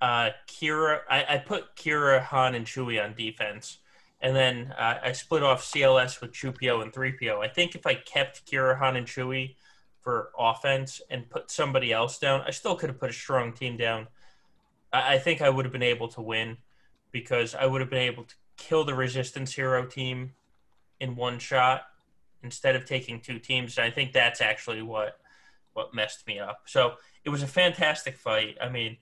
uh, 0.00 0.30
Qi'ra, 0.46 1.00
I, 1.08 1.26
I 1.28 1.38
put 1.38 1.74
Qi'ra, 1.76 2.22
Han, 2.22 2.54
and 2.54 2.66
Chewie 2.66 3.02
on 3.02 3.14
defense, 3.14 3.78
and 4.20 4.34
then 4.34 4.74
uh, 4.78 4.98
I 5.02 5.12
split 5.12 5.42
off 5.42 5.62
CLS 5.64 6.20
with 6.20 6.32
2PO 6.32 6.82
and 6.82 6.92
3PO. 6.92 7.38
I 7.38 7.48
think 7.48 7.74
if 7.74 7.86
I 7.86 7.94
kept 7.94 8.46
Qi'ra, 8.46 8.78
Han, 8.78 8.96
and 8.96 9.06
Chewie 9.06 9.54
for 10.00 10.30
offense 10.38 11.00
and 11.10 11.28
put 11.28 11.50
somebody 11.50 11.92
else 11.92 12.18
down, 12.18 12.42
I 12.46 12.50
still 12.50 12.76
could 12.76 12.90
have 12.90 13.00
put 13.00 13.10
a 13.10 13.14
strong 13.14 13.52
team 13.52 13.76
down. 13.76 14.08
I, 14.92 15.14
I 15.14 15.18
think 15.18 15.42
I 15.42 15.50
would 15.50 15.64
have 15.64 15.72
been 15.72 15.82
able 15.82 16.08
to 16.08 16.20
win 16.20 16.58
because 17.12 17.54
I 17.54 17.66
would 17.66 17.80
have 17.80 17.90
been 17.90 17.98
able 17.98 18.24
to 18.24 18.34
kill 18.56 18.84
the 18.84 18.94
Resistance 18.94 19.54
Hero 19.54 19.86
team 19.86 20.32
in 21.00 21.16
one 21.16 21.38
shot 21.38 21.82
instead 22.42 22.76
of 22.76 22.84
taking 22.84 23.20
two 23.20 23.38
teams. 23.38 23.78
And 23.78 23.86
I 23.86 23.90
think 23.90 24.12
that's 24.12 24.40
actually 24.40 24.82
what 24.82 25.18
what 25.74 25.94
messed 25.94 26.26
me 26.26 26.40
up. 26.40 26.62
So 26.66 26.94
it 27.24 27.30
was 27.30 27.42
a 27.42 27.46
fantastic 27.46 28.16
fight. 28.16 28.56
I 28.60 28.68
mean, 28.68 28.96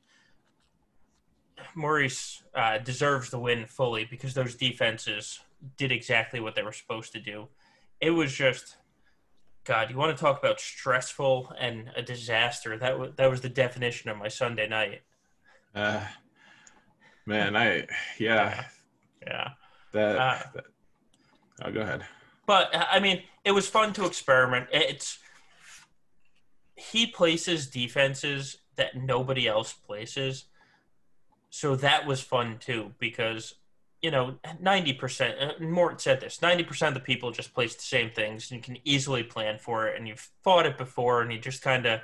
Maurice 1.75 2.43
uh, 2.55 2.79
deserves 2.79 3.31
the 3.31 3.39
win 3.39 3.67
fully 3.67 4.05
because 4.05 4.35
those 4.35 4.55
defenses 4.55 5.41
did 5.77 5.93
exactly 5.93 6.41
what 6.41 6.55
they 6.55 6.63
were 6.63 6.73
supposed 6.73 7.13
to 7.13 7.21
do. 7.21 7.49
It 8.01 8.11
was 8.11 8.33
just, 8.35 8.77
God, 9.65 9.91
you 9.91 9.97
want 9.97 10.17
to 10.17 10.21
talk 10.23 10.39
about 10.39 10.61
stressful 10.61 11.53
and 11.59 11.91
a 11.97 12.03
disaster? 12.03 12.77
That 12.77 12.99
was 12.99 13.13
that 13.17 13.31
was 13.31 13.41
the 13.41 13.49
definition 13.49 14.11
of 14.11 14.17
my 14.17 14.29
Sunday 14.29 14.69
night. 14.69 15.03
Uh, 15.75 16.05
man, 17.25 17.57
I 17.57 17.87
yeah 18.19 18.65
Yeah. 19.27 19.51
that. 19.93 20.17
Uh, 20.17 20.39
that 20.55 20.65
oh, 21.65 21.73
go 21.73 21.81
ahead. 21.81 22.05
But 22.47 22.71
I 22.73 23.01
mean, 23.01 23.23
it 23.45 23.53
was 23.53 23.67
fun 23.67 23.93
to 23.95 24.05
experiment. 24.05 24.69
It's 24.73 25.19
he 26.77 27.07
places 27.07 27.67
defenses 27.67 28.59
that 28.77 28.95
nobody 28.95 29.49
else 29.49 29.73
places, 29.73 30.45
so 31.51 31.77
that 31.77 32.07
was 32.07 32.21
fun 32.21 32.59
too. 32.59 32.93
Because 32.99 33.55
you 34.03 34.11
know, 34.11 34.39
ninety 34.61 34.93
percent. 34.93 35.37
uh, 35.41 35.63
Mort 35.63 36.01
said 36.01 36.21
this: 36.21 36.43
ninety 36.43 36.65
percent 36.65 36.97
of 36.97 37.03
the 37.03 37.07
people 37.07 37.31
just 37.31 37.55
place 37.55 37.75
the 37.75 37.83
same 37.83 38.11
things, 38.11 38.51
and 38.51 38.59
you 38.59 38.63
can 38.63 38.79
easily 38.85 39.23
plan 39.23 39.59
for 39.59 39.89
it, 39.89 39.97
and 39.99 40.07
you've 40.07 40.31
fought 40.43 40.67
it 40.67 40.79
before, 40.79 41.23
and 41.23 41.33
you 41.33 41.39
just 41.39 41.63
kind 41.63 41.87
of 41.87 42.01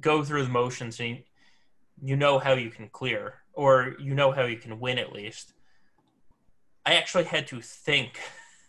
go 0.00 0.24
through 0.24 0.44
the 0.44 0.48
motions, 0.48 1.00
and 1.00 1.08
you, 1.08 1.18
you 2.02 2.16
know 2.16 2.38
how 2.38 2.52
you 2.52 2.70
can 2.70 2.88
clear, 2.88 3.34
or 3.52 3.94
you 4.00 4.14
know 4.14 4.32
how 4.32 4.44
you 4.44 4.56
can 4.56 4.78
win 4.80 4.98
at 4.98 5.12
least. 5.12 5.52
I 6.84 6.94
actually 6.94 7.24
had 7.24 7.46
to 7.48 7.60
think 7.60 8.18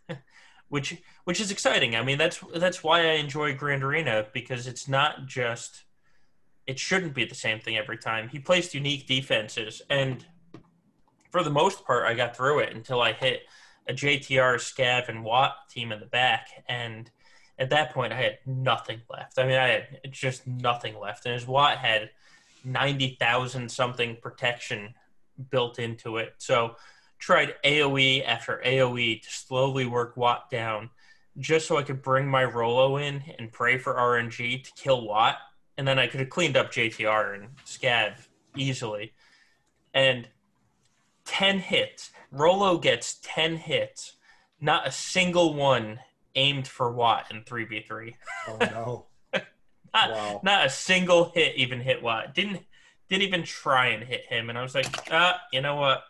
which 0.69 1.01
which 1.23 1.39
is 1.39 1.51
exciting. 1.51 1.95
I 1.95 2.03
mean, 2.03 2.17
that's 2.17 2.43
that's 2.55 2.83
why 2.83 3.01
I 3.01 3.13
enjoy 3.13 3.55
Grand 3.55 3.83
Arena 3.83 4.25
because 4.33 4.67
it's 4.67 4.87
not 4.87 5.27
just 5.27 5.83
it 6.67 6.79
shouldn't 6.79 7.13
be 7.13 7.25
the 7.25 7.35
same 7.35 7.59
thing 7.59 7.77
every 7.77 7.97
time. 7.97 8.29
He 8.29 8.39
placed 8.39 8.73
unique 8.73 9.07
defenses, 9.07 9.81
and 9.89 10.25
for 11.31 11.43
the 11.43 11.49
most 11.49 11.85
part, 11.85 12.05
I 12.05 12.13
got 12.13 12.35
through 12.35 12.59
it 12.59 12.75
until 12.75 13.01
I 13.01 13.13
hit 13.13 13.41
a 13.87 13.93
JTR, 13.93 14.55
Scav, 14.55 15.09
and 15.09 15.23
Wat 15.23 15.55
team 15.69 15.91
in 15.91 15.99
the 15.99 16.05
back, 16.05 16.63
and 16.67 17.09
at 17.59 17.69
that 17.69 17.93
point, 17.93 18.13
I 18.13 18.21
had 18.21 18.39
nothing 18.45 19.01
left. 19.09 19.37
I 19.37 19.43
mean, 19.43 19.57
I 19.57 19.67
had 19.67 19.99
just 20.11 20.47
nothing 20.47 20.97
left, 20.99 21.25
and 21.25 21.33
his 21.33 21.47
Wat 21.47 21.77
had 21.77 22.09
ninety 22.63 23.17
thousand 23.19 23.69
something 23.69 24.17
protection 24.21 24.93
built 25.49 25.79
into 25.79 26.17
it, 26.17 26.35
so 26.37 26.75
tried 27.19 27.55
AoE 27.63 28.25
after 28.25 28.61
AoE 28.65 29.21
to 29.21 29.29
slowly 29.29 29.85
work 29.85 30.17
Wat 30.17 30.49
down 30.49 30.89
just 31.37 31.67
so 31.67 31.77
I 31.77 31.83
could 31.83 32.01
bring 32.01 32.27
my 32.27 32.43
Rolo 32.43 32.97
in 32.97 33.23
and 33.39 33.51
pray 33.51 33.77
for 33.77 33.93
RNG 33.93 34.63
to 34.63 34.71
kill 34.73 35.07
Wat. 35.07 35.37
And 35.77 35.87
then 35.87 35.97
I 35.99 36.07
could 36.07 36.19
have 36.19 36.29
cleaned 36.29 36.55
up 36.57 36.71
JTR 36.71 37.35
and 37.35 37.55
Scav 37.65 38.27
easily. 38.55 39.13
And 39.93 40.27
10 41.25 41.59
hits. 41.59 42.11
Rolo 42.31 42.77
gets 42.77 43.19
10 43.23 43.57
hits. 43.57 44.13
Not 44.59 44.87
a 44.87 44.91
single 44.91 45.53
one 45.53 45.99
aimed 46.35 46.67
for 46.67 46.91
Wat 46.91 47.25
in 47.31 47.41
3v3. 47.43 48.13
Oh 48.47 48.57
no! 48.61 49.05
Not, 49.93 50.09
Wow. 50.11 50.41
not 50.43 50.65
a 50.65 50.69
single 50.69 51.31
hit 51.35 51.55
even 51.55 51.79
hit 51.79 52.01
Wat. 52.01 52.33
Didn't 52.33 52.61
didn't 53.09 53.23
even 53.23 53.43
try 53.43 53.87
and 53.87 54.03
hit 54.03 54.25
him. 54.25 54.49
And 54.49 54.57
I 54.57 54.63
was 54.63 54.73
like, 54.73 54.87
ah, 55.11 55.39
you 55.51 55.61
know 55.61 55.75
what? 55.75 56.03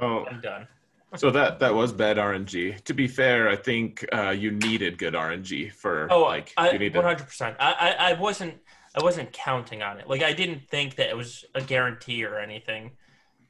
Oh, 0.00 0.26
I'm 0.26 0.40
done. 0.42 0.66
so 1.16 1.30
that 1.30 1.60
that 1.60 1.72
was 1.74 1.92
bad 1.92 2.16
RNG. 2.18 2.82
To 2.84 2.92
be 2.92 3.06
fair, 3.08 3.48
I 3.48 3.56
think 3.56 4.04
uh, 4.12 4.30
you 4.30 4.50
needed 4.50 4.98
good 4.98 5.14
RNG 5.14 5.72
for 5.72 6.08
Oh, 6.10 6.22
like 6.22 6.52
I, 6.56 6.72
you 6.72 6.78
need 6.78 6.94
one 6.94 7.04
to. 7.04 7.08
hundred 7.08 7.26
percent. 7.28 7.56
I, 7.58 7.72
I 7.98 8.10
I 8.10 8.12
wasn't 8.14 8.54
I 8.94 9.02
wasn't 9.02 9.32
counting 9.32 9.82
on 9.82 9.98
it. 9.98 10.08
Like 10.08 10.22
I 10.22 10.32
didn't 10.32 10.68
think 10.68 10.96
that 10.96 11.08
it 11.08 11.16
was 11.16 11.44
a 11.54 11.62
guarantee 11.62 12.24
or 12.24 12.38
anything. 12.38 12.92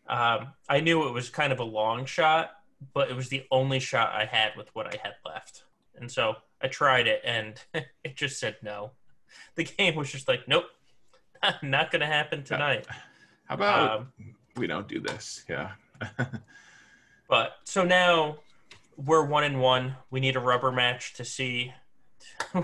Um, 0.06 0.48
I 0.68 0.80
knew 0.80 1.06
it 1.06 1.12
was 1.12 1.28
kind 1.28 1.52
of 1.52 1.60
a 1.60 1.64
long 1.64 2.06
shot, 2.06 2.50
but 2.92 3.10
it 3.10 3.16
was 3.16 3.28
the 3.28 3.44
only 3.50 3.78
shot 3.80 4.12
I 4.14 4.24
had 4.24 4.52
with 4.56 4.68
what 4.74 4.86
I 4.86 4.98
had 5.02 5.14
left, 5.24 5.64
and 5.96 6.10
so 6.10 6.36
I 6.62 6.68
tried 6.68 7.06
it, 7.06 7.20
and 7.24 7.60
it 8.04 8.16
just 8.16 8.38
said 8.38 8.56
no. 8.62 8.92
The 9.56 9.64
game 9.64 9.96
was 9.96 10.10
just 10.10 10.28
like, 10.28 10.46
nope, 10.46 10.64
not 11.62 11.90
going 11.90 12.00
to 12.00 12.06
happen 12.06 12.42
tonight. 12.44 12.86
How 13.46 13.54
about 13.54 14.00
Um, 14.00 14.12
we 14.56 14.66
don't 14.66 14.88
do 14.88 15.00
this? 15.00 15.44
Yeah. 15.48 15.72
But 17.28 17.56
so 17.64 17.84
now 17.84 18.36
we're 18.96 19.24
one 19.24 19.44
and 19.44 19.60
one. 19.60 19.96
We 20.10 20.20
need 20.20 20.36
a 20.36 20.40
rubber 20.40 20.70
match 20.70 21.14
to 21.14 21.24
see. 21.24 21.72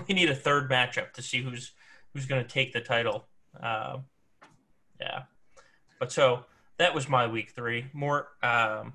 We 0.07 0.13
need 0.13 0.29
a 0.29 0.35
third 0.35 0.69
matchup 0.69 1.13
to 1.13 1.21
see 1.21 1.41
who's 1.41 1.71
who's 2.13 2.25
going 2.25 2.41
to 2.43 2.47
take 2.47 2.73
the 2.73 2.81
title. 2.81 3.27
Um, 3.61 4.05
yeah, 4.99 5.23
but 5.99 6.11
so 6.11 6.45
that 6.77 6.93
was 6.93 7.09
my 7.09 7.27
week 7.27 7.51
three. 7.51 7.85
Mort. 7.93 8.29
Um, 8.43 8.93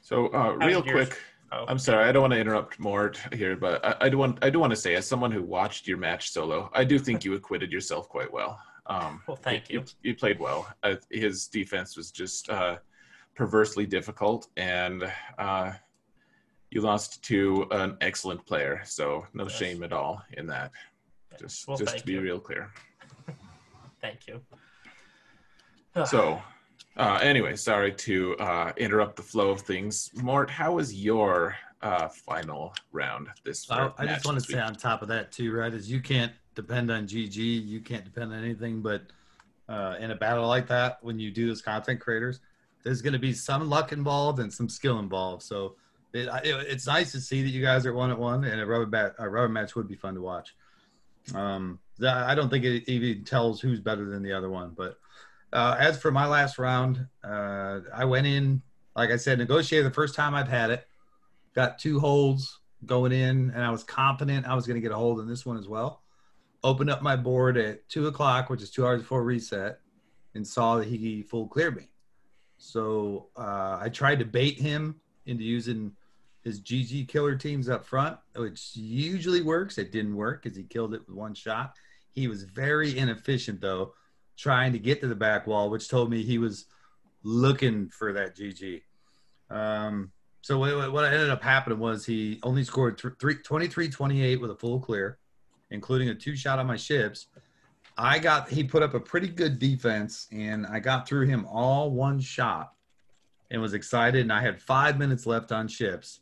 So 0.00 0.28
uh, 0.28 0.52
real 0.52 0.82
quick, 0.82 1.18
oh, 1.52 1.64
I'm 1.66 1.78
sorry, 1.78 2.04
I 2.08 2.12
don't 2.12 2.22
want 2.22 2.34
to 2.34 2.40
interrupt 2.40 2.78
Mort 2.78 3.18
here, 3.32 3.56
but 3.56 3.84
I, 3.84 4.06
I 4.06 4.08
do 4.08 4.18
want 4.18 4.38
I 4.42 4.50
do 4.50 4.58
want 4.58 4.70
to 4.70 4.76
say, 4.76 4.94
as 4.94 5.06
someone 5.06 5.32
who 5.32 5.42
watched 5.42 5.86
your 5.88 5.98
match 5.98 6.30
solo, 6.30 6.70
I 6.72 6.84
do 6.84 6.98
think 6.98 7.24
you 7.24 7.34
acquitted 7.34 7.72
yourself 7.72 8.08
quite 8.08 8.32
well. 8.32 8.60
Um, 8.86 9.22
Well, 9.28 9.36
thank 9.36 9.68
you. 9.70 9.84
You, 10.02 10.14
played 10.14 10.38
well. 10.38 10.72
Uh, 10.82 10.96
his 11.10 11.48
defense 11.48 11.96
was 11.96 12.10
just 12.12 12.48
uh, 12.50 12.76
perversely 13.34 13.84
difficult, 13.86 14.48
and 14.56 15.10
uh, 15.38 15.72
you 16.70 16.80
lost 16.82 17.22
to 17.24 17.66
an 17.72 17.96
excellent 18.00 18.46
player. 18.46 18.82
So 18.84 19.26
no 19.34 19.44
Yes. 19.44 19.52
shame 19.54 19.82
at 19.82 19.92
all 19.92 20.22
in 20.34 20.46
that. 20.46 20.70
Just 21.38 21.66
Well, 21.66 21.76
just 21.76 21.98
to 21.98 22.04
be 22.04 22.14
you. 22.14 22.20
real 22.20 22.40
clear. 22.40 22.70
Thank 24.00 24.26
you. 24.26 24.40
So, 26.04 26.42
uh, 26.98 27.18
anyway, 27.22 27.56
sorry 27.56 27.90
to 27.90 28.36
uh, 28.36 28.72
interrupt 28.76 29.16
the 29.16 29.22
flow 29.22 29.48
of 29.48 29.62
things. 29.62 30.10
Mort, 30.14 30.50
how 30.50 30.74
was 30.74 30.92
your 30.92 31.56
uh, 31.82 32.08
final 32.08 32.74
round. 32.92 33.28
This 33.44 33.70
I, 33.70 33.90
I 33.98 34.06
just 34.06 34.24
want 34.24 34.40
to 34.40 34.44
say 34.44 34.58
on 34.58 34.74
top 34.74 35.02
of 35.02 35.08
that 35.08 35.32
too, 35.32 35.52
right? 35.52 35.72
Is 35.72 35.90
you 35.90 36.00
can't 36.00 36.32
depend 36.54 36.90
on 36.90 37.06
GG, 37.06 37.36
you 37.36 37.80
can't 37.80 38.04
depend 38.04 38.32
on 38.32 38.42
anything, 38.42 38.82
but 38.82 39.02
uh, 39.68 39.96
in 40.00 40.10
a 40.10 40.14
battle 40.14 40.46
like 40.46 40.66
that, 40.68 40.98
when 41.02 41.18
you 41.18 41.30
do 41.30 41.50
as 41.50 41.60
content 41.60 42.00
creators, 42.00 42.40
there's 42.82 43.02
going 43.02 43.12
to 43.12 43.18
be 43.18 43.32
some 43.32 43.68
luck 43.68 43.92
involved 43.92 44.38
and 44.38 44.52
some 44.52 44.68
skill 44.68 44.98
involved. 44.98 45.42
So 45.42 45.76
it, 46.12 46.28
it, 46.44 46.66
it's 46.68 46.86
nice 46.86 47.12
to 47.12 47.20
see 47.20 47.42
that 47.42 47.50
you 47.50 47.62
guys 47.62 47.84
are 47.84 47.92
one 47.92 48.10
at 48.10 48.18
one, 48.18 48.44
and 48.44 48.60
a 48.60 48.66
rubber 48.66 48.86
bat, 48.86 49.14
a 49.18 49.28
rubber 49.28 49.48
match 49.48 49.76
would 49.76 49.88
be 49.88 49.96
fun 49.96 50.14
to 50.14 50.20
watch. 50.20 50.54
Um, 51.34 51.80
I 52.06 52.34
don't 52.34 52.50
think 52.50 52.64
it 52.64 52.88
even 52.88 53.24
tells 53.24 53.60
who's 53.60 53.80
better 53.80 54.04
than 54.04 54.22
the 54.22 54.32
other 54.32 54.50
one, 54.50 54.74
but 54.76 54.98
uh, 55.52 55.76
as 55.78 55.98
for 55.98 56.10
my 56.10 56.26
last 56.26 56.58
round, 56.58 57.06
uh, 57.24 57.80
I 57.94 58.04
went 58.04 58.26
in, 58.26 58.62
like 58.94 59.10
I 59.10 59.16
said, 59.16 59.38
negotiated 59.38 59.86
the 59.86 59.94
first 59.94 60.14
time 60.14 60.34
I've 60.34 60.48
had 60.48 60.70
it. 60.70 60.86
Got 61.54 61.78
two 61.78 61.98
holds 61.98 62.60
going 62.84 63.12
in, 63.12 63.50
and 63.50 63.62
I 63.62 63.70
was 63.70 63.82
confident 63.82 64.46
I 64.46 64.54
was 64.54 64.66
going 64.66 64.74
to 64.74 64.80
get 64.80 64.92
a 64.92 64.96
hold 64.96 65.20
in 65.20 65.28
this 65.28 65.46
one 65.46 65.56
as 65.56 65.68
well. 65.68 66.02
Opened 66.62 66.90
up 66.90 67.02
my 67.02 67.16
board 67.16 67.56
at 67.56 67.88
two 67.88 68.06
o'clock, 68.08 68.50
which 68.50 68.62
is 68.62 68.70
two 68.70 68.84
hours 68.86 69.00
before 69.00 69.22
reset, 69.22 69.78
and 70.34 70.46
saw 70.46 70.76
that 70.76 70.88
he 70.88 71.22
full 71.22 71.48
cleared 71.48 71.76
me. 71.76 71.90
So 72.58 73.28
uh, 73.36 73.78
I 73.80 73.88
tried 73.88 74.18
to 74.18 74.24
bait 74.24 74.58
him 74.58 75.00
into 75.26 75.44
using 75.44 75.92
his 76.46 76.60
GG 76.60 77.08
killer 77.08 77.34
teams 77.34 77.68
up 77.68 77.84
front, 77.84 78.16
which 78.36 78.70
usually 78.76 79.42
works. 79.42 79.78
It 79.78 79.90
didn't 79.90 80.14
work 80.14 80.44
because 80.44 80.56
he 80.56 80.62
killed 80.62 80.94
it 80.94 81.00
with 81.08 81.16
one 81.16 81.34
shot. 81.34 81.74
He 82.12 82.28
was 82.28 82.44
very 82.44 82.96
inefficient 82.96 83.60
though, 83.60 83.94
trying 84.36 84.72
to 84.72 84.78
get 84.78 85.00
to 85.00 85.08
the 85.08 85.16
back 85.16 85.48
wall, 85.48 85.70
which 85.70 85.88
told 85.88 86.08
me 86.08 86.22
he 86.22 86.38
was 86.38 86.66
looking 87.24 87.88
for 87.88 88.12
that 88.12 88.36
GG. 88.36 88.82
Um, 89.50 90.12
so 90.40 90.56
what, 90.56 90.92
what 90.92 91.04
ended 91.04 91.30
up 91.30 91.42
happening 91.42 91.80
was 91.80 92.06
he 92.06 92.38
only 92.44 92.62
scored 92.62 92.96
th- 92.96 93.14
three, 93.18 93.34
23 93.34 93.88
28 93.88 94.40
with 94.40 94.52
a 94.52 94.56
full 94.56 94.78
clear, 94.78 95.18
including 95.72 96.10
a 96.10 96.14
two 96.14 96.36
shot 96.36 96.60
on 96.60 96.66
my 96.68 96.76
ships. 96.76 97.26
I 97.98 98.20
got 98.20 98.48
he 98.48 98.62
put 98.62 98.84
up 98.84 98.94
a 98.94 99.00
pretty 99.00 99.28
good 99.28 99.58
defense, 99.58 100.28
and 100.30 100.64
I 100.64 100.78
got 100.78 101.08
through 101.08 101.26
him 101.26 101.44
all 101.46 101.90
one 101.90 102.20
shot, 102.20 102.72
and 103.50 103.60
was 103.60 103.74
excited. 103.74 104.20
And 104.20 104.32
I 104.32 104.42
had 104.42 104.62
five 104.62 104.96
minutes 104.96 105.26
left 105.26 105.50
on 105.50 105.66
ships, 105.66 106.20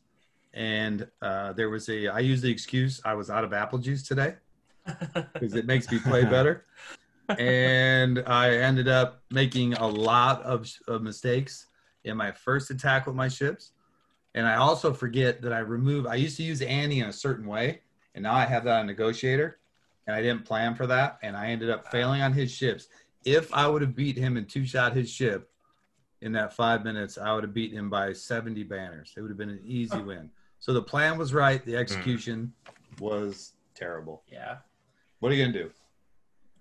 and 0.54 1.06
uh, 1.20 1.52
there 1.52 1.68
was 1.68 1.88
a 1.88 2.08
I 2.08 2.20
used 2.20 2.42
the 2.42 2.50
excuse 2.50 3.00
I 3.04 3.14
was 3.14 3.28
out 3.28 3.44
of 3.44 3.52
apple 3.52 3.78
juice 3.78 4.06
today 4.06 4.36
because 5.32 5.54
it 5.54 5.66
makes 5.66 5.90
me 5.90 5.98
play 5.98 6.24
better. 6.24 6.64
and 7.38 8.22
I 8.26 8.50
ended 8.56 8.86
up 8.86 9.22
making 9.30 9.74
a 9.74 9.86
lot 9.86 10.42
of, 10.42 10.70
of 10.88 11.02
mistakes 11.02 11.66
in 12.04 12.16
my 12.16 12.30
first 12.30 12.70
attack 12.70 13.06
with 13.06 13.16
my 13.16 13.28
ships. 13.28 13.72
And 14.34 14.46
I 14.46 14.56
also 14.56 14.92
forget 14.92 15.40
that 15.42 15.52
I 15.52 15.60
remove. 15.60 16.06
I 16.06 16.16
used 16.16 16.36
to 16.36 16.42
use 16.42 16.60
Annie 16.60 17.00
in 17.00 17.08
a 17.08 17.12
certain 17.12 17.46
way, 17.46 17.80
and 18.14 18.22
now 18.22 18.34
I 18.34 18.44
have 18.44 18.64
that 18.64 18.80
on 18.80 18.86
negotiator, 18.86 19.58
and 20.06 20.14
I 20.14 20.20
didn't 20.20 20.44
plan 20.44 20.74
for 20.74 20.86
that, 20.88 21.18
and 21.22 21.36
I 21.36 21.46
ended 21.46 21.70
up 21.70 21.90
failing 21.90 22.20
on 22.20 22.32
his 22.32 22.50
ships. 22.50 22.88
If 23.24 23.52
I 23.54 23.66
would 23.66 23.80
have 23.80 23.94
beat 23.94 24.18
him 24.18 24.36
and 24.36 24.48
two 24.48 24.66
shot 24.66 24.92
his 24.92 25.10
ship 25.10 25.50
in 26.20 26.32
that 26.32 26.52
five 26.52 26.84
minutes, 26.84 27.16
I 27.16 27.32
would 27.32 27.44
have 27.44 27.54
beat 27.54 27.72
him 27.72 27.88
by 27.88 28.12
70 28.12 28.64
banners. 28.64 29.14
It 29.16 29.22
would 29.22 29.30
have 29.30 29.38
been 29.38 29.50
an 29.50 29.62
easy 29.64 29.98
win. 29.98 30.30
So 30.64 30.72
the 30.72 30.80
plan 30.80 31.18
was 31.18 31.34
right. 31.34 31.62
The 31.62 31.76
execution 31.76 32.50
was 32.98 33.52
terrible. 33.74 34.22
yeah. 34.32 34.56
What 35.18 35.30
are 35.30 35.34
you 35.34 35.44
gonna 35.44 35.58
do? 35.58 35.70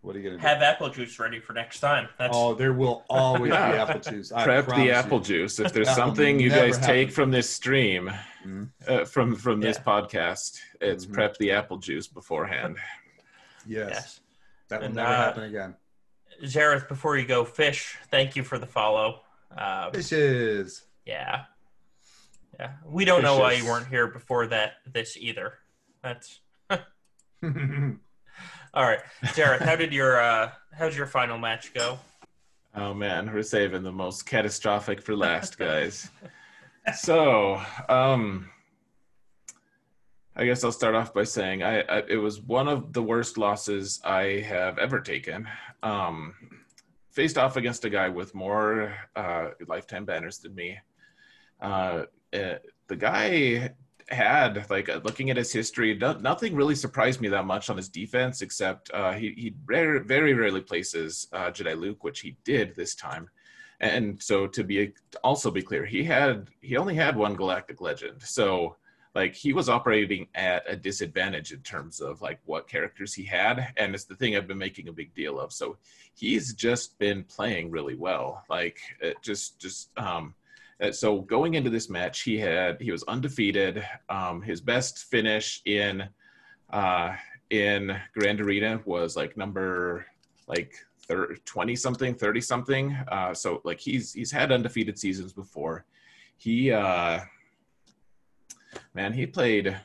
What 0.01 0.13
are 0.13 0.19
you 0.19 0.25
gonna 0.25 0.41
do? 0.41 0.45
Have 0.45 0.61
apple 0.61 0.89
juice 0.89 1.17
ready 1.19 1.39
for 1.39 1.53
next 1.53 1.79
time. 1.79 2.09
That's 2.19 2.35
oh, 2.35 2.53
there 2.53 2.73
will 2.73 3.05
always 3.09 3.51
be 3.53 3.55
apple 3.57 4.01
juice. 4.01 4.33
I 4.33 4.43
Prep 4.43 4.65
promise 4.65 4.81
the 4.81 4.85
you. 4.87 4.91
apple 4.91 5.19
juice. 5.21 5.57
If 5.57 5.71
there's 5.71 5.95
something 5.95 6.37
you 6.37 6.49
never 6.49 6.65
guys 6.71 6.79
take 6.79 7.11
from 7.13 7.31
this 7.31 7.49
stream, 7.49 8.11
Mhm. 8.45 8.69
uh, 8.89 9.05
from 9.05 9.37
from 9.37 9.61
this 9.61 9.77
Yeah. 9.77 9.83
podcast, 9.85 10.59
it's 10.81 11.05
Mhm. 11.05 11.13
prep 11.13 11.37
the 11.37 11.51
apple 11.53 11.77
juice 11.77 12.07
beforehand. 12.07 12.75
Yes, 13.65 13.89
yes. 13.89 14.19
that 14.67 14.79
will 14.81 14.87
And, 14.87 14.95
never 14.95 15.07
uh, 15.09 15.15
happen 15.15 15.43
again. 15.43 15.75
Xaereth, 16.43 16.89
before 16.89 17.15
you 17.17 17.25
go, 17.25 17.45
Fish, 17.45 17.97
thank 18.11 18.35
you 18.35 18.43
for 18.43 18.59
the 18.59 18.67
follow. 18.67 19.21
Uh, 19.57 19.91
Fishes. 19.91 20.83
yeah. 21.05 21.45
Yeah. 22.63 22.71
We 22.85 23.03
don't 23.03 23.23
know 23.23 23.37
why 23.39 23.53
you 23.53 23.65
weren't 23.65 23.87
here 23.87 24.07
before 24.07 24.47
that 24.47 24.75
this 24.89 25.17
either. 25.17 25.55
That's 26.01 26.39
all 26.69 26.79
right. 28.73 29.01
Xaereth, 29.21 29.59
how 29.59 29.75
did 29.75 29.91
your 29.91 30.21
uh 30.21 30.51
how'd 30.71 30.95
your 30.95 31.07
final 31.07 31.37
match 31.37 31.73
go? 31.73 31.99
Oh 32.73 32.93
man, 32.93 33.33
we're 33.33 33.43
saving 33.43 33.83
the 33.83 33.91
most 33.91 34.25
catastrophic 34.25 35.01
for 35.01 35.13
last, 35.13 35.57
guys. 35.59 36.09
so, 36.95 37.61
um, 37.89 38.49
I 40.37 40.45
guess 40.45 40.63
I'll 40.63 40.71
start 40.71 40.95
off 40.95 41.13
by 41.13 41.25
saying 41.25 41.63
I, 41.63 41.81
I 41.81 42.03
it 42.07 42.15
was 42.15 42.39
one 42.39 42.69
of 42.69 42.93
the 42.93 43.03
worst 43.03 43.37
losses 43.37 43.99
I 44.05 44.45
have 44.47 44.77
ever 44.77 45.01
taken. 45.01 45.49
Um, 45.83 46.33
faced 47.11 47.37
off 47.37 47.57
against 47.57 47.83
a 47.83 47.89
guy 47.89 48.07
with 48.07 48.33
more 48.33 48.95
uh, 49.17 49.49
lifetime 49.67 50.05
banners 50.05 50.37
than 50.37 50.55
me. 50.55 50.79
Uh, 51.61 52.03
eh, 52.33 52.57
the 52.87 52.95
guy 52.95 53.73
had 54.09 54.69
like 54.69 54.89
uh, 54.89 54.99
looking 55.03 55.29
at 55.29 55.37
his 55.37 55.51
history, 55.51 55.95
no, 55.95 56.13
nothing 56.13 56.55
really 56.55 56.75
surprised 56.75 57.21
me 57.21 57.29
that 57.29 57.45
much 57.45 57.69
on 57.69 57.77
his 57.77 57.89
defense, 57.89 58.41
except 58.41 58.91
uh, 58.93 59.13
he 59.13 59.33
he 59.37 59.55
rare, 59.65 59.99
very 59.99 60.33
rarely 60.33 60.61
places 60.61 61.27
uh, 61.33 61.49
Jedi 61.51 61.77
Luke, 61.77 62.03
which 62.03 62.21
he 62.21 62.37
did 62.43 62.75
this 62.75 62.95
time. 62.95 63.29
And 63.79 64.21
so 64.21 64.47
to 64.47 64.63
be 64.63 64.93
also 65.23 65.51
be 65.51 65.61
clear, 65.61 65.85
he 65.85 66.03
had 66.03 66.49
he 66.61 66.77
only 66.77 66.95
had 66.95 67.15
one 67.15 67.35
Galactic 67.35 67.81
Legend, 67.81 68.21
so 68.21 68.75
like 69.15 69.35
he 69.35 69.53
was 69.53 69.69
operating 69.69 70.27
at 70.33 70.63
a 70.67 70.75
disadvantage 70.75 71.51
in 71.51 71.59
terms 71.59 72.01
of 72.01 72.21
like 72.21 72.39
what 72.45 72.67
characters 72.67 73.13
he 73.13 73.23
had, 73.23 73.73
and 73.77 73.93
it's 73.93 74.05
the 74.05 74.15
thing 74.15 74.35
I've 74.35 74.47
been 74.47 74.57
making 74.57 74.87
a 74.87 74.93
big 74.93 75.13
deal 75.13 75.39
of. 75.39 75.53
So 75.53 75.77
he's 76.15 76.53
just 76.53 76.97
been 76.97 77.23
playing 77.23 77.71
really 77.71 77.95
well, 77.95 78.43
like 78.49 78.79
just 79.21 79.59
just 79.59 79.97
um 79.97 80.27
uh, 80.27 80.42
so 80.91 81.21
going 81.21 81.53
into 81.53 81.69
this 81.69 81.89
match, 81.89 82.21
he 82.21 82.37
had 82.37 82.81
he 82.81 82.91
was 82.91 83.03
undefeated. 83.03 83.85
Um, 84.09 84.41
his 84.41 84.61
best 84.61 85.05
finish 85.05 85.61
in 85.65 86.03
uh, 86.71 87.15
in 87.49 87.95
Grand 88.13 88.41
Arena 88.41 88.81
was 88.85 89.15
like 89.15 89.37
number 89.37 90.05
like 90.47 90.73
20 91.45 91.75
something, 91.75 92.15
30 92.15 92.41
something. 92.41 92.91
Uh, 93.11 93.33
so 93.33 93.61
like 93.63 93.79
he's 93.79 94.13
he's 94.13 94.31
had 94.31 94.51
undefeated 94.51 94.97
seasons 94.97 95.33
before. 95.33 95.85
He 96.37 96.71
uh, 96.71 97.19
man, 98.93 99.13
he 99.13 99.25
played. 99.25 99.77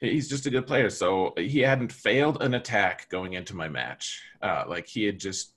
He's 0.00 0.28
just 0.28 0.46
a 0.46 0.50
good 0.50 0.66
player. 0.66 0.90
So 0.90 1.34
he 1.36 1.58
hadn't 1.58 1.92
failed 1.92 2.40
an 2.40 2.54
attack 2.54 3.08
going 3.08 3.32
into 3.32 3.56
my 3.56 3.68
match. 3.68 4.22
Uh, 4.40 4.64
like 4.68 4.86
he 4.86 5.04
had 5.04 5.18
just 5.18 5.54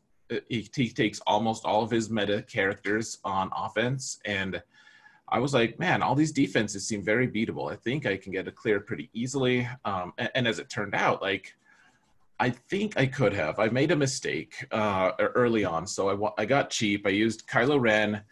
he, 0.48 0.70
he 0.76 0.90
takes 0.90 1.20
almost 1.28 1.66
all 1.66 1.84
of 1.84 1.92
his 1.92 2.10
meta 2.10 2.42
characters 2.44 3.20
on 3.24 3.52
offense 3.56 4.20
and 4.26 4.62
i 5.30 5.40
was 5.40 5.54
like 5.54 5.80
man 5.80 6.02
all 6.02 6.16
these 6.16 6.32
defenses 6.32 6.88
seem 6.88 7.04
very 7.04 7.28
beatable. 7.28 7.72
I 7.72 7.76
think 7.76 8.06
i 8.06 8.18
can 8.18 8.32
get 8.32 8.48
a 8.48 8.52
clear 8.52 8.80
pretty 8.80 9.10
easily. 9.14 9.68
Um, 9.86 10.14
and, 10.18 10.30
and 10.36 10.48
as 10.48 10.60
it 10.60 10.70
turned 10.70 10.96
out 10.96 11.22
like 11.22 11.56
i 12.40 12.50
think 12.50 12.98
i 12.98 13.06
could 13.06 13.34
have. 13.34 13.60
I 13.60 13.68
made 13.70 13.92
a 13.92 13.96
mistake 13.96 14.66
uh, 14.72 15.12
early 15.20 15.66
on 15.66 15.86
so 15.88 16.26
I, 16.38 16.42
I 16.42 16.46
got 16.46 16.70
cheap. 16.70 17.06
I 17.06 17.10
used 17.10 17.48
kylo 17.48 17.80
ren 17.80 18.24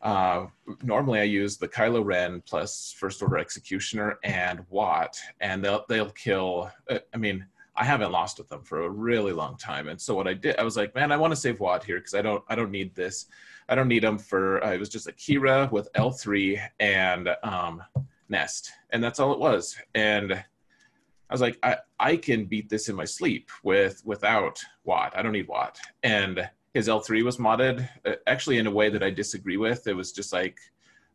uh, 0.00 0.46
normally 0.82 1.18
i 1.18 1.24
use 1.24 1.56
the 1.56 1.66
kylo 1.66 2.04
ren 2.04 2.40
plus 2.46 2.94
first 2.96 3.20
order 3.20 3.36
executioner 3.38 4.18
and 4.22 4.60
wat 4.70 5.18
and 5.40 5.64
they'll, 5.64 5.84
they'll 5.88 6.10
kill 6.10 6.70
uh, 6.88 6.98
i 7.12 7.16
mean 7.16 7.44
I 7.80 7.84
haven't 7.84 8.12
lost 8.12 8.38
with 8.38 8.48
them 8.48 8.62
for 8.62 8.82
a 8.82 8.90
really 8.90 9.32
long 9.32 9.56
time. 9.56 9.88
And 9.88 10.00
so 10.00 10.14
what 10.14 10.26
I 10.26 10.34
did, 10.34 10.58
I 10.58 10.64
was 10.64 10.76
like, 10.76 10.94
man, 10.94 11.12
I 11.12 11.16
want 11.16 11.30
to 11.30 11.36
save 11.36 11.60
Wat 11.60 11.84
here 11.84 11.98
because 11.98 12.14
I 12.14 12.22
don't, 12.22 12.42
I 12.48 12.54
don't 12.56 12.72
need 12.72 12.94
this. 12.94 13.26
I 13.68 13.74
don't 13.74 13.88
need 13.88 14.02
them 14.02 14.18
for. 14.18 14.64
Uh, 14.64 14.72
it 14.72 14.80
was 14.80 14.88
just 14.88 15.08
a 15.08 15.12
Qi'ra 15.12 15.70
with 15.70 15.88
L 15.94 16.10
three 16.10 16.60
and 16.80 17.28
um, 17.42 17.82
Nest, 18.28 18.72
and 18.90 19.04
that's 19.04 19.20
all 19.20 19.32
it 19.32 19.38
was. 19.38 19.76
And 19.94 20.32
I 20.32 21.34
was 21.34 21.42
like, 21.42 21.58
I, 21.62 21.76
I 22.00 22.16
can 22.16 22.46
beat 22.46 22.70
this 22.70 22.88
in 22.88 22.96
my 22.96 23.04
sleep 23.04 23.50
with 23.62 24.02
without 24.04 24.62
Wat. 24.84 25.12
I 25.14 25.22
don't 25.22 25.32
need 25.32 25.48
Wat. 25.48 25.78
And 26.02 26.48
his 26.72 26.88
L 26.88 27.00
three 27.00 27.22
was 27.22 27.36
modded 27.36 27.88
uh, 28.06 28.14
actually 28.26 28.58
in 28.58 28.66
a 28.66 28.70
way 28.70 28.88
that 28.88 29.02
I 29.02 29.10
disagree 29.10 29.58
with. 29.58 29.86
It 29.86 29.94
was 29.94 30.12
just 30.12 30.32
like 30.32 30.58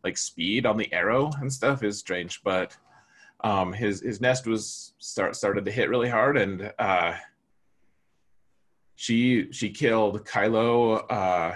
like 0.03 0.17
speed 0.17 0.65
on 0.65 0.77
the 0.77 0.93
arrow 0.93 1.31
and 1.41 1.51
stuff 1.51 1.81
is 1.83 1.97
strange, 1.97 2.43
but 2.43 2.77
um, 3.43 3.73
his 3.73 4.01
his 4.01 4.21
nest 4.21 4.47
was 4.47 4.93
start 4.97 5.35
started 5.35 5.65
to 5.65 5.71
hit 5.71 5.89
really 5.89 6.09
hard, 6.09 6.37
and 6.37 6.71
uh, 6.79 7.13
she 8.95 9.51
she 9.51 9.69
killed 9.69 10.25
Kylo. 10.25 11.11
Uh, 11.11 11.55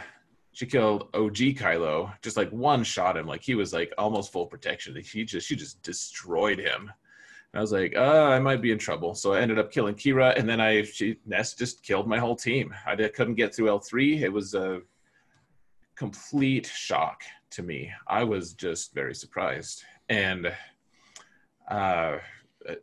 she 0.51 0.65
killed 0.65 1.09
OG 1.13 1.35
Kylo, 1.55 2.11
just 2.21 2.35
like 2.35 2.49
one 2.51 2.83
shot 2.83 3.15
him, 3.15 3.27
like 3.27 3.43
he 3.43 3.55
was 3.55 3.73
like 3.73 3.93
almost 3.97 4.31
full 4.33 4.47
protection. 4.47 5.01
She 5.03 5.23
just 5.23 5.47
she 5.47 5.55
just 5.55 5.81
destroyed 5.81 6.59
him. 6.59 6.91
And 7.53 7.59
I 7.59 7.61
was 7.61 7.71
like, 7.71 7.95
uh, 7.95 8.25
I 8.25 8.39
might 8.39 8.61
be 8.61 8.71
in 8.71 8.77
trouble. 8.77 9.15
So 9.15 9.33
I 9.33 9.39
ended 9.39 9.59
up 9.59 9.71
killing 9.71 9.95
Qi'ra, 9.95 10.37
and 10.37 10.49
then 10.49 10.59
I 10.59 10.83
she 10.83 11.19
Nest 11.25 11.57
just 11.57 11.83
killed 11.83 12.07
my 12.07 12.19
whole 12.19 12.35
team. 12.35 12.73
I 12.85 12.95
did, 12.95 13.13
couldn't 13.13 13.35
get 13.35 13.55
through 13.55 13.69
L 13.69 13.79
three. 13.79 14.23
It 14.23 14.33
was 14.33 14.55
a 14.55 14.81
complete 15.95 16.65
shock 16.65 17.21
to 17.51 17.63
me. 17.63 17.91
I 18.07 18.25
was 18.25 18.53
just 18.53 18.93
very 18.93 19.15
surprised, 19.15 19.83
and 20.09 20.51
uh, 21.67 22.17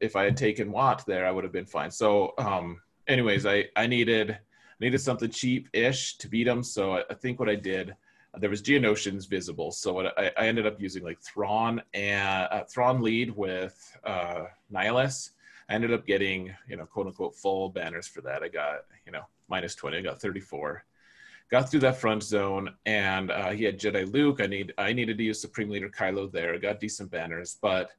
if 0.01 0.17
I 0.17 0.25
had 0.25 0.37
taken 0.37 0.73
Wat 0.73 1.05
there, 1.07 1.27
I 1.27 1.31
would 1.31 1.45
have 1.45 1.53
been 1.53 1.67
fine. 1.67 1.91
So, 1.91 2.35
um, 2.39 2.81
anyways, 3.07 3.47
I 3.47 3.67
I 3.77 3.87
needed 3.87 4.39
needed 4.81 5.01
something 5.01 5.31
cheap-ish 5.31 6.17
to 6.19 6.29
beat 6.29 6.47
him. 6.49 6.63
So 6.63 6.95
I, 6.95 7.05
I 7.09 7.15
think 7.15 7.39
what 7.39 7.49
I 7.49 7.55
did, 7.55 7.95
there 8.39 8.51
was 8.51 8.61
Geonosians 8.61 9.29
visible. 9.29 9.71
So 9.71 9.93
what 9.93 10.19
I, 10.19 10.33
I 10.37 10.49
ended 10.49 10.67
up 10.67 10.81
using 10.81 11.05
like 11.05 11.21
Thrawn 11.21 11.81
and 11.95 12.49
uh, 12.51 12.65
Thrawn 12.65 13.01
lead 13.01 13.31
with 13.31 13.77
uh, 14.05 14.45
Nihilus. 14.73 15.31
I 15.69 15.75
ended 15.75 15.93
up 15.93 16.07
getting 16.07 16.55
you 16.69 16.77
know 16.77 16.87
quote 16.87 17.07
unquote 17.07 17.35
full 17.35 17.71
banners 17.71 18.07
for 18.07 18.21
that. 18.23 18.43
I 18.43 18.49
got 18.49 18.85
you 19.07 19.13
know 19.13 19.23
minus 19.49 19.75
twenty. 19.75 19.99
I 19.99 20.03
got 20.03 20.21
thirty 20.21 20.41
four. 20.41 20.85
Got 21.51 21.71
through 21.71 21.81
that 21.81 21.99
front 21.99 22.23
zone, 22.23 22.75
and 22.87 23.31
uh, 23.31 23.51
he 23.51 23.65
had 23.65 23.79
Jedi 23.79 24.11
Luke. 24.13 24.41
I 24.41 24.47
need 24.47 24.73
I 24.77 24.93
needed 24.93 25.19
to 25.19 25.25
use 25.25 25.41
Supreme 25.41 25.71
Leader 25.71 25.91
Kylo 25.91 26.31
there. 26.31 26.59
Got 26.59 26.81
decent 26.81 27.11
banners, 27.11 27.59
but 27.61 27.91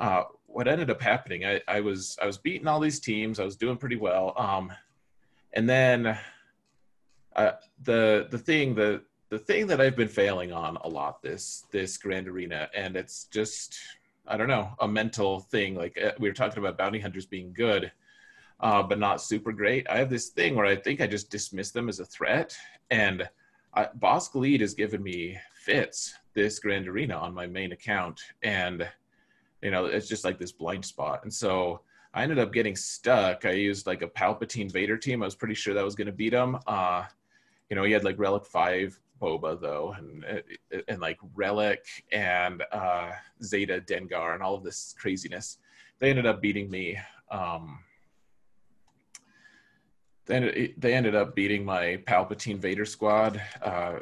uh, 0.00 0.24
what 0.46 0.66
ended 0.66 0.90
up 0.90 1.00
happening, 1.00 1.44
I, 1.44 1.60
I 1.68 1.80
was 1.80 2.18
I 2.20 2.26
was 2.26 2.38
beating 2.38 2.66
all 2.66 2.80
these 2.80 2.98
teams. 2.98 3.38
I 3.38 3.44
was 3.44 3.56
doing 3.56 3.76
pretty 3.76 3.96
well. 3.96 4.34
Um, 4.36 4.72
and 5.52 5.68
then 5.68 6.18
uh, 7.36 7.52
the 7.82 8.26
the 8.30 8.38
thing 8.38 8.74
the 8.74 9.02
the 9.28 9.38
thing 9.38 9.68
that 9.68 9.80
I've 9.80 9.96
been 9.96 10.08
failing 10.08 10.52
on 10.52 10.76
a 10.78 10.88
lot 10.88 11.22
this 11.22 11.64
this 11.70 11.96
Grand 11.98 12.26
Arena, 12.26 12.68
and 12.74 12.96
it's 12.96 13.24
just 13.24 13.78
I 14.26 14.36
don't 14.36 14.48
know 14.48 14.70
a 14.80 14.88
mental 14.88 15.40
thing. 15.40 15.74
Like 15.74 15.98
uh, 16.02 16.12
we 16.18 16.28
were 16.28 16.34
talking 16.34 16.58
about 16.58 16.78
bounty 16.78 16.98
hunters 16.98 17.26
being 17.26 17.52
good, 17.52 17.92
uh, 18.58 18.82
but 18.82 18.98
not 18.98 19.22
super 19.22 19.52
great. 19.52 19.88
I 19.88 19.98
have 19.98 20.10
this 20.10 20.30
thing 20.30 20.56
where 20.56 20.66
I 20.66 20.76
think 20.76 21.00
I 21.00 21.06
just 21.06 21.30
dismiss 21.30 21.70
them 21.70 21.88
as 21.88 22.00
a 22.00 22.06
threat, 22.06 22.56
and 22.90 23.28
uh, 23.74 23.86
Bossk 23.98 24.34
Lead 24.34 24.62
has 24.62 24.74
given 24.74 25.02
me 25.02 25.38
fits 25.54 26.14
this 26.32 26.58
Grand 26.58 26.88
Arena 26.88 27.16
on 27.16 27.34
my 27.34 27.46
main 27.46 27.72
account, 27.72 28.20
and 28.42 28.88
you 29.62 29.70
know 29.70 29.86
it's 29.86 30.08
just 30.08 30.24
like 30.24 30.38
this 30.38 30.52
blind 30.52 30.84
spot, 30.84 31.20
and 31.22 31.32
so 31.32 31.82
I 32.12 32.22
ended 32.22 32.38
up 32.38 32.52
getting 32.52 32.76
stuck. 32.76 33.44
I 33.44 33.52
used 33.52 33.86
like 33.86 34.02
a 34.02 34.08
Palpatine 34.08 34.70
Vader 34.70 34.96
team. 34.96 35.22
I 35.22 35.26
was 35.26 35.34
pretty 35.34 35.54
sure 35.54 35.74
that 35.74 35.84
was 35.84 35.94
going 35.94 36.06
to 36.06 36.12
beat 36.12 36.32
him. 36.32 36.58
Uh, 36.66 37.04
you 37.68 37.76
know, 37.76 37.84
he 37.84 37.92
had 37.92 38.04
like 38.04 38.18
Relic 38.18 38.44
Five 38.44 38.98
Boba 39.20 39.60
though, 39.60 39.94
and 39.96 40.42
and 40.88 41.00
like 41.00 41.18
Relic 41.34 41.84
and 42.10 42.62
uh, 42.72 43.12
Zeta 43.42 43.80
Dengar 43.80 44.34
and 44.34 44.42
all 44.42 44.54
of 44.54 44.64
this 44.64 44.94
craziness. 44.98 45.58
They 45.98 46.10
ended 46.10 46.26
up 46.26 46.40
beating 46.40 46.70
me. 46.70 46.98
Um, 47.30 47.80
they 50.26 50.74
they 50.78 50.94
ended 50.94 51.14
up 51.14 51.36
beating 51.36 51.64
my 51.64 52.02
Palpatine 52.06 52.58
Vader 52.58 52.86
squad 52.86 53.40
uh, 53.62 54.00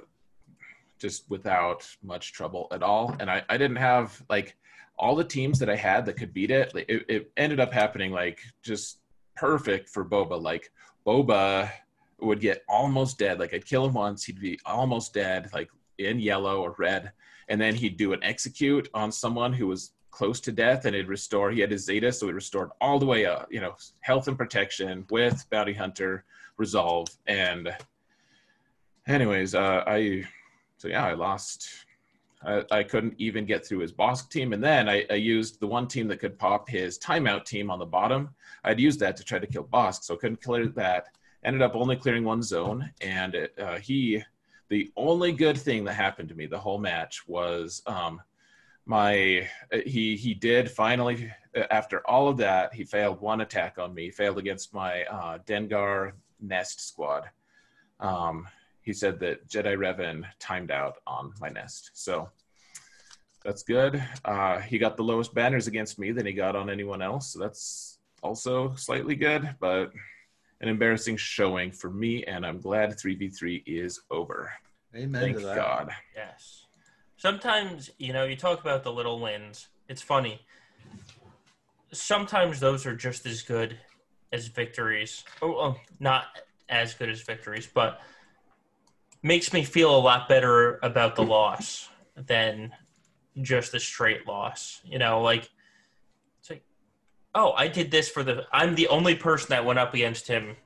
just 0.99 1.29
without 1.29 1.87
much 2.03 2.33
trouble 2.33 2.69
at 2.71 2.83
all. 2.83 3.17
And 3.21 3.31
I, 3.31 3.43
I 3.49 3.57
didn't 3.57 3.77
have 3.77 4.23
like 4.29 4.57
all 4.99 5.15
the 5.15 5.25
teams 5.25 5.59
that 5.59 5.71
I 5.71 5.77
had 5.77 6.05
that 6.07 6.17
could 6.17 6.35
beat 6.35 6.51
it, 6.51 6.73
it, 6.75 7.05
it 7.09 7.33
ended 7.37 7.61
up 7.61 7.73
happening 7.73 8.13
like 8.13 8.41
just 8.63 8.99
perfect 9.37 9.89
for 9.89 10.05
Boba. 10.05 10.41
Like 10.41 10.71
Boba 11.07 11.71
would 12.21 12.41
get 12.41 12.65
almost 12.69 13.19
dead. 13.19 13.39
Like 13.39 13.55
I'd 13.55 13.67
kill 13.67 13.87
him 13.87 13.95
once, 13.95 14.25
he'd 14.25 14.41
be 14.41 14.59
almost 14.67 15.15
dead, 15.15 15.51
like 15.53 15.71
in 15.99 16.19
yellow 16.19 16.63
or 16.63 16.75
red, 16.79 17.13
and 17.49 17.61
then 17.61 17.75
he'd 17.75 17.97
do 17.97 18.13
an 18.13 18.23
execute 18.23 18.89
on 18.95 19.13
someone 19.13 19.53
who 19.53 19.67
was 19.67 19.93
close 20.11 20.41
to 20.41 20.53
death, 20.53 20.85
and 20.85 20.97
it'd 20.97 21.09
restore. 21.09 21.51
He 21.51 21.61
had 21.61 21.71
his 21.71 21.85
Zeta, 21.85 22.11
so 22.13 22.29
it 22.29 22.35
restored 22.35 22.71
all 22.81 22.99
the 22.99 23.07
way 23.07 23.25
up. 23.25 23.47
You 23.51 23.61
know, 23.61 23.77
health 24.01 24.27
and 24.27 24.37
protection 24.37 25.07
with 25.11 25.47
Bounty 25.51 25.75
Hunter 25.75 26.25
resolve. 26.57 27.09
And 27.27 27.73
anyways, 29.07 29.55
uh, 29.55 29.85
I 29.87 30.25
so 30.79 30.89
yeah, 30.89 31.05
I 31.05 31.15
lost 31.15 31.69
I, 32.45 32.65
I, 32.71 32.83
couldn't 32.83 33.15
even 33.19 33.45
get 33.45 33.67
through 33.67 33.81
his 33.81 33.93
Bossk 33.93 34.31
team. 34.31 34.53
And 34.53 34.63
then 34.63 34.89
I, 34.89 35.05
I, 35.11 35.15
used 35.15 35.59
the 35.59 35.67
one 35.67 35.89
team 35.89 36.07
that 36.09 36.21
could 36.21 36.39
pop 36.39 36.69
his 36.69 36.99
timeout 36.99 37.45
team 37.45 37.71
on 37.71 37.79
the 37.79 37.87
bottom. 37.87 38.31
I'd 38.65 38.81
used 38.81 39.01
that 39.01 39.17
to 39.17 39.25
try 39.25 39.39
to 39.39 39.47
kill 39.47 39.65
Bossk, 39.65 40.05
so 40.05 40.17
couldn't 40.17 40.43
clear 40.43 40.69
that. 40.69 41.09
Ended 41.45 41.63
up 41.63 41.75
only 41.75 41.97
clearing 41.97 42.25
one 42.25 42.43
zone. 42.43 42.91
And 43.01 43.35
it, 43.35 43.55
uh, 43.59 43.79
he, 43.79 44.23
the 44.69 44.91
only 44.97 45.33
good 45.33 45.57
thing 45.57 45.85
that 45.85 45.95
happened 45.95 46.29
to 46.29 46.35
me 46.35 46.47
the 46.47 46.59
whole 46.59 46.79
match 46.79 47.27
was 47.27 47.83
um, 47.87 48.21
my, 48.87 49.49
he, 49.85 50.17
he 50.17 50.35
did 50.35 50.71
finally, 50.71 51.33
after 51.71 52.07
all 52.09 52.29
of 52.29 52.37
that, 52.39 52.73
he 52.73 52.85
failed 52.85 53.21
one 53.21 53.41
attack 53.41 53.79
on 53.79 53.95
me, 53.95 54.11
failed 54.11 54.39
against 54.39 54.73
my 54.73 55.05
uh, 55.05 55.39
Dengar 55.47 56.13
Nest 56.41 56.87
squad. 56.87 57.25
Um, 58.01 58.47
he 58.89 58.95
said 58.95 59.21
that 59.21 59.47
Jedi 59.47 59.77
Revan 59.77 60.25
timed 60.39 60.71
out 60.71 60.97
on 61.07 61.35
my 61.43 61.51
nest. 61.51 61.91
So 61.93 62.31
that's 63.45 63.63
good. 63.63 64.03
Uh, 64.25 64.61
he 64.61 64.79
got 64.79 64.97
the 64.97 65.03
lowest 65.03 65.35
banners 65.35 65.67
against 65.67 65.99
me 65.99 66.11
than 66.11 66.25
he 66.25 66.33
got 66.33 66.57
on 66.57 66.71
anyone 66.71 67.03
else. 67.03 67.35
So 67.35 67.39
that's 67.39 67.99
also 68.23 68.75
slightly 68.77 69.15
good, 69.15 69.57
but 69.61 69.93
an 70.63 70.71
embarrassing 70.71 71.19
showing 71.19 71.71
for 71.71 71.91
me. 71.91 72.25
And 72.25 72.47
I'm 72.47 72.61
glad 72.61 72.97
3v3 72.97 73.65
is 73.67 74.01
over. 74.11 74.51
Amen 74.97 75.35
Thank 75.35 75.43
God. 75.43 75.91
Yes. 76.17 76.65
Sometimes, 77.19 77.91
you 77.99 78.15
know, 78.15 78.25
you 78.25 78.37
talk 78.37 78.59
about 78.63 78.85
the 78.85 78.93
little 78.93 79.21
wins. 79.21 79.69
It's 79.91 80.01
funny. 80.01 80.41
Sometimes 81.93 82.59
those 82.59 82.87
are 82.87 82.97
just 82.97 83.27
as 83.27 83.43
good 83.43 83.79
as 84.33 84.47
victories. 84.49 85.25
Oh, 85.43 85.53
well, 85.55 85.81
not 86.01 86.29
as 86.71 86.95
good 86.95 87.11
as 87.11 87.21
victories, 87.21 87.69
but– 87.71 88.01
makes 89.23 89.53
me 89.53 89.65
feel 89.65 89.95
a 89.95 89.99
lot 89.99 90.29
better 90.29 90.79
about 90.83 91.17
the 91.17 91.23
mm. 91.23 91.29
loss 91.29 91.89
than 92.17 92.73
just 93.43 93.75
a 93.75 93.81
straight 93.81 94.27
loss. 94.27 94.81
You 94.85 94.99
know, 94.99 95.23
like 95.23 95.49
it's 96.41 96.51
like, 96.51 96.65
oh, 97.35 97.53
I 97.53 97.69
did 97.69 97.91
this 97.91 98.09
for 98.09 98.23
the. 98.23 98.45
I'm 98.53 98.75
the 98.75 98.89
only 98.89 99.15
person 99.15 99.51
that 99.51 99.65
went 99.65 99.79
up 99.79 99.95
against 99.95 100.29
him 100.29 100.57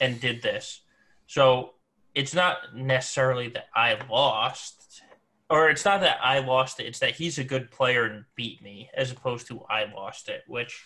and 0.00 0.20
did 0.20 0.42
this. 0.42 0.80
So 1.26 1.74
it's 2.14 2.34
not 2.34 2.74
necessarily 2.74 3.48
that 3.48 3.68
I 3.74 3.98
lost, 4.10 5.02
or 5.48 5.70
it's 5.70 5.84
not 5.84 6.00
that 6.00 6.18
I 6.22 6.40
lost 6.40 6.80
it. 6.80 6.86
It's 6.86 6.98
that 6.98 7.14
he's 7.14 7.38
a 7.38 7.44
good 7.44 7.70
player 7.70 8.04
and 8.04 8.24
beat 8.34 8.62
me, 8.62 8.90
as 8.94 9.10
opposed 9.10 9.46
to 9.48 9.64
I 9.70 9.84
lost 9.92 10.28
it. 10.28 10.42
Which, 10.46 10.82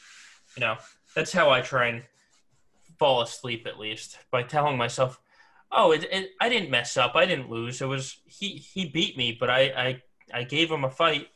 you 0.57 0.61
know, 0.61 0.77
that's 1.15 1.33
how 1.33 1.51
I 1.51 1.61
try 1.61 1.89
and 1.89 2.03
fall 2.99 3.21
asleep 3.21 3.67
at 3.67 3.79
least 3.79 4.19
by 4.31 4.43
telling 4.43 4.77
myself 4.77 5.21
Oh, 5.73 5.93
it, 5.93 6.05
it, 6.11 6.31
I 6.41 6.49
didn't 6.49 6.71
mess 6.71 6.97
up. 6.97 7.13
I 7.15 7.27
didn't 7.27 7.51
lose. 7.51 7.81
It 7.81 7.87
was 7.87 8.19
he. 8.27 8.57
He 8.57 8.87
beat 8.87 9.17
me, 9.17 9.37
but 9.39 9.51
I 9.51 9.61
I, 9.63 10.03
I 10.33 10.45
gave 10.45 10.71
him 10.71 10.85
a 10.85 10.91
fight. 10.91 11.29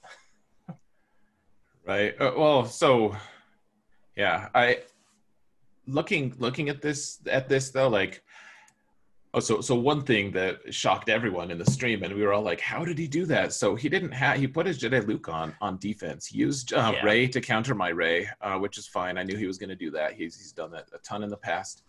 right. 1.86 2.14
Uh, 2.20 2.32
well, 2.36 2.64
so 2.64 3.16
yeah, 4.16 4.48
I 4.54 4.78
looking 5.86 6.34
looking 6.38 6.68
at 6.68 6.80
this 6.80 7.18
at 7.26 7.48
this 7.48 7.70
though, 7.70 7.88
like 7.88 8.22
oh, 9.34 9.40
so 9.40 9.60
so 9.60 9.74
one 9.74 10.02
thing 10.02 10.30
that 10.32 10.72
shocked 10.72 11.08
everyone 11.08 11.50
in 11.50 11.58
the 11.58 11.70
stream, 11.70 12.02
and 12.02 12.14
we 12.14 12.22
were 12.22 12.32
all 12.32 12.42
like, 12.42 12.60
how 12.60 12.84
did 12.84 12.98
he 12.98 13.06
do 13.06 13.26
that? 13.26 13.52
So 13.52 13.74
he 13.74 13.88
didn't 13.88 14.12
have 14.12 14.38
he 14.38 14.46
put 14.46 14.66
his 14.66 14.78
Jedi 14.78 15.06
Luke 15.06 15.28
on 15.28 15.54
on 15.60 15.78
defense. 15.78 16.26
He 16.26 16.38
used 16.38 16.72
uh, 16.72 16.92
yeah. 16.94 17.04
Rey 17.04 17.28
to 17.28 17.40
counter 17.40 17.74
my 17.74 17.88
Rey, 17.88 18.28
uh, 18.40 18.58
which 18.58 18.78
is 18.78 18.86
fine. 18.86 19.18
I 19.18 19.22
knew 19.22 19.36
he 19.36 19.46
was 19.46 19.58
going 19.58 19.70
to 19.70 19.76
do 19.76 19.90
that. 19.92 20.14
He's 20.14 20.36
he's 20.36 20.52
done 20.52 20.70
that 20.72 20.88
a 20.92 20.98
ton 20.98 21.22
in 21.22 21.30
the 21.30 21.36
past. 21.36 21.82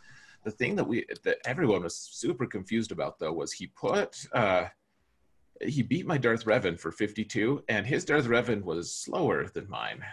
The 0.43 0.51
thing 0.51 0.75
that 0.75 0.87
we 0.87 1.05
that 1.23 1.37
everyone 1.45 1.83
was 1.83 1.95
super 1.95 2.45
confused 2.45 2.91
about 2.91 3.19
though 3.19 3.33
was 3.33 3.51
he 3.51 3.67
put 3.67 4.25
uh, 4.33 4.65
he 5.65 5.81
beat 5.81 6.05
my 6.05 6.17
Darth 6.17 6.45
Revan 6.45 6.79
for 6.79 6.91
52, 6.91 7.63
and 7.69 7.85
his 7.85 8.05
Darth 8.05 8.25
Revan 8.25 8.63
was 8.63 8.93
slower 8.93 9.47
than 9.47 9.69
mine. 9.69 10.03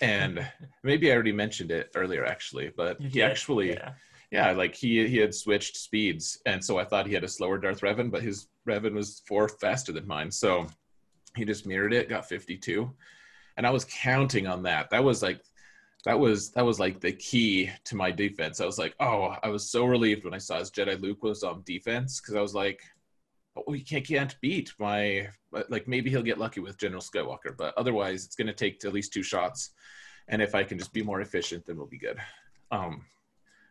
And 0.00 0.46
maybe 0.82 1.10
I 1.10 1.14
already 1.14 1.32
mentioned 1.32 1.70
it 1.70 1.90
earlier, 1.94 2.24
actually, 2.24 2.70
but 2.76 3.00
he 3.00 3.22
actually, 3.22 3.70
yeah. 3.70 3.92
yeah, 4.30 4.52
like 4.52 4.74
he 4.74 5.06
he 5.08 5.18
had 5.18 5.34
switched 5.34 5.76
speeds, 5.76 6.40
and 6.46 6.64
so 6.64 6.78
I 6.78 6.84
thought 6.84 7.06
he 7.06 7.14
had 7.14 7.24
a 7.24 7.28
slower 7.28 7.58
Darth 7.58 7.80
Revan, 7.80 8.10
but 8.10 8.22
his 8.22 8.48
Revan 8.68 8.94
was 8.94 9.22
four 9.26 9.48
faster 9.48 9.92
than 9.92 10.06
mine, 10.06 10.30
so 10.30 10.66
he 11.36 11.44
just 11.44 11.66
mirrored 11.66 11.92
it, 11.92 12.08
got 12.08 12.28
52, 12.28 12.90
and 13.56 13.66
I 13.66 13.70
was 13.70 13.84
counting 13.86 14.46
on 14.46 14.62
that. 14.64 14.90
That 14.90 15.04
was 15.04 15.22
like 15.22 15.40
that 16.06 16.18
was 16.20 16.50
that 16.52 16.64
was 16.64 16.78
like 16.78 17.00
the 17.00 17.10
key 17.12 17.68
to 17.84 17.96
my 17.96 18.12
defense. 18.12 18.60
I 18.60 18.64
was 18.64 18.78
like, 18.78 18.94
oh, 19.00 19.34
I 19.42 19.48
was 19.48 19.68
so 19.68 19.84
relieved 19.84 20.24
when 20.24 20.34
I 20.34 20.38
saw 20.38 20.60
his 20.60 20.70
Jedi 20.70 20.98
Luke 21.02 21.24
was 21.24 21.42
on 21.42 21.64
defense 21.66 22.20
because 22.20 22.36
I 22.36 22.40
was 22.40 22.54
like, 22.54 22.80
oh, 23.56 23.72
he 23.72 23.80
can't 23.80 24.06
can't 24.06 24.36
beat 24.40 24.72
my 24.78 25.28
like 25.68 25.88
maybe 25.88 26.08
he'll 26.08 26.22
get 26.22 26.38
lucky 26.38 26.60
with 26.60 26.78
General 26.78 27.02
Skywalker, 27.02 27.56
but 27.58 27.76
otherwise 27.76 28.24
it's 28.24 28.36
going 28.36 28.46
to 28.46 28.52
take 28.52 28.84
at 28.84 28.92
least 28.92 29.12
two 29.12 29.24
shots, 29.24 29.70
and 30.28 30.40
if 30.40 30.54
I 30.54 30.62
can 30.62 30.78
just 30.78 30.92
be 30.92 31.02
more 31.02 31.22
efficient, 31.22 31.66
then 31.66 31.76
we'll 31.76 31.86
be 31.86 31.98
good. 31.98 32.18
Um, 32.70 33.04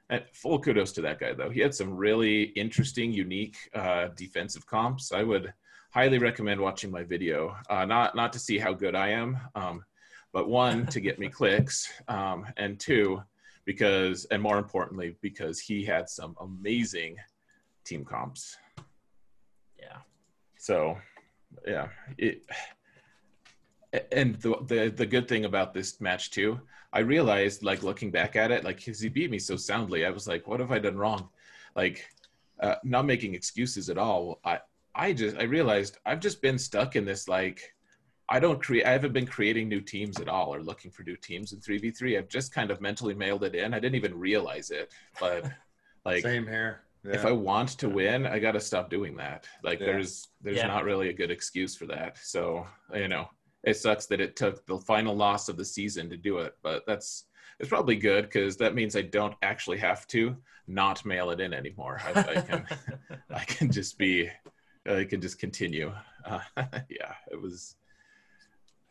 and 0.10 0.22
full 0.34 0.60
kudos 0.60 0.92
to 0.94 1.02
that 1.04 1.20
guy 1.20 1.32
though. 1.32 1.50
He 1.50 1.62
had 1.62 1.74
some 1.74 1.96
really 1.96 2.44
interesting, 2.44 3.14
unique 3.14 3.56
uh, 3.74 4.10
defensive 4.18 4.66
comps. 4.68 5.14
I 5.14 5.24
would 5.24 5.54
highly 5.92 6.18
recommend 6.18 6.60
watching 6.60 6.92
my 6.92 7.04
video. 7.06 7.56
Uh, 7.70 7.86
not 7.86 8.14
not 8.14 8.34
to 8.34 8.40
see 8.40 8.58
how 8.58 8.74
good 8.74 8.94
I 8.94 9.12
am. 9.12 9.40
Um, 9.56 9.86
but 10.36 10.50
one 10.50 10.86
to 10.88 11.00
get 11.00 11.18
me 11.18 11.30
clicks 11.30 11.90
um, 12.10 12.46
and 12.58 12.80
two 12.80 13.24
because 13.64 14.26
and 14.26 14.42
more 14.44 14.58
importantly 14.60 15.16
because 15.22 15.60
he 15.60 15.84
had 15.84 16.10
some 16.10 16.36
amazing 16.42 17.16
team 17.86 18.04
comps 18.04 18.58
yeah 19.80 19.98
so 20.58 20.98
yeah 21.66 21.88
it 22.18 22.44
and 24.12 24.36
the, 24.36 24.56
the 24.68 24.94
the 24.96 25.06
good 25.06 25.28
thing 25.28 25.46
about 25.46 25.74
this 25.74 26.02
match 26.02 26.32
too, 26.32 26.60
I 26.92 27.00
realized 27.00 27.64
like 27.64 27.84
looking 27.84 28.12
back 28.12 28.36
at 28.36 28.52
it, 28.52 28.64
like 28.64 28.84
'cause 28.84 29.00
he 29.00 29.10
beat 29.10 29.32
me 29.32 29.40
so 29.40 29.56
soundly, 29.56 30.06
I 30.06 30.10
was 30.10 30.28
like, 30.28 30.48
what 30.48 30.60
have 30.60 30.72
I 30.72 30.80
done 30.80 30.98
wrong? 30.98 31.30
Like, 31.76 32.06
uh, 32.60 32.76
not 32.84 33.06
making 33.06 33.36
excuses 33.36 33.90
at 33.90 33.98
all. 33.98 34.40
I 34.44 34.60
I 34.94 35.14
just 35.14 35.38
I 35.38 35.44
realized 35.44 35.98
I've 36.06 36.20
just 36.20 36.42
been 36.42 36.58
stuck 36.58 36.96
in 36.96 37.06
this 37.06 37.28
like. 37.28 37.75
I 38.28 38.40
don't 38.40 38.62
create. 38.62 38.86
I 38.86 38.92
haven't 38.92 39.14
been 39.14 39.28
creating 39.28 39.70
new 39.70 39.82
teams 39.82 40.20
at 40.20 40.28
all, 40.28 40.54
or 40.54 40.62
looking 40.62 40.90
for 40.92 41.04
new 41.04 41.16
teams 41.16 41.54
in 41.54 41.60
three 41.62 41.78
v 41.78 41.92
three. 41.92 42.18
I've 42.18 42.28
just 42.30 42.54
kind 42.54 42.72
of 42.72 42.82
mentally 42.82 43.14
mailed 43.14 43.44
it 43.44 43.54
in. 43.56 43.74
I 43.74 43.80
didn't 43.80 43.96
even 43.96 44.18
realize 44.18 44.72
it, 44.72 44.92
but 45.20 45.46
like 46.06 46.24
Same 46.24 46.48
here. 46.48 46.82
if 47.04 47.24
I 47.26 47.32
want 47.32 47.70
to 47.80 47.90
win, 47.90 48.26
I 48.26 48.40
got 48.40 48.54
to 48.54 48.60
stop 48.60 48.90
doing 48.90 49.16
that. 49.18 49.48
Like 49.64 49.80
Yeah. 49.80 49.88
there's 49.88 50.30
there's 50.42 50.58
Yeah. 50.58 50.68
not 50.68 50.86
really 50.86 51.10
a 51.10 51.14
good 51.14 51.30
excuse 51.32 51.76
for 51.76 51.86
that. 51.88 52.18
So 52.18 52.66
you 52.94 53.08
know, 53.08 53.30
it 53.64 53.76
sucks 53.78 54.08
that 54.08 54.22
it 54.22 54.36
took 54.36 54.66
the 54.66 54.80
final 54.80 55.16
loss 55.16 55.48
of 55.50 55.58
the 55.58 55.66
season 55.66 56.10
to 56.10 56.18
do 56.18 56.40
it, 56.40 56.56
but 56.64 56.84
that's 56.88 57.26
it's 57.60 57.70
probably 57.70 57.96
good 57.96 58.26
because 58.26 58.58
that 58.58 58.74
means 58.76 58.96
I 58.96 59.04
don't 59.04 59.36
actually 59.44 59.78
have 59.78 60.08
to 60.08 60.36
not 60.68 61.06
mail 61.06 61.30
it 61.30 61.40
in 61.40 61.54
anymore. 61.54 62.02
I, 62.04 62.20
I 62.20 62.42
can 62.42 62.68
I 63.30 63.44
can 63.46 63.72
just 63.72 64.00
be 64.00 64.30
I 64.88 65.04
can 65.04 65.22
just 65.22 65.38
continue. 65.40 65.94
Uh, 66.26 66.40
yeah, 66.90 67.14
it 67.32 67.40
was. 67.40 67.76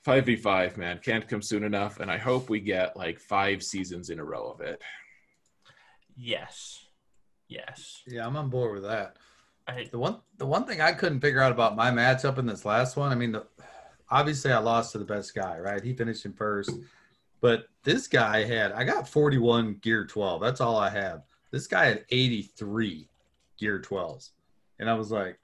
5v5 0.06 0.76
man 0.76 1.00
can't 1.02 1.28
come 1.28 1.42
soon 1.42 1.64
enough 1.64 2.00
and 2.00 2.10
i 2.10 2.18
hope 2.18 2.48
we 2.48 2.60
get 2.60 2.96
like 2.96 3.18
five 3.18 3.62
seasons 3.62 4.10
in 4.10 4.18
a 4.18 4.24
row 4.24 4.50
of 4.50 4.60
it 4.60 4.82
yes, 6.16 6.86
yes. 7.48 8.02
yeah, 8.06 8.26
I'm 8.26 8.36
on 8.36 8.50
board 8.50 8.74
with 8.74 8.84
that. 8.84 9.16
I, 9.66 9.88
The 9.90 9.98
one 9.98 10.18
the 10.36 10.46
one 10.46 10.66
thing 10.66 10.80
I 10.80 10.92
couldn't 10.92 11.20
figure 11.20 11.40
out 11.40 11.52
about 11.52 11.76
my 11.76 11.90
matchup 11.90 12.38
in 12.38 12.46
this 12.46 12.64
last 12.64 12.96
one, 12.96 13.10
I 13.10 13.14
mean, 13.14 13.32
the, 13.32 13.46
obviously 14.10 14.52
I 14.52 14.58
lost 14.58 14.92
to 14.92 14.98
the 14.98 15.04
best 15.04 15.34
guy, 15.34 15.58
right? 15.58 15.82
He 15.82 15.94
finished 15.94 16.24
in 16.24 16.32
first, 16.32 16.70
but 17.40 17.68
this 17.82 18.06
guy 18.06 18.44
had 18.44 18.72
I 18.72 18.84
got 18.84 19.08
41 19.08 19.74
gear 19.80 20.06
12. 20.06 20.40
That's 20.40 20.60
all 20.60 20.76
I 20.76 20.90
have. 20.90 21.22
This 21.50 21.66
guy 21.66 21.86
had 21.86 22.04
83 22.10 23.08
gear 23.58 23.80
12s, 23.80 24.30
and 24.78 24.90
I 24.90 24.94
was 24.94 25.10
like, 25.10 25.38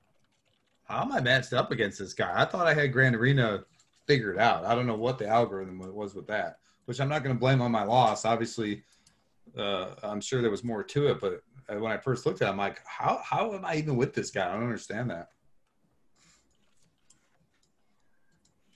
how 0.85 1.03
am 1.03 1.13
I 1.13 1.21
matched 1.21 1.53
up 1.53 1.71
against 1.71 1.99
this 1.99 2.15
guy? 2.15 2.33
I 2.35 2.45
thought 2.45 2.67
I 2.67 2.75
had 2.75 2.93
Grand 2.93 3.15
Arena 3.15 3.65
figured 4.11 4.39
out. 4.39 4.65
I 4.65 4.75
don't 4.75 4.89
know 4.89 4.97
what 4.97 5.19
the 5.19 5.29
algorithm 5.29 5.79
was 5.95 6.17
with 6.17 6.27
that, 6.27 6.59
which 6.87 7.01
I'm 7.01 7.09
not 7.09 7.23
going 7.23 7.33
to 7.33 7.39
blame 7.39 7.63
on 7.63 7.71
my 7.71 7.85
loss. 7.85 8.25
Obviously, 8.25 8.83
uh, 9.57 9.91
I'm 10.03 10.21
sure 10.21 10.43
there 10.43 10.51
was 10.51 10.65
more 10.65 10.83
to 10.83 11.07
it, 11.07 11.21
but 11.21 11.45
uh, 11.69 11.79
when 11.79 11.93
I 11.93 11.97
first 11.97 12.27
looked 12.27 12.43
at 12.43 12.49
it, 12.49 12.51
I'm 12.51 12.57
like, 12.57 12.81
how 12.85 13.21
how 13.23 13.55
am 13.55 13.65
I 13.65 13.77
even 13.77 13.95
with 13.95 14.13
this 14.13 14.33
guy? 14.33 14.49
I 14.49 14.55
don't 14.55 14.65
understand 14.65 15.11
that. 15.11 15.29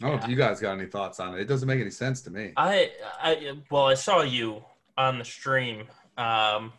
I 0.00 0.06
don't 0.06 0.18
know 0.18 0.22
if 0.22 0.30
you 0.30 0.36
guys 0.36 0.60
got 0.60 0.78
any 0.78 0.86
thoughts 0.86 1.18
on 1.18 1.34
it. 1.34 1.40
It 1.40 1.48
doesn't 1.48 1.66
make 1.66 1.80
any 1.80 1.90
sense 1.90 2.22
to 2.22 2.30
me. 2.30 2.52
I, 2.56 2.92
I, 3.20 3.54
well, 3.70 3.86
I 3.86 3.94
saw 3.94 4.22
you 4.22 4.62
on 4.96 5.18
the 5.18 5.24
stream. 5.24 5.88
Um, 6.16 6.72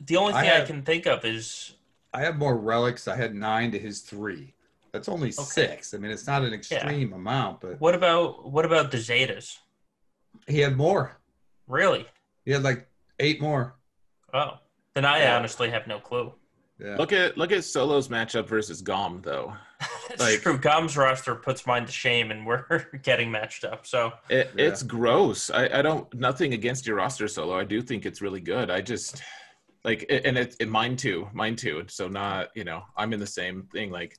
the 0.00 0.16
only 0.16 0.32
thing 0.32 0.42
I, 0.42 0.44
have- 0.44 0.66
can 0.66 0.82
think 0.82 1.06
of 1.06 1.24
is 1.26 1.74
I 2.14 2.20
have 2.20 2.38
more 2.38 2.56
relics. 2.56 3.08
I 3.08 3.16
had 3.16 3.34
nine 3.34 3.72
to 3.72 3.78
his 3.78 4.00
three. 4.00 4.54
That's 4.92 5.08
only 5.08 5.32
six. 5.32 5.94
I 5.94 5.98
mean, 5.98 6.10
it's 6.10 6.26
not 6.26 6.42
an 6.42 6.52
extreme 6.52 7.12
amount, 7.14 7.60
but 7.62 7.80
what 7.80 7.94
about 7.94 8.50
what 8.50 8.64
about 8.64 8.90
the 8.90 8.98
Zetas? 8.98 9.58
he 10.48 10.58
had 10.60 10.76
more. 10.76 11.16
Really? 11.66 12.06
He 12.44 12.50
had 12.52 12.62
like 12.62 12.88
eight 13.18 13.40
more. 13.40 13.74
Oh, 14.34 14.58
then 14.94 15.04
I 15.04 15.20
Yeah. 15.20 15.36
honestly 15.36 15.70
have 15.70 15.86
no 15.86 15.98
clue. 15.98 16.32
Yeah. 16.78 16.96
look 16.96 17.12
at 17.12 17.38
look 17.38 17.52
at 17.52 17.62
solo's 17.64 18.08
matchup 18.08 18.48
versus 18.48 18.82
gom 18.82 19.20
though 19.22 19.54
It's 20.10 20.20
Like- 20.20 20.40
true. 20.40 20.58
Gom's 20.58 20.96
roster 20.96 21.36
puts 21.36 21.64
mine 21.64 21.86
to 21.86 21.92
shame, 21.92 22.30
and 22.32 22.44
we're 22.44 22.64
getting 23.02 23.30
matched 23.30 23.64
up. 23.64 23.86
So 23.86 24.12
It, 24.28 24.50
Yeah. 24.56 24.66
It's 24.66 24.82
gross. 24.82 25.48
I, 25.50 25.78
I 25.78 25.82
don't 25.82 26.12
nothing 26.12 26.52
against 26.54 26.86
your 26.86 26.96
roster 26.96 27.28
solo. 27.28 27.58
I 27.58 27.64
do 27.64 27.80
think 27.82 28.04
it's 28.04 28.20
really 28.20 28.40
good. 28.40 28.68
I 28.70 28.80
just 28.82 29.22
like 29.84 30.04
and 30.10 30.36
it, 30.36 30.56
it 30.60 30.68
mine 30.68 30.96
too, 30.96 31.28
mine 31.32 31.56
too. 31.56 31.84
So 31.88 32.08
not 32.08 32.48
you 32.54 32.64
know 32.64 32.82
I'm 32.96 33.12
in 33.14 33.20
the 33.20 33.26
same 33.26 33.68
thing. 33.72 33.90
Like 33.90 34.18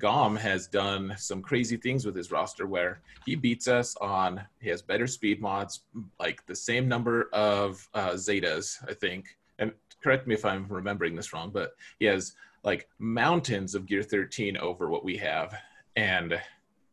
Gom 0.00 0.34
has 0.34 0.66
done 0.66 1.14
some 1.18 1.42
crazy 1.42 1.76
things 1.76 2.06
with 2.06 2.16
his 2.16 2.32
roster 2.32 2.66
where 2.66 3.02
he 3.26 3.36
beats 3.36 3.68
us 3.68 3.94
on. 3.98 4.42
He 4.60 4.70
has 4.70 4.80
better 4.80 5.06
speed 5.06 5.40
mods, 5.40 5.82
like 6.18 6.44
the 6.46 6.56
same 6.56 6.88
number 6.88 7.28
of 7.34 7.86
uh, 7.94 8.12
Zetas, 8.12 8.78
I 8.88 8.94
think. 8.94 9.36
And 9.58 9.72
correct 10.02 10.26
me 10.26 10.34
if 10.34 10.44
I'm 10.44 10.66
remembering 10.68 11.14
this 11.14 11.32
wrong, 11.32 11.50
but 11.50 11.74
he 11.98 12.06
has 12.06 12.34
like 12.64 12.88
mountains 12.98 13.74
of 13.74 13.86
Gear 13.86 14.02
13 14.02 14.56
over 14.56 14.88
what 14.88 15.04
we 15.04 15.18
have, 15.18 15.54
and 15.96 16.40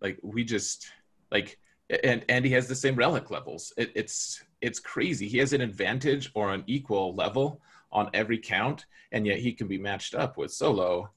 like 0.02 0.20
we 0.22 0.44
just 0.44 0.92
like 1.32 1.58
and 2.04 2.26
and 2.28 2.44
he 2.44 2.52
has 2.52 2.68
the 2.68 2.76
same 2.76 2.96
relic 2.96 3.32
levels. 3.32 3.72
It, 3.78 3.92
it's 3.96 4.44
it's 4.62 4.80
crazy. 4.80 5.28
He 5.30 5.38
has 5.38 5.54
an 5.54 5.62
advantage 5.62 6.30
or 6.34 6.54
an 6.54 6.64
equal 6.68 7.16
level 7.16 7.62
on 7.92 8.10
every 8.14 8.38
count, 8.38 8.86
and 9.14 9.26
yet 9.26 9.40
he 9.40 9.54
can 9.54 9.68
be 9.68 9.78
matched 9.78 10.14
up 10.14 10.38
with 10.38 10.52
Solo, 10.52 11.10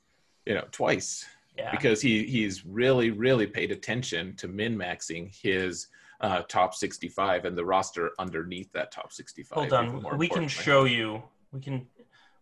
you 0.46 0.54
know, 0.54 0.66
twice 0.70 1.26
yeah, 1.56 1.70
because 1.70 2.01
he 2.01 2.24
he's 2.24 2.64
really 2.64 3.10
really 3.10 3.47
paid 3.47 3.70
attention 3.70 4.35
to 4.36 4.48
min 4.48 4.77
maxing 4.77 5.35
his 5.35 5.89
uh, 6.20 6.43
top 6.43 6.74
65 6.74 7.47
and 7.47 7.56
the 7.56 7.64
roster 7.64 8.10
underneath 8.18 8.70
that 8.72 8.93
top 8.93 9.12
65. 9.12 9.56
hold 9.56 9.72
on. 9.72 10.18
We 10.18 10.28
can 10.28 10.48
show 10.48 10.85
you. 10.85 11.22
We 11.52 11.60
can 11.60 11.86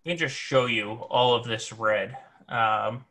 we 0.05 0.11
can 0.13 0.19
just 0.19 0.35
show 0.35 0.67
you 0.67 0.93
all 0.93 1.35
of 1.35 1.45
this 1.45 1.73
red. 1.73 2.17
Um, 2.49 3.05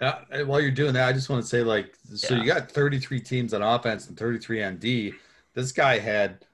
Uh, 0.00 0.20
while 0.44 0.60
you're 0.60 0.70
doing 0.70 0.92
that, 0.94 1.08
I 1.08 1.12
just 1.12 1.28
want 1.30 1.42
to 1.42 1.48
say, 1.48 1.62
like, 1.62 1.94
so 2.14 2.34
Yeah. 2.34 2.40
you 2.40 2.46
got 2.46 2.70
33 2.70 3.20
teams 3.20 3.54
on 3.54 3.62
offense 3.62 4.08
and 4.08 4.18
33 4.18 4.62
on 4.62 4.76
D. 4.78 5.12
This 5.54 5.70
guy 5.70 5.98
had 5.98 6.44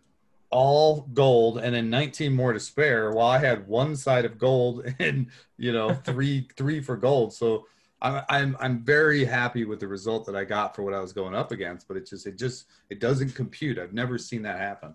all 0.51 1.09
gold 1.15 1.59
and 1.59 1.75
then 1.75 1.89
19 1.89 2.35
more 2.35 2.53
to 2.53 2.61
spare, 2.61 3.13
while 3.13 3.29
I 3.29 3.39
had 3.39 3.67
one 3.67 3.97
side 3.97 4.25
of 4.25 4.37
gold 4.37 4.85
and 4.99 5.29
you 5.57 5.73
know 5.73 5.95
three 6.05 6.49
three 6.57 6.81
for 6.81 6.97
gold. 6.97 7.33
So 7.33 7.67
I'm 8.03 8.23
I'm 8.29 8.57
I'm 8.61 8.79
very 8.85 9.25
happy 9.25 9.65
with 9.65 9.81
the 9.81 9.89
result 9.89 10.25
that 10.27 10.37
I 10.37 10.45
got 10.45 10.75
for 10.75 10.83
what 10.83 10.95
I 10.95 11.01
was 11.01 11.13
going 11.13 11.35
up 11.35 11.53
against. 11.53 11.87
But 11.89 11.97
it 11.97 12.07
just 12.09 12.27
it 12.27 12.39
just 12.39 12.67
it 12.89 13.01
doesn't 13.01 13.35
compute. 13.35 13.79
I've 13.79 13.93
never 13.93 14.19
seen 14.19 14.43
that 14.43 14.59
happen. 14.59 14.95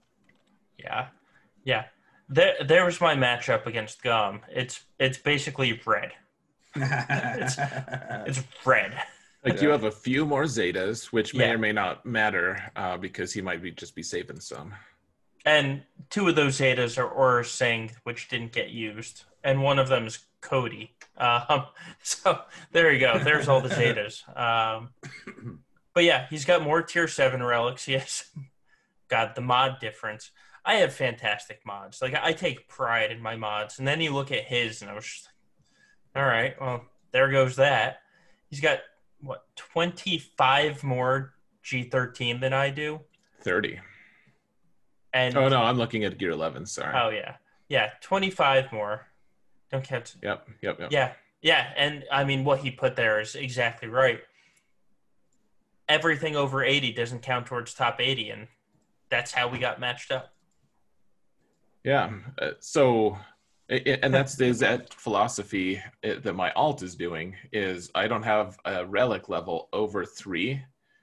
yeah, 0.78 1.08
yeah. 1.64 1.86
There, 2.28 2.56
there 2.66 2.86
was 2.86 3.00
my 3.00 3.16
matchup 3.16 3.68
against 3.68 4.02
Gom. 4.02 4.42
It's 4.50 4.84
it's 5.00 5.18
basically 5.20 5.80
red. 5.86 6.12
It's 6.76 8.42
red. 8.66 8.98
Like 9.44 9.62
you 9.62 9.70
have 9.70 9.84
a 9.84 9.92
few 9.92 10.26
more 10.26 10.44
Zetas, 10.46 11.06
which 11.12 11.36
may 11.36 11.48
Yeah. 11.48 11.54
or 11.54 11.58
may 11.60 11.72
not 11.72 12.04
matter 12.06 12.72
uh, 12.76 12.98
because 12.98 13.32
he 13.32 13.42
might 13.42 13.62
be 13.62 13.72
just 13.72 13.94
be 13.96 14.02
saving 14.02 14.40
some. 14.40 14.74
And 15.46 15.84
two 16.10 16.28
of 16.28 16.36
those 16.36 16.58
Zetas 16.58 16.98
are 16.98 17.08
Aurra 17.14 17.46
Sing, 17.46 17.92
which 18.06 18.28
didn't 18.28 18.52
get 18.52 18.70
used, 18.72 19.26
and 19.44 19.62
one 19.62 19.78
of 19.78 19.88
them 19.88 20.08
is 20.08 20.18
Cody. 20.46 20.96
Um, 21.18 21.66
so 22.04 22.40
there 22.72 22.92
you 22.94 23.00
go. 23.00 23.20
There's 23.20 23.48
all 23.48 23.62
the 23.62 23.70
Zetas. 23.80 24.22
Um, 24.40 24.90
but 25.94 26.04
yeah, 26.04 26.28
he's 26.30 26.46
got 26.46 26.62
more 26.62 26.82
Tier 26.82 27.08
Seven 27.08 27.42
relics. 27.44 27.86
He 27.86 27.94
has 27.94 28.24
got 29.10 29.36
the 29.36 29.42
mod 29.42 29.80
difference. 29.80 30.32
I 30.64 30.76
have 30.76 30.94
fantastic 30.94 31.62
mods. 31.66 32.02
Like 32.02 32.16
I 32.16 32.34
take 32.34 32.68
pride 32.68 33.12
in 33.12 33.22
my 33.22 33.36
mods, 33.36 33.78
and 33.80 33.88
then 33.88 34.02
you 34.02 34.14
look 34.14 34.32
at 34.32 34.46
his, 34.46 34.82
and 34.82 34.90
I 34.90 34.96
was 34.96 35.06
just 35.06 35.30
like, 36.16 36.24
all 36.24 36.28
right, 36.30 36.60
well, 36.60 36.86
there 37.12 37.30
goes 37.30 37.56
that. 37.58 38.00
He's 38.50 38.62
got 38.62 38.80
what 39.22 39.44
25 39.56 40.84
more 40.84 41.34
G13 41.64 42.40
than 42.42 42.54
I 42.54 42.70
do, 42.70 43.02
30. 43.42 43.80
and 45.14 45.38
Oh 45.38 45.48
no, 45.50 45.62
I'm 45.62 45.78
looking 45.78 46.04
at 46.04 46.18
Gear 46.18 46.32
11. 46.32 46.66
Sorry. 46.66 46.94
Oh 47.00 47.10
yeah, 47.10 47.36
yeah, 47.70 47.92
twenty 48.02 48.30
five 48.32 48.72
more. 48.72 49.08
Don't 49.72 49.84
count. 49.84 50.16
Yep, 50.22 50.48
yep, 50.62 50.80
yep. 50.80 50.92
Yeah, 50.92 51.14
yeah, 51.42 51.74
and 51.76 52.04
I 52.12 52.24
mean 52.24 52.44
what 52.44 52.60
he 52.60 52.72
put 52.72 52.96
there 52.96 53.20
is 53.20 53.36
exactly 53.36 53.88
right. 53.88 54.20
Everything 55.88 56.36
over 56.36 56.64
eighty 56.64 56.92
doesn't 56.92 57.22
count 57.22 57.46
towards 57.46 57.74
top 57.74 58.00
eighty, 58.02 58.30
and 58.30 58.48
that's 59.10 59.32
how 59.32 59.48
we 59.48 59.60
got 59.60 59.80
matched 59.80 60.12
up. 60.12 60.34
Yeah. 61.84 62.12
Uh, 62.42 62.52
so, 62.60 63.16
i- 63.70 63.76
i- 63.86 64.00
and 64.02 64.12
that's 64.12 64.36
the 64.36 64.48
exact 64.48 64.96
philosophy 64.96 65.78
uh, 66.04 66.16
that 66.24 66.34
my 66.34 66.52
alt 66.54 66.82
is 66.82 66.96
doing. 66.96 67.36
Is 67.52 67.92
I 67.94 68.08
don't 68.08 68.24
have 68.24 68.58
a 68.66 68.84
relic 68.86 69.30
level 69.30 69.70
over 69.74 70.04
three 70.06 70.60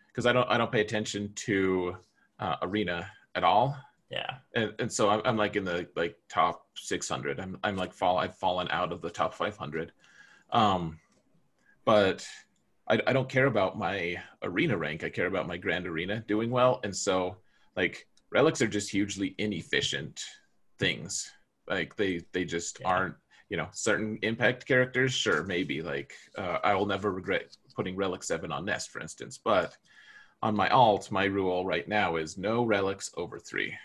because 0.08 0.26
I 0.26 0.32
don't 0.32 0.48
I 0.50 0.58
don't 0.58 0.72
pay 0.72 0.80
attention 0.80 1.32
to 1.46 1.96
uh, 2.40 2.56
arena 2.62 3.08
at 3.36 3.44
all, 3.44 3.76
Yeah, 4.10 4.38
and, 4.56 4.74
and 4.80 4.92
so 4.92 5.08
I'm, 5.08 5.22
I'm 5.24 5.36
like 5.36 5.54
in 5.56 5.64
the 5.64 5.88
like 5.94 6.16
top 6.28 6.61
600. 6.74 7.40
I'm 7.40 7.58
I'm 7.62 7.76
like 7.76 7.92
fall 7.92 8.18
I've 8.18 8.36
fallen 8.36 8.68
out 8.70 8.92
of 8.92 9.00
the 9.00 9.10
top 9.10 9.34
500. 9.34 9.92
Um, 10.50 10.98
but 11.84 12.26
I, 12.88 13.00
I 13.06 13.12
don't 13.12 13.28
care 13.28 13.46
about 13.46 13.78
my 13.78 14.16
arena 14.42 14.76
rank. 14.76 15.04
I 15.04 15.08
care 15.08 15.26
about 15.26 15.46
my 15.46 15.56
grand 15.56 15.86
arena 15.86 16.24
doing 16.26 16.50
well, 16.50 16.80
and 16.84 16.94
so 16.94 17.36
like 17.76 18.06
relics 18.30 18.62
are 18.62 18.68
just 18.68 18.90
hugely 18.90 19.34
inefficient 19.38 20.22
things. 20.78 21.30
Like 21.68 21.96
they 21.96 22.22
they 22.32 22.44
just 22.44 22.80
Yeah. 22.80 22.88
aren't. 22.88 23.14
You 23.48 23.58
know, 23.58 23.68
certain 23.72 24.18
impact 24.22 24.64
characters, 24.66 25.12
sure, 25.12 25.42
maybe 25.42 25.82
like 25.82 26.14
uh, 26.38 26.56
I 26.64 26.74
will 26.74 26.86
never 26.86 27.12
regret 27.12 27.54
putting 27.76 27.96
relic 27.96 28.22
seven 28.22 28.50
on 28.50 28.64
nest, 28.64 28.88
for 28.90 28.98
instance. 28.98 29.38
But 29.44 29.76
on 30.40 30.56
my 30.56 30.70
alt, 30.70 31.10
my 31.10 31.24
rule 31.24 31.66
right 31.66 31.86
now 31.86 32.16
is 32.16 32.38
no 32.38 32.64
relics 32.64 33.10
over 33.14 33.38
three 33.38 33.76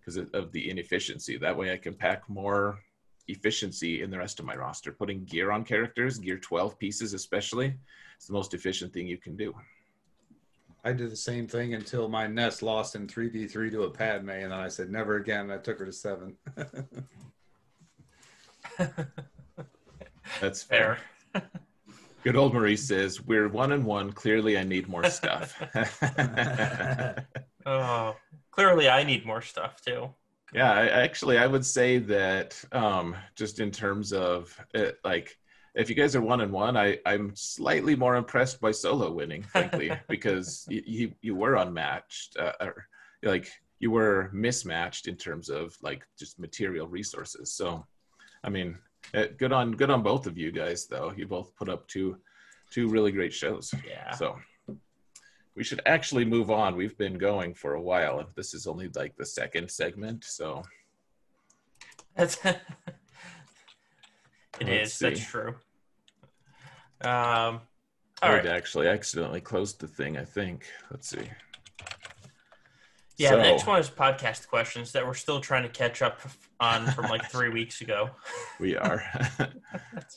because 0.00 0.16
of 0.16 0.52
the 0.52 0.70
inefficiency. 0.70 1.36
That 1.36 1.56
way, 1.56 1.72
I 1.72 1.76
can 1.76 1.94
pack 1.94 2.28
more 2.28 2.80
efficiency 3.28 4.02
in 4.02 4.10
the 4.10 4.18
rest 4.18 4.40
of 4.40 4.46
my 4.46 4.56
roster. 4.56 4.92
Putting 4.92 5.24
gear 5.24 5.50
on 5.52 5.64
characters, 5.64 6.18
gear 6.18 6.38
12 6.38 6.78
pieces 6.78 7.14
especially, 7.14 7.74
is 8.18 8.26
the 8.26 8.32
most 8.32 8.54
efficient 8.54 8.92
thing 8.92 9.06
you 9.06 9.18
can 9.18 9.36
do. 9.36 9.54
I 10.82 10.92
did 10.92 11.10
the 11.10 11.16
same 11.16 11.46
thing 11.46 11.74
until 11.74 12.08
my 12.08 12.26
nest 12.26 12.62
lost 12.62 12.94
in 12.94 13.06
3v3 13.06 13.70
to 13.72 13.82
a 13.82 13.90
Padme, 13.90 14.30
and 14.30 14.50
then 14.50 14.58
I 14.58 14.68
said, 14.68 14.90
never 14.90 15.16
again. 15.16 15.50
I 15.50 15.58
took 15.58 15.78
her 15.78 15.84
to 15.84 15.92
seven. 15.92 16.36
That's 20.40 20.62
fair. 20.62 20.98
Good 22.22 22.36
old 22.36 22.52
Maurice 22.52 22.86
says, 22.86 23.20
We're 23.22 23.48
one 23.48 23.72
and 23.72 23.84
one. 23.84 24.12
Clearly, 24.12 24.58
I 24.58 24.62
need 24.64 24.88
more 24.88 25.04
stuff. 25.04 25.60
Oh, 27.66 28.16
clearly 28.50 28.88
I 28.88 29.02
need 29.02 29.26
more 29.26 29.42
stuff 29.42 29.82
too. 29.82 30.08
yeah, 30.54 30.72
I, 30.72 30.86
actually, 30.88 31.38
I 31.38 31.46
would 31.46 31.64
say 31.64 31.98
that 31.98 32.62
um, 32.72 33.14
just 33.36 33.60
in 33.60 33.70
terms 33.70 34.12
of 34.12 34.58
it, 34.74 34.98
like, 35.04 35.36
if 35.74 35.88
you 35.88 35.94
guys 35.94 36.16
are 36.16 36.22
one 36.22 36.40
and 36.40 36.52
one, 36.52 36.76
I, 36.76 36.98
I'm 37.06 37.32
slightly 37.36 37.94
more 37.94 38.16
impressed 38.16 38.60
by 38.60 38.72
solo 38.72 39.12
winning, 39.12 39.42
frankly, 39.42 39.92
because 40.08 40.66
you, 40.68 40.82
you, 40.84 41.12
you 41.20 41.34
were 41.34 41.56
unmatched, 41.56 42.36
uh, 42.38 42.52
or 42.60 42.86
like 43.22 43.48
you 43.78 43.90
were 43.90 44.30
mismatched 44.32 45.06
in 45.06 45.16
terms 45.16 45.48
of 45.48 45.76
like 45.82 46.02
just 46.18 46.40
material 46.40 46.88
resources. 46.88 47.52
So, 47.52 47.86
I 48.42 48.48
mean, 48.48 48.70
uh, 48.70 48.89
good 49.12 49.52
on 49.52 49.72
good 49.72 49.90
on 49.90 50.02
both 50.02 50.26
of 50.26 50.38
you 50.38 50.52
guys, 50.52 50.86
though. 50.86 51.12
You 51.16 51.26
both 51.26 51.54
put 51.56 51.68
up 51.68 51.86
two 51.88 52.18
two 52.70 52.88
really 52.88 53.12
great 53.12 53.32
shows. 53.32 53.74
Yeah. 53.86 54.12
So 54.12 54.38
we 55.56 55.64
should 55.64 55.82
actually 55.86 56.24
move 56.24 56.50
on. 56.50 56.76
We've 56.76 56.96
been 56.96 57.18
going 57.18 57.54
for 57.54 57.74
a 57.74 57.82
while, 57.82 58.24
this 58.34 58.54
is 58.54 58.66
only 58.66 58.88
like 58.94 59.16
the 59.16 59.26
second 59.26 59.70
segment. 59.70 60.24
So 60.24 60.62
That's 62.14 62.38
it 62.44 62.58
is. 64.60 64.98
That's 64.98 65.24
true. 65.24 65.56
Um, 67.02 67.60
I 68.22 68.28
all 68.28 68.32
would 68.32 68.44
right. 68.44 68.46
actually 68.46 68.88
accidentally 68.88 69.40
closed 69.40 69.80
the 69.80 69.88
thing. 69.88 70.16
I 70.18 70.24
think. 70.24 70.66
Let's 70.90 71.08
see. 71.08 71.28
Yeah, 73.20 73.30
So- 73.30 73.36
the 73.36 73.42
next 73.42 73.66
one 73.66 73.78
is 73.78 73.90
podcast 73.90 74.48
questions 74.48 74.92
that 74.92 75.06
we're 75.06 75.12
still 75.12 75.40
trying 75.42 75.62
to 75.64 75.68
catch 75.68 76.00
up 76.00 76.20
on 76.58 76.86
from 76.92 77.04
like 77.10 77.30
three 77.30 77.50
weeks 77.58 77.82
ago. 77.82 78.08
We 78.58 78.76
are. 78.78 79.02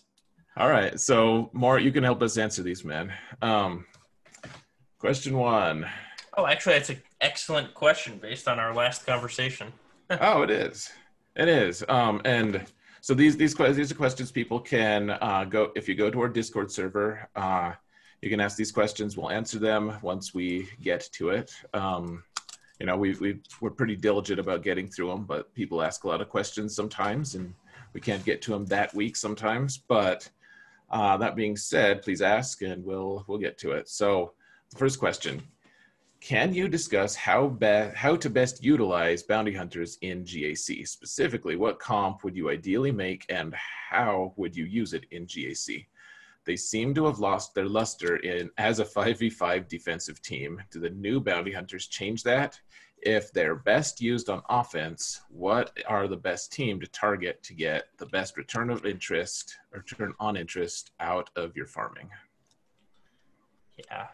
All 0.57 0.69
right. 0.69 0.97
So, 0.97 1.49
Mort, 1.51 1.81
you 1.81 1.91
can 1.91 2.03
help 2.05 2.21
us 2.21 2.37
answer 2.37 2.63
these, 2.63 2.85
man. 2.85 3.11
Um, 3.41 3.85
question 4.99 5.37
one. 5.37 5.85
Oh, 6.37 6.47
actually, 6.47 6.75
that's 6.75 6.91
an 6.91 7.01
excellent 7.19 7.73
question 7.73 8.19
based 8.19 8.47
on 8.47 8.57
our 8.57 8.73
last 8.73 9.05
conversation. 9.05 9.73
oh, 10.09 10.43
it 10.43 10.49
is. 10.49 10.89
It 11.35 11.49
is. 11.49 11.83
Um, 11.89 12.21
and 12.23 12.63
so 13.01 13.13
these 13.13 13.35
these 13.35 13.53
que- 13.53 13.73
these 13.73 13.91
are 13.91 13.95
questions 13.95 14.31
people 14.31 14.61
can 14.61 15.09
uh, 15.09 15.43
go 15.49 15.71
if 15.75 15.89
you 15.89 15.95
go 15.95 16.09
to 16.09 16.21
our 16.21 16.29
Discord 16.29 16.71
server. 16.71 17.27
Uh, 17.35 17.73
you 18.21 18.29
can 18.29 18.39
ask 18.39 18.55
these 18.55 18.71
questions. 18.71 19.17
We'll 19.17 19.29
answer 19.31 19.59
them 19.59 19.97
once 20.01 20.33
we 20.33 20.69
get 20.81 21.09
to 21.13 21.29
it. 21.31 21.51
Um, 21.73 22.23
you 22.83 22.87
know, 22.87 22.97
we 22.97 23.13
we 23.13 23.39
we're 23.61 23.69
pretty 23.69 23.95
diligent 23.95 24.41
about 24.41 24.61
getting 24.61 24.89
through 24.89 25.07
them, 25.07 25.23
but 25.23 25.53
people 25.53 25.81
ask 25.81 26.03
a 26.03 26.07
lot 26.09 26.19
of 26.19 26.27
questions 26.27 26.75
sometimes, 26.75 27.35
and 27.35 27.53
we 27.93 28.01
can't 28.01 28.25
get 28.25 28.41
to 28.41 28.51
them 28.51 28.65
that 28.65 28.93
week 28.93 29.15
sometimes. 29.15 29.77
But 29.77 30.29
uh, 30.89 31.15
that 31.15 31.37
being 31.37 31.55
said, 31.55 32.01
please 32.01 32.21
ask, 32.21 32.61
and 32.61 32.83
we'll 32.83 33.23
we'll 33.25 33.37
get 33.37 33.57
to 33.59 33.71
it. 33.71 33.87
So, 33.87 34.33
the 34.69 34.77
first 34.77 34.99
question: 34.99 35.41
Can 36.19 36.53
you 36.53 36.67
discuss 36.67 37.15
how 37.15 37.47
be- 37.47 37.91
how 37.95 38.17
to 38.17 38.29
best 38.29 38.61
utilize 38.61 39.23
bounty 39.23 39.53
hunters 39.53 39.97
in 40.01 40.25
GAC? 40.25 40.85
Specifically, 40.85 41.55
what 41.55 41.79
comp 41.79 42.25
would 42.25 42.35
you 42.35 42.49
ideally 42.49 42.91
make, 42.91 43.25
and 43.29 43.55
how 43.89 44.33
would 44.35 44.57
you 44.57 44.65
use 44.65 44.93
it 44.93 45.05
in 45.11 45.25
GAC? 45.25 45.85
They 46.45 46.55
seem 46.55 46.93
to 46.95 47.05
have 47.05 47.19
lost 47.19 47.53
their 47.53 47.67
luster 47.67 48.17
in 48.17 48.49
as 48.57 48.79
a 48.79 48.85
5v5 48.85 49.67
defensive 49.67 50.21
team. 50.21 50.61
Do 50.71 50.79
the 50.79 50.89
new 50.89 51.19
bounty 51.19 51.51
hunters 51.51 51.87
change 51.87 52.23
that? 52.23 52.59
If 53.01 53.33
they're 53.33 53.55
best 53.55 54.01
used 54.01 54.29
on 54.29 54.41
offense, 54.49 55.21
what 55.29 55.77
are 55.87 56.07
the 56.07 56.17
best 56.17 56.53
team 56.53 56.79
to 56.79 56.87
target 56.87 57.43
to 57.43 57.53
get 57.53 57.85
the 57.97 58.05
best 58.07 58.37
return 58.37 58.69
of 58.69 58.85
interest, 58.85 59.57
or 59.73 59.79
return 59.79 60.13
on 60.19 60.37
interest 60.37 60.91
out 60.99 61.29
of 61.35 61.55
your 61.55 61.65
farming? 61.65 62.09
Yeah. 63.77 64.07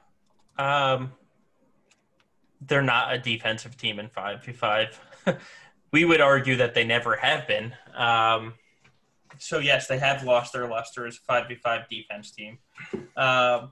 Um, 0.57 1.11
they're 2.61 2.81
not 2.81 3.13
a 3.13 3.19
defensive 3.19 3.77
team 3.77 3.99
in 3.99 4.07
5v5. 4.09 4.95
we 5.91 6.05
would 6.05 6.21
argue 6.21 6.57
that 6.57 6.73
they 6.73 6.83
never 6.83 7.15
have 7.15 7.47
been. 7.47 7.73
Um, 7.95 8.53
so, 9.37 9.59
yes, 9.59 9.87
they 9.87 9.99
have 9.99 10.23
lost 10.23 10.53
their 10.53 10.67
luster 10.67 11.05
as 11.05 11.17
a 11.17 11.31
5v5 11.31 11.87
defense 11.89 12.31
team. 12.31 12.57
Um, 13.15 13.71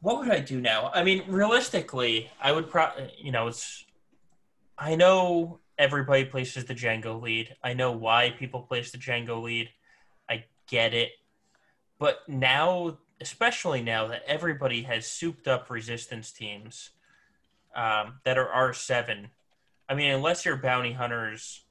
what 0.00 0.18
would 0.18 0.30
I 0.30 0.40
do 0.40 0.60
now? 0.60 0.90
I 0.94 1.02
mean, 1.02 1.24
realistically, 1.28 2.30
I 2.40 2.52
would 2.52 2.70
probably, 2.70 3.12
you 3.18 3.32
know, 3.32 3.48
it's, 3.48 3.84
I 4.78 4.94
know 4.94 5.60
everybody 5.78 6.24
places 6.24 6.64
the 6.64 6.74
Jango 6.74 7.20
lead. 7.20 7.56
I 7.62 7.74
know 7.74 7.92
why 7.92 8.30
people 8.38 8.62
place 8.62 8.92
the 8.92 8.98
Jango 8.98 9.42
lead. 9.42 9.70
I 10.28 10.44
get 10.68 10.94
it. 10.94 11.10
But 11.98 12.20
now 12.28 12.98
especially 13.20 13.82
now 13.82 14.06
that 14.08 14.22
everybody 14.26 14.82
has 14.82 15.06
souped 15.06 15.48
up 15.48 15.70
resistance 15.70 16.30
teams 16.30 16.90
um, 17.74 18.20
that 18.24 18.38
are 18.38 18.70
R7. 18.70 19.28
I 19.88 19.94
mean, 19.94 20.10
unless 20.10 20.44
your 20.44 20.56
bounty 20.56 20.92
hunters 20.92 21.63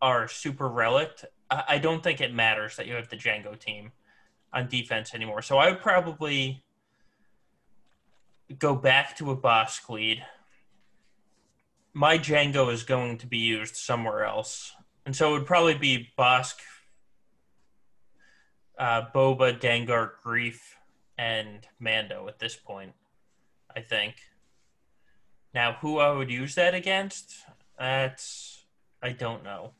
are 0.00 0.28
super 0.28 0.68
relict, 0.68 1.24
I, 1.50 1.78
don't 1.78 2.02
think 2.02 2.20
it 2.20 2.32
matters 2.32 2.76
that 2.76 2.86
you 2.86 2.94
have 2.94 3.08
the 3.08 3.16
Jango 3.16 3.58
team 3.58 3.92
on 4.52 4.68
defense 4.68 5.14
anymore. 5.14 5.42
So 5.42 5.58
I 5.58 5.70
would 5.70 5.80
probably 5.80 6.62
go 8.58 8.74
back 8.74 9.16
to 9.16 9.30
a 9.30 9.36
Bossk 9.36 9.88
lead. 9.88 10.24
My 11.94 12.18
Jango 12.18 12.72
is 12.72 12.82
going 12.82 13.18
to 13.18 13.26
be 13.26 13.38
used 13.38 13.76
somewhere 13.76 14.24
else. 14.24 14.74
And 15.06 15.16
so 15.16 15.30
it 15.30 15.38
would 15.38 15.46
probably 15.46 15.74
be 15.74 16.10
Bossk 16.18 16.56
uh, 18.78 19.02
Boba, 19.14 19.58
Dengar, 19.58 20.10
Greef, 20.24 20.60
and 21.16 21.66
Mando 21.80 22.28
at 22.28 22.38
this 22.38 22.56
point, 22.56 22.92
I 23.74 23.80
think. 23.80 24.14
Now, 25.52 25.78
who 25.80 25.98
I 25.98 26.12
would 26.12 26.30
use 26.30 26.54
that 26.54 26.74
against? 26.74 27.34
That's 27.78 28.64
I 29.02 29.12
don't 29.12 29.44
know. 29.44 29.72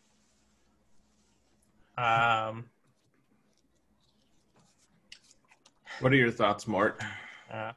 Um, 1.98 2.70
What 6.00 6.12
are 6.12 6.16
your 6.16 6.30
thoughts, 6.30 6.68
Mort? 6.68 7.02
uh, 7.52 7.72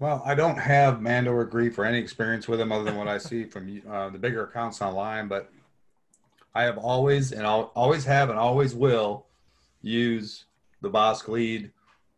Well, 0.00 0.20
I 0.24 0.34
don't 0.34 0.58
have 0.58 1.00
Mando 1.00 1.30
or 1.32 1.46
Greef 1.46 1.78
or 1.78 1.84
any 1.84 1.98
experience 1.98 2.48
with 2.48 2.60
him 2.60 2.72
other 2.72 2.82
than 2.82 2.96
what 2.96 3.06
I 3.06 3.18
see 3.18 3.44
from 3.44 3.80
uh, 3.88 4.10
the 4.10 4.18
bigger 4.18 4.42
accounts 4.44 4.82
online, 4.82 5.28
but 5.28 5.48
I 6.56 6.64
have 6.64 6.76
always 6.76 7.30
and 7.30 7.46
I'll 7.46 7.70
always 7.76 8.04
have 8.04 8.30
and 8.30 8.38
always 8.38 8.74
will 8.74 9.26
use 9.80 10.46
the 10.80 10.90
Bossk 10.90 11.28
lead 11.28 11.70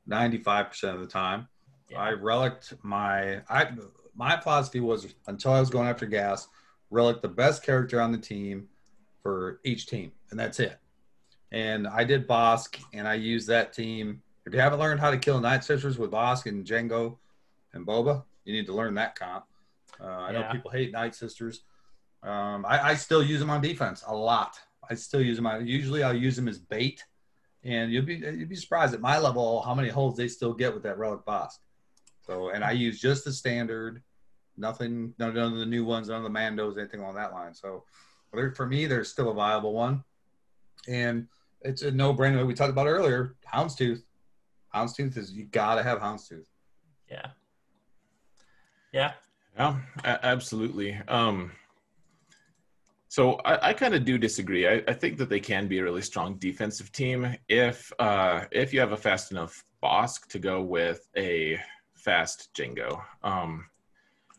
95% 0.09 0.95
of 0.95 1.01
the 1.01 1.07
time. 1.07 1.47
Yeah. 1.91 2.01
I 2.01 2.09
relicked 2.11 2.73
my 2.83 3.43
I 3.51 3.69
my 4.17 4.41
philosophy 4.41 4.81
was 4.81 5.15
until 5.27 5.53
I 5.53 5.61
was 5.61 5.69
going 5.69 5.89
after 5.89 6.07
gas, 6.07 6.49
relic 6.91 7.21
the 7.21 7.29
best 7.29 7.63
character 7.63 8.01
on 8.01 8.13
the 8.13 8.19
team 8.19 8.69
for 9.23 9.61
each 9.63 9.87
team, 9.87 10.13
and 10.31 10.41
that's 10.41 10.59
it. 10.59 10.79
And 11.55 11.87
I 11.87 12.03
did 12.03 12.27
Bossk, 12.27 12.83
and 12.93 13.07
I 13.07 13.15
used 13.15 13.47
that 13.47 13.73
team. 13.73 14.21
If 14.45 14.53
you 14.53 14.59
haven't 14.59 14.81
learned 14.81 14.99
how 14.99 15.13
to 15.13 15.17
kill 15.17 15.39
Night 15.39 15.63
Sisters 15.63 15.99
with 15.99 16.11
Bossk 16.11 16.47
and 16.47 16.67
Jango 16.67 17.17
and 17.75 17.87
Boba, 17.87 18.25
you 18.45 18.53
need 18.53 18.67
to 18.67 18.73
learn 18.73 18.95
that 18.95 19.15
comp. 19.15 19.45
Uh, 20.01 20.05
I 20.05 20.33
know 20.33 20.49
people 20.51 20.73
hate 20.73 20.91
Night 20.91 21.15
Sisters. 21.15 21.63
Um, 22.25 22.67
I, 22.67 22.89
I 22.89 22.95
still 22.97 23.23
use 23.23 23.39
them 23.39 23.51
on 23.51 23.61
defense 23.61 24.03
a 24.05 24.13
lot. 24.13 24.59
I 24.91 24.95
still 24.97 25.23
use 25.23 25.37
them. 25.37 25.47
On, 25.47 25.65
usually, 25.65 26.03
I'll 26.03 26.13
use 26.13 26.35
them 26.35 26.49
as 26.49 26.59
bait, 26.59 27.05
and 27.63 27.93
you'll 27.93 28.05
be 28.05 28.17
you'd 28.17 28.49
be 28.49 28.57
surprised 28.57 28.93
at 28.93 29.01
my 29.01 29.21
level 29.21 29.63
how 29.63 29.77
many 29.77 29.91
holes 29.91 30.17
they 30.17 30.27
still 30.27 30.55
get 30.55 30.75
with 30.75 30.83
that 30.83 30.99
relic 30.99 31.25
Bossk. 31.25 31.59
So, 32.27 32.49
and 32.49 32.65
I 32.65 32.73
use 32.73 33.01
just 33.01 33.25
the 33.25 33.33
standard, 33.33 34.03
nothing, 34.57 35.15
none 35.21 35.35
none 35.35 35.53
of 35.53 35.59
the 35.61 35.67
new 35.67 35.85
ones, 35.85 36.09
none 36.09 36.17
of 36.17 36.25
the 36.25 36.37
Mandos, 36.37 36.79
anything 36.79 36.99
along 36.99 37.15
that 37.15 37.33
line. 37.33 37.55
So, 37.55 37.85
for 38.57 38.67
me, 38.67 38.87
they're 38.87 39.05
still 39.05 39.31
a 39.31 39.35
viable 39.35 39.73
one, 39.73 40.03
and 40.89 41.29
it's 41.65 41.83
a 41.83 41.91
no-brainer. 41.91 42.37
Like 42.39 42.47
we 42.47 42.55
talked 42.55 42.71
about 42.71 42.87
earlier, 42.87 43.35
Houndstooth. 43.53 44.03
Houndstooth 44.75 45.17
is 45.17 45.33
you 45.33 45.45
gotta 45.47 45.83
have 45.83 45.99
Houndstooth. 46.01 46.47
yeah, 47.11 47.29
yeah. 48.93 49.13
Yeah, 49.57 49.79
a- 50.05 50.27
absolutely. 50.27 50.95
Um, 51.07 51.53
So 53.09 53.35
I, 53.45 53.69
I 53.69 53.73
kind 53.73 53.95
of 53.95 54.05
do 54.05 54.19
disagree. 54.19 54.67
I, 54.67 54.83
I 54.89 54.93
think 54.93 55.17
that 55.19 55.29
they 55.29 55.39
can 55.39 55.69
be 55.69 55.79
a 55.79 55.85
really 55.85 56.03
strong 56.03 56.35
defensive 56.39 56.91
team 56.91 57.37
if 57.49 57.93
uh, 58.01 58.47
if 58.51 58.73
you 58.75 58.81
have 58.81 58.91
a 58.93 58.97
fast 58.97 59.31
enough 59.31 59.65
Bossk 59.81 60.27
to 60.29 60.39
go 60.41 60.61
with 60.63 61.07
a 61.17 61.61
fast 61.95 62.49
Jango. 62.57 63.01
Um, 63.23 63.67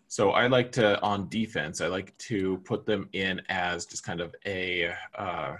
so 0.09 0.31
I 0.31 0.47
like 0.47 0.71
to 0.73 1.01
on 1.01 1.29
defense. 1.29 1.79
I 1.79 1.87
like 1.87 2.17
to 2.29 2.57
put 2.65 2.85
them 2.85 3.07
in 3.13 3.41
as 3.47 3.85
just 3.85 4.03
kind 4.03 4.19
of 4.19 4.35
a 4.45 4.91
uh, 5.17 5.55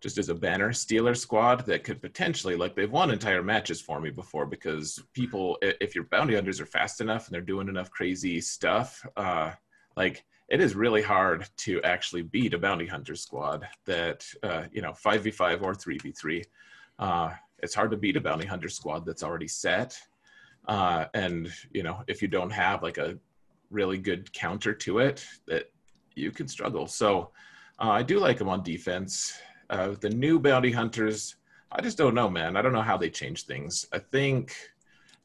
just 0.00 0.18
as 0.18 0.28
a 0.28 0.34
banner 0.34 0.72
stealer 0.72 1.14
squad 1.14 1.66
that 1.66 1.84
could 1.84 2.00
potentially 2.00 2.56
like 2.56 2.74
they've 2.74 2.90
won 2.90 3.10
entire 3.10 3.42
matches 3.42 3.80
for 3.80 4.00
me 4.00 4.10
before 4.10 4.46
because 4.46 5.02
people 5.12 5.58
if 5.62 5.94
your 5.94 6.04
bounty 6.04 6.34
hunters 6.34 6.60
are 6.60 6.66
fast 6.66 7.00
enough 7.00 7.26
and 7.26 7.34
they're 7.34 7.40
doing 7.40 7.68
enough 7.68 7.90
crazy 7.90 8.40
stuff 8.40 9.06
uh 9.16 9.52
like 9.96 10.24
it 10.48 10.60
is 10.60 10.74
really 10.74 11.02
hard 11.02 11.46
to 11.56 11.80
actually 11.82 12.22
beat 12.22 12.54
a 12.54 12.58
bounty 12.58 12.86
hunter 12.86 13.14
squad 13.14 13.66
that 13.84 14.26
uh 14.42 14.64
you 14.72 14.82
know 14.82 14.92
5v5 14.92 15.62
or 15.62 15.74
3v3 15.74 16.44
uh 16.98 17.30
it's 17.62 17.74
hard 17.74 17.90
to 17.90 17.96
beat 17.96 18.16
a 18.16 18.20
bounty 18.20 18.46
hunter 18.46 18.70
squad 18.70 19.04
that's 19.04 19.22
already 19.22 19.48
set. 19.48 19.98
Uh 20.66 21.06
and 21.14 21.52
you 21.70 21.82
know 21.82 22.02
if 22.06 22.22
you 22.22 22.28
don't 22.28 22.50
have 22.50 22.82
like 22.82 22.96
a 22.98 23.18
really 23.70 23.98
good 23.98 24.32
counter 24.32 24.72
to 24.72 24.98
it 24.98 25.24
that 25.46 25.70
you 26.14 26.30
can 26.30 26.48
struggle. 26.48 26.86
So 26.86 27.30
uh, 27.78 27.90
I 27.90 28.02
do 28.02 28.18
like 28.18 28.38
them 28.38 28.48
on 28.48 28.62
defense 28.62 29.38
uh, 29.70 29.94
the 30.00 30.10
new 30.10 30.38
bounty 30.38 30.72
hunters, 30.72 31.36
I 31.72 31.80
just 31.80 31.96
don't 31.96 32.14
know, 32.14 32.28
man. 32.28 32.56
I 32.56 32.62
don't 32.62 32.72
know 32.72 32.82
how 32.82 32.96
they 32.96 33.08
change 33.08 33.44
things. 33.44 33.86
I 33.92 34.00
think, 34.00 34.54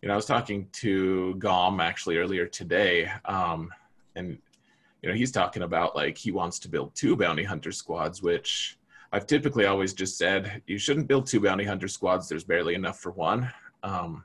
you 0.01 0.07
know, 0.07 0.13
I 0.13 0.15
was 0.15 0.27
talking 0.27 0.67
to 0.73 1.35
Gom 1.35 1.80
actually 1.80 2.17
earlier 2.17 2.45
today, 2.45 3.11
um, 3.26 3.72
and 4.15 4.38
you 5.01 5.09
know, 5.09 5.15
he's 5.15 5.31
talking 5.31 5.63
about 5.63 5.95
like 5.95 6.17
he 6.17 6.31
wants 6.31 6.59
to 6.59 6.69
build 6.69 6.95
two 6.95 7.15
bounty 7.15 7.43
hunter 7.43 7.72
squads, 7.72 8.22
which 8.22 8.77
I've 9.11 9.27
typically 9.27 9.65
always 9.65 9.93
just 9.93 10.17
said 10.17 10.61
you 10.67 10.77
shouldn't 10.77 11.07
build 11.07 11.26
two 11.26 11.39
bounty 11.39 11.63
hunter 11.63 11.88
squads. 11.88 12.30
There's 12.30 12.43
barely 12.43 12.76
enough 12.76 12.99
for 12.99 13.11
one. 13.11 13.51
Um, 13.84 14.23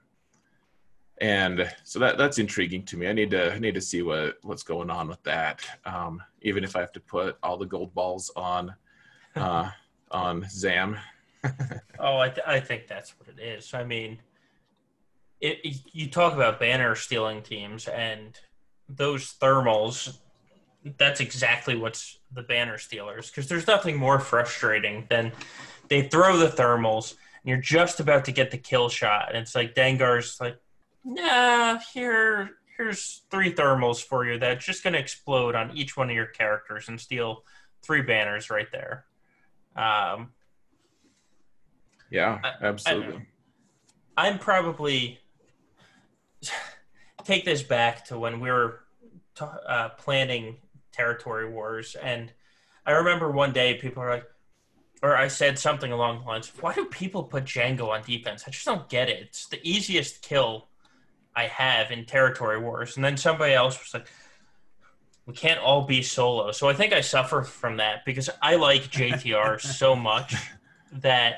and 1.20 1.70
so 1.84 1.98
that 1.98 2.18
that's 2.18 2.38
intriguing 2.38 2.84
to 2.86 2.96
me. 2.96 3.08
I 3.08 3.12
need 3.12 3.30
to 3.30 3.52
I 3.52 3.58
need 3.58 3.74
to 3.74 3.80
see 3.80 4.02
what 4.02 4.38
what's 4.42 4.62
going 4.62 4.90
on 4.90 5.08
with 5.08 5.22
that. 5.24 5.62
Um, 5.84 6.22
even 6.42 6.64
if 6.64 6.76
I 6.76 6.80
have 6.80 6.92
to 6.92 7.00
put 7.00 7.36
all 7.42 7.56
the 7.56 7.66
gold 7.66 7.94
balls 7.94 8.30
on 8.36 8.74
uh, 9.36 9.70
on 10.10 10.46
Zam. 10.48 10.98
oh, 11.98 12.18
I, 12.18 12.28
th- 12.28 12.46
I 12.46 12.60
think 12.60 12.86
that's 12.86 13.14
what 13.18 13.28
it 13.28 13.40
is. 13.40 13.72
I 13.74 13.84
mean, 13.84 14.18
it, 15.40 15.58
it, 15.64 15.76
you 15.92 16.08
talk 16.08 16.34
about 16.34 16.60
banner 16.60 16.94
stealing 16.94 17.42
teams 17.42 17.88
and 17.88 18.38
those 18.88 19.34
thermals. 19.40 20.18
That's 20.98 21.20
exactly 21.20 21.76
what's 21.76 22.18
the 22.32 22.42
banner 22.42 22.78
stealers 22.78 23.28
because 23.28 23.48
there's 23.48 23.66
nothing 23.66 23.96
more 23.96 24.18
frustrating 24.18 25.06
than 25.08 25.32
they 25.88 26.02
throw 26.02 26.36
the 26.36 26.46
thermals 26.46 27.12
and 27.42 27.48
you're 27.48 27.58
just 27.58 28.00
about 28.00 28.24
to 28.26 28.32
get 28.32 28.50
the 28.50 28.58
kill 28.58 28.88
shot 28.88 29.28
and 29.28 29.38
it's 29.38 29.54
like 29.54 29.74
Dengar's 29.74 30.40
like, 30.40 30.56
nah, 31.04 31.78
here 31.92 32.50
here's 32.76 33.22
three 33.30 33.52
thermals 33.52 34.02
for 34.02 34.24
you 34.24 34.38
that's 34.38 34.64
just 34.64 34.82
going 34.82 34.94
to 34.94 34.98
explode 34.98 35.54
on 35.54 35.76
each 35.76 35.96
one 35.96 36.08
of 36.08 36.16
your 36.16 36.26
characters 36.26 36.88
and 36.88 36.98
steal 36.98 37.44
three 37.82 38.00
banners 38.00 38.48
right 38.48 38.68
there. 38.72 39.04
Um, 39.76 40.32
yeah, 42.10 42.40
absolutely. 42.60 43.26
I, 44.16 44.28
am 44.28 44.38
probably 44.38 45.20
take 47.24 47.44
this 47.44 47.62
back 47.62 48.04
to 48.06 48.18
when 48.18 48.40
we 48.40 48.50
were 48.50 48.80
t- 49.36 49.44
uh, 49.66 49.90
planning 49.90 50.56
territory 50.92 51.48
wars, 51.48 51.94
and 51.94 52.32
I 52.84 52.92
remember 52.92 53.30
one 53.30 53.52
day 53.52 53.74
people 53.74 54.02
were 54.02 54.10
like, 54.10 54.26
or 55.02 55.16
I 55.16 55.28
said 55.28 55.58
something 55.58 55.92
along 55.92 56.20
the 56.20 56.26
lines, 56.26 56.52
"Why 56.60 56.74
do 56.74 56.84
people 56.86 57.22
put 57.22 57.44
Jango 57.44 57.88
on 57.88 58.02
defense? 58.02 58.44
I 58.46 58.50
just 58.50 58.66
don't 58.66 58.88
get 58.88 59.08
it. 59.08 59.22
It's 59.22 59.46
the 59.46 59.60
easiest 59.62 60.22
kill 60.22 60.68
I 61.34 61.46
have 61.46 61.90
in 61.90 62.04
territory 62.04 62.58
wars." 62.60 62.96
And 62.96 63.04
then 63.04 63.16
somebody 63.16 63.54
else 63.54 63.78
was 63.78 63.94
like, 63.94 64.08
we 65.30 65.36
can't 65.36 65.60
all 65.60 65.82
be 65.82 66.02
solo. 66.02 66.50
So 66.50 66.68
I 66.68 66.74
think 66.74 66.92
I 66.92 67.02
suffer 67.02 67.42
from 67.42 67.76
that 67.76 68.04
because 68.04 68.28
I 68.42 68.56
like 68.56 68.90
JTR 68.90 69.60
so 69.78 69.94
much 69.94 70.34
that 70.90 71.36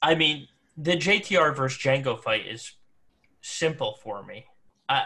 I 0.00 0.14
mean 0.14 0.48
the 0.74 0.92
JTR 0.92 1.54
versus 1.54 1.78
Jango 1.78 2.18
fight 2.18 2.46
is 2.46 2.72
simple 3.42 3.98
for 4.02 4.24
me. 4.24 4.46
I, 4.88 5.04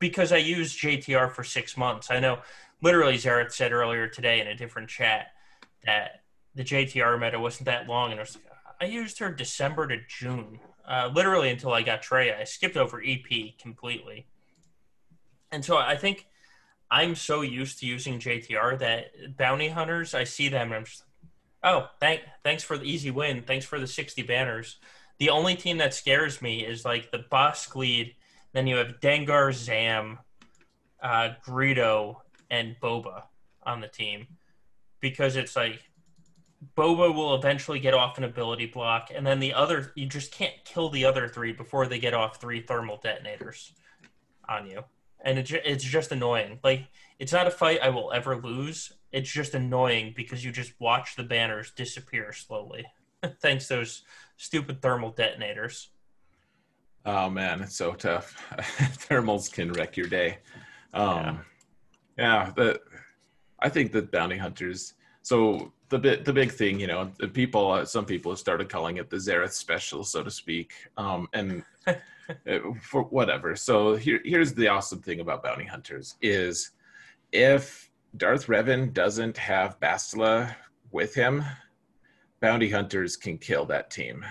because 0.00 0.32
I 0.32 0.38
used 0.38 0.80
JTR 0.80 1.30
for 1.30 1.44
six 1.44 1.76
months. 1.76 2.10
I 2.10 2.18
know 2.18 2.40
literally 2.82 3.14
Xaereth 3.14 3.52
said 3.52 3.70
earlier 3.70 4.08
today 4.08 4.40
in 4.40 4.48
a 4.48 4.56
different 4.56 4.88
chat 4.88 5.28
that 5.84 6.22
the 6.56 6.64
JTR 6.64 7.20
meta 7.20 7.38
wasn't 7.38 7.66
that 7.66 7.86
long, 7.86 8.10
and 8.10 8.18
I 8.18 8.24
was 8.24 8.34
like, 8.34 8.44
I 8.80 8.86
used 8.86 9.20
her 9.20 9.30
December 9.30 9.86
to 9.86 9.98
June, 10.08 10.58
uh, 10.86 11.10
literally 11.14 11.50
until 11.50 11.72
I 11.72 11.82
got 11.82 12.02
Traya. 12.02 12.40
I 12.40 12.44
skipped 12.44 12.76
over 12.76 13.00
EP 13.06 13.56
completely, 13.56 14.26
and 15.52 15.64
so 15.64 15.78
I 15.78 15.96
think 15.96 16.26
I'm 16.90 17.14
so 17.14 17.40
used 17.40 17.80
to 17.80 17.86
using 17.86 18.18
JTR 18.18 18.78
that 18.78 19.36
bounty 19.36 19.68
hunters, 19.68 20.14
I 20.14 20.24
see 20.24 20.48
them 20.48 20.68
and 20.68 20.74
I'm 20.76 20.84
just 20.84 21.02
like, 21.02 21.30
oh, 21.72 21.88
thank, 22.00 22.22
thanks 22.44 22.62
for 22.62 22.78
the 22.78 22.84
easy 22.84 23.10
win. 23.10 23.42
Thanks 23.42 23.66
for 23.66 23.80
the 23.80 23.86
60 23.86 24.22
banners. 24.22 24.78
The 25.18 25.30
only 25.30 25.56
team 25.56 25.78
that 25.78 25.94
scares 25.94 26.40
me 26.40 26.64
is 26.64 26.84
like 26.84 27.10
the 27.10 27.24
Bossk 27.30 27.74
lead. 27.74 28.14
Then 28.52 28.66
you 28.66 28.76
have 28.76 29.00
Dengar, 29.00 29.52
Zam, 29.52 30.18
uh, 31.02 31.30
Greedo, 31.44 32.16
and 32.50 32.76
Boba 32.80 33.24
on 33.64 33.80
the 33.80 33.88
team 33.88 34.26
because 35.00 35.36
it's 35.36 35.56
like 35.56 35.82
Boba 36.76 37.14
will 37.14 37.34
eventually 37.34 37.80
get 37.80 37.94
off 37.94 38.18
an 38.18 38.24
ability 38.24 38.66
block, 38.66 39.10
and 39.14 39.26
then 39.26 39.40
the 39.40 39.52
other 39.52 39.92
you 39.94 40.06
just 40.06 40.32
can't 40.32 40.54
kill 40.64 40.88
the 40.88 41.04
other 41.04 41.28
three 41.28 41.52
before 41.52 41.86
they 41.86 41.98
get 41.98 42.14
off 42.14 42.40
three 42.40 42.60
thermal 42.60 42.98
detonators 43.02 43.72
on 44.48 44.66
you 44.66 44.84
and 45.26 45.38
it, 45.38 45.50
it's 45.50 45.84
just 45.84 46.12
annoying. 46.12 46.60
Like 46.64 46.86
it's 47.18 47.32
not 47.32 47.46
a 47.46 47.50
fight 47.50 47.80
I 47.82 47.90
will 47.90 48.12
ever 48.12 48.36
lose. 48.36 48.92
It's 49.12 49.30
just 49.30 49.54
annoying 49.54 50.14
because 50.16 50.44
you 50.44 50.52
just 50.52 50.72
watch 50.78 51.16
the 51.16 51.24
banners 51.24 51.72
disappear 51.72 52.32
slowly, 52.32 52.86
thanks 53.42 53.68
those 53.68 54.04
stupid 54.36 54.80
thermal 54.80 55.10
detonators. 55.10 55.90
Oh 57.04 57.28
man, 57.28 57.60
it's 57.60 57.76
so 57.76 57.92
tough. 57.92 58.42
Thermals 59.08 59.52
can 59.52 59.72
wreck 59.72 59.96
your 59.96 60.08
day. 60.08 60.38
Um, 60.94 61.40
yeah, 62.16 62.46
yeah 62.46 62.52
the, 62.56 62.80
I 63.60 63.68
think 63.68 63.92
that 63.92 64.10
bounty 64.10 64.36
hunters. 64.36 64.94
So 65.22 65.72
the 65.88 65.98
bit, 65.98 66.24
the 66.24 66.32
big 66.32 66.52
thing, 66.52 66.80
you 66.80 66.86
know, 66.86 67.10
the 67.18 67.28
people, 67.28 67.70
uh, 67.70 67.84
some 67.84 68.04
people 68.04 68.32
have 68.32 68.38
started 68.38 68.68
calling 68.68 68.96
it 68.96 69.08
the 69.08 69.16
Xaereth 69.16 69.52
special, 69.52 70.04
so 70.04 70.22
to 70.22 70.30
speak. 70.30 70.72
Um, 70.96 71.28
and 71.32 71.64
for 72.80 73.02
whatever. 73.04 73.56
So 73.56 73.96
here, 73.96 74.20
here's 74.24 74.54
the 74.54 74.68
awesome 74.68 75.00
thing 75.00 75.20
about 75.20 75.42
bounty 75.42 75.64
hunters 75.64 76.16
is 76.20 76.72
if 77.32 77.90
Darth 78.16 78.46
Revan 78.46 78.92
doesn't 78.92 79.36
have 79.36 79.80
Bastila 79.80 80.54
with 80.90 81.14
him, 81.14 81.44
bounty 82.40 82.70
hunters 82.70 83.16
can 83.16 83.38
kill 83.38 83.64
that 83.66 83.90
team. 83.90 84.24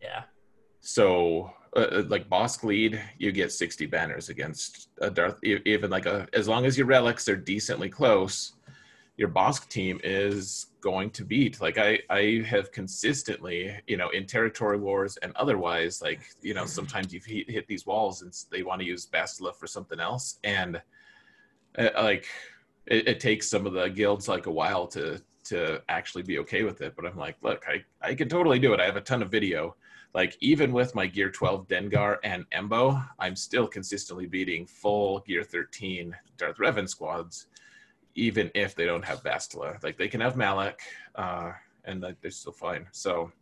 Yeah. 0.00 0.22
So 0.80 1.50
uh, 1.76 1.80
uh 1.80 2.04
like 2.08 2.28
Bossk 2.28 2.64
lead, 2.64 3.00
you 3.18 3.32
get 3.32 3.52
60 3.52 3.86
banners 3.86 4.28
against 4.28 4.88
a 5.00 5.10
Darth 5.10 5.38
even 5.42 5.90
like 5.90 6.06
a 6.06 6.26
as 6.32 6.48
long 6.48 6.64
as 6.64 6.78
your 6.78 6.86
relics 6.86 7.28
are 7.28 7.36
decently 7.36 7.88
close, 7.88 8.54
your 9.16 9.28
Bossk 9.28 9.68
team 9.68 10.00
is 10.02 10.67
going 10.80 11.10
to 11.10 11.24
beat. 11.24 11.60
Like 11.60 11.78
I, 11.78 12.00
I 12.10 12.44
have 12.46 12.72
consistently, 12.72 13.74
you 13.86 13.96
know, 13.96 14.10
in 14.10 14.26
territory 14.26 14.78
wars 14.78 15.16
and 15.18 15.32
otherwise, 15.36 16.00
like 16.02 16.20
you 16.42 16.54
know, 16.54 16.66
sometimes 16.66 17.12
you 17.12 17.20
hit, 17.24 17.50
hit 17.50 17.66
these 17.66 17.86
walls 17.86 18.22
and 18.22 18.32
they 18.50 18.62
want 18.62 18.80
to 18.80 18.86
use 18.86 19.06
Bastila 19.06 19.54
for 19.54 19.66
something 19.66 20.00
else, 20.00 20.38
and 20.44 20.80
uh, 21.78 21.90
like 21.96 22.26
it, 22.86 23.08
it, 23.08 23.20
takes 23.20 23.48
some 23.48 23.66
of 23.66 23.72
the 23.72 23.88
guilds 23.88 24.28
like 24.28 24.46
a 24.46 24.50
while 24.50 24.86
to 24.88 25.22
to 25.44 25.82
actually 25.88 26.22
be 26.22 26.38
okay 26.38 26.62
with 26.62 26.80
it. 26.80 26.94
But 26.96 27.06
I'm 27.06 27.16
like, 27.16 27.36
look, 27.42 27.64
I 27.68 27.84
I 28.00 28.14
can 28.14 28.28
totally 28.28 28.58
do 28.58 28.72
it. 28.72 28.80
I 28.80 28.86
have 28.86 28.96
a 28.96 29.00
ton 29.00 29.22
of 29.22 29.30
video. 29.30 29.76
Like 30.14 30.38
even 30.40 30.72
with 30.72 30.94
my 30.94 31.06
Gear 31.06 31.30
12 31.30 31.68
Dengar 31.68 32.16
and 32.24 32.46
Embo, 32.50 33.06
I'm 33.18 33.36
still 33.36 33.68
consistently 33.68 34.26
beating 34.26 34.66
full 34.66 35.20
Gear 35.20 35.44
13 35.44 36.16
Darth 36.38 36.56
Revan 36.56 36.88
squads 36.88 37.46
even 38.18 38.50
if 38.54 38.74
they 38.74 38.84
don't 38.84 39.04
have 39.04 39.22
Bastila. 39.22 39.82
Like 39.82 39.96
they 39.96 40.08
can 40.08 40.20
have 40.20 40.36
Malak, 40.36 40.80
uh, 41.14 41.52
and 41.84 42.02
like 42.02 42.20
they're 42.20 42.30
still 42.30 42.52
fine. 42.52 42.86
So 42.92 43.32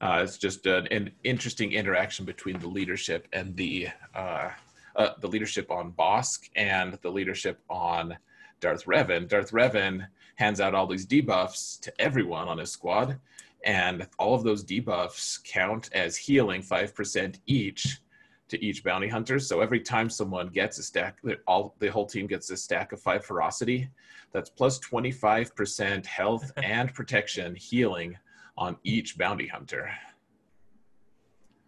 uh, 0.00 0.20
it's 0.22 0.36
just 0.36 0.66
an, 0.66 0.86
an, 0.88 1.10
interesting 1.24 1.72
interaction 1.72 2.26
between 2.26 2.58
the 2.58 2.68
leadership 2.68 3.28
and 3.32 3.56
the 3.56 3.88
uh, 4.14 4.50
uh, 4.96 5.10
the 5.20 5.28
leadership 5.28 5.70
on 5.70 5.92
Bossk 5.92 6.50
and 6.56 6.98
the 7.02 7.10
leadership 7.10 7.60
on 7.70 8.16
Darth 8.60 8.86
Revan. 8.86 9.28
Darth 9.28 9.52
Revan 9.52 10.06
hands 10.34 10.60
out 10.60 10.74
all 10.74 10.86
these 10.86 11.06
debuffs 11.06 11.80
to 11.80 11.92
everyone 12.00 12.48
on 12.48 12.58
his 12.58 12.72
squad, 12.72 13.18
and 13.64 14.06
all 14.18 14.34
of 14.34 14.42
those 14.42 14.64
debuffs 14.64 15.42
count 15.44 15.90
as 15.92 16.16
healing 16.16 16.60
five 16.60 16.94
percent 16.94 17.38
each 17.46 18.00
to 18.48 18.64
each 18.64 18.84
bounty 18.84 19.08
hunter. 19.08 19.38
So 19.38 19.60
every 19.60 19.80
time 19.80 20.08
someone 20.08 20.48
gets 20.48 20.78
a 20.78 20.82
stack, 20.82 21.18
all 21.46 21.74
the 21.78 21.88
whole 21.88 22.06
team 22.06 22.26
gets 22.26 22.50
a 22.50 22.56
stack 22.56 22.92
of 22.92 23.00
five 23.00 23.24
ferocity. 23.24 23.88
That's 24.32 24.50
plus 24.50 24.78
25% 24.80 26.06
health 26.06 26.52
and 26.56 26.92
protection 26.94 27.54
healing 27.54 28.16
on 28.56 28.76
each 28.84 29.18
bounty 29.18 29.46
hunter. 29.46 29.90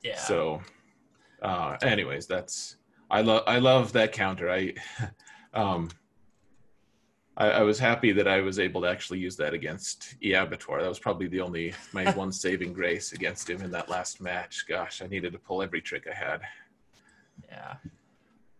Yeah. 0.03 0.17
So, 0.17 0.63
uh, 1.43 1.77
anyways, 1.83 2.27
that's 2.27 2.77
I 3.11 3.23
love 3.23 3.43
I 3.47 3.59
love 3.59 3.93
that 3.93 4.13
counter. 4.13 4.51
I, 4.51 4.75
um, 5.55 5.91
I, 7.37 7.51
I 7.51 7.63
was 7.63 7.79
happy 7.79 8.13
that 8.13 8.29
I 8.29 8.41
was 8.41 8.59
able 8.59 8.83
to 8.83 8.89
actually 8.89 9.21
use 9.21 9.37
that 9.37 9.55
against 9.55 10.17
Eabator. 10.23 10.81
That 10.81 10.89
was 10.89 10.99
probably 10.99 11.29
the 11.29 11.41
only 11.41 11.75
my 11.93 12.11
one 12.17 12.33
saving 12.33 12.73
grace 12.73 13.13
against 13.13 13.49
him 13.49 13.63
in 13.63 13.71
that 13.71 13.89
last 13.89 14.21
match. 14.21 14.67
Gosh, 14.69 15.03
I 15.03 15.07
needed 15.07 15.33
to 15.33 15.39
pull 15.39 15.63
every 15.63 15.81
trick 15.81 16.07
I 16.11 16.15
had. 16.15 16.43
Yeah. 17.48 17.74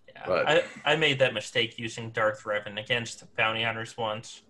Yeah. 0.09 0.23
But- 0.27 0.49
I, 0.49 0.63
I 0.85 0.97
made 0.97 1.19
that 1.21 1.35
mistake 1.35 1.79
using 1.79 2.11
Darth 2.11 2.45
Revan 2.45 2.79
against 2.81 3.25
bounty 3.37 3.63
hunters 3.63 3.97
once. 3.97 4.43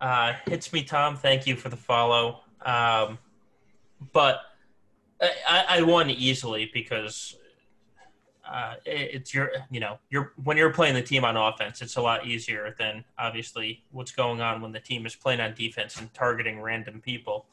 Uh, 0.00 0.32
hits 0.46 0.72
me, 0.72 0.82
Tom. 0.82 1.16
Thank 1.16 1.46
you 1.46 1.54
for 1.56 1.68
the 1.68 1.76
follow. 1.76 2.40
Um, 2.64 3.18
but 4.12 4.40
I, 5.20 5.64
I 5.68 5.82
won 5.82 6.10
easily 6.10 6.70
because 6.74 7.36
uh, 8.50 8.74
it- 8.84 9.10
it's 9.14 9.32
your, 9.34 9.52
you 9.70 9.78
know, 9.78 9.98
you're 10.10 10.32
when 10.42 10.56
you're 10.56 10.72
playing 10.72 10.94
the 10.94 11.02
team 11.02 11.24
on 11.24 11.36
offense, 11.36 11.80
it's 11.82 11.96
a 11.96 12.02
lot 12.02 12.26
easier 12.26 12.74
than 12.78 13.04
obviously 13.18 13.84
what's 13.92 14.10
going 14.10 14.40
on 14.40 14.60
when 14.60 14.72
the 14.72 14.80
team 14.80 15.06
is 15.06 15.14
playing 15.14 15.40
on 15.40 15.54
defense 15.54 15.96
and 16.00 16.12
targeting 16.12 16.60
random 16.60 17.00
people. 17.00 17.46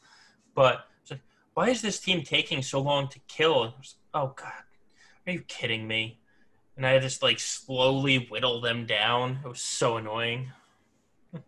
But 0.54 0.86
it's 1.02 1.12
like, 1.12 1.20
why 1.54 1.68
is 1.70 1.80
this 1.82 2.00
team 2.00 2.22
taking 2.22 2.62
so 2.62 2.80
long 2.80 3.06
to 3.08 3.20
kill? 3.28 3.72
Was, 3.78 3.94
oh 4.14 4.32
God, 4.34 4.52
are 5.26 5.32
you 5.32 5.40
kidding 5.42 5.86
me? 5.86 6.18
And 6.76 6.86
I 6.86 6.98
just 6.98 7.22
like 7.22 7.38
slowly 7.38 8.26
whittle 8.30 8.60
them 8.60 8.86
down. 8.86 9.40
It 9.44 9.48
was 9.48 9.60
so 9.60 9.96
annoying. 9.96 10.50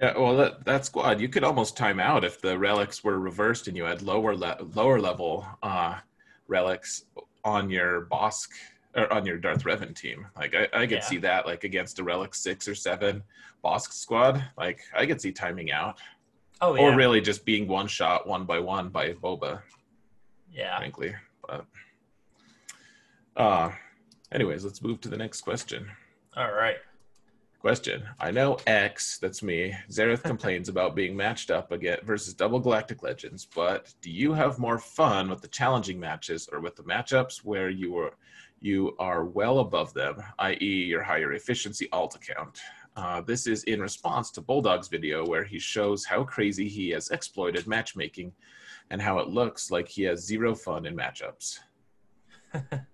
Yeah, 0.00 0.18
well, 0.18 0.36
that 0.36 0.62
that 0.66 0.84
squad 0.84 1.20
you 1.22 1.28
could 1.30 1.42
almost 1.42 1.74
time 1.74 1.98
out 1.98 2.22
if 2.22 2.38
the 2.38 2.58
relics 2.58 3.02
were 3.02 3.18
reversed 3.18 3.66
and 3.66 3.74
you 3.74 3.84
had 3.84 4.02
lower 4.02 4.36
le- 4.36 4.58
lower 4.74 5.00
level 5.00 5.46
uh, 5.62 5.98
relics 6.48 7.04
on 7.46 7.70
your 7.70 8.04
Bossk 8.12 8.50
or 8.94 9.10
on 9.10 9.24
your 9.24 9.38
Darth 9.38 9.64
Revan 9.64 9.96
team. 9.96 10.26
Like 10.36 10.54
I, 10.54 10.64
I 10.74 10.80
could 10.86 10.98
Yeah. 10.98 11.00
see 11.00 11.16
that 11.18 11.46
like 11.46 11.64
against 11.64 11.98
a 11.98 12.04
relic 12.04 12.34
six 12.34 12.68
or 12.68 12.74
seven 12.74 13.22
Bossk 13.64 13.92
squad. 13.94 14.44
Like 14.58 14.80
I 14.94 15.06
could 15.06 15.18
see 15.18 15.32
timing 15.32 15.72
out 15.72 15.96
Oh 16.60 16.74
yeah, 16.74 16.82
or 16.92 16.94
really 16.94 17.22
just 17.22 17.46
being 17.46 17.66
one 17.66 17.86
shot 17.86 18.26
one 18.28 18.44
by 18.44 18.58
one 18.58 18.90
by 18.90 19.14
Boba. 19.14 19.62
yeah. 20.52 20.76
Frankly, 20.76 21.14
but 21.46 21.66
uh, 23.36 23.70
anyways, 24.32 24.64
let's 24.64 24.82
move 24.82 25.00
to 25.02 25.08
the 25.08 25.16
next 25.16 25.42
question. 25.42 25.88
All 26.36 26.52
right. 26.52 26.76
Question. 27.60 28.04
I 28.20 28.30
know 28.30 28.58
X, 28.66 29.18
that's 29.18 29.42
me. 29.42 29.74
Xaereth 29.90 30.22
complains 30.24 30.68
about 30.68 30.94
being 30.94 31.16
matched 31.16 31.50
up 31.50 31.72
again 31.72 31.98
versus 32.04 32.34
double 32.34 32.60
galactic 32.60 33.02
legends, 33.02 33.46
but 33.54 33.92
do 34.00 34.10
you 34.10 34.32
have 34.32 34.58
more 34.58 34.78
fun 34.78 35.28
with 35.28 35.40
the 35.40 35.48
challenging 35.48 35.98
matches 35.98 36.48
or 36.52 36.60
with 36.60 36.76
the 36.76 36.84
matchups 36.84 37.38
where 37.38 37.68
you 37.68 37.96
are 37.98 38.12
you 38.60 38.96
are 38.98 39.24
well 39.24 39.58
above 39.58 39.92
them, 39.92 40.22
i.e., 40.38 40.84
your 40.84 41.02
higher 41.02 41.32
efficiency 41.32 41.88
alt 41.92 42.14
account? 42.14 42.60
Uh, 42.96 43.20
this 43.20 43.46
is 43.46 43.64
in 43.64 43.82
response 43.82 44.30
to 44.30 44.40
Bulldog's 44.40 44.88
video 44.88 45.26
where 45.26 45.44
he 45.44 45.58
shows 45.58 46.04
how 46.04 46.24
crazy 46.24 46.66
he 46.66 46.90
has 46.90 47.10
exploited 47.10 47.66
matchmaking 47.66 48.32
and 48.90 49.00
how 49.00 49.18
it 49.18 49.28
looks 49.28 49.70
like 49.70 49.88
he 49.88 50.02
has 50.04 50.24
zero 50.24 50.54
fun 50.54 50.86
in 50.86 50.96
matchups. 50.96 51.58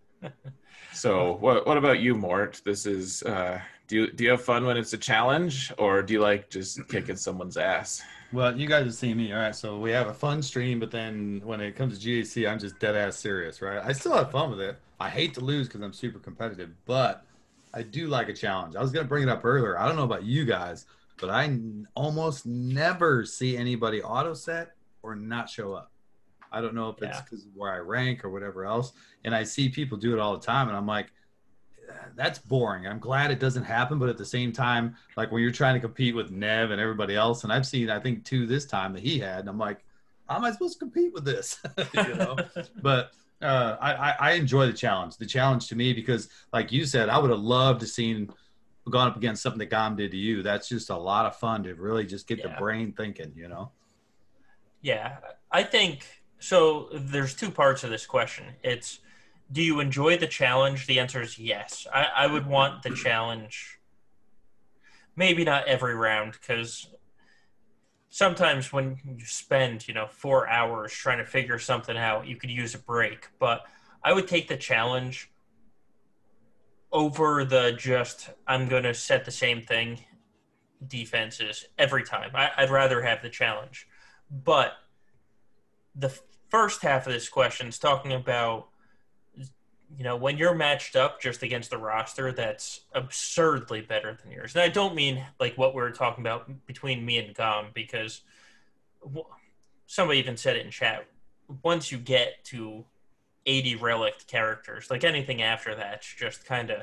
So, 0.93 1.39
what 1.41 1.67
what 1.67 1.79
about 1.79 2.01
you, 2.01 2.15
Mort? 2.15 2.61
This 2.65 2.85
is 2.85 3.23
uh, 3.23 3.61
do 3.89 3.97
you 3.97 4.13
do 4.13 4.25
you 4.25 4.31
have 4.31 4.43
fun 4.43 4.67
when 4.67 4.77
it's 4.77 4.93
a 4.93 4.99
challenge, 4.99 5.73
or 5.79 6.03
do 6.03 6.13
you 6.13 6.21
like 6.21 6.51
just 6.51 6.87
kicking 6.89 7.17
someone's 7.27 7.57
ass? 7.57 8.03
Well, 8.33 8.59
you 8.59 8.67
guys 8.67 8.85
have 8.85 8.95
seen 8.95 9.17
me, 9.17 9.33
all 9.33 9.41
right? 9.41 9.55
So 9.55 9.79
we 9.79 9.91
have 9.91 10.09
a 10.09 10.15
fun 10.15 10.43
stream, 10.43 10.79
but 10.79 10.91
then 10.91 11.41
when 11.45 11.61
it 11.61 11.77
comes 11.77 11.99
to 11.99 12.09
GAC, 12.09 12.49
I'm 12.51 12.59
just 12.59 12.79
dead 12.79 12.95
ass 12.95 13.17
serious, 13.17 13.61
right? 13.61 13.81
I 13.83 13.93
still 13.93 14.15
have 14.15 14.31
fun 14.31 14.51
with 14.51 14.61
it. 14.61 14.79
I 15.01 15.09
hate 15.09 15.35
to 15.35 15.41
lose 15.41 15.67
because 15.67 15.83
I'm 15.83 15.93
super 15.93 16.19
competitive, 16.19 16.71
but 16.87 17.25
I 17.75 17.83
do 17.83 18.07
like 18.07 18.29
a 18.29 18.35
challenge. 18.35 18.77
I 18.77 18.83
was 18.83 18.93
gonna 18.93 19.09
bring 19.09 19.23
it 19.23 19.29
up 19.31 19.45
earlier. 19.45 19.79
I 19.79 19.87
don't 19.87 19.97
know 19.97 20.05
about 20.05 20.25
you 20.25 20.45
guys, 20.45 20.85
but 21.19 21.31
I 21.31 21.45
n- 21.45 21.89
almost 21.95 22.45
never 22.47 23.25
see 23.25 23.57
anybody 23.57 24.03
auto 24.03 24.35
set 24.35 24.73
or 25.03 25.15
not 25.15 25.49
show 25.49 25.73
up. 25.75 25.91
I 26.51 26.61
don't 26.61 26.75
know 26.75 26.91
if 26.91 27.03
it's 27.03 27.17
Yeah. 27.17 27.23
because 27.23 27.47
where 27.55 27.73
I 27.73 27.79
rank 27.79 28.25
or 28.25 28.31
whatever 28.31 28.65
else, 28.65 28.93
and 29.25 29.35
I 29.35 29.43
see 29.43 29.69
people 29.69 29.97
do 29.97 30.13
it 30.13 30.19
all 30.19 30.37
the 30.37 30.45
time, 30.45 30.69
and 30.69 30.77
I'm 30.77 30.87
like, 30.87 31.13
that's 32.15 32.39
boring. 32.39 32.87
I'm 32.87 32.99
glad 32.99 33.31
it 33.31 33.39
doesn't 33.39 33.65
happen, 33.65 33.99
but 33.99 34.09
at 34.09 34.19
the 34.19 34.25
same 34.25 34.53
time, 34.53 34.97
like 35.17 35.33
when 35.33 35.43
you're 35.43 35.53
trying 35.53 35.75
to 35.75 35.81
compete 35.81 36.15
with 36.15 36.31
Nev 36.31 36.71
and 36.71 36.81
everybody 36.81 37.17
else, 37.17 37.45
and 37.45 37.53
I've 37.53 37.67
seen 37.67 37.91
I 37.91 37.99
think 37.99 38.25
two 38.25 38.47
this 38.47 38.67
time 38.67 38.93
that 38.93 39.03
he 39.03 39.19
had, 39.19 39.41
and 39.41 39.49
I'm 39.49 39.59
like, 39.59 39.85
how 40.29 40.37
am 40.37 40.45
I 40.45 40.53
supposed 40.53 40.75
to 40.75 40.79
compete 40.79 41.13
with 41.13 41.25
this? 41.25 41.61
you 41.95 42.15
know. 42.15 42.37
but 42.83 43.13
uh, 43.41 43.77
I, 43.81 43.93
I 43.93 44.17
I 44.21 44.31
enjoy 44.33 44.67
the 44.67 44.73
challenge. 44.73 45.17
The 45.17 45.27
challenge 45.27 45.69
to 45.69 45.77
me 45.77 45.93
because, 45.93 46.29
like 46.53 46.71
you 46.71 46.85
said, 46.87 47.09
I 47.09 47.19
would 47.19 47.31
have 47.31 47.41
loved 47.41 47.81
to 47.81 47.87
seen 47.87 48.31
gone 48.91 49.09
up 49.09 49.17
against 49.17 49.43
something 49.43 49.59
that 49.61 49.71
Gom 49.71 49.97
did 49.97 50.11
to 50.11 50.17
you. 50.17 50.43
That's 50.43 50.69
just 50.69 50.91
a 50.91 50.97
lot 50.97 51.27
of 51.27 51.37
fun 51.37 51.63
to 51.65 51.75
really 51.75 52.05
just 52.05 52.27
get 52.27 52.43
the 52.43 52.51
brain 52.59 52.93
thinking. 52.93 53.33
You 53.35 53.49
know. 53.49 53.71
Yeah, 54.83 55.19
I 55.51 55.63
think 55.63 56.05
so. 56.41 56.89
There's 56.93 57.35
two 57.35 57.51
parts 57.51 57.85
of 57.85 57.91
this 57.91 58.05
question. 58.05 58.47
It's 58.63 58.99
do 59.51 59.63
you 59.63 59.81
enjoy 59.81 60.19
the 60.19 60.27
challenge? 60.27 60.87
The 60.87 60.99
answer 60.99 61.23
is 61.23 61.39
yes. 61.39 61.87
I, 61.93 62.07
I 62.17 62.27
would 62.27 62.47
want 62.47 62.83
the 62.83 62.91
challenge. 62.91 63.79
Maybe 65.15 65.45
not 65.45 65.69
every 65.69 65.95
round 65.95 66.33
because 66.33 66.89
sometimes 68.09 68.73
when 68.73 68.99
you 69.05 69.25
spend 69.25 69.87
you 69.87 69.95
know 69.95 70.09
four 70.11 70.49
hours 70.49 70.93
trying 70.93 71.19
to 71.19 71.25
figure 71.25 71.61
something 71.61 71.97
out, 71.97 72.27
you 72.27 72.37
could 72.37 72.51
use 72.51 72.75
a 72.75 72.79
break. 72.79 73.29
But 73.39 73.65
I 74.03 74.13
would 74.13 74.27
take 74.27 74.49
the 74.49 74.57
challenge 74.57 75.31
over 76.91 77.45
the 77.45 77.73
just 77.79 78.31
I'm 78.49 78.69
going 78.69 78.83
to 78.83 78.95
set 78.95 79.25
the 79.25 79.31
same 79.31 79.63
thing 79.63 80.01
defenses 80.89 81.67
every 81.79 82.03
time. 82.03 82.31
I, 82.35 82.51
I'd 82.57 82.71
rather 82.71 83.01
have 83.03 83.23
the 83.23 83.31
challenge. 83.31 83.87
But 84.33 84.73
the 85.95 86.09
first 86.49 86.81
half 86.83 87.07
of 87.07 87.13
this 87.13 87.29
question 87.29 87.69
is 87.69 87.79
talking 87.79 88.13
about, 88.13 88.69
you 89.95 90.05
know, 90.05 90.17
when 90.17 90.39
you're 90.39 90.55
matched 90.55 90.97
up 90.97 91.21
just 91.21 91.43
against 91.43 91.69
the 91.69 91.77
roster 91.77 92.33
that's 92.33 92.81
absurdly 92.95 93.83
better 93.83 94.17
than 94.23 94.33
yours. 94.33 94.55
And 94.55 94.63
I 94.63 94.69
don't 94.69 94.95
mean 94.95 95.23
like 95.39 95.59
what 95.59 95.75
we 95.75 95.83
are 95.83 95.91
talking 95.91 96.23
about 96.23 96.51
between 96.67 97.05
me 97.05 97.19
and 97.19 97.35
Gom, 97.35 97.67
because 97.75 98.23
somebody 99.87 100.19
even 100.19 100.39
said 100.39 100.57
it 100.57 100.65
in 100.65 100.71
chat. 100.71 101.07
Once 101.63 101.93
you 101.93 101.99
get 101.99 102.43
to 102.45 102.87
80 103.45 103.77
relic 103.77 104.27
characters, 104.27 104.91
like 104.91 105.05
anything 105.05 105.43
after 105.43 105.75
that's 105.75 106.15
just 106.15 106.47
kind 106.47 106.71
of 106.71 106.83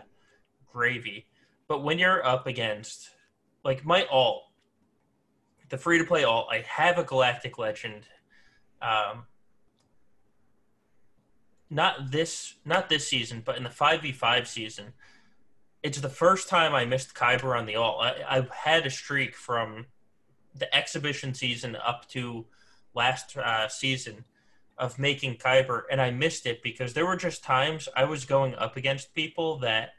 gravy. 0.72 1.26
But 1.68 1.84
when 1.84 1.98
you're 1.98 2.24
up 2.24 2.46
against, 2.46 3.10
like 3.64 3.84
my 3.84 4.06
alt, 4.12 4.44
the 5.70 5.78
free 5.78 5.98
to 5.98 6.04
play 6.04 6.24
alt, 6.24 6.48
I 6.52 6.64
have 6.68 6.98
a 6.98 7.04
Galactic 7.04 7.58
Legend. 7.58 8.04
Um, 8.82 9.26
not 11.70 12.12
this, 12.12 12.56
not 12.66 12.90
this 12.90 13.08
season, 13.08 13.44
but 13.46 13.58
in 13.58 13.64
the 13.64 13.70
five 13.70 14.02
v 14.02 14.12
five 14.12 14.48
season, 14.48 14.94
it's 15.84 16.02
the 16.02 16.10
first 16.10 16.50
time 16.50 16.74
I 16.74 16.86
missed 16.86 17.14
Kyber 17.14 17.58
on 17.58 17.66
the 17.66 17.76
alt. 17.76 18.02
I, 18.02 18.16
I've 18.28 18.50
had 18.50 18.86
a 18.86 18.90
streak 18.90 19.36
from 19.36 19.86
the 20.56 20.74
exhibition 20.76 21.34
season 21.34 21.76
up 21.76 22.08
to 22.10 22.46
last 22.94 23.38
uh, 23.38 23.68
season 23.68 24.26
of 24.78 24.98
making 24.98 25.36
Kyber, 25.36 25.84
and 25.92 26.02
I 26.02 26.10
missed 26.10 26.46
it 26.46 26.64
because 26.64 26.94
there 26.94 27.06
were 27.06 27.18
just 27.18 27.44
times 27.44 27.88
I 27.96 28.06
was 28.06 28.26
going 28.26 28.56
up 28.56 28.78
against 28.78 29.14
people 29.14 29.60
that 29.60 29.90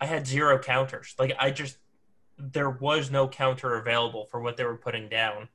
I 0.00 0.06
had 0.06 0.26
zero 0.26 0.58
counters. 0.58 1.14
Like 1.18 1.34
I 1.38 1.50
just 1.50 1.78
there 2.50 2.70
was 2.70 3.10
no 3.10 3.28
counter 3.28 3.76
available 3.76 4.26
for 4.30 4.40
what 4.40 4.56
they 4.56 4.64
were 4.64 4.76
putting 4.76 5.08
down. 5.08 5.48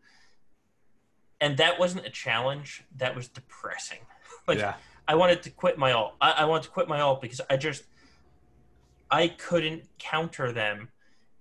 And 1.42 1.58
that 1.58 1.78
wasn't 1.80 2.06
a 2.06 2.10
challenge. 2.10 2.84
That 2.96 3.16
was 3.16 3.28
depressing. 3.28 4.00
like 4.48 4.60
yeah. 4.60 4.76
I 5.08 5.16
wanted 5.16 5.44
to 5.44 5.50
quit 5.50 5.78
my 5.78 5.92
alt. 5.92 6.16
I, 6.22 6.32
I 6.32 6.46
wanted 6.46 6.64
to 6.64 6.70
quit 6.70 6.88
my 6.88 7.02
alt 7.02 7.22
because 7.22 7.42
I 7.50 7.58
just 7.58 7.84
I 9.12 9.28
couldn't 9.28 9.84
counter 10.00 10.52
them. 10.52 10.90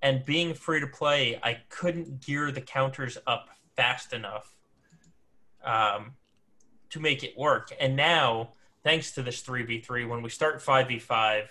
And 0.02 0.24
being 0.24 0.54
free 0.54 0.80
to 0.80 0.86
play, 0.86 1.40
I 1.42 1.58
couldn't 1.68 2.20
gear 2.20 2.52
the 2.52 2.60
counters 2.60 3.16
up 3.26 3.48
fast 3.76 4.12
enough 4.12 4.54
um, 5.64 6.12
to 6.90 7.00
make 7.00 7.24
it 7.24 7.36
work. 7.36 7.72
And 7.80 7.96
now, 7.96 8.50
thanks 8.84 9.12
to 9.12 9.22
this 9.22 9.42
3v3, 9.42 10.08
when 10.08 10.22
we 10.22 10.28
start 10.28 10.62
5v5, 10.62 11.46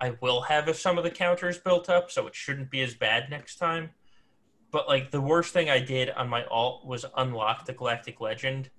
I 0.00 0.16
will 0.20 0.42
have 0.42 0.74
some 0.76 0.98
of 0.98 1.04
the 1.04 1.10
counters 1.10 1.58
built 1.58 1.90
up, 1.90 2.10
so 2.10 2.26
it 2.26 2.34
shouldn't 2.34 2.70
be 2.70 2.82
as 2.82 2.94
bad 2.94 3.28
next 3.28 3.56
time. 3.56 3.90
But 4.70 4.88
like 4.88 5.10
the 5.10 5.20
worst 5.20 5.52
thing 5.52 5.68
I 5.68 5.80
did 5.80 6.10
on 6.10 6.28
my 6.28 6.44
alt 6.44 6.86
was 6.86 7.04
unlock 7.16 7.66
the 7.66 7.72
Galactic 7.72 8.20
Legend. 8.20 8.70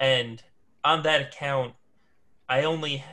And 0.00 0.42
on 0.84 1.02
that 1.02 1.20
account, 1.20 1.74
I 2.48 2.64
only 2.64 3.04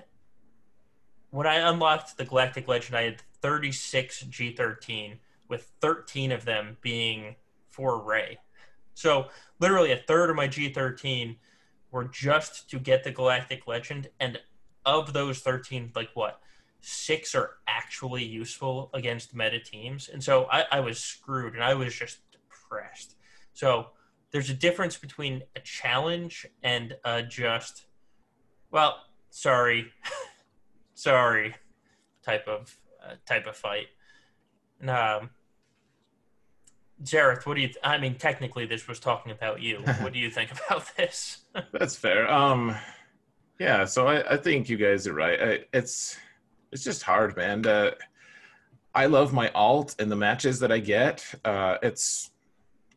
when 1.32 1.48
I 1.48 1.70
unlocked 1.70 2.18
the 2.18 2.24
Galactic 2.24 2.68
Legend, 2.68 2.96
I 2.96 3.04
had 3.04 3.22
36 3.42 4.24
G13, 4.24 5.18
with 5.50 5.72
13 5.82 6.32
of 6.32 6.46
them 6.46 6.78
being 6.82 7.36
for 7.70 8.02
Rey. 8.02 8.38
So 8.94 9.28
literally 9.60 9.92
a 9.92 9.98
third 9.98 10.30
of 10.30 10.38
my 10.38 10.48
G13 10.48 11.36
were 11.92 12.06
just 12.06 12.70
to 12.70 12.80
get 12.80 13.04
the 13.04 13.12
Galactic 13.12 13.68
Legend, 13.68 14.10
and 14.20 14.40
of 14.86 15.12
those 15.12 15.40
13, 15.40 15.92
like 15.94 16.10
what? 16.14 16.40
Six 16.88 17.34
are 17.34 17.52
actually 17.68 18.24
useful 18.24 18.92
against 18.94 19.36
meta 19.36 19.60
teams. 19.60 20.08
And 20.08 20.24
so 20.24 20.46
I, 20.52 20.66
I 20.72 20.80
was 20.82 21.00
screwed 21.00 21.56
and 21.56 21.64
I 21.64 21.74
was 21.74 21.96
just 21.96 22.20
depressed. 22.32 23.16
So 23.54 23.88
there's 24.32 24.52
a 24.52 24.54
difference 24.54 24.96
between 24.96 25.42
a 25.56 25.62
challenge 25.62 26.46
and 26.62 26.96
a 27.04 27.24
just, 27.24 27.86
well, 28.70 28.98
sorry, 29.32 29.92
sorry 30.94 31.56
type 32.24 32.48
of 32.48 32.78
uh, 33.04 33.16
type 33.26 33.48
of 33.48 33.56
fight. 33.56 33.88
And, 34.80 34.90
um, 34.92 35.30
Xaereth, 37.04 37.48
what 37.48 37.56
do 37.56 37.62
you? 37.62 37.68
Th- 37.68 37.80
I 37.84 37.98
mean, 37.98 38.16
technically, 38.16 38.66
this 38.68 38.88
was 38.88 39.00
talking 39.00 39.32
about 39.32 39.62
you. 39.62 39.78
what 40.02 40.14
do 40.14 40.20
you 40.20 40.30
think 40.30 40.52
about 40.52 40.96
this? 40.96 41.40
That's 41.72 41.96
fair. 41.96 42.32
Um, 42.32 42.76
yeah. 43.60 43.86
So 43.86 44.08
I, 44.08 44.34
I 44.34 44.38
think 44.38 44.70
you 44.70 44.78
guys 44.78 45.08
are 45.08 45.14
right. 45.14 45.42
I, 45.42 45.60
it's 45.74 46.18
it's 46.76 46.84
just 46.84 47.04
hard, 47.04 47.38
man. 47.38 47.66
Uh, 47.66 47.92
I 48.94 49.06
love 49.06 49.32
my 49.32 49.50
alt 49.52 49.96
and 49.98 50.12
the 50.12 50.16
matches 50.18 50.60
that 50.60 50.74
I 50.74 50.80
get. 50.80 51.24
Uh, 51.46 51.78
it's 51.82 52.32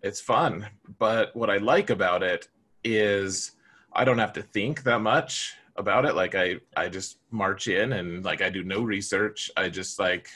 it's 0.02 0.20
fun, 0.20 0.66
but 0.98 1.34
what 1.36 1.48
I 1.48 1.58
like 1.58 1.90
about 1.90 2.24
it 2.24 2.48
is 2.82 3.52
I 3.92 4.04
don't 4.04 4.18
have 4.18 4.32
to 4.32 4.42
think 4.42 4.82
that 4.82 5.00
much 5.00 5.54
about 5.76 6.04
it. 6.04 6.16
Like 6.16 6.34
I 6.34 6.56
I 6.76 6.88
just 6.88 7.18
march 7.30 7.68
in 7.68 7.92
and 7.92 8.24
like 8.24 8.42
I 8.42 8.50
do 8.50 8.64
no 8.64 8.82
research. 8.82 9.48
I 9.56 9.68
just 9.68 10.00
like 10.00 10.28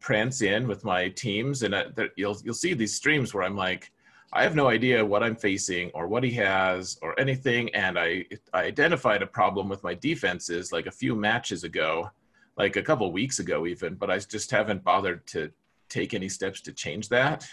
prance 0.00 0.40
in 0.40 0.66
with 0.66 0.84
my 0.84 1.10
teams, 1.10 1.64
and 1.64 1.74
uh, 1.74 1.84
there, 1.94 2.08
you'll 2.16 2.38
you'll 2.42 2.54
see 2.54 2.72
these 2.72 2.94
streams 2.94 3.34
where 3.34 3.44
I'm 3.44 3.56
like, 3.56 3.92
I 4.32 4.42
have 4.42 4.56
no 4.56 4.68
idea 4.68 5.04
what 5.04 5.22
I'm 5.22 5.36
facing 5.36 5.90
or 5.92 6.08
what 6.08 6.24
he 6.24 6.30
has 6.32 6.98
or 7.02 7.18
anything, 7.20 7.74
and 7.74 7.98
I 7.98 8.24
I 8.54 8.64
identified 8.64 9.20
a 9.20 9.26
problem 9.26 9.68
with 9.68 9.84
my 9.84 9.92
defenses 9.92 10.72
like 10.72 10.86
a 10.86 10.98
few 11.02 11.14
matches 11.14 11.62
ago, 11.64 12.10
like 12.56 12.76
a 12.76 12.82
couple 12.82 13.10
weeks 13.12 13.38
ago 13.38 13.66
even, 13.66 13.94
but 13.94 14.10
I 14.10 14.18
just 14.18 14.50
haven't 14.50 14.84
bothered 14.84 15.26
to 15.28 15.50
take 15.88 16.14
any 16.14 16.28
steps 16.28 16.60
to 16.62 16.72
change 16.72 17.08
that. 17.08 17.46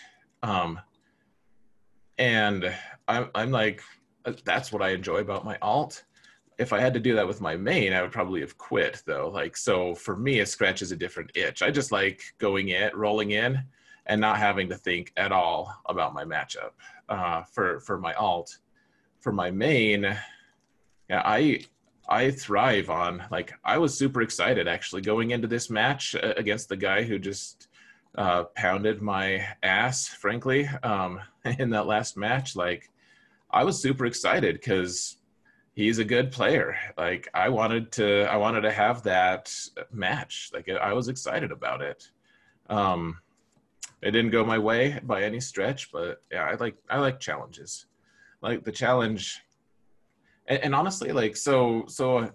Um, 0.43 0.79
and 2.17 2.73
I'm 3.07 3.29
I'm 3.33 3.51
like, 3.51 3.81
that's 4.45 4.71
what 4.71 4.81
I 4.81 4.89
enjoy 4.89 5.17
about 5.17 5.45
my 5.45 5.57
alt 5.61 6.03
if 6.61 6.73
I 6.73 6.79
had 6.79 6.93
to 6.93 6.99
do 6.99 7.15
that 7.15 7.27
with 7.27 7.41
my 7.41 7.55
main, 7.55 7.91
I 7.91 8.03
would 8.03 8.11
probably 8.11 8.41
have 8.41 8.57
quit 8.57 9.01
though. 9.07 9.29
Like, 9.29 9.57
so 9.57 9.95
for 9.95 10.15
me, 10.15 10.39
a 10.39 10.45
scratch 10.45 10.83
is 10.83 10.91
a 10.91 10.95
different 10.95 11.31
itch. 11.35 11.63
I 11.63 11.71
just 11.71 11.91
like 11.91 12.21
going 12.37 12.69
in, 12.69 12.91
rolling 12.93 13.31
in, 13.31 13.63
and 14.05 14.21
not 14.21 14.37
having 14.37 14.69
to 14.69 14.75
think 14.75 15.11
at 15.17 15.31
all 15.31 15.75
about 15.87 16.13
my 16.13 16.23
matchup. 16.23 16.71
Uh, 17.09 17.41
for 17.43 17.79
for 17.79 17.97
my 17.97 18.13
alt, 18.13 18.59
for 19.19 19.31
my 19.31 19.49
main, 19.49 20.03
yeah, 21.09 21.21
I 21.25 21.65
I 22.09 22.31
thrive 22.31 22.89
on 22.89 23.23
like 23.31 23.53
I 23.63 23.77
was 23.77 23.97
super 23.97 24.21
excited 24.21 24.67
actually 24.67 25.01
going 25.01 25.31
into 25.31 25.47
this 25.47 25.69
match 25.69 26.15
uh, 26.15 26.33
against 26.35 26.69
the 26.69 26.75
guy 26.75 27.03
who 27.03 27.19
just 27.19 27.67
uh, 28.15 28.43
pounded 28.55 29.01
my 29.01 29.45
ass, 29.63 30.07
frankly, 30.07 30.67
um, 30.83 31.21
in 31.59 31.69
that 31.71 31.87
last 31.87 32.17
match. 32.17 32.55
Like, 32.55 32.89
I 33.49 33.63
was 33.63 33.81
super 33.81 34.05
excited 34.05 34.55
because 34.55 35.17
he's 35.73 35.99
a 35.99 36.05
good 36.05 36.31
player. 36.31 36.75
Like 36.97 37.27
I 37.33 37.49
wanted 37.49 37.91
to, 37.93 38.23
I 38.23 38.37
wanted 38.37 38.61
to 38.61 38.71
have 38.71 39.03
that 39.03 39.53
match. 39.91 40.51
Like 40.53 40.69
I 40.69 40.93
was 40.93 41.07
excited 41.07 41.51
about 41.51 41.81
it. 41.81 42.09
Um, 42.69 43.19
it 44.01 44.11
didn't 44.11 44.31
go 44.31 44.43
my 44.45 44.57
way 44.57 44.99
by 45.03 45.23
any 45.23 45.39
stretch, 45.39 45.91
but 45.91 46.21
yeah, 46.31 46.45
I 46.45 46.55
like, 46.55 46.75
I 46.89 46.99
like 46.99 47.19
challenges. 47.19 47.85
Like 48.41 48.63
the 48.63 48.71
challenge, 48.71 49.41
and, 50.51 50.63
and 50.65 50.75
honestly, 50.75 51.11
like 51.11 51.35
so, 51.35 51.85
so. 51.87 52.31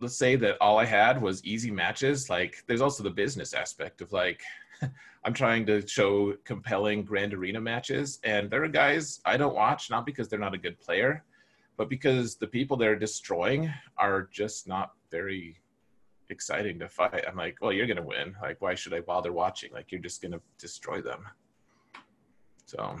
Let's 0.00 0.16
say 0.16 0.34
that 0.34 0.56
all 0.60 0.76
I 0.76 0.84
had 0.84 1.22
was 1.22 1.44
easy 1.44 1.70
matches. 1.70 2.28
Like, 2.28 2.64
there's 2.66 2.80
also 2.80 3.04
the 3.04 3.10
business 3.10 3.54
aspect 3.54 4.00
of 4.00 4.12
like, 4.12 4.42
I'm 5.24 5.32
trying 5.32 5.66
to 5.66 5.86
show 5.86 6.34
compelling 6.44 7.04
Grand 7.04 7.32
Arena 7.32 7.60
matches, 7.60 8.18
and 8.24 8.50
there 8.50 8.64
are 8.64 8.68
guys 8.68 9.20
I 9.24 9.36
don't 9.36 9.54
watch 9.54 9.88
not 9.88 10.04
because 10.04 10.28
they're 10.28 10.38
not 10.40 10.54
a 10.54 10.58
good 10.58 10.80
player, 10.80 11.24
but 11.76 11.88
because 11.88 12.34
the 12.34 12.46
people 12.46 12.76
they're 12.76 12.96
destroying 12.96 13.72
are 13.98 14.28
just 14.32 14.66
not 14.66 14.94
very 15.12 15.56
exciting 16.30 16.78
to 16.78 16.88
fight. 16.88 17.24
I'm 17.26 17.36
like, 17.36 17.58
well, 17.60 17.72
you're 17.72 17.86
gonna 17.86 18.02
win. 18.02 18.34
Like, 18.42 18.60
why 18.60 18.74
should 18.74 18.94
I 18.94 19.00
bother 19.00 19.32
watching? 19.32 19.72
Like, 19.72 19.92
you're 19.92 20.00
just 20.00 20.22
gonna 20.22 20.40
destroy 20.58 21.00
them. 21.00 21.24
So, 22.66 22.98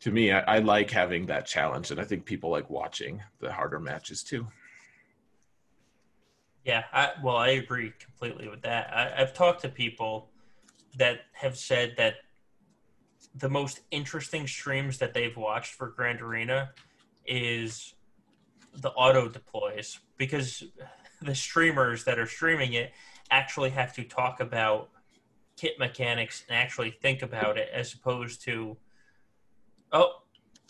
to 0.00 0.10
me, 0.10 0.32
I, 0.32 0.40
I 0.40 0.58
like 0.60 0.90
having 0.90 1.26
that 1.26 1.46
challenge, 1.46 1.90
and 1.90 2.00
I 2.00 2.04
think 2.04 2.24
people 2.24 2.50
like 2.50 2.70
watching 2.70 3.22
the 3.38 3.52
harder 3.52 3.78
matches 3.78 4.22
too. 4.22 4.46
Yeah, 6.64 6.84
I, 6.92 7.10
well, 7.22 7.36
I 7.36 7.48
agree 7.48 7.92
completely 7.98 8.48
with 8.48 8.62
that. 8.62 8.90
I, 8.94 9.22
I've 9.22 9.32
talked 9.32 9.62
to 9.62 9.68
people 9.68 10.28
that 10.96 11.20
have 11.32 11.56
said 11.56 11.94
that 11.96 12.14
the 13.34 13.48
most 13.48 13.80
interesting 13.90 14.46
streams 14.46 14.98
that 14.98 15.14
they've 15.14 15.36
watched 15.36 15.74
for 15.74 15.88
Grand 15.88 16.20
Arena 16.20 16.70
is 17.26 17.94
the 18.74 18.90
auto 18.90 19.28
deploys 19.28 19.98
because 20.16 20.64
the 21.22 21.34
streamers 21.34 22.04
that 22.04 22.18
are 22.18 22.26
streaming 22.26 22.72
it 22.72 22.92
actually 23.30 23.70
have 23.70 23.94
to 23.94 24.04
talk 24.04 24.40
about 24.40 24.90
kit 25.56 25.78
mechanics 25.78 26.44
and 26.48 26.56
actually 26.56 26.90
think 26.90 27.22
about 27.22 27.58
it 27.58 27.68
as 27.72 27.92
opposed 27.94 28.42
to 28.42 28.76
oh 29.92 30.20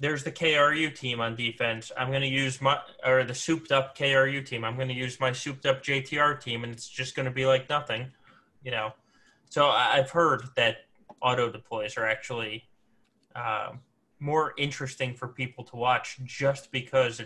there's 0.00 0.24
the 0.24 0.32
KRU 0.32 0.94
team 0.94 1.20
on 1.20 1.36
defense. 1.36 1.92
I'm 1.96 2.08
going 2.08 2.22
to 2.22 2.26
use 2.26 2.60
my 2.62 2.80
or 3.04 3.22
the 3.22 3.34
souped 3.34 3.70
up 3.70 3.96
KRU 3.96 4.44
team. 4.44 4.64
I'm 4.64 4.76
going 4.76 4.88
to 4.88 4.94
use 4.94 5.20
my 5.20 5.30
souped 5.30 5.66
up 5.66 5.82
JTR 5.84 6.40
team, 6.40 6.64
and 6.64 6.72
it's 6.72 6.88
just 6.88 7.14
going 7.14 7.26
to 7.26 7.30
be 7.30 7.44
like 7.44 7.68
nothing, 7.68 8.10
you 8.64 8.70
know. 8.70 8.94
So 9.50 9.68
I've 9.68 10.10
heard 10.10 10.44
that 10.56 10.86
auto 11.20 11.50
deploys 11.50 11.98
are 11.98 12.06
actually 12.06 12.64
um, 13.36 13.80
more 14.20 14.54
interesting 14.56 15.14
for 15.14 15.28
people 15.28 15.64
to 15.64 15.76
watch 15.76 16.18
just 16.24 16.72
because 16.72 17.20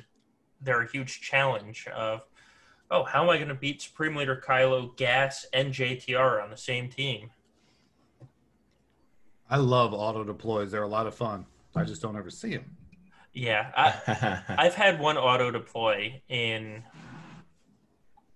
they're 0.60 0.82
a 0.82 0.90
huge 0.90 1.20
challenge 1.20 1.86
of 1.88 2.22
oh 2.90 3.02
how 3.04 3.22
am 3.22 3.30
i 3.30 3.36
going 3.36 3.48
to 3.48 3.54
beat 3.54 3.82
supreme 3.82 4.14
leader 4.14 4.40
kylo 4.46 4.96
gas 4.96 5.44
and 5.52 5.74
jtr 5.74 6.42
on 6.42 6.50
the 6.50 6.56
same 6.56 6.88
team 6.88 7.30
I 9.50 9.58
love 9.58 9.92
auto 9.92 10.24
deploys. 10.24 10.70
They're 10.70 10.82
a 10.82 10.88
lot 10.88 11.06
of 11.06 11.14
fun. 11.14 11.44
I 11.76 11.84
just 11.84 12.02
don't 12.02 12.16
ever 12.16 12.30
see 12.30 12.50
them. 12.56 12.76
yeah 13.32 13.70
I, 13.76 14.42
i've 14.66 14.74
had 14.74 15.00
one 15.00 15.16
auto 15.16 15.50
deploy 15.50 16.22
in 16.28 16.82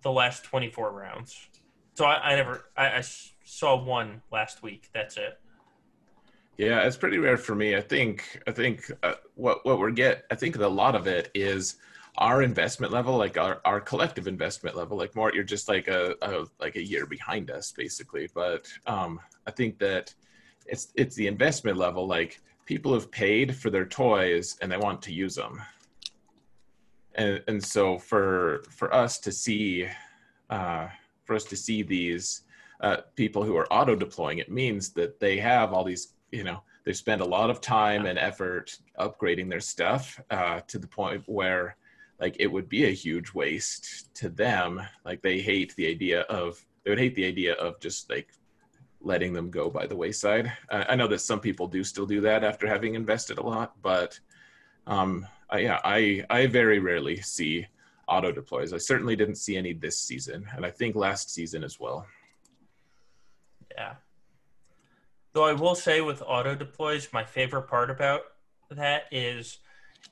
the 0.02 0.10
last 0.12 0.44
24 0.44 0.92
rounds 0.92 1.48
so 1.94 2.04
i, 2.04 2.32
I 2.32 2.36
never 2.36 2.64
I, 2.76 2.98
I 2.98 3.02
saw 3.44 3.76
one 3.82 4.22
last 4.30 4.62
week 4.62 4.90
that's 4.92 5.16
it 5.16 5.38
Yeah, 6.56 6.80
it's 6.86 6.96
pretty 6.96 7.18
rare 7.18 7.36
for 7.38 7.54
me. 7.54 7.76
I 7.76 7.80
think 7.80 8.42
I 8.48 8.52
think 8.52 8.90
uh, 9.04 9.14
what 9.34 9.64
what 9.64 9.78
we're 9.78 9.92
get 9.92 10.24
I 10.30 10.34
think 10.34 10.56
a 10.56 10.66
lot 10.66 10.96
of 10.96 11.06
it 11.06 11.30
is 11.34 11.76
our 12.18 12.42
investment 12.42 12.92
level, 12.92 13.16
like 13.16 13.38
our, 13.38 13.60
our 13.64 13.80
collective 13.80 14.26
investment 14.26 14.76
level. 14.76 14.98
Like 14.98 15.14
more, 15.14 15.32
you're 15.32 15.44
just 15.44 15.68
like 15.68 15.86
a, 15.86 16.16
a 16.20 16.46
like 16.58 16.74
a 16.76 16.82
year 16.82 17.06
behind 17.06 17.50
us, 17.50 17.70
basically. 17.70 18.28
But 18.34 18.66
um, 18.86 19.20
I 19.46 19.52
think 19.52 19.78
that 19.78 20.12
it's 20.66 20.88
it's 20.96 21.14
the 21.14 21.28
investment 21.28 21.76
level. 21.78 22.08
Like 22.08 22.40
people 22.68 22.92
have 22.92 23.10
paid 23.10 23.56
for 23.56 23.70
their 23.70 23.86
toys 23.86 24.58
and 24.60 24.70
they 24.70 24.76
want 24.76 25.00
to 25.00 25.10
use 25.10 25.34
them, 25.34 25.62
and 27.14 27.42
and 27.48 27.64
so 27.64 27.96
for 27.96 28.62
for 28.68 28.92
us 28.94 29.18
to 29.18 29.32
see 29.32 29.88
uh, 30.50 30.86
for 31.24 31.34
us 31.34 31.44
to 31.44 31.56
see 31.56 31.82
these 31.82 32.42
uh, 32.82 32.98
people 33.16 33.42
who 33.42 33.56
are 33.56 33.72
auto 33.72 33.96
deploying, 33.96 34.36
it 34.36 34.50
means 34.50 34.90
that 34.90 35.18
they 35.18 35.38
have 35.38 35.72
all 35.72 35.82
these 35.82 36.12
you 36.30 36.44
know 36.44 36.62
they 36.84 36.92
spend 36.92 37.22
a 37.22 37.32
lot 37.36 37.48
of 37.48 37.62
time 37.62 38.04
and 38.04 38.18
effort 38.18 38.78
upgrading 39.00 39.48
their 39.48 39.60
stuff 39.60 40.20
uh, 40.30 40.60
to 40.68 40.78
the 40.78 40.86
point 40.86 41.22
where 41.26 41.74
like 42.20 42.36
it 42.38 42.48
would 42.48 42.68
be 42.68 42.84
a 42.84 43.00
huge 43.04 43.32
waste 43.32 44.14
to 44.14 44.28
them. 44.28 44.82
Like 45.06 45.22
they 45.22 45.40
hate 45.40 45.74
the 45.76 45.88
idea 45.88 46.20
of 46.22 46.62
they 46.84 46.90
would 46.90 46.98
hate 46.98 47.14
the 47.14 47.24
idea 47.24 47.54
of 47.54 47.80
just 47.80 48.10
like 48.10 48.28
letting 49.00 49.32
them 49.32 49.50
go 49.50 49.70
by 49.70 49.86
the 49.86 49.96
wayside 49.96 50.52
i 50.70 50.96
know 50.96 51.06
that 51.06 51.20
some 51.20 51.40
people 51.40 51.66
do 51.66 51.84
still 51.84 52.06
do 52.06 52.20
that 52.20 52.42
after 52.44 52.66
having 52.66 52.94
invested 52.94 53.38
a 53.38 53.42
lot 53.42 53.74
but 53.80 54.18
um 54.86 55.26
I, 55.50 55.58
yeah 55.60 55.80
i 55.84 56.24
i 56.30 56.46
very 56.46 56.78
rarely 56.78 57.20
see 57.20 57.66
auto 58.08 58.32
deploys 58.32 58.72
i 58.72 58.78
certainly 58.78 59.14
didn't 59.16 59.36
see 59.36 59.56
any 59.56 59.72
this 59.72 59.98
season 59.98 60.46
and 60.56 60.66
i 60.66 60.70
think 60.70 60.96
last 60.96 61.30
season 61.30 61.62
as 61.62 61.78
well 61.78 62.06
Yeah. 63.76 63.94
Though 65.32 65.44
I 65.44 65.52
will 65.52 65.74
say 65.74 66.00
with 66.00 66.22
auto 66.26 66.54
deploys, 66.54 67.12
my 67.12 67.24
favorite 67.24 67.68
part 67.68 67.90
about 67.90 68.22
that 68.70 69.04
is 69.12 69.58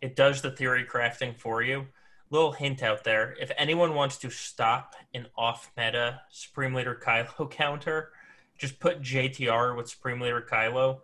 it 0.00 0.14
does 0.14 0.42
the 0.42 0.50
theory 0.50 0.84
crafting 0.84 1.34
for 1.36 1.62
you. 1.62 1.86
little 2.30 2.52
hint 2.52 2.82
out 2.82 3.02
there: 3.04 3.34
if 3.40 3.50
anyone 3.56 3.94
wants 3.94 4.18
to 4.18 4.30
stop 4.30 4.94
an 5.14 5.26
off-meta 5.36 6.22
Supreme 6.30 6.74
Leader 6.74 7.00
Kylo 7.02 7.50
counter, 7.62 8.12
just 8.58 8.80
put 8.80 9.02
JTR 9.02 9.76
with 9.76 9.88
Supreme 9.88 10.20
Leader 10.20 10.46
Kylo. 10.48 11.00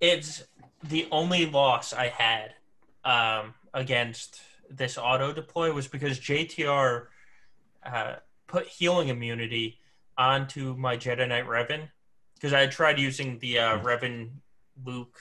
It's 0.00 0.44
the 0.82 1.08
only 1.10 1.46
loss 1.46 1.92
I 1.92 2.08
had 2.08 2.54
um, 3.04 3.54
against 3.74 4.40
this 4.70 4.98
auto 4.98 5.32
deploy 5.32 5.72
was 5.72 5.88
because 5.88 6.20
JTR 6.20 7.06
uh, 7.84 8.14
put 8.46 8.66
healing 8.66 9.08
immunity 9.08 9.78
onto 10.16 10.74
my 10.76 10.96
Jedi 10.96 11.28
Knight 11.28 11.46
Revan 11.46 11.88
because 12.34 12.52
I 12.52 12.60
had 12.60 12.70
tried 12.70 12.98
using 12.98 13.38
the 13.38 13.58
uh, 13.58 13.78
Revan 13.78 14.30
Luke 14.84 15.18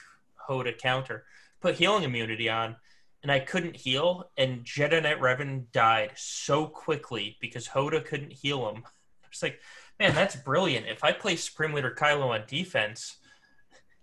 Hoda 0.47 0.77
counter, 0.77 1.25
put 1.61 1.75
healing 1.75 2.03
immunity 2.03 2.49
on, 2.49 2.75
and 3.23 3.31
I 3.31 3.39
couldn't 3.39 3.75
heal, 3.75 4.29
and 4.37 4.63
Jedi 4.63 5.01
Knight 5.01 5.19
Revan 5.19 5.71
died 5.71 6.11
so 6.15 6.67
quickly 6.67 7.37
because 7.41 7.67
Hoda 7.67 8.03
couldn't 8.03 8.33
heal 8.33 8.69
him. 8.69 8.83
I 9.23 9.27
was 9.29 9.43
like, 9.43 9.59
man, 9.99 10.13
that's 10.15 10.35
brilliant. 10.35 10.87
If 10.87 11.03
I 11.03 11.11
play 11.11 11.35
Supreme 11.35 11.73
Leader 11.73 11.95
Kylo 11.97 12.27
on 12.29 12.43
defense, 12.47 13.17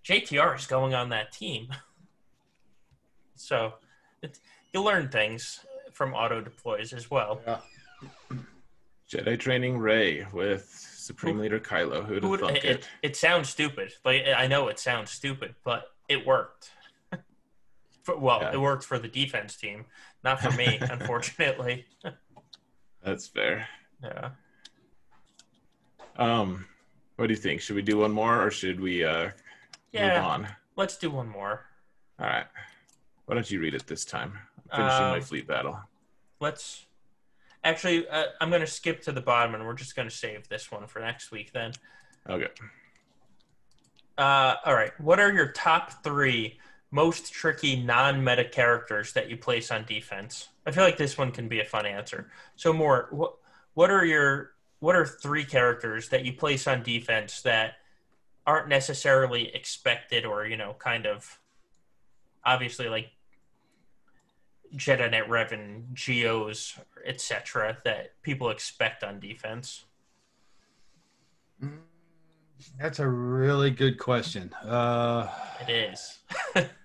JTR 0.05 0.57
is 0.57 0.67
going 0.67 0.93
on 0.93 1.09
that 1.09 1.31
team. 1.31 1.69
So 3.37 3.73
it, 4.21 4.39
you 4.73 4.81
learn 4.81 5.09
things 5.09 5.59
from 5.91 6.13
auto 6.13 6.39
deploys 6.39 6.93
as 6.93 7.11
well. 7.11 7.41
Yeah. 7.45 7.59
Jedi 9.11 9.37
training 9.37 9.77
Rey 9.77 10.25
with 10.31 10.65
Supreme 10.69 11.37
Leader 11.37 11.59
Kylo. 11.59 12.05
Who'd 12.05 12.23
Who 12.23 12.37
thunk 12.37 12.57
it, 12.57 12.63
it? 12.63 12.89
it 13.03 13.15
sounds 13.17 13.49
stupid. 13.49 13.91
Like 14.05 14.23
I 14.35 14.47
know 14.47 14.69
it 14.69 14.79
sounds 14.79 15.11
stupid, 15.11 15.53
but 15.65 15.89
it 16.07 16.25
worked. 16.25 16.71
For, 18.03 18.17
well, 18.17 18.39
Yeah. 18.41 18.53
it 18.53 18.61
worked 18.61 18.85
for 18.85 18.99
the 18.99 19.09
defense 19.09 19.57
team, 19.57 19.83
not 20.23 20.39
for 20.39 20.51
me, 20.51 20.77
unfortunately. 20.81 21.85
That's 23.03 23.27
fair. 23.27 23.67
Yeah. 24.01 24.29
Um, 26.17 26.65
what 27.15 27.27
do 27.27 27.33
you 27.33 27.39
think? 27.39 27.61
Should 27.61 27.75
we 27.75 27.81
do 27.81 27.99
one 27.99 28.11
Mort 28.11 28.45
or 28.45 28.51
should 28.51 28.79
we 28.79 29.03
uh, 29.03 29.29
move 29.93 30.11
on? 30.11 30.47
Let's 30.75 30.97
do 30.97 31.09
one 31.09 31.27
more. 31.29 31.65
All 32.19 32.25
right. 32.25 32.45
Why 33.25 33.35
don't 33.35 33.49
you 33.49 33.59
read 33.59 33.73
it 33.73 33.87
this 33.87 34.05
time? 34.05 34.37
I'm 34.71 34.77
finishing 34.77 35.05
my 35.05 35.17
Um, 35.17 35.21
fleet 35.21 35.47
battle. 35.47 35.79
Let's 36.39 36.85
actually. 37.63 38.07
Uh, 38.07 38.25
I'm 38.41 38.49
going 38.49 38.61
to 38.61 38.67
skip 38.67 39.01
to 39.03 39.11
the 39.11 39.21
bottom, 39.21 39.55
and 39.55 39.65
we're 39.65 39.73
just 39.73 39.95
going 39.95 40.09
to 40.09 40.15
save 40.15 40.47
this 40.47 40.71
one 40.71 40.87
for 40.87 40.99
next 40.99 41.31
week. 41.31 41.51
Then. 41.53 41.71
Okay. 42.29 42.47
Uh, 44.17 44.55
all 44.65 44.73
right. 44.73 44.91
What 44.99 45.19
are 45.19 45.31
your 45.31 45.51
top 45.51 46.03
three 46.03 46.59
most 46.91 47.33
tricky 47.33 47.75
non-meta 47.81 48.45
characters 48.45 49.11
that 49.13 49.29
you 49.29 49.37
place 49.37 49.71
on 49.71 49.85
defense? 49.85 50.49
I 50.65 50.71
feel 50.71 50.83
like 50.83 50.97
this 50.97 51.17
one 51.17 51.31
can 51.31 51.47
be 51.47 51.59
a 51.59 51.65
fun 51.65 51.85
answer. 51.85 52.31
So, 52.55 52.73
more. 52.73 53.07
What 53.11 53.35
what 53.73 53.91
are 53.91 54.05
your 54.05 54.51
what 54.85 54.95
are 54.95 55.03
three 55.03 55.43
characters 55.43 56.09
that 56.09 56.23
you 56.25 56.31
place 56.31 56.67
on 56.67 56.83
defense 56.83 57.41
that 57.41 57.77
aren't 58.45 58.67
necessarily 58.67 59.47
expected 59.55 60.25
or 60.25 60.45
you 60.45 60.55
know 60.55 60.75
kind 60.77 61.07
of 61.07 61.39
obviously 62.43 62.87
like 62.87 63.09
Jedi 64.75 65.09
Knight 65.09 65.27
Revan, 65.27 65.91
Geos, 65.93 66.77
etc. 67.03 67.79
that 67.83 68.21
people 68.21 68.51
expect 68.51 69.03
on 69.03 69.19
defense? 69.19 69.85
That's 72.79 72.99
a 72.99 73.07
really 73.07 73.71
good 73.71 73.97
question. 73.97 74.53
Uh, 74.63 75.27
It 75.67 75.71
is. 75.71 76.19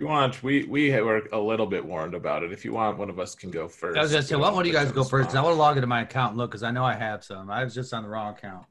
If 0.00 0.04
you 0.04 0.08
want, 0.08 0.42
we 0.42 0.64
we 0.64 0.98
were 0.98 1.28
a 1.30 1.38
little 1.38 1.66
bit 1.66 1.84
warned 1.84 2.14
about 2.14 2.42
it. 2.42 2.52
If 2.52 2.64
you 2.64 2.72
want, 2.72 2.96
one 2.96 3.10
of 3.10 3.18
us 3.18 3.34
can 3.34 3.50
go 3.50 3.68
first. 3.68 3.98
I 3.98 4.00
was 4.00 4.12
gonna 4.12 4.22
say, 4.22 4.34
You 4.34 4.40
well, 4.40 4.48
know, 4.50 4.56
why 4.56 4.62
don't 4.62 4.68
you 4.68 4.72
guys 4.72 4.90
go 4.92 5.04
first? 5.04 5.36
I 5.36 5.42
want 5.42 5.52
to 5.52 5.58
log 5.58 5.76
into 5.76 5.86
my 5.86 6.00
account 6.00 6.30
and 6.30 6.38
look 6.38 6.50
because 6.52 6.62
I 6.62 6.70
know 6.70 6.86
I 6.86 6.94
have 6.94 7.22
some. 7.22 7.50
I 7.50 7.62
was 7.62 7.74
just 7.74 7.92
on 7.92 8.04
the 8.04 8.08
wrong 8.08 8.32
account. 8.32 8.64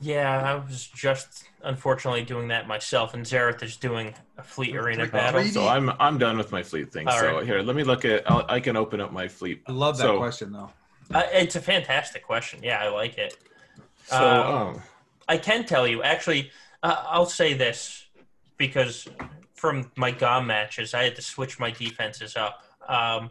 Yeah, 0.00 0.40
I 0.40 0.54
was 0.64 0.86
just 0.86 1.42
unfortunately 1.64 2.22
doing 2.22 2.46
that 2.48 2.68
myself, 2.68 3.14
and 3.14 3.24
Xaereth 3.26 3.64
is 3.64 3.76
doing 3.76 4.14
a 4.38 4.44
fleet 4.44 4.76
arena 4.76 5.06
Three- 5.06 5.10
battle. 5.10 5.42
So 5.46 5.66
I'm 5.66 5.90
I'm 5.98 6.18
done 6.18 6.38
with 6.38 6.52
my 6.52 6.62
fleet 6.62 6.92
thing. 6.92 7.08
All 7.08 7.18
so 7.18 7.34
right. 7.38 7.44
here, 7.44 7.62
let 7.62 7.74
me 7.74 7.82
look 7.82 8.04
at. 8.04 8.30
I'll, 8.30 8.46
I 8.48 8.60
can 8.60 8.76
open 8.76 9.00
up 9.00 9.12
my 9.12 9.26
fleet. 9.26 9.62
I 9.66 9.72
love 9.72 9.96
that 9.98 10.04
So- 10.04 10.18
question 10.18 10.52
though. 10.52 10.70
Uh, 11.12 11.24
it's 11.32 11.56
a 11.56 11.60
fantastic 11.60 12.22
question. 12.24 12.60
Yeah, 12.62 12.78
I 12.80 12.90
like 12.90 13.18
it. 13.18 13.36
So 14.04 14.16
Um, 14.16 14.54
um, 14.76 14.82
I 15.26 15.36
can 15.36 15.64
tell 15.66 15.84
you, 15.88 16.04
actually, 16.04 16.52
uh, 16.84 17.02
I'll 17.08 17.26
say 17.26 17.54
this 17.54 18.06
because 18.56 19.08
from 19.56 19.90
my 19.96 20.10
GOM 20.10 20.46
matches, 20.46 20.94
I 20.94 21.04
had 21.04 21.16
to 21.16 21.22
switch 21.22 21.58
my 21.58 21.70
defenses 21.70 22.36
up. 22.36 22.62
Um, 22.88 23.30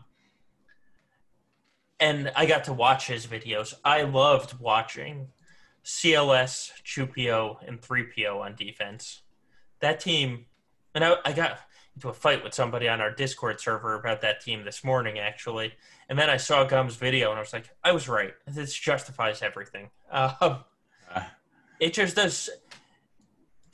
and 2.00 2.32
I 2.36 2.46
got 2.46 2.66
to 2.66 2.74
watch 2.74 3.08
his 3.08 3.26
videos. 3.26 3.74
I 3.84 4.02
loved 4.02 4.60
watching 4.60 5.30
CLS, 5.84 6.72
Chewpio, 6.84 7.58
and 7.66 7.80
3PO 7.82 8.42
on 8.42 8.56
defense. 8.56 9.22
That 9.80 10.00
team, 10.00 10.46
and 10.94 11.04
I, 11.06 11.16
I 11.24 11.32
got 11.32 11.60
into 11.96 12.10
a 12.10 12.14
fight 12.14 12.44
with 12.44 12.54
somebody 12.54 12.90
on 12.90 13.00
our 13.00 13.12
Discord 13.12 13.62
server 13.62 13.94
about 13.96 14.22
that 14.22 14.42
team 14.42 14.66
this 14.66 14.84
morning, 14.84 15.20
actually. 15.20 15.74
And 16.10 16.20
then 16.20 16.30
I 16.30 16.38
saw 16.38 16.66
Gom's 16.66 16.96
video, 16.98 17.30
and 17.30 17.38
I 17.38 17.42
was 17.42 17.54
like, 17.54 17.70
I 17.84 17.94
was 17.94 18.10
right. 18.10 18.34
This 18.46 18.74
justifies 18.74 19.42
everything. 19.42 19.90
Um, 20.12 20.64
Ah. 21.14 21.32
it 21.80 21.94
just 21.94 22.16
does 22.16 22.50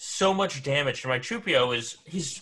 so 0.04 0.34
much 0.34 0.64
damage. 0.64 1.06
My 1.06 1.20
Chewpio 1.20 1.74
is 1.74 1.98
he's 2.06 2.42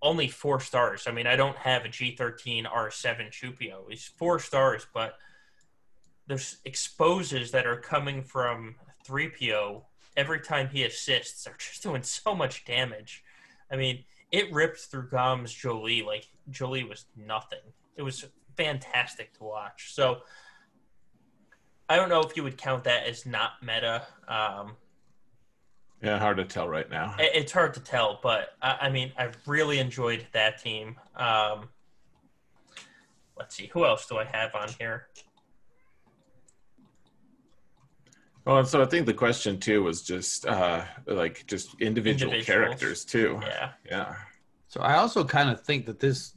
only 0.00 0.28
four 0.28 0.60
stars. 0.60 1.08
I 1.08 1.10
mean, 1.10 1.26
I 1.26 1.34
don't 1.34 1.56
have 1.56 1.84
a 1.84 1.88
G13 1.88 2.66
R7 2.66 3.32
Chewpio. 3.32 3.84
He's 3.88 4.04
four 4.04 4.38
stars, 4.38 4.86
but 4.94 5.18
there's 6.28 6.58
exposes 6.64 7.50
that 7.50 7.66
are 7.66 7.76
coming 7.76 8.22
from 8.22 8.76
3PO 9.08 9.82
every 10.16 10.38
time 10.38 10.68
he 10.68 10.84
assists 10.84 11.48
are 11.48 11.56
just 11.58 11.82
doing 11.82 12.04
so 12.04 12.32
much 12.32 12.64
damage. 12.64 13.24
I 13.72 13.76
mean, 13.76 14.04
it 14.30 14.52
ripped 14.52 14.78
through 14.78 15.08
Gom's 15.08 15.52
Jolee 15.52 16.06
like 16.06 16.28
Jolee 16.48 16.88
was 16.88 17.06
nothing. 17.16 17.58
It 17.96 18.02
was 18.02 18.24
fantastic 18.56 19.36
to 19.38 19.42
watch. 19.42 19.92
So 19.94 20.18
I 21.88 21.96
don't 21.96 22.08
know 22.08 22.20
if 22.20 22.36
you 22.36 22.44
would 22.44 22.56
count 22.56 22.84
that 22.84 23.08
as 23.08 23.26
not 23.26 23.54
meta. 23.64 24.06
Um, 24.28 24.76
yeah, 26.02 26.18
hard 26.18 26.36
to 26.38 26.44
tell 26.44 26.68
right 26.68 26.88
now. 26.90 27.14
it's 27.18 27.52
hard 27.52 27.74
to 27.74 27.80
tell, 27.80 28.20
but 28.22 28.54
I, 28.62 28.78
I 28.82 28.90
mean, 28.90 29.12
I 29.18 29.30
really 29.46 29.78
enjoyed 29.78 30.26
that 30.32 30.62
team. 30.62 30.96
Um, 31.16 31.68
let's 33.38 33.54
see, 33.54 33.66
who 33.72 33.84
else 33.84 34.06
do 34.06 34.16
I 34.18 34.24
have 34.24 34.54
on 34.54 34.68
here? 34.78 35.08
Well, 38.46 38.58
and 38.58 38.66
so 38.66 38.82
I 38.82 38.86
think 38.86 39.06
the 39.06 39.14
question 39.14 39.58
too 39.60 39.82
was 39.82 40.02
just 40.02 40.46
uh 40.46 40.84
like 41.06 41.46
just 41.46 41.80
individual 41.80 42.32
Individuals. 42.32 42.46
characters 42.46 43.04
too. 43.04 43.38
Yeah, 43.42 43.70
Yeah. 43.88 44.14
So 44.68 44.80
I 44.80 44.96
also 44.96 45.24
kind 45.24 45.50
of 45.50 45.60
think 45.62 45.84
that 45.86 45.98
this, 45.98 46.34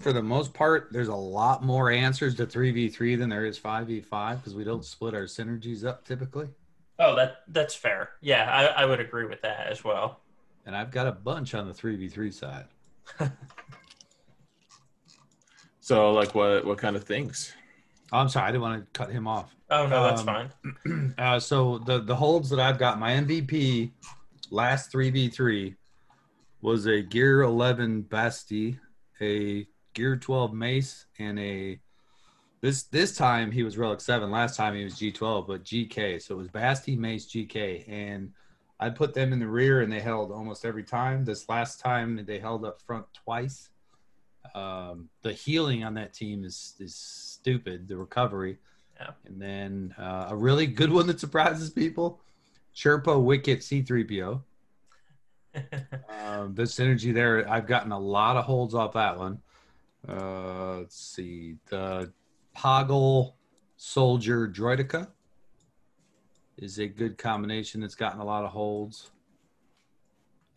for 0.00 0.12
the 0.14 0.22
most 0.22 0.54
part, 0.54 0.88
there's 0.90 1.08
a 1.08 1.14
lot 1.14 1.62
more 1.62 1.90
answers 1.90 2.34
to 2.36 2.46
three 2.46 2.72
v 2.72 2.88
three 2.88 3.14
than 3.14 3.28
there 3.28 3.44
is 3.46 3.56
five 3.56 3.86
v 3.86 4.00
five 4.00 4.38
because 4.38 4.54
we 4.54 4.64
don't 4.64 4.84
split 4.84 5.14
our 5.14 5.24
synergies 5.24 5.84
up 5.84 6.04
typically. 6.04 6.48
Oh, 6.98 7.14
that 7.16 7.38
that's 7.48 7.74
fair. 7.74 8.10
Yeah, 8.20 8.48
I, 8.50 8.82
I 8.82 8.84
would 8.84 9.00
agree 9.00 9.26
with 9.26 9.42
that 9.42 9.66
as 9.66 9.82
well. 9.84 10.20
And 10.66 10.76
I've 10.76 10.90
got 10.90 11.06
a 11.06 11.12
bunch 11.12 11.54
on 11.54 11.66
the 11.66 11.74
three 11.74 11.96
v 11.96 12.08
three 12.08 12.30
side. 12.30 12.66
So 15.80 16.12
like 16.12 16.34
what 16.34 16.64
what 16.64 16.78
kind 16.78 16.96
of 16.96 17.04
things? 17.04 17.52
Oh, 18.12 18.18
I'm 18.18 18.28
sorry, 18.28 18.48
I 18.48 18.52
didn't 18.52 18.62
want 18.62 18.80
to 18.92 18.98
cut 18.98 19.10
him 19.10 19.26
off. 19.26 19.54
Oh 19.70 19.86
no, 19.86 20.04
that's 20.04 20.22
Um, 20.22 20.26
fine. 20.26 21.14
Uh, 21.18 21.38
so 21.38 21.78
the 21.78 22.00
the 22.00 22.14
holds 22.16 22.48
that 22.50 22.60
I've 22.60 22.78
got, 22.78 22.98
my 22.98 23.12
MVP 23.12 23.90
last 24.50 24.90
three 24.90 25.10
v 25.10 25.28
three 25.28 25.74
was 26.62 26.86
a 26.86 27.02
Gear 27.02 27.42
11 27.42 28.02
Basti, 28.02 28.78
a 29.20 29.66
Gear 29.92 30.16
12 30.16 30.54
Mace, 30.54 31.04
and 31.18 31.38
a 31.38 31.78
this 32.64 32.84
this 32.84 33.14
time 33.14 33.52
he 33.52 33.62
was 33.62 33.76
Relic 33.76 34.00
Seven. 34.00 34.30
Last 34.30 34.56
time 34.56 34.74
he 34.74 34.84
was 34.84 34.94
G12, 34.94 35.46
but 35.46 35.64
GK. 35.64 36.22
So 36.22 36.34
it 36.34 36.38
was 36.38 36.48
Basti, 36.48 36.96
Mace, 36.96 37.26
GK, 37.26 37.86
and 37.86 38.32
I 38.80 38.88
put 38.88 39.12
them 39.12 39.34
in 39.34 39.38
the 39.38 39.46
rear, 39.46 39.82
and 39.82 39.92
they 39.92 40.00
held 40.00 40.32
almost 40.32 40.64
every 40.64 40.82
time. 40.82 41.26
This 41.26 41.46
last 41.46 41.78
time 41.78 42.24
they 42.24 42.38
held 42.38 42.64
up 42.64 42.80
front 42.80 43.04
twice. 43.12 43.68
Um, 44.54 45.10
the 45.20 45.34
healing 45.34 45.84
on 45.84 45.92
that 45.94 46.14
team 46.14 46.42
is 46.42 46.74
is 46.80 46.94
stupid. 46.94 47.86
The 47.86 47.98
recovery. 47.98 48.56
And 49.26 49.38
then 49.42 49.94
uh, 49.98 50.28
a 50.30 50.36
really 50.36 50.66
good 50.66 50.90
one 50.90 51.06
that 51.08 51.20
surprises 51.20 51.68
people 51.68 52.20
Chirpa 52.74 53.22
Wicket 53.22 53.60
C3PO. 53.60 54.40
Um, 56.26 56.54
the 56.54 56.62
synergy 56.62 57.14
there, 57.14 57.48
I've 57.48 57.66
gotten 57.66 57.92
a 57.92 57.98
lot 57.98 58.36
of 58.36 58.44
holds 58.44 58.74
off 58.74 58.94
that 58.94 59.18
one. 59.18 59.40
Uh, 60.08 60.78
let's 60.78 60.96
see. 60.96 61.56
The 61.68 62.10
Poggle 62.56 63.34
Soldier 63.76 64.48
Droideka 64.48 65.08
is 66.56 66.78
a 66.78 66.86
good 66.86 67.18
combination 67.18 67.80
that's 67.80 67.94
gotten 67.94 68.20
a 68.20 68.24
lot 68.24 68.44
of 68.44 68.50
holds. 68.50 69.10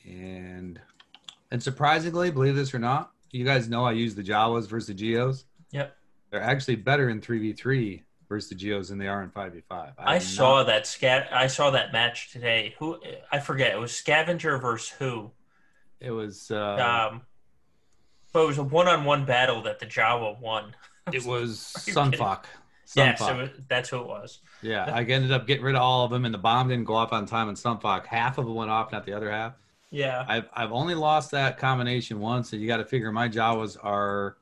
And 0.06 0.80
and 1.52 1.61
surprisingly, 1.61 2.32
believe 2.32 2.56
this 2.56 2.74
or 2.74 2.80
not, 2.80 3.11
you 3.32 3.44
guys 3.45 3.68
know 3.68 3.84
I 3.86 3.91
use 3.94 4.15
the 4.15 4.24
Jawas 4.24 4.68
versus 4.68 4.88
the 4.88 4.94
Geos. 4.94 5.45
Yep. 5.72 5.95
They're 6.30 6.41
actually 6.41 6.76
better 6.76 7.10
in 7.10 7.22
three 7.22 7.40
v 7.40 7.53
three 7.53 8.03
versus 8.30 8.49
the 8.49 8.56
Geos 8.56 8.90
than 8.90 8.98
they 8.98 9.07
are 9.07 9.24
in 9.24 9.32
five 9.32 9.53
v 9.53 9.61
five. 9.68 9.94
I 9.98 10.19
saw 10.19 10.64
that 10.64 10.86
scat. 10.88 11.30
I 11.32 11.48
saw 11.48 11.72
that 11.72 11.91
match 11.91 12.32
today. 12.32 12.76
Who 12.80 12.99
I 13.32 13.40
forget. 13.40 13.74
It 13.74 13.80
was 13.80 13.91
Scavenger 13.94 14.57
versus 14.60 14.90
who. 14.90 15.32
It 15.99 16.11
was. 16.11 16.52
Uh, 16.52 17.10
Um, 17.11 17.22
but 18.34 18.44
it 18.44 18.48
was 18.48 18.57
a 18.60 18.64
one-on-one 18.64 19.26
battle 19.26 19.64
that 19.64 19.80
the 19.80 19.86
Jawa 19.86 20.40
won. 20.40 20.76
it 21.14 21.26
was 21.26 21.74
Are 21.76 21.80
you 21.80 21.86
kidding? 21.86 21.94
Sun 21.94 22.12
Fac. 22.14 22.46
Sunfuck. 22.88 23.32
it 23.32 23.42
was, 23.42 23.50
that's 23.68 23.90
who 23.90 23.98
it 24.00 24.08
was. 24.08 24.40
Yeah, 24.62 24.86
I 24.94 25.04
ended 25.04 25.32
up 25.32 25.46
getting 25.46 25.64
rid 25.64 25.76
of 25.76 25.82
all 25.82 26.06
of 26.06 26.12
them, 26.12 26.24
and 26.26 26.34
the 26.34 26.38
bomb 26.40 26.70
didn't 26.70 26.86
go 26.86 26.96
off 26.96 27.12
on 27.12 27.26
time. 27.26 27.50
And 27.50 27.58
Sun 27.60 27.80
Fac, 27.80 28.06
half 28.08 28.38
of 28.38 28.46
them 28.46 28.56
went 28.56 28.72
off, 28.72 28.92
not 28.92 29.06
the 29.06 29.14
other 29.14 29.30
half. 29.30 29.54
Yeah. 29.92 30.26
I've 30.28 30.50
I've 30.54 30.72
only 30.72 30.96
lost 30.96 31.32
that 31.32 31.58
combination 31.58 32.20
once, 32.20 32.54
and 32.54 32.62
you 32.62 32.68
got 32.68 32.78
to 32.78 32.86
figure 32.86 33.12
my 33.12 33.28
Jawas 33.28 33.78
are 33.84 34.38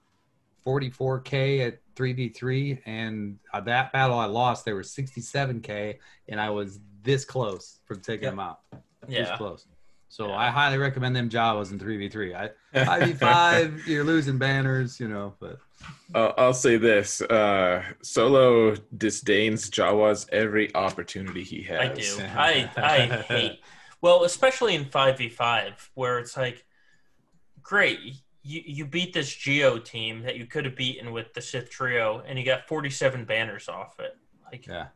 44k 0.66 1.68
at 1.68 1.80
3v3, 1.96 2.82
and 2.86 3.38
uh, 3.54 3.62
that 3.62 3.92
battle 3.94 4.18
I 4.18 4.26
lost, 4.26 4.66
they 4.66 4.74
were 4.74 4.82
67k, 4.82 5.98
and 6.30 6.40
I 6.42 6.50
was 6.50 6.80
this 7.04 7.24
close 7.26 7.80
from 7.86 8.00
taking 8.02 8.24
Yeah. 8.26 8.30
them 8.32 8.40
out. 8.40 8.60
This 9.08 9.28
Yeah. 9.28 9.38
close. 9.38 9.66
So 10.16 10.30
Yeah. 10.30 10.38
I 10.38 10.50
highly 10.50 10.78
recommend 10.78 11.14
them 11.14 11.30
Jawas 11.30 11.74
in 11.74 11.78
3v3. 11.78 12.36
I 12.36 12.50
5v5, 12.86 13.86
you're 13.86 14.06
losing 14.06 14.38
banners, 14.38 14.98
you 14.98 15.10
know, 15.10 15.34
but 15.42 15.60
Uh, 16.16 16.32
I'll 16.38 16.54
say 16.54 16.78
this: 16.78 17.22
uh, 17.22 17.84
Solo 18.02 18.76
disdains 18.98 19.70
Jawas 19.70 20.28
every 20.32 20.74
opportunity 20.74 21.44
he 21.44 21.62
has. 21.64 21.80
I 21.80 21.94
do. 21.94 22.26
I 22.38 22.72
I 22.78 23.00
hate. 23.28 23.60
Well, 24.02 24.24
especially 24.24 24.74
in 24.76 24.86
five 24.86 25.18
v 25.18 25.28
five, 25.28 25.92
where 25.96 26.18
it's 26.18 26.38
like, 26.38 26.66
great, 27.62 28.00
you 28.42 28.62
you 28.66 28.86
beat 28.86 29.12
this 29.14 29.32
Geo 29.36 29.78
team 29.78 30.24
that 30.24 30.38
you 30.38 30.46
could 30.46 30.64
have 30.66 30.78
beaten 30.78 31.12
with 31.12 31.34
the 31.34 31.42
Sith 31.42 31.70
trio, 31.70 32.24
and 32.26 32.40
you 32.40 32.46
got 32.46 32.68
forty 32.68 32.90
seven 32.90 33.26
banners 33.26 33.68
off 33.68 34.00
it. 34.00 34.16
Like, 34.50 34.66
yeah, 34.66 34.88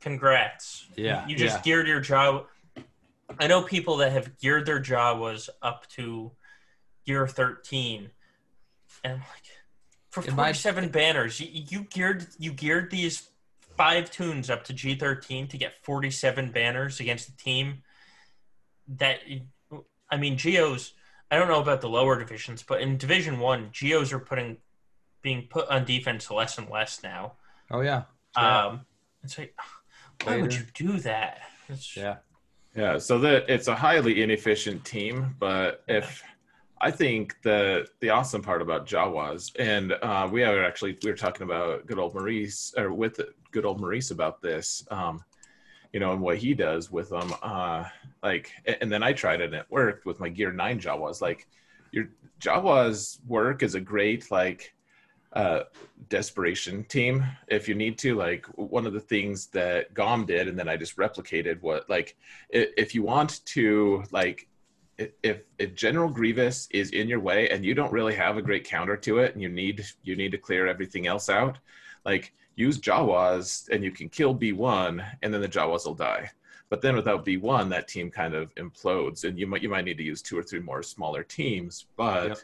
congrats. 0.00 0.86
Yeah, 0.96 1.26
You 1.26 1.36
just 1.36 1.56
yeah. 1.56 1.62
geared 1.62 1.88
your 1.88 2.00
Jawa. 2.00 2.44
I 3.38 3.46
know 3.46 3.62
people 3.62 3.98
that 3.98 4.12
have 4.12 4.38
geared 4.38 4.66
their 4.66 4.80
Jawas 4.80 5.48
up 5.62 5.86
to 5.90 6.32
gear 7.06 7.26
thirteen, 7.26 8.10
and 9.04 9.14
I'm 9.14 9.18
like, 9.20 9.44
for 10.10 10.24
In 10.24 10.34
my- 10.34 10.44
forty 10.46 10.58
seven 10.58 10.88
banners, 10.88 11.40
you, 11.40 11.48
you 11.68 11.80
geared 11.90 12.26
you 12.38 12.52
geared 12.52 12.90
these 12.90 13.28
five 13.76 14.10
tunes 14.10 14.48
up 14.50 14.64
to 14.64 14.72
G 14.72 14.94
thirteen 14.94 15.46
to 15.48 15.58
get 15.58 15.74
forty 15.82 16.10
seven 16.10 16.50
banners 16.50 17.00
against 17.00 17.28
a 17.28 17.36
team 17.36 17.82
that 18.88 19.18
I 20.10 20.16
mean 20.16 20.36
Geos. 20.36 20.94
I 21.30 21.36
don't 21.36 21.48
know 21.48 21.60
about 21.60 21.82
the 21.82 21.90
lower 21.90 22.18
divisions, 22.18 22.62
but 22.62 22.80
in 22.80 22.96
Division 22.96 23.38
One, 23.38 23.68
Geos 23.70 24.14
are 24.14 24.18
putting 24.18 24.56
being 25.20 25.46
put 25.50 25.68
on 25.68 25.84
defense 25.84 26.30
less 26.30 26.56
and 26.56 26.70
less 26.70 27.02
now. 27.02 27.34
oh 27.70 27.82
yeah, 27.82 28.04
Yeah. 28.36 28.66
Um, 28.66 28.86
it's 29.22 29.36
like, 29.36 29.54
why 30.24 30.40
would 30.40 30.54
you 30.54 30.62
do 30.72 30.98
that? 31.00 31.40
It's, 31.68 31.94
yeah. 31.96 32.18
Yeah, 32.78 32.96
so 32.98 33.18
that 33.18 33.50
it's 33.50 33.66
a 33.66 33.74
highly 33.74 34.22
inefficient 34.22 34.84
team, 34.84 35.34
but 35.40 35.82
if 35.88 36.22
I 36.80 36.92
think 36.92 37.34
the 37.42 37.88
the 37.98 38.10
awesome 38.10 38.40
part 38.40 38.62
about 38.62 38.86
Jawas, 38.86 39.50
and 39.58 39.94
uh, 39.94 40.28
we 40.30 40.44
are 40.44 40.64
actually 40.64 40.96
we 41.02 41.10
were 41.10 41.16
talking 41.16 41.42
about 41.42 41.88
good 41.88 41.98
old 41.98 42.14
Maurice 42.14 42.72
or 42.76 42.92
with 42.92 43.20
good 43.50 43.66
old 43.66 43.80
Maurice 43.80 44.12
about 44.12 44.40
this, 44.40 44.86
um, 44.92 45.24
you 45.92 45.98
know, 45.98 46.12
and 46.12 46.20
what 46.20 46.38
he 46.38 46.54
does 46.54 46.88
with 46.88 47.10
them. 47.10 47.34
Uh, 47.42 47.82
like, 48.22 48.52
and 48.80 48.92
then 48.92 49.02
I 49.02 49.12
tried 49.12 49.40
it 49.40 49.46
and 49.46 49.54
it 49.54 49.66
worked 49.70 50.06
with 50.06 50.20
my 50.20 50.28
Gear 50.28 50.52
Nine 50.52 50.78
Jawas. 50.78 51.20
Like, 51.20 51.48
your 51.90 52.10
Jawas 52.40 53.18
work 53.26 53.64
is 53.64 53.74
a 53.74 53.80
great 53.80 54.30
like 54.30 54.72
uh, 55.38 55.62
desperation 56.08 56.84
team 56.84 57.24
if 57.46 57.68
you 57.68 57.74
need 57.74 57.96
to. 57.98 58.16
Like, 58.16 58.44
one 58.56 58.86
of 58.86 58.92
the 58.92 59.00
things 59.14 59.46
that 59.48 59.94
Gom 59.94 60.26
did, 60.26 60.48
and 60.48 60.58
then 60.58 60.68
I 60.68 60.76
just 60.76 60.96
replicated 60.96 61.62
what 61.62 61.88
like 61.88 62.16
if 62.50 62.94
you 62.94 63.02
want 63.02 63.44
to 63.46 64.02
like 64.10 64.48
if 64.98 65.42
if 65.58 65.74
general 65.74 66.08
grievous 66.08 66.66
is 66.70 66.90
in 66.90 67.08
your 67.08 67.20
way 67.20 67.48
and 67.50 67.64
you 67.64 67.74
don't 67.74 67.92
really 67.92 68.14
have 68.14 68.36
a 68.36 68.42
great 68.42 68.64
counter 68.64 68.96
to 68.96 69.18
it 69.18 69.32
and 69.32 69.42
you 69.42 69.48
need 69.48 69.84
you 70.02 70.16
need 70.16 70.32
to 70.32 70.38
clear 70.38 70.66
everything 70.66 71.06
else 71.06 71.28
out 71.28 71.58
like 72.04 72.32
use 72.56 72.78
jawas 72.78 73.68
and 73.70 73.84
you 73.84 73.92
can 73.92 74.08
kill 74.08 74.34
b1 74.34 75.04
and 75.22 75.32
then 75.32 75.40
the 75.40 75.48
jawas 75.48 75.86
will 75.86 75.94
die 75.94 76.28
but 76.68 76.80
then 76.82 76.96
without 76.96 77.24
b1 77.24 77.68
that 77.68 77.86
team 77.86 78.10
kind 78.10 78.34
of 78.34 78.52
implodes 78.56 79.22
and 79.22 79.38
you 79.38 79.46
might 79.46 79.62
you 79.62 79.68
might 79.68 79.84
need 79.84 79.98
to 79.98 80.02
use 80.02 80.20
two 80.20 80.36
or 80.36 80.42
three 80.42 80.60
more 80.60 80.82
smaller 80.82 81.22
teams 81.22 81.86
but 81.96 82.28
Yep. 82.28 82.38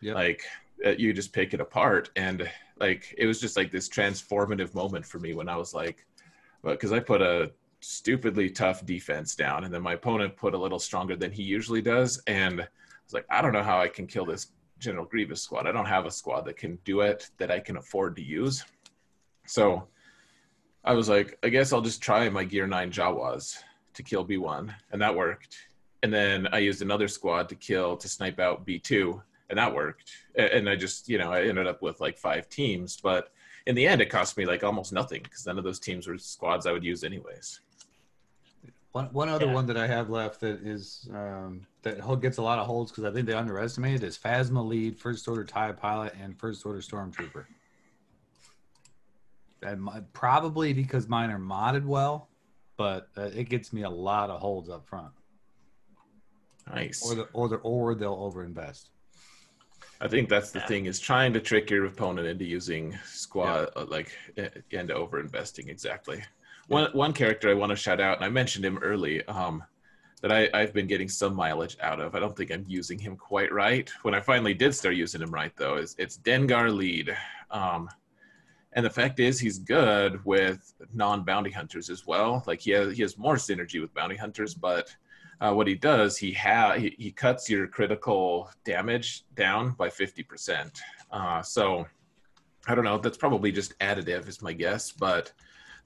Yep. 0.00 0.14
like 0.14 0.42
Uh, 0.84 0.90
you 0.90 1.12
just 1.12 1.32
pick 1.32 1.54
it 1.54 1.60
apart. 1.60 2.10
And 2.16 2.48
like 2.80 3.14
it 3.18 3.26
was 3.26 3.40
just 3.40 3.56
like 3.56 3.70
this 3.70 3.88
transformative 3.88 4.74
moment 4.74 5.04
for 5.04 5.18
me 5.18 5.34
when 5.34 5.48
i 5.48 5.56
was 5.56 5.74
like 5.74 6.06
because 6.62 6.92
i 6.92 7.00
put 7.00 7.22
a 7.22 7.50
stupidly 7.80 8.50
tough 8.50 8.84
defense 8.84 9.36
down 9.36 9.64
and 9.64 9.72
then 9.72 9.82
my 9.82 9.92
opponent 9.92 10.36
put 10.36 10.54
a 10.54 10.58
little 10.58 10.80
stronger 10.80 11.14
than 11.14 11.30
he 11.30 11.42
usually 11.42 11.82
does. 11.82 12.20
And 12.26 12.60
i 12.60 12.66
was 13.04 13.12
like 13.12 13.26
i 13.30 13.40
don't 13.40 13.52
know 13.52 13.62
how 13.62 13.80
i 13.80 13.88
can 13.88 14.06
kill 14.06 14.26
this 14.26 14.48
general 14.78 15.04
grievous 15.04 15.42
squad. 15.42 15.66
I 15.66 15.72
don't 15.72 15.86
have 15.86 16.06
a 16.06 16.10
squad 16.10 16.42
that 16.42 16.56
can 16.56 16.78
do 16.84 17.00
it 17.00 17.30
that 17.38 17.50
i 17.50 17.58
can 17.58 17.76
afford 17.76 18.16
to 18.16 18.22
use. 18.22 18.64
So 19.46 19.88
i 20.84 20.92
was 20.92 21.08
like 21.08 21.38
i 21.42 21.48
guess 21.48 21.72
i'll 21.72 21.80
just 21.80 22.02
try 22.02 22.28
my 22.28 22.44
gear 22.44 22.66
9 22.66 22.90
jawas 22.92 23.58
to 23.94 24.02
kill 24.02 24.26
b1 24.26 24.72
and 24.92 25.02
that 25.02 25.14
worked. 25.14 25.56
And 26.02 26.12
then 26.12 26.48
i 26.52 26.58
used 26.58 26.82
another 26.82 27.08
squad 27.08 27.48
to 27.48 27.54
kill 27.54 27.96
to 27.96 28.08
snipe 28.08 28.40
out 28.40 28.66
b2 28.66 29.20
and 29.50 29.58
that 29.58 29.72
worked 29.74 30.10
and 30.36 30.68
i 30.68 30.76
just 30.76 31.08
you 31.08 31.18
know 31.18 31.32
i 31.32 31.42
ended 31.42 31.66
up 31.66 31.82
with 31.82 32.00
like 32.00 32.18
five 32.18 32.48
teams 32.48 32.98
but 33.02 33.32
in 33.66 33.74
the 33.74 33.86
end 33.86 34.00
it 34.00 34.10
cost 34.10 34.36
me 34.36 34.44
like 34.44 34.62
almost 34.64 34.92
nothing 34.92 35.22
because 35.22 35.46
none 35.46 35.58
of 35.58 35.64
those 35.64 35.78
teams 35.78 36.06
were 36.06 36.18
squads 36.18 36.66
i 36.66 36.72
would 36.72 36.84
use 36.84 37.04
anyways 37.04 37.60
One 38.92 39.06
one 39.12 39.28
other 39.28 39.46
Yeah. 39.46 39.54
one 39.54 39.66
that 39.66 39.76
I 39.76 39.86
have 39.86 40.08
left 40.08 40.40
that 40.40 40.60
is 40.66 41.08
um, 41.12 41.66
that 41.82 42.00
gets 42.20 42.38
a 42.38 42.42
lot 42.42 42.58
of 42.58 42.66
holds 42.66 42.90
because 42.90 43.04
I 43.04 43.12
think 43.12 43.26
they 43.26 43.34
underestimated 43.34 44.02
is 44.02 44.16
Phasma 44.18 44.66
lead, 44.66 44.98
first 44.98 45.28
order 45.28 45.44
tie 45.44 45.72
pilot, 45.72 46.14
and 46.20 46.36
first 46.38 46.64
order 46.64 46.80
stormtrooper. 46.80 47.44
And 49.62 49.82
my, 49.82 50.00
probably 50.14 50.72
because 50.72 51.06
mine 51.06 51.30
are 51.30 51.38
modded 51.38 51.84
well, 51.84 52.28
but 52.78 53.08
uh, 53.16 53.24
it 53.34 53.50
gets 53.50 53.72
me 53.74 53.82
a 53.82 53.90
lot 53.90 54.30
of 54.30 54.40
holds 54.40 54.70
up 54.70 54.86
front, 54.86 55.12
nice 56.74 57.04
or 57.04 57.14
the 57.14 57.24
or 57.34 57.48
the 57.48 57.56
or 57.56 57.94
they'll 57.94 58.16
overinvest. 58.16 58.88
I 60.00 60.08
think 60.08 60.28
that's 60.28 60.52
the 60.52 60.60
Yeah. 60.60 60.66
thing 60.66 60.86
is 60.86 61.00
trying 61.00 61.32
to 61.32 61.40
trick 61.40 61.70
your 61.70 61.86
opponent 61.86 62.26
into 62.28 62.44
using 62.44 62.96
squad 63.04 63.70
uh, 63.76 63.84
like 63.86 64.16
and 64.72 64.90
over 64.90 65.20
investing 65.20 65.68
exactly. 65.68 66.22
One 66.68 66.90
one 66.92 67.12
character 67.12 67.50
I 67.50 67.54
want 67.54 67.70
to 67.70 67.76
shout 67.76 68.00
out, 68.00 68.16
and 68.16 68.24
I 68.24 68.28
mentioned 68.28 68.64
him 68.64 68.78
early, 68.78 69.24
um, 69.26 69.64
that 70.20 70.30
I, 70.32 70.50
I've 70.52 70.74
been 70.74 70.86
getting 70.86 71.08
some 71.08 71.34
mileage 71.34 71.76
out 71.80 72.00
of. 72.00 72.14
I 72.14 72.20
don't 72.20 72.36
think 72.36 72.50
I'm 72.50 72.64
using 72.68 72.98
him 72.98 73.16
quite 73.16 73.52
right. 73.52 73.88
When 74.02 74.14
I 74.14 74.20
finally 74.20 74.52
did 74.52 74.74
start 74.74 74.94
using 74.94 75.22
him 75.22 75.30
right, 75.30 75.52
though, 75.56 75.76
is 75.76 75.94
it's 75.98 76.18
Dengar 76.18 76.74
Lead. 76.74 77.16
Um, 77.50 77.88
and 78.74 78.84
the 78.84 78.90
fact 78.90 79.18
is, 79.18 79.40
he's 79.40 79.58
good 79.58 80.22
with 80.24 80.74
non-bounty 80.92 81.50
hunters 81.52 81.88
as 81.88 82.06
well. 82.06 82.44
Like 82.46 82.60
he 82.60 82.72
has, 82.72 82.96
he 82.96 83.02
has 83.02 83.16
more 83.16 83.36
synergy 83.36 83.80
with 83.80 83.94
bounty 83.94 84.16
hunters, 84.16 84.54
but 84.54 84.94
uh, 85.40 85.52
what 85.52 85.66
he 85.66 85.74
does, 85.74 86.16
he 86.16 86.32
ha- 86.32 86.74
he, 86.74 86.94
he 86.98 87.10
cuts 87.10 87.48
your 87.48 87.66
critical 87.66 88.50
damage 88.64 89.24
down 89.34 89.72
by 89.72 89.88
fifty 89.90 90.22
percent. 90.22 90.80
Uh, 91.10 91.42
so 91.42 91.86
I 92.66 92.74
don't 92.74 92.84
know. 92.84 92.98
That's 92.98 93.16
probably 93.16 93.52
just 93.52 93.78
additive, 93.78 94.28
is 94.28 94.42
my 94.42 94.52
guess, 94.52 94.92
but 94.92 95.32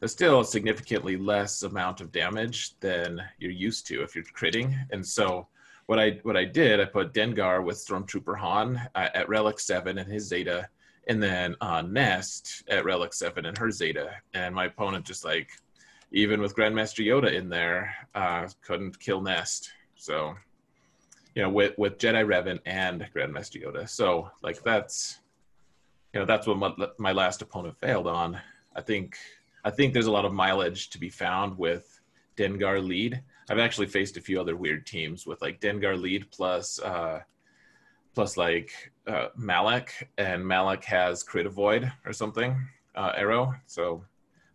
there's 0.01 0.13
still 0.13 0.43
significantly 0.43 1.17
less 1.17 1.63
amount 1.63 2.01
of 2.01 2.11
damage 2.11 2.79
than 2.81 3.23
you're 3.39 3.53
used 3.53 3.87
to 3.87 4.03
if 4.03 4.17
you're 4.17 4.25
critting. 4.25 4.75
And 4.91 5.07
so 5.07 5.47
what 5.87 6.01
I 6.01 6.19
what 6.23 6.37
I 6.37 6.45
did, 6.45 6.81
I 6.81 6.87
put 6.87 7.15
Dengar 7.15 7.65
with 7.65 7.77
Stormtrooper 7.77 8.37
Han 8.37 8.81
uh, 8.95 9.09
at 9.15 9.29
Relic 9.29 9.61
Seven 9.61 9.99
and 9.99 10.11
his 10.11 10.27
Zeta, 10.27 10.69
and 11.07 11.23
then 11.23 11.55
uh, 11.61 11.83
Nest 11.83 12.65
at 12.69 12.85
Relic 12.85 13.13
Seven 13.13 13.47
and 13.47 13.59
her 13.59 13.71
Zeta. 13.71 14.11
And 14.35 14.55
my 14.55 14.67
opponent 14.67 15.05
just 15.05 15.25
like, 15.25 15.51
even 16.13 16.41
with 16.41 16.55
Grandmaster 16.55 17.05
Yoda 17.05 17.33
in 17.33 17.49
there, 17.49 17.95
uh, 18.15 18.47
couldn't 18.61 19.01
kill 19.01 19.21
Nest. 19.21 19.71
So, 19.97 20.35
you 21.35 21.43
know, 21.43 21.51
with 21.51 21.77
with 21.79 21.99
Jedi 21.99 22.25
Revan 22.25 22.61
and 22.67 23.09
Grandmaster 23.15 23.63
Yoda. 23.63 23.89
So 23.89 24.31
like 24.43 24.63
that's, 24.63 25.21
you 26.13 26.21
know, 26.21 26.27
that's 26.27 26.47
what 26.47 26.59
my, 26.59 26.73
my 26.99 27.13
last 27.13 27.41
opponent 27.41 27.79
failed 27.81 28.07
on. 28.07 28.39
I 28.77 28.83
think 28.83 29.17
I 29.65 29.71
think 29.71 29.93
there's 29.93 30.07
a 30.07 30.13
lot 30.13 30.25
of 30.25 30.33
mileage 30.33 30.91
to 30.91 30.99
be 30.99 31.09
found 31.09 31.57
with 31.57 32.01
Dengar 32.37 32.87
lead. 32.87 33.23
I've 33.49 33.59
actually 33.59 33.87
faced 33.87 34.17
a 34.17 34.21
few 34.21 34.41
other 34.41 34.57
weird 34.57 34.87
teams 34.87 35.27
with 35.27 35.41
like 35.41 35.61
Dengar 35.61 36.01
lead 36.01 36.31
plus 36.31 36.79
uh, 36.81 37.21
plus 38.15 38.37
like 38.37 38.93
uh, 39.07 39.29
Malak, 39.37 40.11
and 40.19 40.47
Malak 40.47 40.85
has 40.85 41.23
crit 41.23 41.47
avoid 41.47 41.91
or 42.05 42.13
something 42.13 42.57
uh, 42.95 43.13
arrow. 43.17 43.55
So 43.67 44.05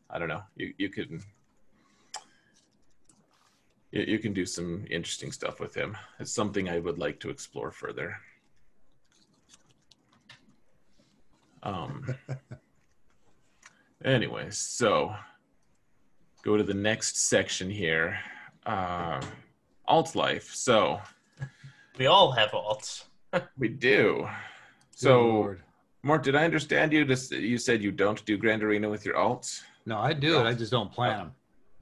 I 0.09 0.19
don't 0.19 0.29
know. 0.29 0.43
You 0.55 0.73
you 0.77 0.89
can 0.89 1.23
you, 3.97 4.03
you 4.03 4.19
can 4.19 4.33
do 4.33 4.45
some 4.45 4.85
interesting 4.89 5.31
stuff 5.31 5.59
with 5.59 5.73
him. 5.75 5.97
It's 6.19 6.31
something 6.31 6.69
I 6.69 6.79
would 6.79 6.97
like 6.99 7.19
to 7.21 7.29
explore 7.29 7.71
further. 7.71 8.15
Um, 11.63 12.15
Anyway, 14.05 14.47
so 14.51 15.13
go 16.43 16.55
to 16.55 16.63
the 16.63 16.73
next 16.73 17.17
section 17.29 17.69
here. 17.69 18.17
Uh, 18.65 19.19
alt 19.87 20.15
life. 20.15 20.51
So 20.53 21.01
We 21.97 22.05
all 22.05 22.31
have 22.31 22.51
alts. 22.51 23.05
we 23.57 23.69
do. 23.69 24.27
So, 24.91 25.21
Lord. 25.27 25.61
Mark, 26.03 26.23
did 26.23 26.35
I 26.35 26.45
understand 26.45 26.93
you? 26.93 27.05
Just 27.05 27.31
you 27.31 27.57
said 27.57 27.81
you 27.81 27.91
don't 27.91 28.23
do 28.25 28.37
Grand 28.37 28.63
Arena 28.63 28.87
with 28.87 29.03
your 29.03 29.15
alts. 29.15 29.61
no, 29.85 29.97
I 29.97 30.13
do 30.13 30.39
it. 30.39 30.43
I 30.45 30.53
just 30.53 30.71
don't 30.71 30.91
plan 30.91 31.17
them. 31.17 31.31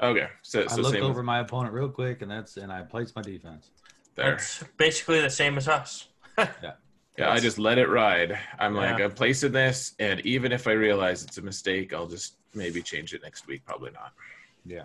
Okay, 0.01 0.27
so 0.41 0.65
I 0.69 0.75
look 0.75 0.93
same 0.93 1.03
over 1.03 1.19
with 1.19 1.25
my 1.25 1.39
opponent 1.39 1.73
real 1.73 1.89
quick, 1.89 2.21
and 2.21 2.29
that's 2.29 2.57
and 2.57 2.71
I 2.71 2.81
place 2.81 3.13
my 3.15 3.21
defense. 3.21 3.69
there. 4.15 4.31
That's 4.31 4.63
basically 4.77 5.21
the 5.21 5.29
same 5.29 5.57
as 5.57 5.67
us. 5.67 6.07
Yeah, 6.37 6.73
Yeah, 7.17 7.31
I 7.31 7.39
just 7.39 7.57
let 7.57 7.77
it 7.77 7.87
ride. 7.87 8.37
I'm 8.59 8.75
like, 8.75 8.99
I'm 8.99 9.11
placing 9.11 9.53
this, 9.53 9.95
and 9.99 10.19
even 10.25 10.51
if 10.51 10.67
I 10.67 10.71
realize 10.73 11.23
it's 11.23 11.37
a 11.37 11.41
mistake, 11.41 11.93
I'll 11.93 12.07
just 12.07 12.35
maybe 12.53 12.81
change 12.81 13.13
it 13.13 13.21
next 13.23 13.47
week. 13.47 13.63
Probably 13.65 13.91
not. 13.91 14.11
Yeah. 14.65 14.83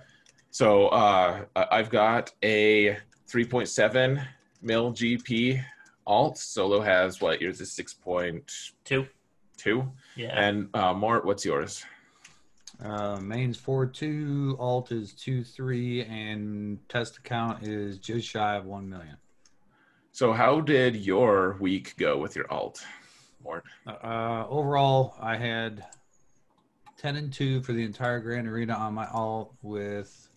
So 0.53 0.87
uh, 0.89 1.45
I- 1.57 1.67
I've 1.73 1.91
got 1.91 2.31
a 2.45 2.97
3.7 3.29 4.25
mil 4.63 4.93
GP 4.93 5.61
alt. 6.07 6.39
Solo 6.39 6.81
has 6.81 7.21
what? 7.21 7.41
Yours 7.41 7.61
is 7.61 7.71
6.2. 7.71 9.09
Two. 9.57 9.93
Yeah. 10.15 10.41
And 10.41 10.69
uh, 10.75 10.95
Mort, 10.95 11.25
what's 11.25 11.45
yours? 11.45 11.85
Uh, 12.83 13.21
main's 13.21 13.59
four 13.59 13.85
two, 13.85 14.57
alt 14.59 14.91
is 14.91 15.13
two 15.13 15.45
three, 15.45 16.03
and 16.05 16.79
test 16.89 17.19
account 17.19 17.63
is 17.63 17.99
just 17.99 18.27
shy 18.27 18.57
of 18.57 18.65
one 18.65 18.89
million. 18.89 19.17
So 20.13 20.33
how 20.33 20.61
did 20.61 20.97
your 20.97 21.57
week 21.61 21.95
go 21.99 22.17
with 22.17 22.35
your 22.37 22.51
alt, 22.51 22.85
Mort? 23.45 23.65
Uh, 23.87 24.47
overall, 24.49 25.15
I 25.21 25.37
had 25.37 25.85
ten 26.97 27.17
and 27.17 27.33
two 27.33 27.63
for 27.63 27.75
the 27.75 27.85
entire 27.85 28.21
Grand 28.21 28.49
Arena 28.49 28.75
on 28.75 28.95
my 28.95 29.07
alt, 29.09 29.55
with 29.63 30.29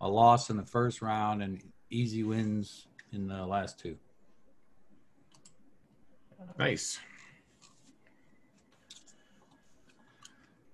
a 0.00 0.08
loss 0.08 0.50
in 0.50 0.56
the 0.56 0.66
first 0.66 1.02
round 1.02 1.42
and 1.42 1.62
easy 1.88 2.24
wins 2.24 2.88
in 3.12 3.28
the 3.28 3.46
last 3.46 3.78
two. 3.78 3.96
Nice. 6.58 6.98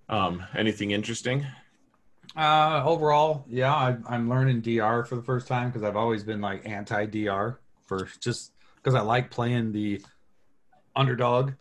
Um, 0.08 0.42
anything 0.56 0.90
interesting? 0.92 1.46
Uh, 2.36 2.82
overall, 2.84 3.44
yeah, 3.48 3.74
I, 3.74 3.96
I'm 4.08 4.28
learning 4.28 4.60
DR 4.60 5.04
for 5.04 5.16
the 5.16 5.22
first 5.22 5.46
time 5.46 5.68
because 5.68 5.82
I've 5.82 5.96
always 5.96 6.24
been 6.24 6.40
like 6.40 6.66
anti 6.68 7.06
DR 7.06 7.58
for 7.86 8.08
just 8.20 8.52
because 8.76 8.94
I 8.94 9.00
like 9.00 9.30
playing 9.30 9.72
the 9.72 10.02
underdog. 10.94 11.52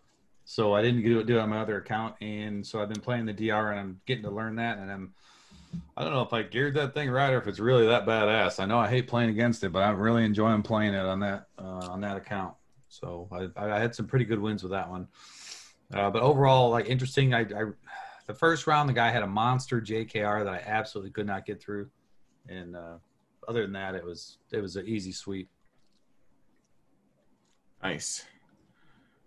So 0.45 0.74
I 0.74 0.82
didn't 0.82 1.03
do 1.03 1.19
it, 1.19 1.28
do 1.28 1.38
it 1.38 1.41
on 1.41 1.49
my 1.49 1.60
other 1.60 1.78
account, 1.78 2.15
and 2.22 2.65
so 2.65 2.82
I've 2.82 2.88
been 2.88 3.02
playing 3.02 3.26
the 3.26 3.34
DR, 3.34 3.72
and 3.72 3.80
I'm 3.80 4.02
getting 4.06 4.24
to 4.24 4.32
learn 4.32 4.56
that, 4.57 4.78
and 4.78 4.91
I'm. 4.91 5.14
I 5.98 6.03
don't 6.03 6.14
know 6.14 6.22
if 6.22 6.32
I 6.32 6.44
geared 6.44 6.76
that 6.76 6.94
thing 6.94 7.10
right 7.10 7.34
or 7.34 7.40
if 7.40 7.48
it's 7.48 7.60
really 7.60 7.88
that 7.88 8.06
badass. 8.06 8.60
I 8.61 8.65
know 8.65 8.80
I 8.80 8.88
hate 8.88 9.07
playing 9.07 9.30
against 9.30 9.64
it, 9.65 9.74
but 9.74 9.84
I'm 9.84 9.99
really 9.99 10.24
enjoying 10.24 10.61
playing 10.61 10.94
it 10.94 11.06
on 11.06 11.19
that 11.19 11.48
uh, 11.60 11.90
on 11.90 12.02
that 12.02 12.15
account. 12.15 12.53
So 12.88 13.28
I, 13.32 13.49
I 13.57 13.80
had 13.80 13.94
some 13.94 14.07
pretty 14.07 14.24
good 14.24 14.40
wins 14.40 14.64
with 14.64 14.72
that 14.72 14.90
one. 14.90 15.10
Uh, 15.94 16.10
but 16.10 16.22
overall, 16.22 16.69
like 16.69 16.88
interesting. 16.88 17.34
I, 17.34 17.41
I 17.41 17.64
the 18.27 18.33
first 18.33 18.67
round, 18.67 18.89
the 18.89 18.93
guy 18.93 19.09
had 19.09 19.23
a 19.23 19.27
monster 19.27 19.81
JKR 19.81 20.43
that 20.43 20.53
I 20.53 20.61
absolutely 20.65 21.11
could 21.11 21.25
not 21.25 21.45
get 21.45 21.61
through, 21.61 21.89
and 22.47 22.75
uh, 22.75 22.97
other 23.47 23.63
than 23.63 23.71
that, 23.73 23.95
it 23.95 24.03
was 24.03 24.37
it 24.51 24.61
was 24.61 24.75
an 24.75 24.85
easy 24.87 25.13
sweep. 25.13 25.49
Nice. 27.81 28.25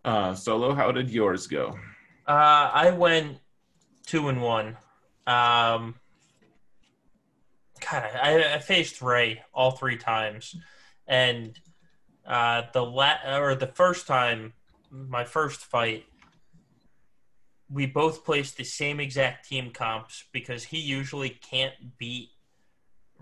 Uh, 0.05 0.35
Solo, 0.35 0.75
how 0.75 0.93
did 0.93 1.11
yours 1.11 1.47
go? 1.47 1.79
Uh, 2.27 2.71
I 2.73 2.91
went 2.91 3.39
two 4.07 4.29
and 4.29 4.43
one. 4.43 4.77
Um, 5.27 5.95
God, 7.81 8.11
I, 8.23 8.55
I 8.55 8.59
faced 8.59 9.01
Rey 9.01 9.43
all 9.55 9.71
three 9.71 9.97
times, 9.97 10.55
and 11.07 11.59
uh, 12.27 12.63
the 12.73 12.85
la- 12.85 13.39
or 13.39 13.55
the 13.55 13.67
first 13.67 14.07
time, 14.07 14.53
my 14.91 15.25
first 15.25 15.61
fight, 15.61 16.05
we 17.73 17.87
both 17.87 18.25
placed 18.25 18.57
the 18.57 18.65
same 18.65 18.99
exact 18.99 19.49
team 19.49 19.71
comps 19.71 20.25
because 20.33 20.65
he 20.65 20.79
usually 20.79 21.31
can't 21.31 21.75
beat 21.99 22.31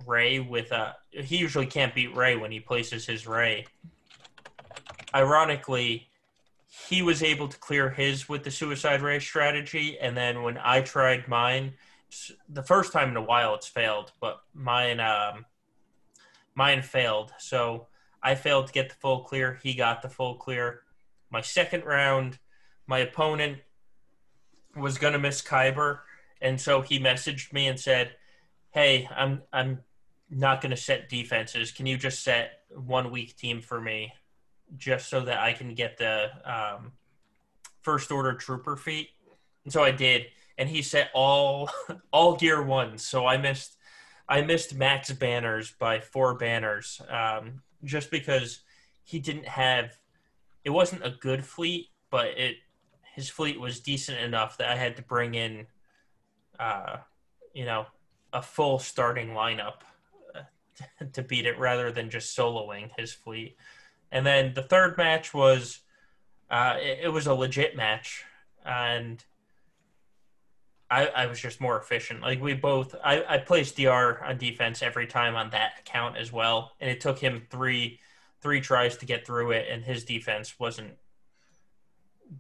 Rey 0.07 0.39
with 0.39 0.73
a. 0.73 0.97
He 1.11 1.37
usually 1.37 1.67
can't 1.67 1.95
beat 1.95 2.17
Rey 2.17 2.37
when 2.37 2.51
he 2.51 2.61
places 2.61 3.05
his 3.07 3.27
Rey. 3.27 3.67
Ironically, 5.15 6.09
he 6.89 7.03
was 7.03 7.23
able 7.23 7.49
to 7.49 7.59
clear 7.59 7.91
his 7.91 8.29
with 8.29 8.45
the 8.45 8.51
suicide 8.51 9.03
rey 9.03 9.19
strategy, 9.19 9.99
and 9.99 10.17
then 10.17 10.43
when 10.43 10.59
I 10.63 10.83
tried 10.83 11.29
mine, 11.29 11.75
the 12.49 12.63
first 12.63 12.93
time 12.93 13.11
in 13.11 13.17
a 13.17 13.23
while 13.23 13.55
it's 13.55 13.67
failed, 13.67 14.13
but 14.21 14.41
mine 14.55 15.01
um, 15.01 15.45
mine 16.55 16.83
failed. 16.83 17.33
So 17.39 17.89
I 18.23 18.35
failed 18.35 18.69
to 18.69 18.73
get 18.73 18.89
the 18.89 18.95
full 18.95 19.21
clear. 19.21 19.59
He 19.63 19.75
got 19.75 20.01
the 20.01 20.09
full 20.09 20.37
clear. 20.37 20.83
My 21.31 21.41
second 21.41 21.85
round, 21.85 22.39
my 22.87 22.99
opponent 22.99 23.59
was 24.79 24.99
gonna 24.99 25.19
miss 25.19 25.43
Kyber, 25.43 26.01
and 26.41 26.61
so 26.61 26.81
he 26.83 26.99
messaged 26.99 27.53
me 27.53 27.69
and 27.69 27.79
said, 27.79 28.17
"Hey, 28.71 29.09
I'm 29.15 29.43
I'm 29.53 29.81
not 30.31 30.61
gonna 30.61 30.77
set 30.77 31.09
defenses. 31.09 31.73
Can 31.73 31.87
you 31.87 31.97
just 31.97 32.23
set 32.23 32.63
one 32.71 33.11
weak 33.11 33.37
team 33.37 33.61
for 33.61 33.81
me?" 33.81 34.13
just 34.77 35.09
so 35.09 35.21
that 35.21 35.39
I 35.39 35.53
can 35.53 35.75
get 35.75 35.97
the 35.97 36.31
um, 36.45 36.93
first 37.83 38.11
order 38.11 38.35
trooper 38.35 38.77
feat. 38.77 39.11
And 39.65 39.73
so 39.73 39.83
I 39.83 39.91
did, 39.91 40.27
and 40.57 40.69
he 40.69 40.83
set 40.83 41.11
all 41.15 41.71
all 42.13 42.37
gear 42.37 42.63
ones. 42.63 43.07
So 43.07 43.27
I 43.27 43.37
missed 43.37 43.77
I 44.29 44.43
missed 44.43 44.75
max 44.75 45.11
banners 45.13 45.73
by 45.79 46.01
four 46.01 46.35
banners, 46.35 47.01
um, 47.09 47.63
just 47.85 48.11
because 48.11 48.61
he 49.05 49.19
didn't 49.19 49.49
have. 49.49 49.99
It 50.65 50.71
wasn't 50.71 51.07
a 51.07 51.11
good 51.11 51.45
fleet, 51.45 51.89
but 52.11 52.27
it 52.37 52.57
his 53.19 53.29
fleet 53.29 53.59
was 53.59 53.81
decent 53.81 54.21
enough 54.21 54.59
that 54.59 54.69
I 54.69 54.77
had 54.77 54.95
to 54.95 55.03
bring 55.03 55.35
in, 55.35 55.67
uh, 56.61 56.99
you 57.53 57.65
know, 57.65 57.87
a 58.33 58.41
full 58.41 58.79
starting 58.79 59.31
lineup 59.31 59.81
uh, 60.37 61.05
to 61.15 61.25
beat 61.25 61.45
it 61.45 61.59
rather 61.59 61.91
than 61.91 62.11
just 62.11 62.39
soloing 62.39 62.91
his 62.97 63.13
fleet. 63.13 63.57
And 64.13 64.25
then 64.25 64.55
the 64.55 64.63
third 64.63 64.97
match 64.97 65.35
was, 65.35 65.81
uh, 66.49 66.77
it, 66.81 67.01
it 67.03 67.09
was 67.09 67.27
a 67.27 67.35
legit 67.35 67.75
match, 67.75 68.23
and 68.65 69.23
I, 70.89 71.09
I 71.09 71.27
was 71.27 71.41
just 71.41 71.61
more 71.61 71.77
efficient. 71.77 72.23
Like 72.23 72.41
we 72.41 72.55
both, 72.55 72.95
I, 73.03 73.25
I 73.29 73.39
placed 73.39 73.77
DR 73.77 74.23
on 74.23 74.39
defense 74.39 74.81
every 74.81 75.09
time 75.09 75.35
on 75.35 75.51
that 75.51 75.73
account 75.81 76.17
as 76.19 76.33
well, 76.33 76.71
and 76.81 76.89
it 76.89 77.01
took 77.01 77.19
him 77.19 77.49
three 77.51 77.99
three 78.41 78.61
tries 78.61 78.97
to 78.99 79.07
get 79.07 79.27
through 79.27 79.51
it, 79.51 79.67
and 79.69 79.83
his 79.83 80.05
defense 80.05 80.61
wasn't 80.61 80.95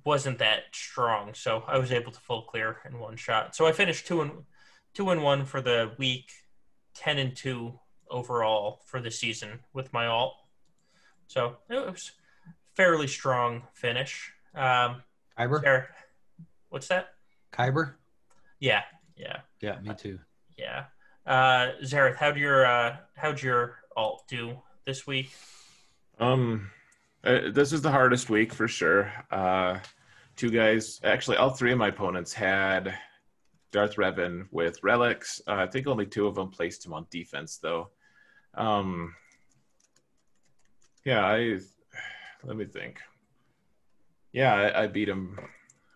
wasn't 0.04 0.38
that 0.38 0.64
strong. 0.72 1.34
So 1.34 1.62
I 1.66 1.78
was 1.78 1.92
able 1.92 2.12
to 2.12 2.20
full 2.20 2.42
clear 2.42 2.78
in 2.88 2.98
one 2.98 3.16
shot. 3.16 3.54
So 3.56 3.66
I 3.66 3.72
finished 3.72 4.06
two 4.06 4.20
and 4.20 4.32
two 4.94 5.10
and 5.10 5.22
one 5.22 5.44
for 5.44 5.60
the 5.60 5.92
week, 5.98 6.30
ten 6.94 7.18
and 7.18 7.34
two 7.36 7.78
overall 8.10 8.80
for 8.86 9.00
the 9.00 9.10
season 9.10 9.60
with 9.72 9.92
my 9.92 10.06
alt. 10.06 10.34
So 11.26 11.56
it 11.68 11.74
was 11.74 12.12
fairly 12.74 13.06
strong 13.06 13.62
finish. 13.74 14.32
Um, 14.54 15.02
Kyber, 15.38 15.62
Eric, 15.64 15.88
what's 16.70 16.88
that? 16.88 17.10
Kyber, 17.52 17.94
Yeah, 18.60 18.82
yeah, 19.16 19.38
yeah, 19.60 19.78
me 19.80 19.94
too. 19.94 20.18
yeah. 20.56 20.84
Uh, 21.26 21.72
Xaereth, 21.82 22.16
how'd 22.16 22.36
your 22.38 22.64
uh, 22.64 22.96
how'd 23.14 23.42
your 23.42 23.76
alt 23.96 24.24
do 24.28 24.58
this 24.86 25.06
week? 25.06 25.30
Um, 26.18 26.70
uh, 27.24 27.50
this 27.52 27.72
is 27.72 27.82
the 27.82 27.90
hardest 27.90 28.30
week 28.30 28.52
for 28.52 28.68
sure. 28.68 29.12
Uh, 29.30 29.78
two 30.36 30.50
guys, 30.50 31.00
actually, 31.04 31.36
all 31.36 31.50
three 31.50 31.72
of 31.72 31.78
my 31.78 31.88
opponents 31.88 32.32
had 32.32 32.96
Darth 33.72 33.96
Revan 33.96 34.46
with 34.50 34.82
relics. 34.82 35.40
Uh, 35.46 35.54
I 35.54 35.66
think 35.66 35.86
only 35.86 36.06
two 36.06 36.26
of 36.26 36.34
them 36.34 36.50
placed 36.50 36.86
him 36.86 36.92
on 36.92 37.06
defense, 37.10 37.58
though. 37.58 37.90
Um, 38.54 39.14
yeah, 41.04 41.24
I 41.24 41.58
let 42.44 42.56
me 42.56 42.64
think. 42.64 43.00
Yeah, 44.32 44.54
I, 44.54 44.84
I 44.84 44.86
beat 44.86 45.08
him. 45.08 45.38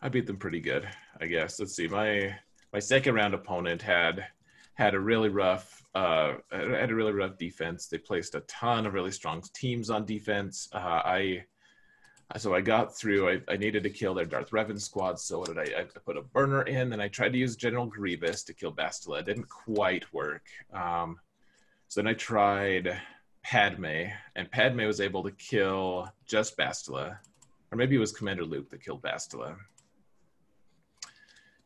I 0.01 0.09
beat 0.09 0.27
them 0.27 0.37
pretty 0.37 0.61
good, 0.61 0.89
I 1.21 1.27
guess. 1.27 1.61
Let's 1.61 1.75
see. 1.75 1.87
My 1.87 2.35
my 2.73 2.79
second 2.79 3.15
round 3.15 3.35
opponent 3.35 3.83
had 3.83 4.27
had 4.75 4.95
a 4.95 5.01
really 5.01 5.29
rough 5.29 5.83
uh 5.95 6.35
had 6.51 6.91
a 6.91 6.95
really 6.95 7.13
rough 7.13 7.37
defense. 7.37 7.87
They 7.87 7.99
placed 7.99 8.35
a 8.35 8.41
ton 8.41 8.87
of 8.87 8.95
really 8.95 9.11
strong 9.11 9.43
teams 9.55 9.91
on 9.91 10.07
defense. 10.07 10.69
Uh, 10.73 10.79
I 11.05 11.45
so 12.39 12.55
I 12.55 12.61
got 12.63 12.97
through. 12.97 13.29
I, 13.29 13.41
I 13.53 13.57
needed 13.57 13.83
to 13.83 13.91
kill 13.91 14.15
their 14.15 14.25
Darth 14.25 14.51
Revan 14.51 14.81
squad. 14.81 15.19
So 15.21 15.41
what 15.41 15.49
did 15.49 15.59
I? 15.59 15.81
I 15.81 15.85
put 15.85 16.17
a 16.17 16.23
burner 16.23 16.63
in, 16.63 16.93
and 16.93 17.03
I 17.03 17.09
tried 17.09 17.33
to 17.33 17.39
use 17.39 17.57
General 17.57 17.87
Grievous 17.87 18.43
to 18.45 18.55
kill 18.55 18.73
Bastila. 18.73 19.21
It 19.21 19.27
didn't 19.27 19.49
quite 19.49 20.11
work. 20.15 20.47
Um, 20.73 21.19
so 21.89 22.01
then 22.01 22.09
I 22.09 22.15
tried 22.15 22.99
Padme, 23.43 24.07
and 24.35 24.51
Padme 24.51 24.87
was 24.87 25.01
able 25.01 25.23
to 25.25 25.31
kill 25.33 26.11
just 26.27 26.57
Bastila, 26.57 27.19
or 27.71 27.77
maybe 27.77 27.97
it 27.97 28.01
was 28.01 28.13
Commander 28.13 28.45
Luke 28.45 28.71
that 28.71 28.83
killed 28.83 29.03
Bastila. 29.03 29.57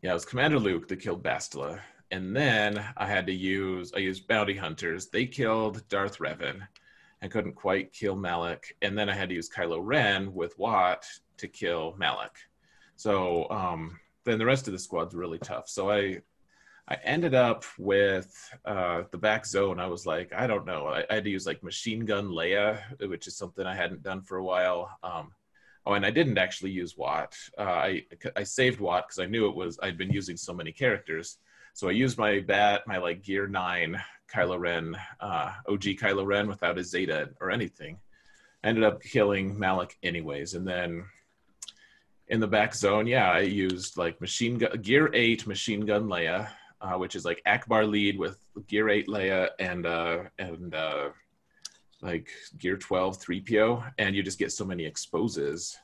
Yeah, 0.02 0.10
it 0.10 0.14
was 0.14 0.24
Commander 0.24 0.58
Luke 0.58 0.88
that 0.88 1.00
killed 1.00 1.22
Bastila. 1.22 1.80
And 2.10 2.34
then 2.34 2.84
I 2.96 3.06
had 3.06 3.26
to 3.26 3.32
use 3.32 3.92
I 3.94 3.98
used 3.98 4.28
bounty 4.28 4.54
hunters. 4.54 5.08
They 5.08 5.26
killed 5.26 5.86
Darth 5.88 6.18
Revan. 6.18 6.60
I 7.22 7.28
couldn't 7.28 7.54
quite 7.54 7.92
kill 7.92 8.16
Malak. 8.16 8.74
And 8.82 8.96
then 8.96 9.08
I 9.08 9.14
had 9.14 9.28
to 9.30 9.34
use 9.34 9.50
Kylo 9.50 9.80
Ren 9.82 10.32
with 10.34 10.58
Wat 10.58 11.04
to 11.38 11.48
kill 11.48 11.94
Malak. 11.98 12.36
So 12.96 13.48
um, 13.50 13.98
then 14.24 14.38
the 14.38 14.46
rest 14.46 14.66
of 14.68 14.72
the 14.72 14.78
squad's 14.78 15.14
really 15.14 15.38
tough. 15.38 15.68
So 15.68 15.90
I 15.90 16.20
I 16.88 16.98
ended 17.02 17.34
up 17.34 17.64
with 17.78 18.32
uh, 18.64 19.02
the 19.10 19.18
back 19.18 19.44
zone. 19.44 19.80
I 19.80 19.88
was 19.88 20.06
like, 20.06 20.32
I 20.32 20.46
don't 20.46 20.66
know. 20.66 20.86
I, 20.86 21.04
I, 21.10 21.14
had 21.14 21.24
to 21.24 21.30
use 21.30 21.44
like 21.44 21.60
machine 21.64 22.04
gun 22.04 22.28
Leia, 22.28 22.80
which 23.08 23.26
is 23.26 23.36
something 23.36 23.66
I 23.66 23.74
hadn't 23.74 24.04
done 24.04 24.22
for 24.22 24.36
a 24.36 24.44
while. 24.44 24.96
Um, 25.02 25.32
oh, 25.84 25.94
and 25.94 26.06
I 26.06 26.12
didn't 26.12 26.38
actually 26.38 26.70
use 26.70 26.96
Wat. 26.96 27.36
Uh, 27.58 27.62
I 27.62 28.04
I 28.36 28.44
saved 28.44 28.80
Wat 28.80 29.08
because 29.08 29.18
I 29.18 29.26
knew 29.26 29.48
it 29.48 29.56
was 29.56 29.80
I'd 29.82 29.98
been 29.98 30.12
using 30.12 30.36
so 30.36 30.54
many 30.54 30.70
characters. 30.70 31.38
So 31.76 31.88
I 31.88 31.92
used 31.92 32.18
my 32.18 32.40
bat, 32.40 32.82
my 32.86 32.98
like 32.98 33.22
Gear 33.22 33.46
Nine 33.46 34.02
Kylo 34.32 34.58
Ren, 34.58 34.96
uh, 35.20 35.52
OG 35.68 35.82
Kylo 36.00 36.26
Ren 36.26 36.48
without 36.48 36.78
a 36.78 36.82
Zeta 36.82 37.30
or 37.40 37.50
anything. 37.50 37.98
Ended 38.64 38.82
up 38.82 39.02
killing 39.02 39.58
Malak 39.58 39.96
anyways, 40.02 40.54
and 40.54 40.66
then 40.66 41.04
in 42.28 42.40
the 42.40 42.48
back 42.48 42.74
zone, 42.74 43.06
yeah, 43.06 43.30
I 43.30 43.40
used 43.40 43.96
like 43.96 44.20
machine 44.20 44.58
gun 44.58 44.80
Gear 44.82 45.10
Eight 45.14 45.46
machine 45.46 45.86
gun 45.86 46.08
Leia 46.08 46.48
uh, 46.80 46.94
which 46.94 47.14
is 47.14 47.24
like 47.24 47.42
Ackbar 47.46 47.88
lead 47.88 48.18
with 48.18 48.38
Gear 48.66 48.88
8 48.88 49.08
Leia 49.08 49.48
and 49.58 49.86
uh, 49.86 50.24
and 50.38 50.74
uh, 50.74 51.10
like 52.02 52.28
Gear 52.58 52.76
12 52.76 53.18
3PO, 53.18 53.92
and 53.98 54.14
you 54.14 54.22
just 54.22 54.38
get 54.38 54.52
so 54.52 54.64
many 54.64 54.84
exposes 54.84 55.76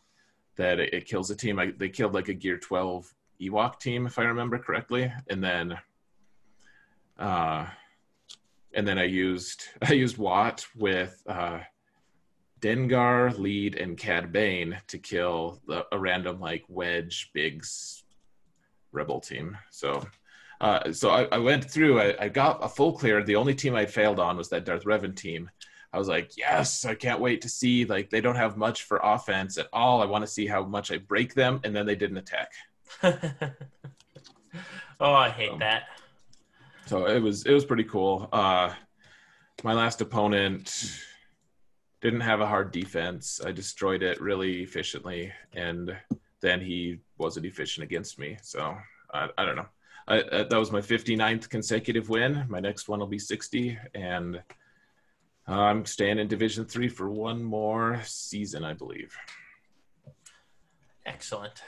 that 0.56 0.78
it, 0.78 0.92
it 0.92 1.06
kills 1.06 1.30
a 1.30 1.36
team. 1.36 1.58
I, 1.58 1.72
they 1.76 1.88
killed 1.88 2.14
like 2.14 2.28
a 2.28 2.34
Gear 2.34 2.58
12 2.58 3.12
Ewok 3.42 3.80
team, 3.80 4.06
if 4.06 4.18
I 4.18 4.24
remember 4.24 4.58
correctly, 4.58 5.12
and 5.28 5.42
then 5.42 5.78
uh, 7.18 7.66
and 8.74 8.86
then 8.86 8.98
I 8.98 9.04
used 9.04 9.64
I 9.82 9.92
used 9.92 10.18
Wat 10.18 10.66
with 10.76 11.22
uh, 11.26 11.60
Dengar, 12.60 13.36
Lead, 13.38 13.76
and 13.76 13.96
Cad 13.98 14.32
Bane 14.32 14.78
to 14.88 14.98
kill 14.98 15.60
the, 15.66 15.86
a 15.92 15.98
random 15.98 16.40
like 16.40 16.64
Wedge 16.68 17.30
Biggs 17.32 18.04
rebel 18.92 19.20
team. 19.20 19.56
So 19.70 20.06
uh, 20.60 20.92
so 20.92 21.10
I, 21.10 21.24
I, 21.32 21.38
went 21.38 21.68
through. 21.68 22.00
I, 22.00 22.14
I, 22.20 22.28
got 22.28 22.62
a 22.62 22.68
full 22.68 22.92
clear. 22.92 23.24
The 23.24 23.34
only 23.34 23.52
team 23.52 23.74
I 23.74 23.84
failed 23.84 24.20
on 24.20 24.36
was 24.36 24.48
that 24.50 24.64
Darth 24.64 24.84
Revan 24.84 25.16
team. 25.16 25.50
I 25.92 25.98
was 25.98 26.06
like, 26.06 26.36
yes, 26.38 26.84
I 26.84 26.94
can't 26.94 27.20
wait 27.20 27.42
to 27.42 27.48
see. 27.48 27.84
Like 27.84 28.10
they 28.10 28.20
don't 28.20 28.36
have 28.36 28.56
much 28.56 28.84
for 28.84 29.00
offense 29.02 29.58
at 29.58 29.66
all. 29.72 30.00
I 30.00 30.06
want 30.06 30.22
to 30.22 30.30
see 30.30 30.46
how 30.46 30.64
much 30.64 30.92
I 30.92 30.98
break 30.98 31.34
them, 31.34 31.60
and 31.64 31.74
then 31.74 31.84
they 31.84 31.96
didn't 31.96 32.16
attack. 32.16 32.52
oh, 35.00 35.12
I 35.12 35.30
hate 35.30 35.58
that. 35.58 35.84
So 36.86 37.06
it 37.06 37.20
was 37.20 37.44
it 37.46 37.52
was 37.52 37.64
pretty 37.64 37.84
cool. 37.84 38.28
Uh, 38.32 38.72
my 39.62 39.72
last 39.72 40.00
opponent 40.00 41.00
didn't 42.00 42.20
have 42.20 42.40
a 42.40 42.46
hard 42.46 42.72
defense. 42.72 43.40
I 43.44 43.52
destroyed 43.52 44.02
it 44.02 44.20
really 44.20 44.62
efficiently, 44.62 45.32
and 45.54 45.96
then 46.40 46.60
he 46.60 46.98
wasn't 47.16 47.46
efficient 47.46 47.84
against 47.84 48.18
me. 48.18 48.36
So 48.42 48.76
I, 49.14 49.28
I 49.38 49.44
don't 49.44 49.56
know. 49.56 49.68
I, 50.08 50.20
uh, 50.20 50.48
that 50.48 50.58
was 50.58 50.72
my 50.72 50.80
59th 50.80 51.48
consecutive 51.48 52.08
win. 52.08 52.44
My 52.48 52.58
next 52.58 52.88
one 52.88 52.98
will 52.98 53.06
be 53.06 53.20
60, 53.20 53.78
and 53.94 54.42
I'm 55.46 55.86
staying 55.86 56.18
in 56.18 56.26
Division 56.26 56.64
Three 56.64 56.88
for 56.88 57.08
one 57.08 57.42
more 57.42 58.00
season, 58.04 58.64
I 58.64 58.72
believe. 58.72 59.16
Excellent. 61.06 61.62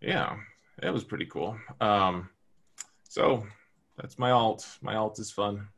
Yeah, 0.00 0.36
that 0.80 0.92
was 0.92 1.04
pretty 1.04 1.26
cool. 1.26 1.58
Um, 1.80 2.28
so 3.08 3.46
that's 3.96 4.18
my 4.18 4.30
alt. 4.30 4.66
My 4.82 4.96
alt 4.96 5.18
is 5.18 5.30
fun. 5.30 5.68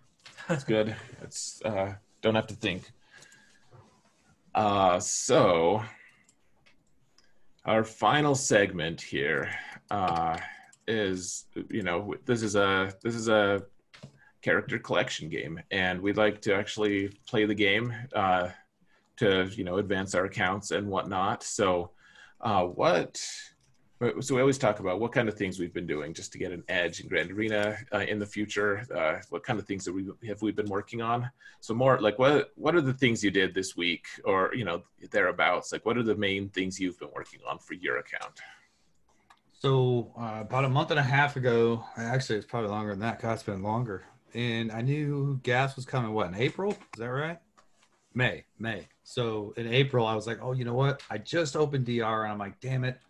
It's 0.49 0.65
good. 0.65 0.95
it's 1.23 1.62
uh, 1.65 1.95
don't 2.23 2.35
have 2.35 2.47
to 2.49 2.55
think. 2.55 2.90
Uh, 4.55 4.99
so 4.99 5.82
our 7.65 7.85
final 7.85 8.35
segment 8.35 9.01
here. 9.01 9.51
Uh, 9.90 10.36
is 10.89 11.45
you 11.70 11.82
know 11.82 12.15
this 12.24 12.43
is 12.43 12.57
a 12.57 12.93
this 13.03 13.15
is 13.15 13.28
a 13.28 13.62
character 14.40 14.78
collection 14.78 15.28
game 15.28 15.61
and 15.70 16.01
we'd 16.01 16.16
like 16.16 16.40
to 16.40 16.55
actually 16.55 17.09
play 17.27 17.45
the 17.45 17.55
game 17.55 17.93
uh, 18.15 18.49
to 19.16 19.45
you 19.53 19.62
know 19.62 19.77
advance 19.77 20.15
our 20.15 20.24
accounts 20.24 20.70
and 20.70 20.89
whatnot 20.89 21.43
so 21.43 21.90
uh, 22.40 22.65
what 22.65 23.20
so 24.20 24.34
we 24.34 24.40
always 24.40 24.58
talk 24.58 24.78
about 24.78 25.00
what 25.00 25.12
kind 25.12 25.28
of 25.28 25.36
things 25.36 25.58
we've 25.58 25.74
been 25.74 25.86
doing 25.86 26.14
just 26.14 26.30
to 26.32 26.38
get 26.38 26.52
an 26.52 26.62
edge 26.68 27.00
in 27.00 27.08
grand 27.08 27.30
arena 27.30 27.76
uh, 27.92 27.98
in 27.98 28.18
the 28.18 28.26
future 28.26 28.86
uh, 28.94 29.20
what 29.30 29.42
kind 29.42 29.58
of 29.58 29.66
things 29.66 29.84
that 29.84 29.92
we 29.92 30.06
have 30.26 30.40
we 30.40 30.52
been 30.52 30.68
working 30.68 31.02
on 31.02 31.28
so 31.60 31.74
more 31.74 32.00
like 32.00 32.18
what 32.18 32.52
what 32.54 32.74
are 32.74 32.80
the 32.80 32.92
things 32.92 33.24
you 33.24 33.30
did 33.30 33.54
this 33.54 33.76
week 33.76 34.06
or 34.24 34.54
you 34.54 34.64
know 34.64 34.82
thereabouts 35.10 35.72
like 35.72 35.84
what 35.84 35.96
are 35.96 36.02
the 36.02 36.14
main 36.14 36.48
things 36.50 36.78
you've 36.78 36.98
been 36.98 37.10
working 37.14 37.40
on 37.48 37.58
for 37.58 37.74
your 37.74 37.98
account 37.98 38.40
so 39.60 40.12
uh, 40.16 40.38
about 40.40 40.64
a 40.64 40.68
month 40.68 40.92
and 40.92 41.00
a 41.00 41.02
half 41.02 41.34
ago, 41.34 41.84
actually 41.96 42.36
it's 42.36 42.46
probably 42.46 42.70
longer 42.70 42.92
than 42.92 43.00
that. 43.00 43.20
God, 43.20 43.32
it's 43.32 43.42
been 43.42 43.62
longer. 43.62 44.04
And 44.32 44.70
I 44.70 44.82
knew 44.82 45.40
gas 45.42 45.74
was 45.74 45.84
coming. 45.84 46.12
What 46.12 46.28
in 46.28 46.36
April? 46.36 46.70
Is 46.70 46.98
that 46.98 47.06
right? 47.06 47.38
May, 48.14 48.44
May. 48.60 48.86
So 49.02 49.52
in 49.56 49.66
April, 49.66 50.06
I 50.06 50.14
was 50.14 50.28
like, 50.28 50.38
oh, 50.40 50.52
you 50.52 50.64
know 50.64 50.74
what? 50.74 51.02
I 51.10 51.18
just 51.18 51.56
opened 51.56 51.86
DR, 51.86 52.22
and 52.22 52.32
I'm 52.32 52.38
like, 52.38 52.60
damn 52.60 52.84
it. 52.84 53.00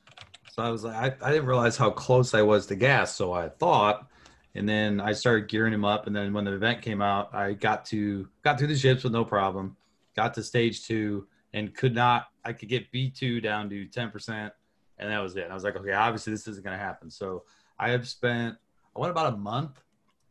So 0.58 0.64
I 0.64 0.70
was 0.70 0.82
like, 0.82 0.96
I, 0.96 1.28
I 1.28 1.30
didn't 1.30 1.46
realize 1.46 1.76
how 1.76 1.88
close 1.88 2.34
I 2.34 2.42
was 2.42 2.66
to 2.66 2.74
gas. 2.74 3.14
So 3.14 3.32
I 3.32 3.48
thought, 3.48 4.10
and 4.56 4.68
then 4.68 5.00
I 5.00 5.12
started 5.12 5.46
gearing 5.46 5.72
him 5.72 5.84
up. 5.84 6.08
And 6.08 6.16
then 6.16 6.32
when 6.32 6.44
the 6.44 6.52
event 6.52 6.82
came 6.82 7.00
out, 7.00 7.32
I 7.32 7.52
got 7.52 7.84
to 7.86 8.28
got 8.42 8.58
through 8.58 8.66
the 8.66 8.76
ships 8.76 9.04
with 9.04 9.12
no 9.12 9.24
problem. 9.24 9.76
Got 10.16 10.34
to 10.34 10.42
stage 10.42 10.84
two 10.84 11.28
and 11.52 11.72
could 11.72 11.94
not. 11.94 12.30
I 12.44 12.52
could 12.52 12.68
get 12.68 12.90
B 12.90 13.08
two 13.08 13.40
down 13.40 13.70
to 13.70 13.86
ten 13.86 14.10
percent 14.10 14.52
and 14.98 15.08
that 15.12 15.20
was 15.20 15.36
it. 15.36 15.44
And 15.44 15.52
I 15.52 15.54
was 15.54 15.62
like, 15.62 15.76
okay, 15.76 15.92
obviously 15.92 16.32
this 16.32 16.48
isn't 16.48 16.64
going 16.64 16.76
to 16.76 16.84
happen. 16.84 17.08
So 17.08 17.44
I 17.78 17.90
have 17.90 18.08
spent, 18.08 18.56
I 18.96 18.98
went 18.98 19.12
about 19.12 19.32
a 19.32 19.36
month, 19.36 19.80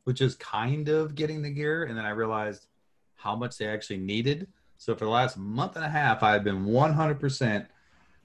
which 0.04 0.20
is 0.20 0.36
kind 0.36 0.90
of 0.90 1.16
getting 1.16 1.42
the 1.42 1.52
gear, 1.52 1.86
and 1.86 1.98
then 1.98 2.04
I 2.04 2.10
realized 2.10 2.68
how 3.16 3.34
much 3.34 3.58
they 3.58 3.68
actually 3.68 4.00
needed. 4.00 4.50
So 4.78 4.94
for 4.94 5.06
the 5.06 5.12
last 5.12 5.38
month 5.38 5.78
and 5.78 5.86
a 5.86 5.90
half, 5.90 6.22
I've 6.22 6.44
been 6.44 6.66
100% 6.66 7.68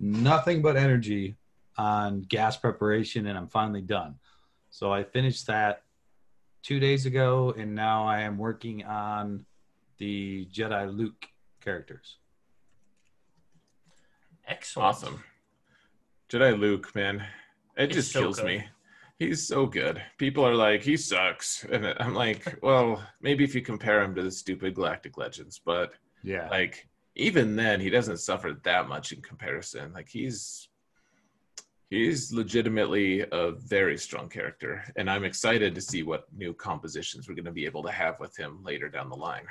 nothing 0.01 0.63
but 0.63 0.77
energy 0.77 1.37
on 1.83 2.21
gas 2.21 2.57
preparation, 2.57 3.27
and 3.27 3.37
I'm 3.37 3.49
finally 3.49 3.81
done. 3.81 4.15
So 4.71 4.93
I 4.93 5.03
finished 5.03 5.49
that 5.49 5.83
two 6.63 6.79
days 6.79 7.07
ago, 7.07 7.53
and 7.59 7.75
now 7.75 8.07
I 8.07 8.21
am 8.21 8.39
working 8.39 8.85
on 8.85 9.45
the 9.99 10.47
Jedi 10.53 10.97
Luke 10.97 11.27
characters. 11.61 12.19
Excellent. 14.47 14.87
Awesome. 14.87 15.25
Jedi 16.29 16.57
Luke, 16.57 16.95
man, 16.95 17.25
it 17.77 17.89
He's 17.89 17.97
just 17.97 18.13
so 18.13 18.21
kills 18.21 18.37
good. 18.37 18.47
me. 18.47 18.65
He's 19.19 19.45
so 19.45 19.67
good. 19.67 20.01
People 20.19 20.47
are 20.47 20.55
like, 20.55 20.83
he 20.83 20.97
sucks, 20.97 21.65
and 21.65 21.85
I'm 21.99 22.15
like, 22.15 22.59
well, 22.63 23.03
maybe 23.21 23.43
if 23.43 23.57
you 23.57 23.61
compare 23.61 24.03
him 24.03 24.15
to 24.15 24.23
the 24.23 24.31
stupid 24.31 24.77
Galactic 24.77 25.19
Legends, 25.19 25.61
but 25.65 25.95
yeah, 26.23 26.49
like 26.49 26.87
even 27.17 27.57
then, 27.57 27.81
he 27.81 27.91
doesn't 27.91 28.19
suffer 28.19 28.57
that 28.63 28.89
much 28.89 29.11
in 29.11 29.21
comparison. 29.21 29.93
Like 29.93 30.09
he's 30.09 30.69
he's 31.93 32.33
legitimately 32.33 33.23
a 33.33 33.53
very 33.53 33.99
strong 33.99 34.27
character, 34.27 34.83
and 34.97 35.11
I'm 35.11 35.25
excited 35.25 35.75
to 35.75 35.81
see 35.83 36.03
what 36.03 36.27
new 36.35 36.55
compositions 36.55 37.29
we're 37.29 37.35
going 37.35 37.45
to 37.45 37.53
be 37.53 37.67
able 37.67 37.83
to 37.83 37.91
have 37.91 38.19
with 38.19 38.35
him 38.35 38.65
later 38.65 38.89
down 38.89 39.11
the 39.11 39.17
line. 39.17 39.45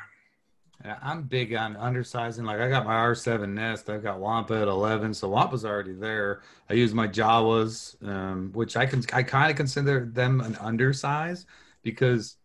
I'm 1.03 1.21
big 1.21 1.53
on 1.53 1.75
undersizing. 1.75 2.43
Like 2.43 2.59
I 2.59 2.67
got 2.67 2.87
my 2.87 2.95
R7 2.95 3.47
Nest, 3.49 3.91
I've 3.91 4.01
got 4.01 4.19
Wampa 4.19 4.59
at 4.59 4.67
11, 4.67 5.13
so 5.13 5.29
Wampa's 5.29 5.63
already 5.63 5.93
there. 5.93 6.41
I 6.67 6.73
use 6.73 6.95
my 6.95 7.07
Jawas, 7.07 8.01
um, 8.07 8.49
which 8.53 8.75
I 8.75 8.87
can 8.87 9.03
I 9.13 9.21
kind 9.21 9.51
of 9.51 9.55
consider 9.55 10.09
them 10.11 10.41
an 10.41 10.55
undersize 10.55 11.45
because 11.83 12.37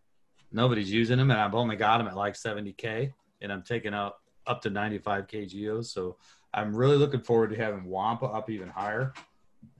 nobody's 0.51 0.91
using 0.91 1.17
them, 1.17 1.31
and 1.31 1.39
I've 1.41 1.55
only 1.55 1.75
got 1.75 1.97
them 1.97 2.07
at 2.07 2.15
like 2.15 2.35
70k, 2.35 3.11
and 3.41 3.51
I'm 3.51 3.63
taking 3.63 3.95
up 3.95 4.21
up 4.45 4.61
to 4.61 4.69
95 4.69 5.25
kgos. 5.25 5.85
So 5.85 6.17
I'm 6.53 6.75
really 6.75 6.97
looking 6.97 7.21
forward 7.21 7.49
to 7.49 7.55
having 7.55 7.85
Wampa 7.85 8.27
up 8.27 8.51
even 8.51 8.69
higher. 8.69 9.13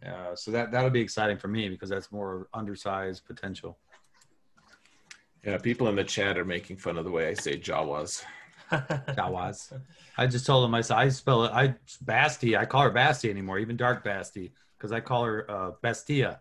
Uh, 0.08 0.36
so 0.36 0.52
that 0.52 0.72
that'll 0.72 0.90
be 0.90 1.02
exciting 1.02 1.38
for 1.38 1.48
me 1.48 1.70
because 1.70 1.90
that's 1.90 2.12
more 2.12 2.48
undersized 2.54 3.26
potential. 3.26 3.78
Yeah, 5.44 5.58
people 5.58 5.88
in 5.88 5.96
the 5.96 6.04
chat 6.04 6.38
are 6.38 6.46
making 6.46 6.78
fun 6.78 6.98
of 6.98 7.06
the 7.06 7.12
way 7.12 7.28
I 7.28 7.34
say 7.34 7.58
Jawas. 7.58 8.24
Jawas. 8.72 9.80
I 10.18 10.28
just 10.28 10.46
told 10.46 10.64
them 10.64 10.74
I 10.74 10.82
said 10.82 10.98
I 10.98 11.10
spell 11.10 11.46
it. 11.46 11.52
I 11.52 11.76
Basti. 12.02 12.58
I 12.58 12.66
call 12.66 12.82
her 12.84 12.90
Basti 12.90 13.30
anymore, 13.30 13.60
even 13.60 13.78
Dark 13.78 14.04
Basti, 14.04 14.54
because 14.78 14.92
I 14.92 15.00
call 15.00 15.26
her 15.26 15.50
uh, 15.50 15.72
Bastia, 15.82 16.40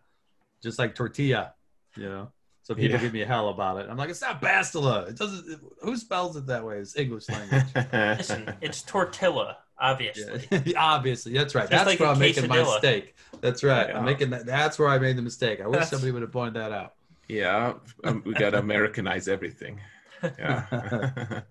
just 0.62 0.78
like 0.78 0.94
tortilla. 0.94 1.54
You 1.96 2.08
know. 2.08 2.32
So 2.62 2.74
people 2.74 2.96
yeah. 2.96 3.02
give 3.02 3.12
me 3.12 3.22
a 3.22 3.26
hell 3.26 3.50
about 3.50 3.78
it. 3.78 3.86
I'm 3.88 3.96
like, 3.96 4.10
it's 4.10 4.20
not 4.20 4.42
Bastila. 4.42 5.08
It 5.08 5.16
doesn't. 5.16 5.52
It, 5.52 5.60
who 5.82 5.96
spells 5.96 6.36
it 6.36 6.46
that 6.46 6.64
way? 6.64 6.78
It's 6.78 6.96
English 6.96 7.28
language. 7.28 7.62
Listen, 7.92 8.52
it's 8.60 8.82
tortilla. 8.82 9.58
Obviously. 9.78 10.46
Yeah, 10.66 10.82
obviously, 10.82 11.32
that's 11.32 11.54
right. 11.54 11.62
Just 11.62 11.70
that's 11.70 11.86
like 11.86 12.00
where 12.00 12.08
a 12.08 12.12
I'm 12.12 12.18
making 12.18 12.48
my 12.48 12.62
mistake. 12.62 13.14
That's 13.40 13.62
right. 13.64 13.88
Yeah. 13.88 13.98
I'm 13.98 14.04
making 14.04 14.30
that. 14.30 14.46
That's 14.46 14.78
where 14.78 14.88
I 14.88 14.98
made 14.98 15.16
the 15.16 15.22
mistake. 15.22 15.60
I 15.60 15.66
wish 15.66 15.72
That's- 15.74 15.90
somebody 15.90 16.12
would 16.12 16.22
have 16.22 16.32
pointed 16.32 16.54
that 16.54 16.72
out. 16.72 16.94
Yeah, 17.28 17.74
um, 18.04 18.22
we 18.24 18.34
got 18.34 18.50
to 18.50 18.58
Americanize 18.60 19.26
everything. 19.28 19.80
Yeah. 20.22 21.40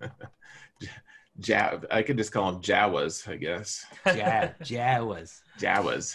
Ja- 1.44 1.80
I 1.90 2.02
could 2.02 2.16
just 2.16 2.32
call 2.32 2.50
them 2.52 2.62
Jawas, 2.62 3.28
I 3.28 3.36
guess. 3.36 3.84
Ja- 4.06 4.48
Jawas. 4.62 5.40
Jawas. 5.60 6.14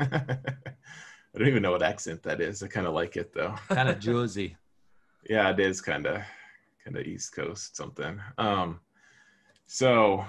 I 0.00 0.08
don't 1.38 1.46
even 1.48 1.62
know 1.62 1.72
what 1.72 1.82
accent 1.82 2.22
that 2.22 2.40
is. 2.40 2.62
I 2.62 2.68
kind 2.68 2.86
of 2.86 2.94
like 2.94 3.16
it 3.16 3.34
though. 3.34 3.54
Kind 3.68 3.88
of 3.90 3.98
Jersey. 3.98 4.56
Yeah, 5.28 5.50
it 5.50 5.60
is 5.60 5.80
kind 5.82 6.06
of 6.06 6.22
kind 6.84 6.96
of 6.96 7.04
East 7.06 7.34
Coast 7.34 7.76
something. 7.76 8.18
Um, 8.38 8.80
so 9.66 10.24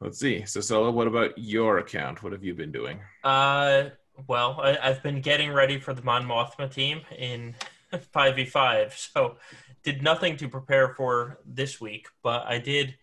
let's 0.00 0.18
see. 0.18 0.44
So 0.46 0.60
Solo, 0.60 0.90
what 0.90 1.06
about 1.06 1.36
your 1.36 1.78
account? 1.78 2.22
What 2.22 2.32
have 2.32 2.44
you 2.44 2.54
been 2.54 2.72
doing? 2.72 3.00
Uh, 3.24 3.90
well, 4.26 4.60
I, 4.60 4.78
I've 4.82 5.02
been 5.02 5.20
getting 5.20 5.52
ready 5.52 5.78
for 5.78 5.94
the 5.94 6.02
Mon 6.02 6.24
Mothma 6.24 6.72
team 6.72 7.02
in 7.16 7.54
5v5, 7.92 8.92
so 8.96 9.36
did 9.82 10.02
nothing 10.02 10.36
to 10.38 10.48
prepare 10.48 10.94
for 10.94 11.38
this 11.46 11.80
week, 11.80 12.08
but 12.22 12.46
I 12.46 12.58
did. 12.58 12.96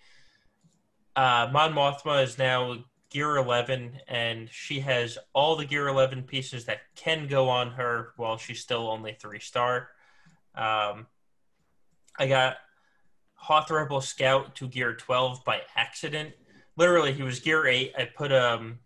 Uh, 1.16 1.50
Mon 1.52 1.74
Mothma 1.74 2.24
is 2.24 2.38
now 2.38 2.78
Gear 3.10 3.38
11, 3.38 4.00
and 4.08 4.50
she 4.52 4.80
has 4.82 5.18
all 5.34 5.56
the 5.56 5.66
Gear 5.66 5.88
11 5.88 6.24
pieces 6.24 6.66
that 6.66 6.82
can 6.96 7.28
go 7.28 7.50
on 7.50 7.72
her 7.72 8.10
while 8.18 8.38
she's 8.38 8.60
still 8.60 8.90
only 8.90 9.18
three 9.20 9.40
star. 9.40 9.90
Um, 10.54 11.08
I 12.20 12.28
got 12.28 12.58
Hoth 13.36 13.72
Rebel 13.72 14.02
Scout 14.02 14.56
to 14.56 14.68
Gear 14.68 14.94
12 14.94 15.44
by 15.46 15.62
accident. 15.76 16.34
Literally, 16.78 17.12
he 17.12 17.24
was 17.24 17.40
Gear 17.40 17.68
8. 17.68 17.94
I 17.98 18.06
put 18.06 18.32
um, 18.32 18.80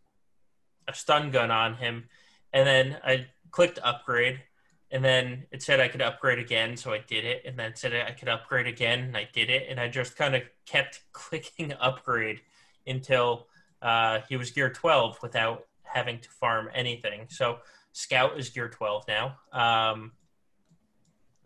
a 0.87 0.93
stun 0.93 1.29
gun 1.29 1.51
on 1.51 1.75
him, 1.75 2.05
and 2.53 2.65
then 2.65 2.97
I 3.03 3.27
clicked 3.51 3.79
upgrade, 3.83 4.41
and 4.89 5.03
then 5.03 5.45
it 5.51 5.61
said 5.61 5.79
I 5.79 5.89
could 5.89 6.01
upgrade 6.01 6.39
again, 6.39 6.75
so 6.77 6.93
I 6.93 6.99
did 6.99 7.25
it, 7.25 7.43
and 7.45 7.59
then 7.59 7.71
it 7.71 7.77
said 7.77 7.93
I 7.93 8.11
could 8.11 8.29
upgrade 8.29 8.67
again, 8.67 8.99
and 8.99 9.17
I 9.17 9.27
did 9.31 9.49
it, 9.49 9.67
and 9.69 9.79
I 9.79 9.89
just 9.89 10.15
kind 10.15 10.35
of 10.35 10.43
kept 10.65 11.01
clicking 11.11 11.73
upgrade 11.79 12.41
until 12.87 13.47
uh, 13.81 14.19
he 14.27 14.37
was 14.37 14.51
gear 14.51 14.69
12 14.69 15.19
without 15.21 15.65
having 15.83 16.19
to 16.19 16.29
farm 16.29 16.69
anything. 16.73 17.27
So 17.29 17.59
Scout 17.91 18.39
is 18.39 18.49
gear 18.49 18.69
12 18.69 19.05
now. 19.07 19.37
Um, 19.51 20.13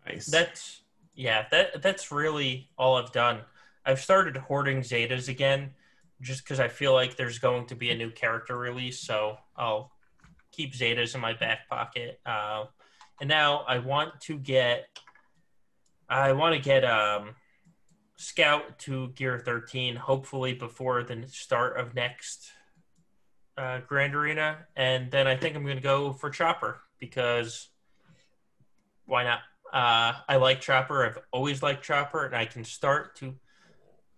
Nice. 0.07 0.27
that's 0.27 0.81
yeah, 1.15 1.45
that 1.49 1.81
that's 1.81 2.11
really 2.11 2.69
all 2.77 2.97
I've 2.97 3.11
done. 3.11 3.39
I've 3.85 3.99
started 3.99 4.37
hoarding 4.37 4.81
Zetas 4.81 5.29
again, 5.29 5.71
just 6.21 6.43
because 6.43 6.59
I 6.59 6.67
feel 6.67 6.93
like 6.93 7.15
there's 7.15 7.39
going 7.39 7.67
to 7.67 7.75
be 7.75 7.91
a 7.91 7.95
new 7.95 8.11
character 8.11 8.57
release, 8.57 8.99
so 8.99 9.37
I'll 9.55 9.91
keep 10.51 10.73
Zetas 10.73 11.15
in 11.15 11.21
my 11.21 11.33
back 11.33 11.67
pocket. 11.69 12.19
Uh, 12.25 12.65
and 13.19 13.29
now 13.29 13.63
I 13.67 13.79
want 13.79 14.21
to 14.21 14.37
get, 14.37 14.87
I 16.09 16.33
want 16.33 16.55
to 16.55 16.61
get 16.61 16.83
um, 16.83 17.35
Scout 18.17 18.79
to 18.79 19.09
Gear 19.09 19.39
13, 19.39 19.95
hopefully 19.95 20.53
before 20.53 21.03
the 21.03 21.25
start 21.27 21.77
of 21.77 21.93
next 21.95 22.49
uh, 23.57 23.79
Grand 23.87 24.15
Arena, 24.15 24.59
and 24.75 25.11
then 25.11 25.27
I 25.27 25.35
think 25.35 25.55
I'm 25.55 25.63
going 25.63 25.77
to 25.77 25.83
go 25.83 26.13
for 26.13 26.29
Chopper 26.29 26.81
because 26.99 27.69
why 29.05 29.23
not? 29.23 29.39
Uh, 29.71 30.13
I 30.27 30.37
like 30.37 30.61
Chopper. 30.61 31.05
I've 31.05 31.19
always 31.31 31.61
liked 31.61 31.83
Chopper, 31.83 32.25
and 32.25 32.35
I 32.35 32.45
can 32.45 32.63
start 32.63 33.15
to 33.17 33.35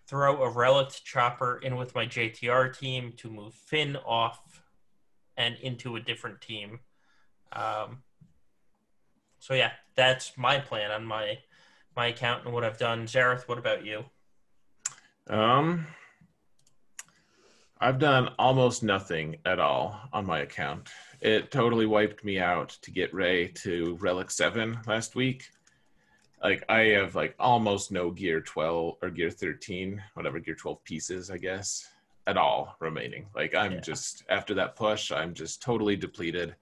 throw 0.07 0.41
a 0.41 0.49
relic 0.49 0.89
Chopper 1.03 1.59
in 1.61 1.75
with 1.75 1.93
my 1.93 2.05
JTR 2.05 2.77
team 2.77 3.13
to 3.17 3.29
move 3.29 3.53
Finn 3.53 3.97
off 4.05 4.63
and 5.35 5.55
into 5.61 5.95
a 5.95 5.99
different 5.99 6.41
team. 6.41 6.79
Um, 7.51 8.03
so 9.39 9.53
yeah, 9.53 9.71
that's 9.95 10.37
my 10.37 10.59
plan 10.59 10.91
on 10.91 11.05
my 11.05 11.37
my 11.95 12.07
account 12.07 12.45
and 12.45 12.53
what 12.53 12.63
I've 12.63 12.77
done. 12.77 13.05
Xaereth, 13.05 13.47
what 13.47 13.57
about 13.57 13.85
you? 13.85 14.05
Um, 15.29 15.87
I've 17.79 17.99
done 17.99 18.29
almost 18.39 18.83
nothing 18.83 19.37
at 19.45 19.59
all 19.59 19.99
on 20.13 20.25
my 20.25 20.39
account. 20.39 20.89
It 21.21 21.51
totally 21.51 21.85
wiped 21.85 22.23
me 22.23 22.39
out 22.39 22.69
to 22.83 22.91
get 22.91 23.13
Rey 23.13 23.47
to 23.63 23.97
Relic 23.99 24.29
7 24.29 24.79
last 24.85 25.15
week. 25.15 25.49
Like, 26.43 26.63
I 26.69 26.79
have 26.89 27.15
like 27.15 27.35
almost 27.39 27.91
no 27.91 28.11
Gear 28.11 28.41
12 28.41 28.97
or 29.01 29.09
Gear 29.09 29.31
13, 29.31 30.01
whatever 30.13 30.39
Gear 30.39 30.55
12 30.55 30.83
pieces, 30.83 31.31
I 31.31 31.37
guess, 31.37 31.87
at 32.27 32.37
all 32.37 32.75
remaining. 32.79 33.27
Like, 33.35 33.55
I'm 33.55 33.73
Yeah. 33.73 33.79
just, 33.79 34.23
after 34.29 34.53
that 34.55 34.75
push, 34.75 35.11
I'm 35.11 35.33
just 35.33 35.61
totally 35.61 35.95
depleted. 35.95 36.55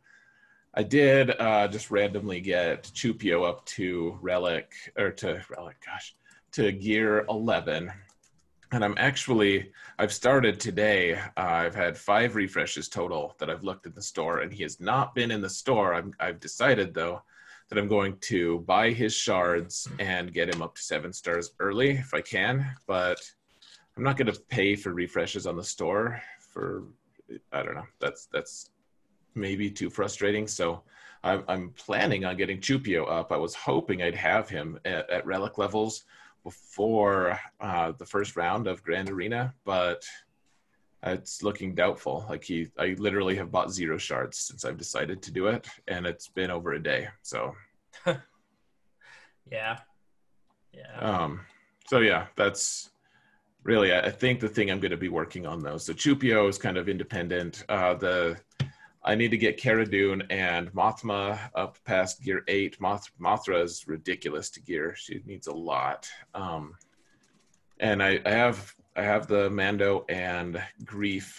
I 0.73 0.83
did 0.83 1.31
uh, 1.39 1.67
just 1.67 1.91
randomly 1.91 2.41
get 2.41 2.91
Chewpio 2.93 3.43
up 3.43 3.65
to 3.67 4.17
Relic, 4.21 4.73
or 4.97 5.11
to 5.11 5.41
Relic, 5.49 5.77
gosh, 5.85 6.15
to 6.53 6.71
Gear 6.71 7.25
11 7.29 7.91
and 8.71 8.83
I'm 8.83 8.95
actually 8.97 9.71
I've 9.97 10.11
started 10.11 10.59
today. 10.59 11.13
Uh, 11.15 11.21
I've 11.37 11.75
had 11.75 11.97
five 11.97 12.35
refreshes 12.35 12.89
total 12.89 13.35
that 13.39 13.49
I've 13.49 13.63
looked 13.63 13.85
in 13.85 13.93
the 13.93 14.01
store, 14.01 14.39
and 14.39 14.51
he 14.51 14.63
has 14.63 14.79
not 14.81 15.15
been 15.15 15.31
in 15.31 15.39
the 15.39 15.49
store. 15.49 15.93
I'm, 15.93 16.13
I've 16.19 16.39
decided 16.39 16.93
though 16.93 17.21
that 17.69 17.77
I'm 17.79 17.87
going 17.87 18.17
to 18.21 18.59
buy 18.59 18.91
his 18.91 19.13
shards 19.13 19.87
and 19.99 20.33
get 20.33 20.53
him 20.53 20.61
up 20.61 20.75
to 20.75 20.81
seven 20.81 21.11
stars 21.13 21.51
early 21.59 21.91
if 21.91 22.13
I 22.13 22.21
can. 22.21 22.65
But 22.87 23.19
I'm 23.97 24.03
not 24.03 24.17
going 24.17 24.31
to 24.31 24.39
pay 24.49 24.75
for 24.75 24.93
refreshes 24.93 25.47
on 25.47 25.55
the 25.55 25.63
store 25.63 26.21
for 26.39 26.83
I 27.51 27.63
don't 27.63 27.75
know. 27.75 27.87
That's 27.99 28.27
that's 28.31 28.69
maybe 29.33 29.69
too 29.69 29.89
frustrating. 29.89 30.47
So. 30.47 30.83
I'm, 31.23 31.43
I'm 31.47 31.69
planning 31.71 32.23
on 32.23 32.37
getting 32.37 32.61
Chewpio 32.61 33.05
up. 33.05 33.31
I 33.31 33.37
was 33.37 33.55
hoping 33.55 34.03
I'd 34.03 34.13
have 34.13 34.47
him 34.47 34.77
at, 34.85 35.09
at 35.09 35.25
relic 35.25 35.57
levels 35.57 36.03
before 36.43 37.39
uh, 37.59 37.93
the 37.97 38.05
first 38.05 38.35
round 38.35 38.67
of 38.67 38.83
Grand 38.83 39.09
Arena, 39.09 39.51
but 39.65 40.05
it's 41.05 41.43
looking 41.43 41.75
doubtful. 41.75 42.25
Like 42.29 42.43
he, 42.43 42.67
I 42.77 42.95
literally 42.97 43.35
have 43.35 43.51
bought 43.51 43.71
zero 43.71 43.97
shards 43.97 44.39
since 44.39 44.65
I've 44.65 44.77
decided 44.77 45.21
to 45.23 45.31
do 45.31 45.47
it, 45.47 45.67
and 45.87 46.05
it's 46.05 46.27
been 46.27 46.51
over 46.51 46.73
a 46.73 46.81
day. 46.81 47.07
So, 47.21 47.55
Yeah, 49.51 49.77
yeah, 50.73 50.99
um, 50.99 51.41
so 51.87 51.99
yeah, 51.99 52.27
that's 52.35 52.89
really. 53.63 53.93
I 53.93 54.09
think 54.09 54.39
the 54.39 54.49
thing 54.49 54.71
I'm 54.71 54.79
going 54.79 54.91
to 54.91 54.97
be 54.97 55.09
working 55.09 55.45
on 55.45 55.61
though. 55.61 55.77
So 55.77 55.93
Chewpio 55.93 56.47
is 56.47 56.57
kind 56.57 56.77
of 56.77 56.89
independent. 56.89 57.63
Uh, 57.69 57.93
the 57.93 58.37
I 59.03 59.13
need 59.13 59.29
to 59.31 59.37
get 59.37 59.57
Cara 59.57 59.85
Dune 59.85 60.23
and 60.31 60.73
Mothma 60.73 61.39
up 61.53 61.77
past 61.85 62.23
gear 62.23 62.43
eight. 62.47 62.81
Moth, 62.81 63.07
Mothra 63.21 63.63
is 63.63 63.87
ridiculous 63.87 64.49
to 64.51 64.61
gear. 64.61 64.95
She 64.97 65.21
needs 65.25 65.45
a 65.45 65.53
lot. 65.53 66.09
Um, 66.33 66.73
and 67.79 68.01
I, 68.01 68.19
I 68.25 68.31
have 68.31 68.73
I 68.95 69.03
have 69.03 69.27
the 69.27 69.49
Mando 69.49 70.05
and 70.07 70.61
Greef. 70.83 71.37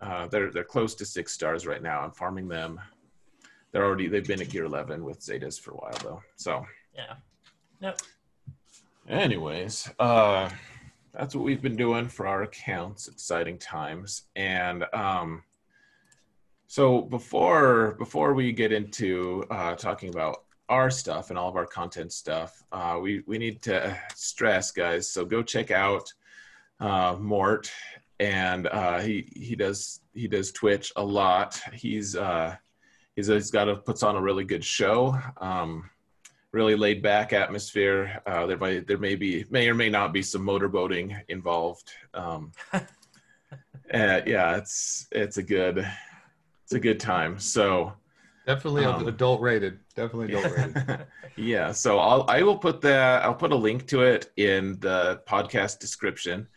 Uh, 0.00 0.26
they're 0.28 0.50
they're 0.50 0.64
close 0.64 0.94
to 0.96 1.04
six 1.04 1.32
stars 1.32 1.66
right 1.66 1.82
now. 1.82 2.00
I'm 2.00 2.10
farming 2.10 2.48
them. 2.48 2.80
They're 3.72 3.84
already 3.84 4.08
they've 4.08 4.26
been 4.26 4.40
at 4.40 4.50
gear 4.50 4.64
eleven 4.64 5.04
with 5.04 5.20
Zetas 5.20 5.60
for 5.60 5.72
a 5.72 5.76
while 5.76 5.98
though. 6.02 6.22
So 6.36 6.64
yeah. 6.94 7.14
Yep. 7.80 8.00
anyways, 9.08 9.88
uh, 10.00 10.50
that's 11.12 11.34
what 11.34 11.44
we've 11.44 11.62
been 11.62 11.76
doing 11.76 12.08
for 12.08 12.26
our 12.26 12.42
accounts. 12.42 13.06
Exciting 13.06 13.58
times. 13.58 14.22
And 14.34 14.84
um, 14.92 15.44
so 16.66 17.02
before 17.02 17.94
before 17.98 18.34
we 18.34 18.52
get 18.52 18.72
into 18.72 19.44
uh, 19.50 19.74
talking 19.76 20.10
about 20.10 20.44
our 20.68 20.90
stuff 20.90 21.30
and 21.30 21.38
all 21.38 21.48
of 21.48 21.56
our 21.56 21.66
content 21.66 22.12
stuff, 22.12 22.62
uh, 22.72 22.98
we 23.00 23.22
we 23.26 23.38
need 23.38 23.62
to 23.62 23.96
stress, 24.14 24.72
guys. 24.72 25.08
So 25.08 25.24
go 25.24 25.42
check 25.42 25.70
out 25.70 26.12
uh, 26.80 27.16
Mort, 27.18 27.70
and 28.20 28.66
uh, 28.66 28.98
he 28.98 29.30
he 29.34 29.54
does 29.54 30.00
he 30.14 30.28
does 30.28 30.52
Twitch 30.52 30.92
a 30.96 31.02
lot. 31.02 31.60
He's 31.72 32.16
uh, 32.16 32.56
he's, 33.16 33.28
he's 33.28 33.50
got 33.50 33.68
a 33.68 33.76
puts 33.76 34.02
on 34.02 34.16
a 34.16 34.20
really 34.20 34.44
good 34.44 34.64
show. 34.64 35.18
Um, 35.38 35.90
really 36.52 36.76
laid 36.76 37.02
back 37.02 37.32
atmosphere. 37.32 38.20
Uh, 38.26 38.46
there 38.46 38.58
might 38.58 38.86
there 38.86 38.98
may 38.98 39.14
be 39.14 39.44
may 39.50 39.68
or 39.68 39.74
may 39.74 39.88
not 39.88 40.12
be 40.12 40.22
some 40.22 40.42
motorboating 40.42 41.16
involved. 41.28 41.90
Um, 42.14 42.52
uh, 42.72 42.80
yeah, 43.92 44.56
it's 44.56 45.06
it's 45.12 45.36
a 45.36 45.42
good 45.42 45.78
it's 46.64 46.72
a 46.72 46.80
good 46.80 47.00
time. 47.00 47.38
So 47.38 47.92
Definitely 48.46 48.86
Um, 48.86 49.06
adult 49.06 49.42
rated. 49.42 49.78
Definitely 49.94 50.34
adult 50.34 50.56
rated. 50.76 51.06
yeah, 51.36 51.70
so 51.70 51.98
I'll 51.98 52.24
I 52.28 52.42
will 52.42 52.56
put 52.56 52.80
that 52.80 53.22
I'll 53.22 53.34
put 53.34 53.52
a 53.52 53.56
link 53.56 53.86
to 53.88 54.02
it 54.02 54.32
in 54.38 54.80
the 54.80 55.20
podcast 55.28 55.80
description. 55.80 56.48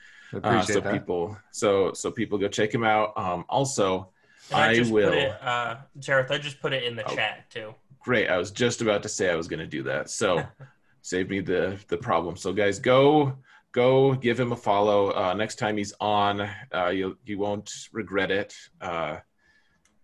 I 0.43 0.57
Uh, 0.57 0.61
so 0.61 0.79
that. 0.79 0.93
people 0.93 1.37
so 1.51 1.93
so 1.93 2.11
people 2.11 2.37
go 2.37 2.47
check 2.47 2.73
him 2.73 2.83
out. 2.83 3.13
Um, 3.17 3.45
also, 3.49 4.09
I, 4.53 4.69
I 4.69 4.75
just 4.75 4.91
will. 4.91 5.09
put 5.09 5.17
it, 5.17 5.31
uh, 5.41 5.75
Xaereth, 5.99 6.31
I 6.31 6.37
just 6.37 6.59
put 6.61 6.73
it 6.73 6.83
in 6.83 6.95
the 6.95 7.05
Oh. 7.09 7.15
chat 7.15 7.49
too. 7.49 7.73
Great. 7.99 8.29
I 8.29 8.37
was 8.37 8.51
just 8.51 8.81
about 8.81 9.03
to 9.03 9.09
say 9.09 9.29
I 9.29 9.35
was 9.35 9.47
going 9.47 9.59
to 9.59 9.67
do 9.67 9.83
that. 9.83 10.09
So 10.09 10.43
save 11.01 11.29
me 11.29 11.39
the 11.41 11.77
the 11.87 11.97
problem. 11.97 12.35
So 12.35 12.51
guys, 12.53 12.79
go 12.79 13.37
go 13.71 14.13
give 14.13 14.39
him 14.39 14.51
a 14.51 14.55
follow. 14.57 15.11
Uh, 15.13 15.33
next 15.33 15.55
time 15.55 15.77
he's 15.77 15.93
on, 15.99 16.49
uh, 16.73 16.87
you 16.89 17.17
you 17.25 17.37
won't 17.37 17.71
regret 17.93 18.31
it. 18.31 18.55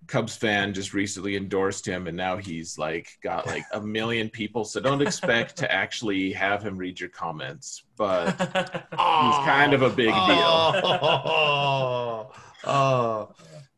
Uh, 0.08 0.12
Cubs 0.12 0.36
fan 0.36 0.74
just 0.74 0.94
recently 0.94 1.36
endorsed 1.36 1.86
him, 1.88 2.08
and 2.08 2.16
now 2.16 2.38
he's 2.38 2.78
like 2.78 3.10
got 3.22 3.46
like 3.46 3.64
a 3.74 3.82
million 3.82 4.30
people. 4.30 4.66
So 4.66 4.80
don't 4.80 5.02
expect 5.02 5.58
to 5.58 5.72
actually 5.72 6.32
have 6.34 6.64
him 6.64 6.78
read 6.78 7.00
your 7.00 7.10
comments, 7.10 7.84
but 7.98 8.32
he's 8.40 9.46
kind 9.46 9.74
of 9.74 9.82
a 9.82 9.90
big 9.90 10.14
deal. 10.28 10.74
Oh, 12.70 13.30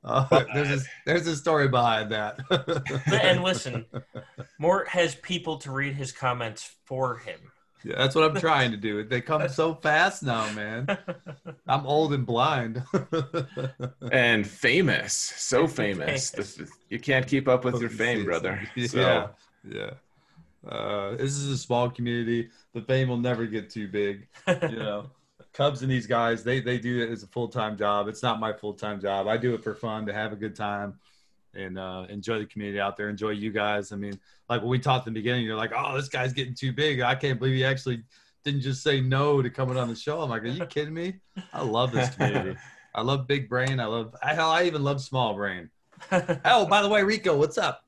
oh, 0.04 0.28
oh, 0.32 0.46
there's 0.54 0.82
a, 0.82 0.86
there's 1.06 1.28
a 1.28 1.36
story 1.36 1.68
behind 1.68 2.12
that. 2.12 2.40
and 3.12 3.44
listen, 3.44 3.86
Mort 4.60 4.88
has 4.88 5.16
people 5.16 5.58
to 5.60 5.72
read 5.72 5.96
his 5.96 6.12
comments 6.12 6.76
for 6.86 7.18
him. 7.18 7.40
Yeah, 7.84 7.96
that's 7.98 8.14
what 8.16 8.24
I'm 8.24 8.40
trying 8.40 8.72
to 8.72 8.78
do. 8.78 9.04
They 9.04 9.22
come 9.22 9.48
so 9.50 9.74
fast 9.74 10.24
now, 10.24 10.52
man. 10.54 10.86
I'm 11.68 11.86
old 11.86 12.14
and 12.14 12.26
blind. 12.26 12.84
and 14.12 14.46
famous, 14.46 15.14
so 15.14 15.68
famous. 15.68 16.32
Famous. 16.32 16.62
You 16.90 17.00
can't 17.00 17.26
keep 17.26 17.48
up 17.48 17.64
with 17.64 17.80
your 17.80 17.90
fame, 17.90 18.26
brother. 18.26 18.62
Yeah, 18.76 18.88
So 18.88 19.30
yeah. 19.64 19.92
Uh, 20.68 21.12
this 21.12 21.38
is 21.38 21.48
a 21.48 21.58
small 21.58 21.90
community. 21.90 22.50
The 22.74 22.82
fame 22.82 23.08
will 23.08 23.18
never 23.18 23.46
get 23.46 23.70
too 23.70 23.88
big. 23.88 24.28
You 24.48 24.80
know, 24.80 25.12
Cubs 25.54 25.82
and 25.82 25.90
these 25.90 26.06
guys, 26.06 26.44
they 26.44 26.60
they 26.60 26.78
do 26.78 27.02
it 27.02 27.10
as 27.10 27.24
a 27.24 27.28
full 27.28 27.48
time 27.48 27.78
job. 27.78 28.08
It's 28.08 28.22
not 28.22 28.40
my 28.40 28.52
full 28.52 28.74
time 28.74 29.00
job. 29.00 29.28
I 29.28 29.38
do 29.38 29.54
it 29.54 29.64
for 29.64 29.74
fun 29.74 30.06
to 30.08 30.14
have 30.14 30.34
a 30.34 30.36
good 30.36 30.56
time 30.56 31.00
and 31.54 31.78
uh, 31.78 32.06
enjoy 32.10 32.40
the 32.40 32.46
community 32.46 32.80
out 32.80 32.98
there. 32.98 33.10
Enjoy 33.10 33.30
you 33.30 33.52
guys. 33.52 33.92
I 33.92 33.96
mean, 33.96 34.20
like 34.50 34.62
when 34.62 34.70
we 34.70 34.80
talked 34.80 35.08
in 35.08 35.14
the 35.14 35.20
beginning, 35.20 35.46
you're 35.46 35.56
like, 35.58 35.72
"Oh, 35.76 35.96
this 35.96 36.10
guy's 36.10 36.34
getting 36.34 36.54
too 36.54 36.72
big." 36.72 37.02
I 37.02 37.16
can't 37.16 37.40
believe 37.40 37.56
he 37.56 37.66
actually 37.66 38.04
didn't 38.44 38.62
just 38.62 38.84
say 38.84 39.02
no 39.02 39.42
to 39.42 39.50
coming 39.50 39.78
on 39.78 39.88
the 39.90 39.96
show. 39.96 40.22
I'm 40.22 40.30
like, 40.30 40.44
"Are 40.44 40.48
you 40.48 40.66
kidding 40.66 40.94
me?" 40.94 41.16
I 41.54 41.64
love 41.64 41.92
this 41.92 42.14
community. 42.16 42.58
I 42.96 43.02
love 43.02 43.28
big 43.28 43.48
brain. 43.50 43.80
I 43.80 43.86
love. 43.86 44.16
I, 44.22 44.34
hell, 44.34 44.50
I 44.50 44.64
even 44.64 44.84
love 44.84 45.02
small 45.02 45.34
brain. 45.34 45.70
Oh, 46.46 46.66
by 46.66 46.82
the 46.82 46.88
way, 46.88 47.04
Rico, 47.04 47.38
what's 47.38 47.58
up? 47.58 47.84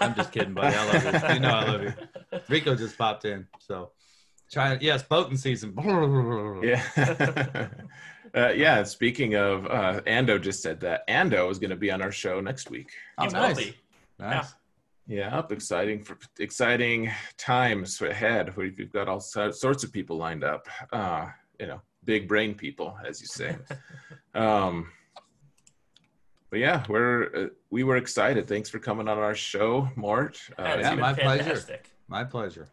I'm 0.00 0.14
just 0.16 0.32
kidding, 0.32 0.54
buddy. 0.54 0.74
I 0.76 0.92
love 0.92 1.04
you. 1.04 1.34
You 1.34 1.40
know 1.40 1.50
I 1.50 1.64
love 1.64 1.82
you. 1.82 1.94
Rico 2.48 2.74
just 2.74 2.98
popped 2.98 3.24
in, 3.24 3.46
so 3.60 3.92
trying. 4.50 4.80
Yes, 4.80 5.02
boating 5.04 5.36
season. 5.36 5.72
yeah. 6.64 7.68
Uh, 8.34 8.48
yeah. 8.50 8.82
Speaking 8.82 9.34
of, 9.34 9.66
uh, 9.66 10.00
Ando 10.06 10.40
just 10.40 10.62
said 10.62 10.80
that 10.80 11.06
Ando 11.08 11.50
is 11.50 11.58
going 11.58 11.70
to 11.70 11.76
be 11.76 11.90
on 11.90 12.02
our 12.02 12.12
show 12.12 12.40
next 12.40 12.70
week. 12.70 12.90
Oh, 13.18 13.26
nice. 13.26 13.72
Nice. 14.18 14.54
Yeah, 15.06 15.36
up 15.36 15.52
exciting 15.52 16.02
for 16.02 16.16
exciting 16.38 17.10
times 17.36 18.00
ahead. 18.00 18.56
Where 18.56 18.70
We've 18.76 18.90
got 18.92 19.08
all 19.08 19.20
sorts 19.20 19.84
of 19.84 19.92
people 19.92 20.16
lined 20.16 20.44
up. 20.44 20.66
Uh, 20.92 21.26
you 21.60 21.66
know, 21.66 21.82
big 22.04 22.26
brain 22.26 22.54
people, 22.54 22.96
as 23.06 23.20
you 23.20 23.26
say. 23.26 23.56
um, 24.34 24.90
but 26.48 26.58
yeah, 26.58 26.84
we're 26.88 27.24
uh, 27.34 27.46
we 27.70 27.84
were 27.84 27.96
excited. 27.96 28.48
Thanks 28.48 28.70
for 28.70 28.78
coming 28.78 29.08
on 29.08 29.18
our 29.18 29.34
show, 29.34 29.88
Mort. 29.94 30.40
Uh, 30.58 30.62
yeah, 30.80 30.90
been 30.90 31.00
my 31.00 31.12
pleasure. 31.12 31.80
My 32.08 32.24
pleasure. 32.24 32.68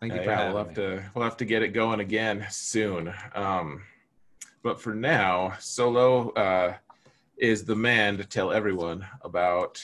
Thank 0.00 0.14
you 0.14 0.20
Uh, 0.20 0.22
for 0.24 0.30
yeah, 0.30 0.38
having 0.38 0.54
we'll 0.54 0.62
me. 0.62 0.68
have 0.68 0.76
to 0.76 1.04
we'll 1.14 1.24
have 1.24 1.36
to 1.38 1.44
get 1.44 1.62
it 1.62 1.68
going 1.68 2.00
again 2.00 2.46
soon. 2.48 3.12
Um, 3.34 3.82
but 4.62 4.80
for 4.80 4.94
now, 4.94 5.54
Solo 5.58 6.30
uh, 6.30 6.74
is 7.36 7.64
the 7.64 7.76
man 7.76 8.16
to 8.18 8.24
tell 8.24 8.52
everyone 8.52 9.06
about 9.22 9.82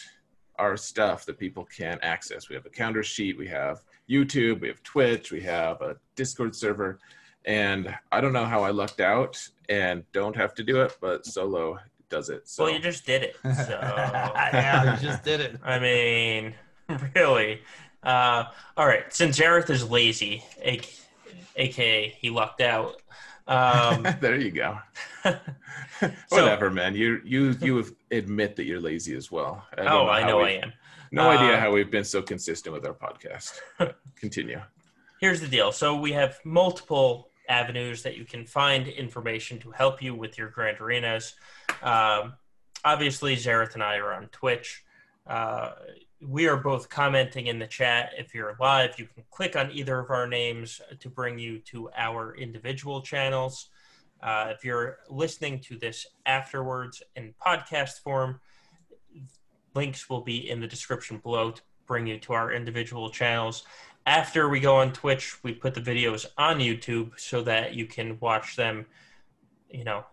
our 0.58 0.76
stuff 0.76 1.24
that 1.26 1.38
people 1.38 1.64
can 1.64 1.98
access. 2.02 2.48
We 2.48 2.54
have 2.54 2.66
a 2.66 2.70
counter 2.70 3.02
sheet, 3.02 3.36
we 3.38 3.48
have 3.48 3.82
YouTube, 4.08 4.60
we 4.60 4.68
have 4.68 4.82
Twitch, 4.82 5.32
we 5.32 5.40
have 5.42 5.80
a 5.82 5.96
Discord 6.14 6.54
server, 6.54 6.98
and 7.44 7.94
I 8.12 8.20
don't 8.20 8.32
know 8.32 8.44
how 8.44 8.62
I 8.62 8.70
lucked 8.70 9.00
out 9.00 9.42
and 9.68 10.04
don't 10.12 10.36
have 10.36 10.54
to 10.54 10.62
do 10.62 10.82
it, 10.82 10.96
but 11.00 11.26
Solo 11.26 11.78
does 12.08 12.28
it. 12.28 12.48
So 12.48 12.64
Well, 12.64 12.72
you 12.72 12.78
just 12.78 13.06
did 13.06 13.22
it. 13.22 13.36
So. 13.54 13.78
yeah, 13.82 14.94
you 14.94 15.00
just 15.00 15.24
did 15.24 15.40
it. 15.40 15.56
I 15.62 15.78
mean, 15.78 16.54
really. 17.14 17.62
Uh, 18.02 18.44
all 18.76 18.86
right. 18.86 19.12
Since 19.12 19.38
Xaereth 19.38 19.70
is 19.70 19.88
lazy, 19.88 20.44
aka, 20.60 20.88
aka 21.56 22.08
he 22.20 22.30
lucked 22.30 22.60
out. 22.60 23.02
Um, 23.48 24.02
there 24.20 24.36
you 24.40 24.50
go. 24.50 24.78
so- 25.24 26.10
Whatever, 26.30 26.70
man. 26.70 26.94
You 26.94 27.20
you 27.24 27.56
you 27.60 27.96
admit 28.10 28.56
that 28.56 28.64
you're 28.64 28.80
lazy 28.80 29.14
as 29.16 29.30
well. 29.30 29.64
I 29.76 29.82
oh, 29.86 30.08
I 30.08 30.26
know 30.26 30.40
I 30.40 30.50
am. 30.50 30.72
No 31.12 31.30
idea 31.30 31.56
Uh, 31.56 31.60
how 31.60 31.70
we've 31.72 31.90
been 31.90 32.04
so 32.04 32.20
consistent 32.20 32.74
with 32.74 32.84
our 32.84 32.92
podcast. 32.94 33.52
Continue. 34.16 34.60
Here's 35.20 35.40
the 35.40 35.46
deal. 35.48 35.70
So 35.72 35.96
we 35.96 36.12
have 36.12 36.38
multiple 36.44 37.30
avenues 37.48 38.02
that 38.02 38.16
you 38.16 38.24
can 38.24 38.44
find 38.44 38.88
information 38.88 39.58
to 39.60 39.70
help 39.70 40.02
you 40.02 40.14
with 40.14 40.36
your 40.36 40.48
grand 40.50 40.80
arenas. 40.80 41.34
Um, 41.82 42.34
obviously, 42.84 43.36
Xaereth 43.36 43.74
and 43.74 43.82
I 43.82 43.96
are 43.98 44.12
on 44.12 44.26
Twitch. 44.28 44.84
Uh, 45.26 45.70
we 46.20 46.46
are 46.48 46.56
both 46.56 46.88
commenting 46.88 47.46
in 47.46 47.58
the 47.58 47.66
chat. 47.66 48.12
If 48.16 48.34
you're 48.34 48.56
live, 48.60 48.98
you 48.98 49.06
can 49.06 49.24
click 49.30 49.56
on 49.56 49.70
either 49.72 49.98
of 49.98 50.10
our 50.10 50.26
names 50.26 50.80
to 50.98 51.08
bring 51.08 51.38
you 51.38 51.58
to 51.60 51.90
our 51.96 52.34
individual 52.36 53.02
channels. 53.02 53.68
Uh, 54.22 54.46
if 54.50 54.64
you're 54.64 54.98
listening 55.10 55.60
to 55.60 55.76
this 55.76 56.06
afterwards 56.24 57.02
in 57.16 57.34
podcast 57.44 58.00
form, 58.02 58.40
links 59.74 60.08
will 60.08 60.22
be 60.22 60.48
in 60.48 60.60
the 60.60 60.66
description 60.66 61.18
below 61.18 61.50
to 61.50 61.62
bring 61.86 62.06
you 62.06 62.18
to 62.18 62.32
our 62.32 62.52
individual 62.52 63.10
channels 63.10 63.64
after 64.06 64.48
we 64.48 64.60
go 64.60 64.76
on 64.76 64.92
Twitch, 64.92 65.42
we 65.42 65.52
put 65.52 65.74
the 65.74 65.80
videos 65.80 66.26
on 66.38 66.60
YouTube 66.60 67.18
so 67.18 67.42
that 67.42 67.74
you 67.74 67.86
can 67.86 68.18
watch 68.20 68.54
them, 68.54 68.86
you 69.68 69.84
know, 69.84 70.04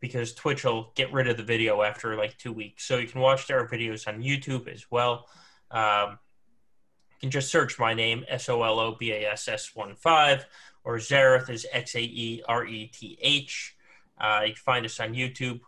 because 0.00 0.34
Twitch 0.34 0.64
will 0.64 0.92
get 0.94 1.12
rid 1.12 1.28
of 1.28 1.36
the 1.36 1.42
video 1.42 1.82
after 1.82 2.16
like 2.16 2.36
two 2.38 2.52
weeks. 2.52 2.84
So 2.84 2.98
you 2.98 3.08
can 3.08 3.20
watch 3.20 3.50
our 3.50 3.68
videos 3.68 4.06
on 4.06 4.22
YouTube 4.22 4.68
as 4.68 4.86
well. 4.90 5.26
Um, 5.70 6.18
you 7.10 7.16
can 7.20 7.30
just 7.30 7.50
search 7.50 7.78
my 7.78 7.94
name, 7.94 8.24
S 8.28 8.48
O 8.48 8.62
L 8.62 8.78
O 8.78 8.96
B 8.98 9.12
A 9.12 9.32
S 9.32 9.48
S 9.48 9.74
1 9.74 9.96
5, 9.96 10.46
or 10.84 10.96
Xaereth 10.96 11.50
is 11.50 11.66
X 11.72 11.96
A 11.96 12.00
E 12.00 12.42
R 12.46 12.64
E 12.64 12.86
T 12.86 13.18
H. 13.20 13.76
Uh, 14.20 14.42
you 14.46 14.52
can 14.52 14.62
find 14.62 14.86
us 14.86 15.00
on 15.00 15.14
YouTube. 15.14 15.60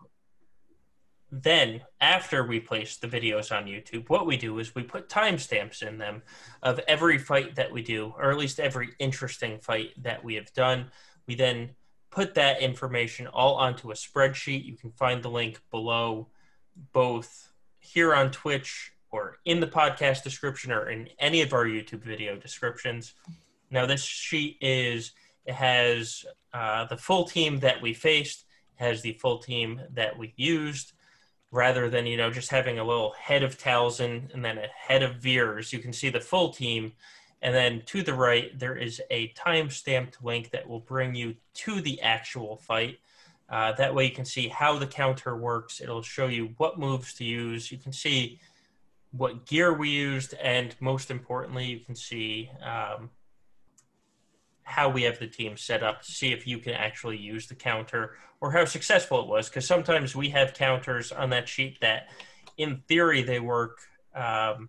Then, 1.32 1.82
after 2.00 2.44
we 2.44 2.58
place 2.58 2.96
the 2.96 3.06
videos 3.06 3.56
on 3.56 3.66
YouTube, 3.66 4.08
what 4.08 4.26
we 4.26 4.36
do 4.36 4.58
is 4.58 4.74
we 4.74 4.82
put 4.82 5.08
timestamps 5.08 5.82
in 5.82 5.98
them 5.98 6.22
of 6.62 6.80
every 6.88 7.18
fight 7.18 7.54
that 7.54 7.70
we 7.70 7.82
do, 7.82 8.12
or 8.18 8.32
at 8.32 8.38
least 8.38 8.58
every 8.58 8.90
interesting 8.98 9.58
fight 9.60 9.90
that 10.02 10.24
we 10.24 10.34
have 10.34 10.52
done. 10.52 10.90
We 11.28 11.36
then 11.36 11.70
put 12.10 12.34
that 12.34 12.60
information 12.60 13.26
all 13.26 13.54
onto 13.54 13.90
a 13.90 13.94
spreadsheet. 13.94 14.64
You 14.64 14.76
can 14.76 14.90
find 14.92 15.22
the 15.22 15.30
link 15.30 15.60
below, 15.70 16.28
both 16.92 17.52
here 17.78 18.14
on 18.14 18.30
Twitch 18.30 18.92
or 19.10 19.38
in 19.44 19.60
the 19.60 19.66
podcast 19.66 20.22
description 20.22 20.72
or 20.72 20.90
in 20.90 21.08
any 21.18 21.42
of 21.42 21.52
our 21.52 21.64
YouTube 21.64 22.04
video 22.04 22.36
descriptions. 22.36 23.14
Now, 23.70 23.86
this 23.86 24.02
sheet 24.02 24.58
is, 24.60 25.12
it 25.46 25.54
has 25.54 26.24
uh, 26.52 26.84
the 26.86 26.96
full 26.96 27.24
team 27.24 27.60
that 27.60 27.80
we 27.80 27.94
faced, 27.94 28.44
has 28.76 29.02
the 29.02 29.12
full 29.14 29.38
team 29.38 29.80
that 29.92 30.16
we 30.18 30.32
used 30.36 30.92
rather 31.52 31.90
than 31.90 32.06
you 32.06 32.16
know 32.16 32.30
just 32.30 32.50
having 32.50 32.78
a 32.78 32.84
little 32.84 33.12
head 33.12 33.42
of 33.42 33.58
Talzin 33.58 34.32
and 34.32 34.44
then 34.44 34.58
a 34.58 34.66
head 34.68 35.02
of 35.02 35.16
Veers. 35.16 35.72
You 35.72 35.80
can 35.80 35.92
see 35.92 36.08
the 36.08 36.20
full 36.20 36.50
team, 36.52 36.92
and 37.42 37.54
then 37.54 37.82
to 37.86 38.02
the 38.02 38.14
right 38.14 38.58
there 38.58 38.76
is 38.76 39.00
a 39.10 39.28
time-stamped 39.28 40.22
link 40.22 40.50
that 40.50 40.68
will 40.68 40.80
bring 40.80 41.14
you 41.14 41.36
to 41.54 41.80
the 41.80 42.00
actual 42.00 42.56
fight. 42.56 42.98
Uh, 43.48 43.72
that 43.72 43.94
way 43.94 44.04
you 44.04 44.12
can 44.12 44.24
see 44.24 44.48
how 44.48 44.78
the 44.78 44.86
counter 44.86 45.36
works. 45.36 45.80
It'll 45.80 46.02
show 46.02 46.26
you 46.26 46.54
what 46.58 46.78
moves 46.78 47.14
to 47.14 47.24
use. 47.24 47.72
You 47.72 47.78
can 47.78 47.92
see 47.92 48.38
what 49.12 49.44
gear 49.44 49.72
we 49.72 49.88
used, 49.88 50.34
and 50.34 50.74
most 50.78 51.10
importantly, 51.10 51.64
you 51.64 51.80
can 51.80 51.96
see 51.96 52.48
um, 52.62 53.10
how 54.62 54.88
we 54.88 55.02
have 55.02 55.18
the 55.18 55.26
team 55.26 55.56
set 55.56 55.82
up 55.82 56.02
to 56.02 56.12
see 56.12 56.32
if 56.32 56.46
you 56.46 56.58
can 56.58 56.74
actually 56.74 57.16
use 57.16 57.48
the 57.48 57.56
counter 57.56 58.16
or 58.40 58.52
how 58.52 58.64
successful 58.64 59.20
it 59.20 59.26
was. 59.26 59.48
Because 59.48 59.66
sometimes 59.66 60.14
we 60.14 60.28
have 60.28 60.54
counters 60.54 61.10
on 61.10 61.30
that 61.30 61.48
sheet 61.48 61.80
that, 61.80 62.08
in 62.56 62.82
theory, 62.86 63.22
they 63.22 63.40
work. 63.40 63.78
Um, 64.14 64.68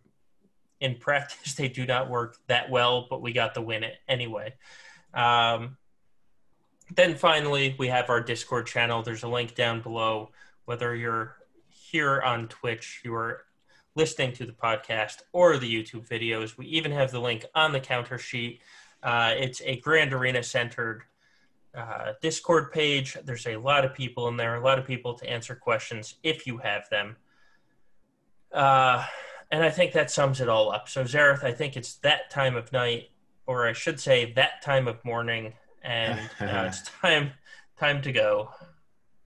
in 0.81 0.95
practice, 0.95 1.53
they 1.55 1.69
do 1.69 1.85
not 1.85 2.09
work 2.09 2.37
that 2.47 2.69
well, 2.69 3.07
but 3.09 3.21
we 3.21 3.31
got 3.31 3.53
the 3.53 3.61
win 3.61 3.85
anyway. 4.09 4.53
Um, 5.13 5.77
then 6.93 7.15
finally, 7.15 7.75
we 7.79 7.87
have 7.87 8.09
our 8.09 8.21
Discord 8.21 8.67
channel. 8.67 9.01
There's 9.01 9.23
a 9.23 9.29
link 9.29 9.55
down 9.55 9.81
below. 9.81 10.31
Whether 10.65 10.93
you're 10.95 11.37
here 11.69 12.21
on 12.21 12.47
Twitch, 12.49 13.01
you 13.03 13.13
are 13.15 13.45
listening 13.95 14.33
to 14.33 14.45
the 14.45 14.51
podcast 14.51 15.21
or 15.31 15.57
the 15.57 15.73
YouTube 15.73 16.07
videos, 16.07 16.57
we 16.57 16.65
even 16.67 16.91
have 16.91 17.11
the 17.11 17.19
link 17.19 17.45
on 17.55 17.71
the 17.71 17.79
counter 17.79 18.17
sheet. 18.17 18.61
Uh, 19.03 19.33
it's 19.35 19.61
a 19.65 19.77
Grand 19.77 20.13
Arena 20.13 20.43
centered 20.43 21.03
uh, 21.75 22.13
Discord 22.21 22.71
page. 22.71 23.17
There's 23.23 23.47
a 23.47 23.57
lot 23.57 23.85
of 23.85 23.93
people 23.93 24.27
in 24.27 24.37
there, 24.37 24.55
a 24.55 24.63
lot 24.63 24.79
of 24.79 24.85
people 24.85 25.13
to 25.15 25.29
answer 25.29 25.55
questions 25.55 26.15
if 26.23 26.45
you 26.45 26.57
have 26.57 26.89
them. 26.89 27.15
Uh, 28.51 29.05
and 29.51 29.63
I 29.63 29.69
think 29.69 29.91
that 29.93 30.09
sums 30.09 30.41
it 30.41 30.49
all 30.49 30.71
up. 30.71 30.89
So, 30.89 31.03
Xaereth, 31.03 31.43
I 31.43 31.51
think 31.51 31.75
it's 31.75 31.95
that 31.95 32.29
time 32.29 32.55
of 32.55 32.71
night, 32.71 33.09
or 33.45 33.67
I 33.67 33.73
should 33.73 33.99
say 33.99 34.31
that 34.33 34.61
time 34.61 34.87
of 34.87 35.03
morning 35.03 35.53
and 35.83 36.19
uh, 36.39 36.65
it's 36.67 36.83
time 36.83 37.31
time 37.77 38.01
to 38.01 38.11
go. 38.11 38.49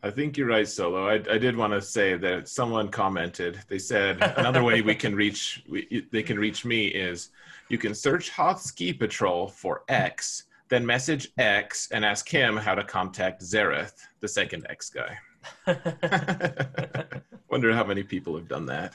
I 0.04 0.12
think 0.12 0.38
you're 0.38 0.48
right, 0.48 0.68
Solo. 0.68 1.08
I, 1.08 1.16
I 1.16 1.38
did 1.40 1.58
want 1.58 1.74
to 1.74 1.82
say 1.82 2.16
that 2.16 2.48
someone 2.48 2.90
commented. 2.90 3.60
They 3.68 3.80
said 3.80 4.22
another 4.38 4.64
way 4.64 4.82
we 4.82 4.95
can 4.95 5.16
reach 5.24 5.64
we, 5.68 6.08
they 6.12 6.24
can 6.24 6.38
reach 6.38 6.64
me 6.66 6.88
is 6.88 7.30
you 7.70 7.78
can 7.78 7.95
search 7.95 8.30
Hoth 8.30 8.62
Ski 8.62 8.94
Patrol 8.94 9.48
for 9.48 9.84
X, 9.90 10.44
then 10.70 10.86
message 10.86 11.30
X 11.38 11.90
and 11.92 12.06
ask 12.06 12.30
him 12.30 12.56
how 12.56 12.76
to 12.76 12.84
contact 12.84 13.42
Xaereth, 13.42 14.06
the 14.20 14.28
second 14.28 14.66
X 14.70 14.90
guy. 14.90 15.18
Wonder 17.49 17.74
how 17.74 17.83
many 17.85 18.03
people 18.03 18.35
have 18.35 18.48
done 18.48 18.65
that. 18.65 18.91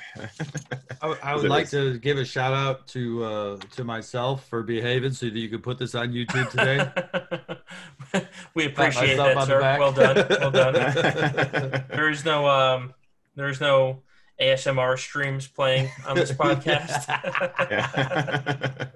I, 1.01 1.17
I 1.23 1.35
would 1.37 1.49
like 1.49 1.65
is. 1.67 1.71
to 1.71 1.99
give 1.99 2.19
a 2.19 2.25
shout 2.25 2.53
out 2.53 2.87
to 2.89 3.25
uh, 3.25 3.57
to 3.77 3.85
myself 3.85 4.47
for 4.49 4.63
behaving 4.63 5.13
so 5.13 5.27
that 5.27 5.39
you 5.39 5.49
could 5.49 5.63
put 5.63 5.79
this 5.79 5.95
on 5.95 6.11
YouTube 6.13 6.51
today. 6.51 8.27
we 8.55 8.67
appreciate 8.67 9.17
that, 9.17 9.47
sir. 9.47 9.61
Well 9.61 9.93
done. 9.93 10.27
Well 10.29 10.51
done. 10.51 11.85
there 11.91 12.11
is 12.11 12.25
no 12.25 12.47
um, 12.49 12.93
there's 13.35 13.61
no 13.61 14.03
ASMR 14.41 14.99
streams 14.99 15.47
playing 15.47 15.89
on 16.07 16.17
this 16.17 16.33
podcast. 16.33 17.07
Yeah. 17.71 18.87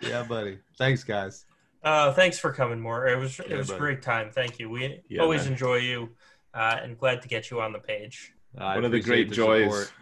yeah, 0.00 0.22
buddy. 0.24 0.58
Thanks, 0.78 1.04
guys. 1.04 1.44
uh, 1.82 2.12
thanks 2.12 2.38
for 2.38 2.52
coming, 2.52 2.80
Mort. 2.80 3.10
It 3.10 3.16
was 3.16 3.38
it 3.40 3.46
Yeah, 3.50 3.56
was 3.58 3.68
a 3.68 3.72
buddy. 3.72 3.80
great 3.80 4.02
time. 4.02 4.30
Thank 4.30 4.58
you. 4.58 4.70
We 4.70 5.00
Yeah, 5.08 5.22
always 5.22 5.42
man. 5.44 5.52
enjoy 5.52 5.76
you, 5.76 6.10
uh, 6.54 6.78
and 6.82 6.98
glad 6.98 7.22
to 7.22 7.28
get 7.28 7.50
you 7.50 7.60
on 7.60 7.72
the 7.72 7.78
page. 7.78 8.32
I 8.56 8.76
one 8.76 8.84
of 8.84 8.92
the 8.92 9.00
great 9.00 9.30
the 9.30 9.34
joys 9.34 9.64
support. 9.64 9.92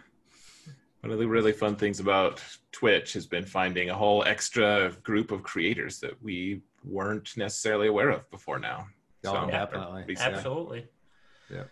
one 1.01 1.11
of 1.11 1.19
the 1.19 1.27
really 1.27 1.53
fun 1.53 1.75
things 1.75 1.99
about 1.99 2.41
twitch 2.71 3.13
has 3.13 3.25
been 3.25 3.45
finding 3.45 3.89
a 3.89 3.95
whole 3.95 4.23
extra 4.23 4.91
group 5.03 5.31
of 5.31 5.41
creators 5.43 5.99
that 6.01 6.21
we 6.21 6.61
weren't 6.83 7.35
necessarily 7.35 7.87
aware 7.87 8.09
of 8.09 8.29
before 8.29 8.59
now 8.59 8.85
Oh, 9.25 9.45
So, 9.45 9.47
definitely. 9.49 10.15
Absolutely. 10.19 10.87
Yeah. 11.51 11.63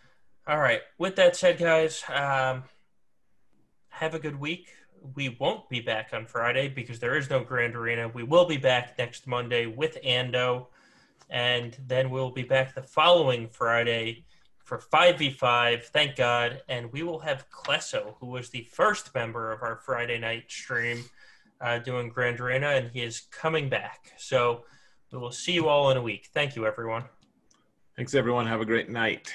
All 0.48 0.60
right. 0.60 0.82
With 0.98 1.16
that 1.18 1.36
said, 1.36 1.58
guys, 1.58 2.04
um, 2.10 2.64
have 3.90 4.14
a 4.14 4.20
good 4.20 4.40
week. 4.40 4.70
We 5.16 5.36
won't 5.40 5.68
be 5.70 5.82
back 5.82 6.12
on 6.14 6.26
Friday 6.26 6.70
because 6.70 7.00
there 7.00 7.18
is 7.18 7.30
no 7.30 7.44
Grand 7.44 7.76
Arena. 7.76 8.08
We 8.08 8.24
will 8.24 8.46
be 8.46 8.58
back 8.58 8.98
next 8.98 9.28
Monday 9.28 9.66
with 9.66 9.98
Ando, 10.06 10.68
and 11.30 11.76
then 11.88 12.10
we'll 12.10 12.32
be 12.32 12.44
back 12.44 12.76
the 12.76 12.84
following 12.84 13.50
Friday 13.50 14.26
for 14.72 14.78
5v5. 14.78 15.84
Thank 15.84 16.16
God. 16.16 16.62
And 16.70 16.90
we 16.94 17.04
will 17.04 17.20
have 17.20 17.46
Klesso, 17.52 18.16
who 18.22 18.28
was 18.28 18.50
the 18.50 18.62
first 18.72 19.14
member 19.14 19.52
of 19.52 19.64
our 19.64 19.76
Friday 19.76 20.18
night 20.18 20.46
stream, 20.50 21.04
uh, 21.60 21.80
doing 21.80 22.08
Grand 22.08 22.40
Arena, 22.40 22.70
and 22.70 22.90
he 22.90 23.02
is 23.02 23.24
coming 23.32 23.68
back. 23.68 24.14
So 24.18 24.64
we 25.12 25.18
will 25.18 25.34
see 25.34 25.52
you 25.52 25.68
all 25.68 25.92
in 25.92 25.98
a 25.98 26.02
week. 26.02 26.30
Thank 26.34 26.56
you, 26.56 26.66
everyone. 26.66 27.04
thanks 27.98 28.16
everyone 28.16 28.48
have 28.48 28.62
a 28.62 28.66
great 28.66 28.90
night 28.90 29.34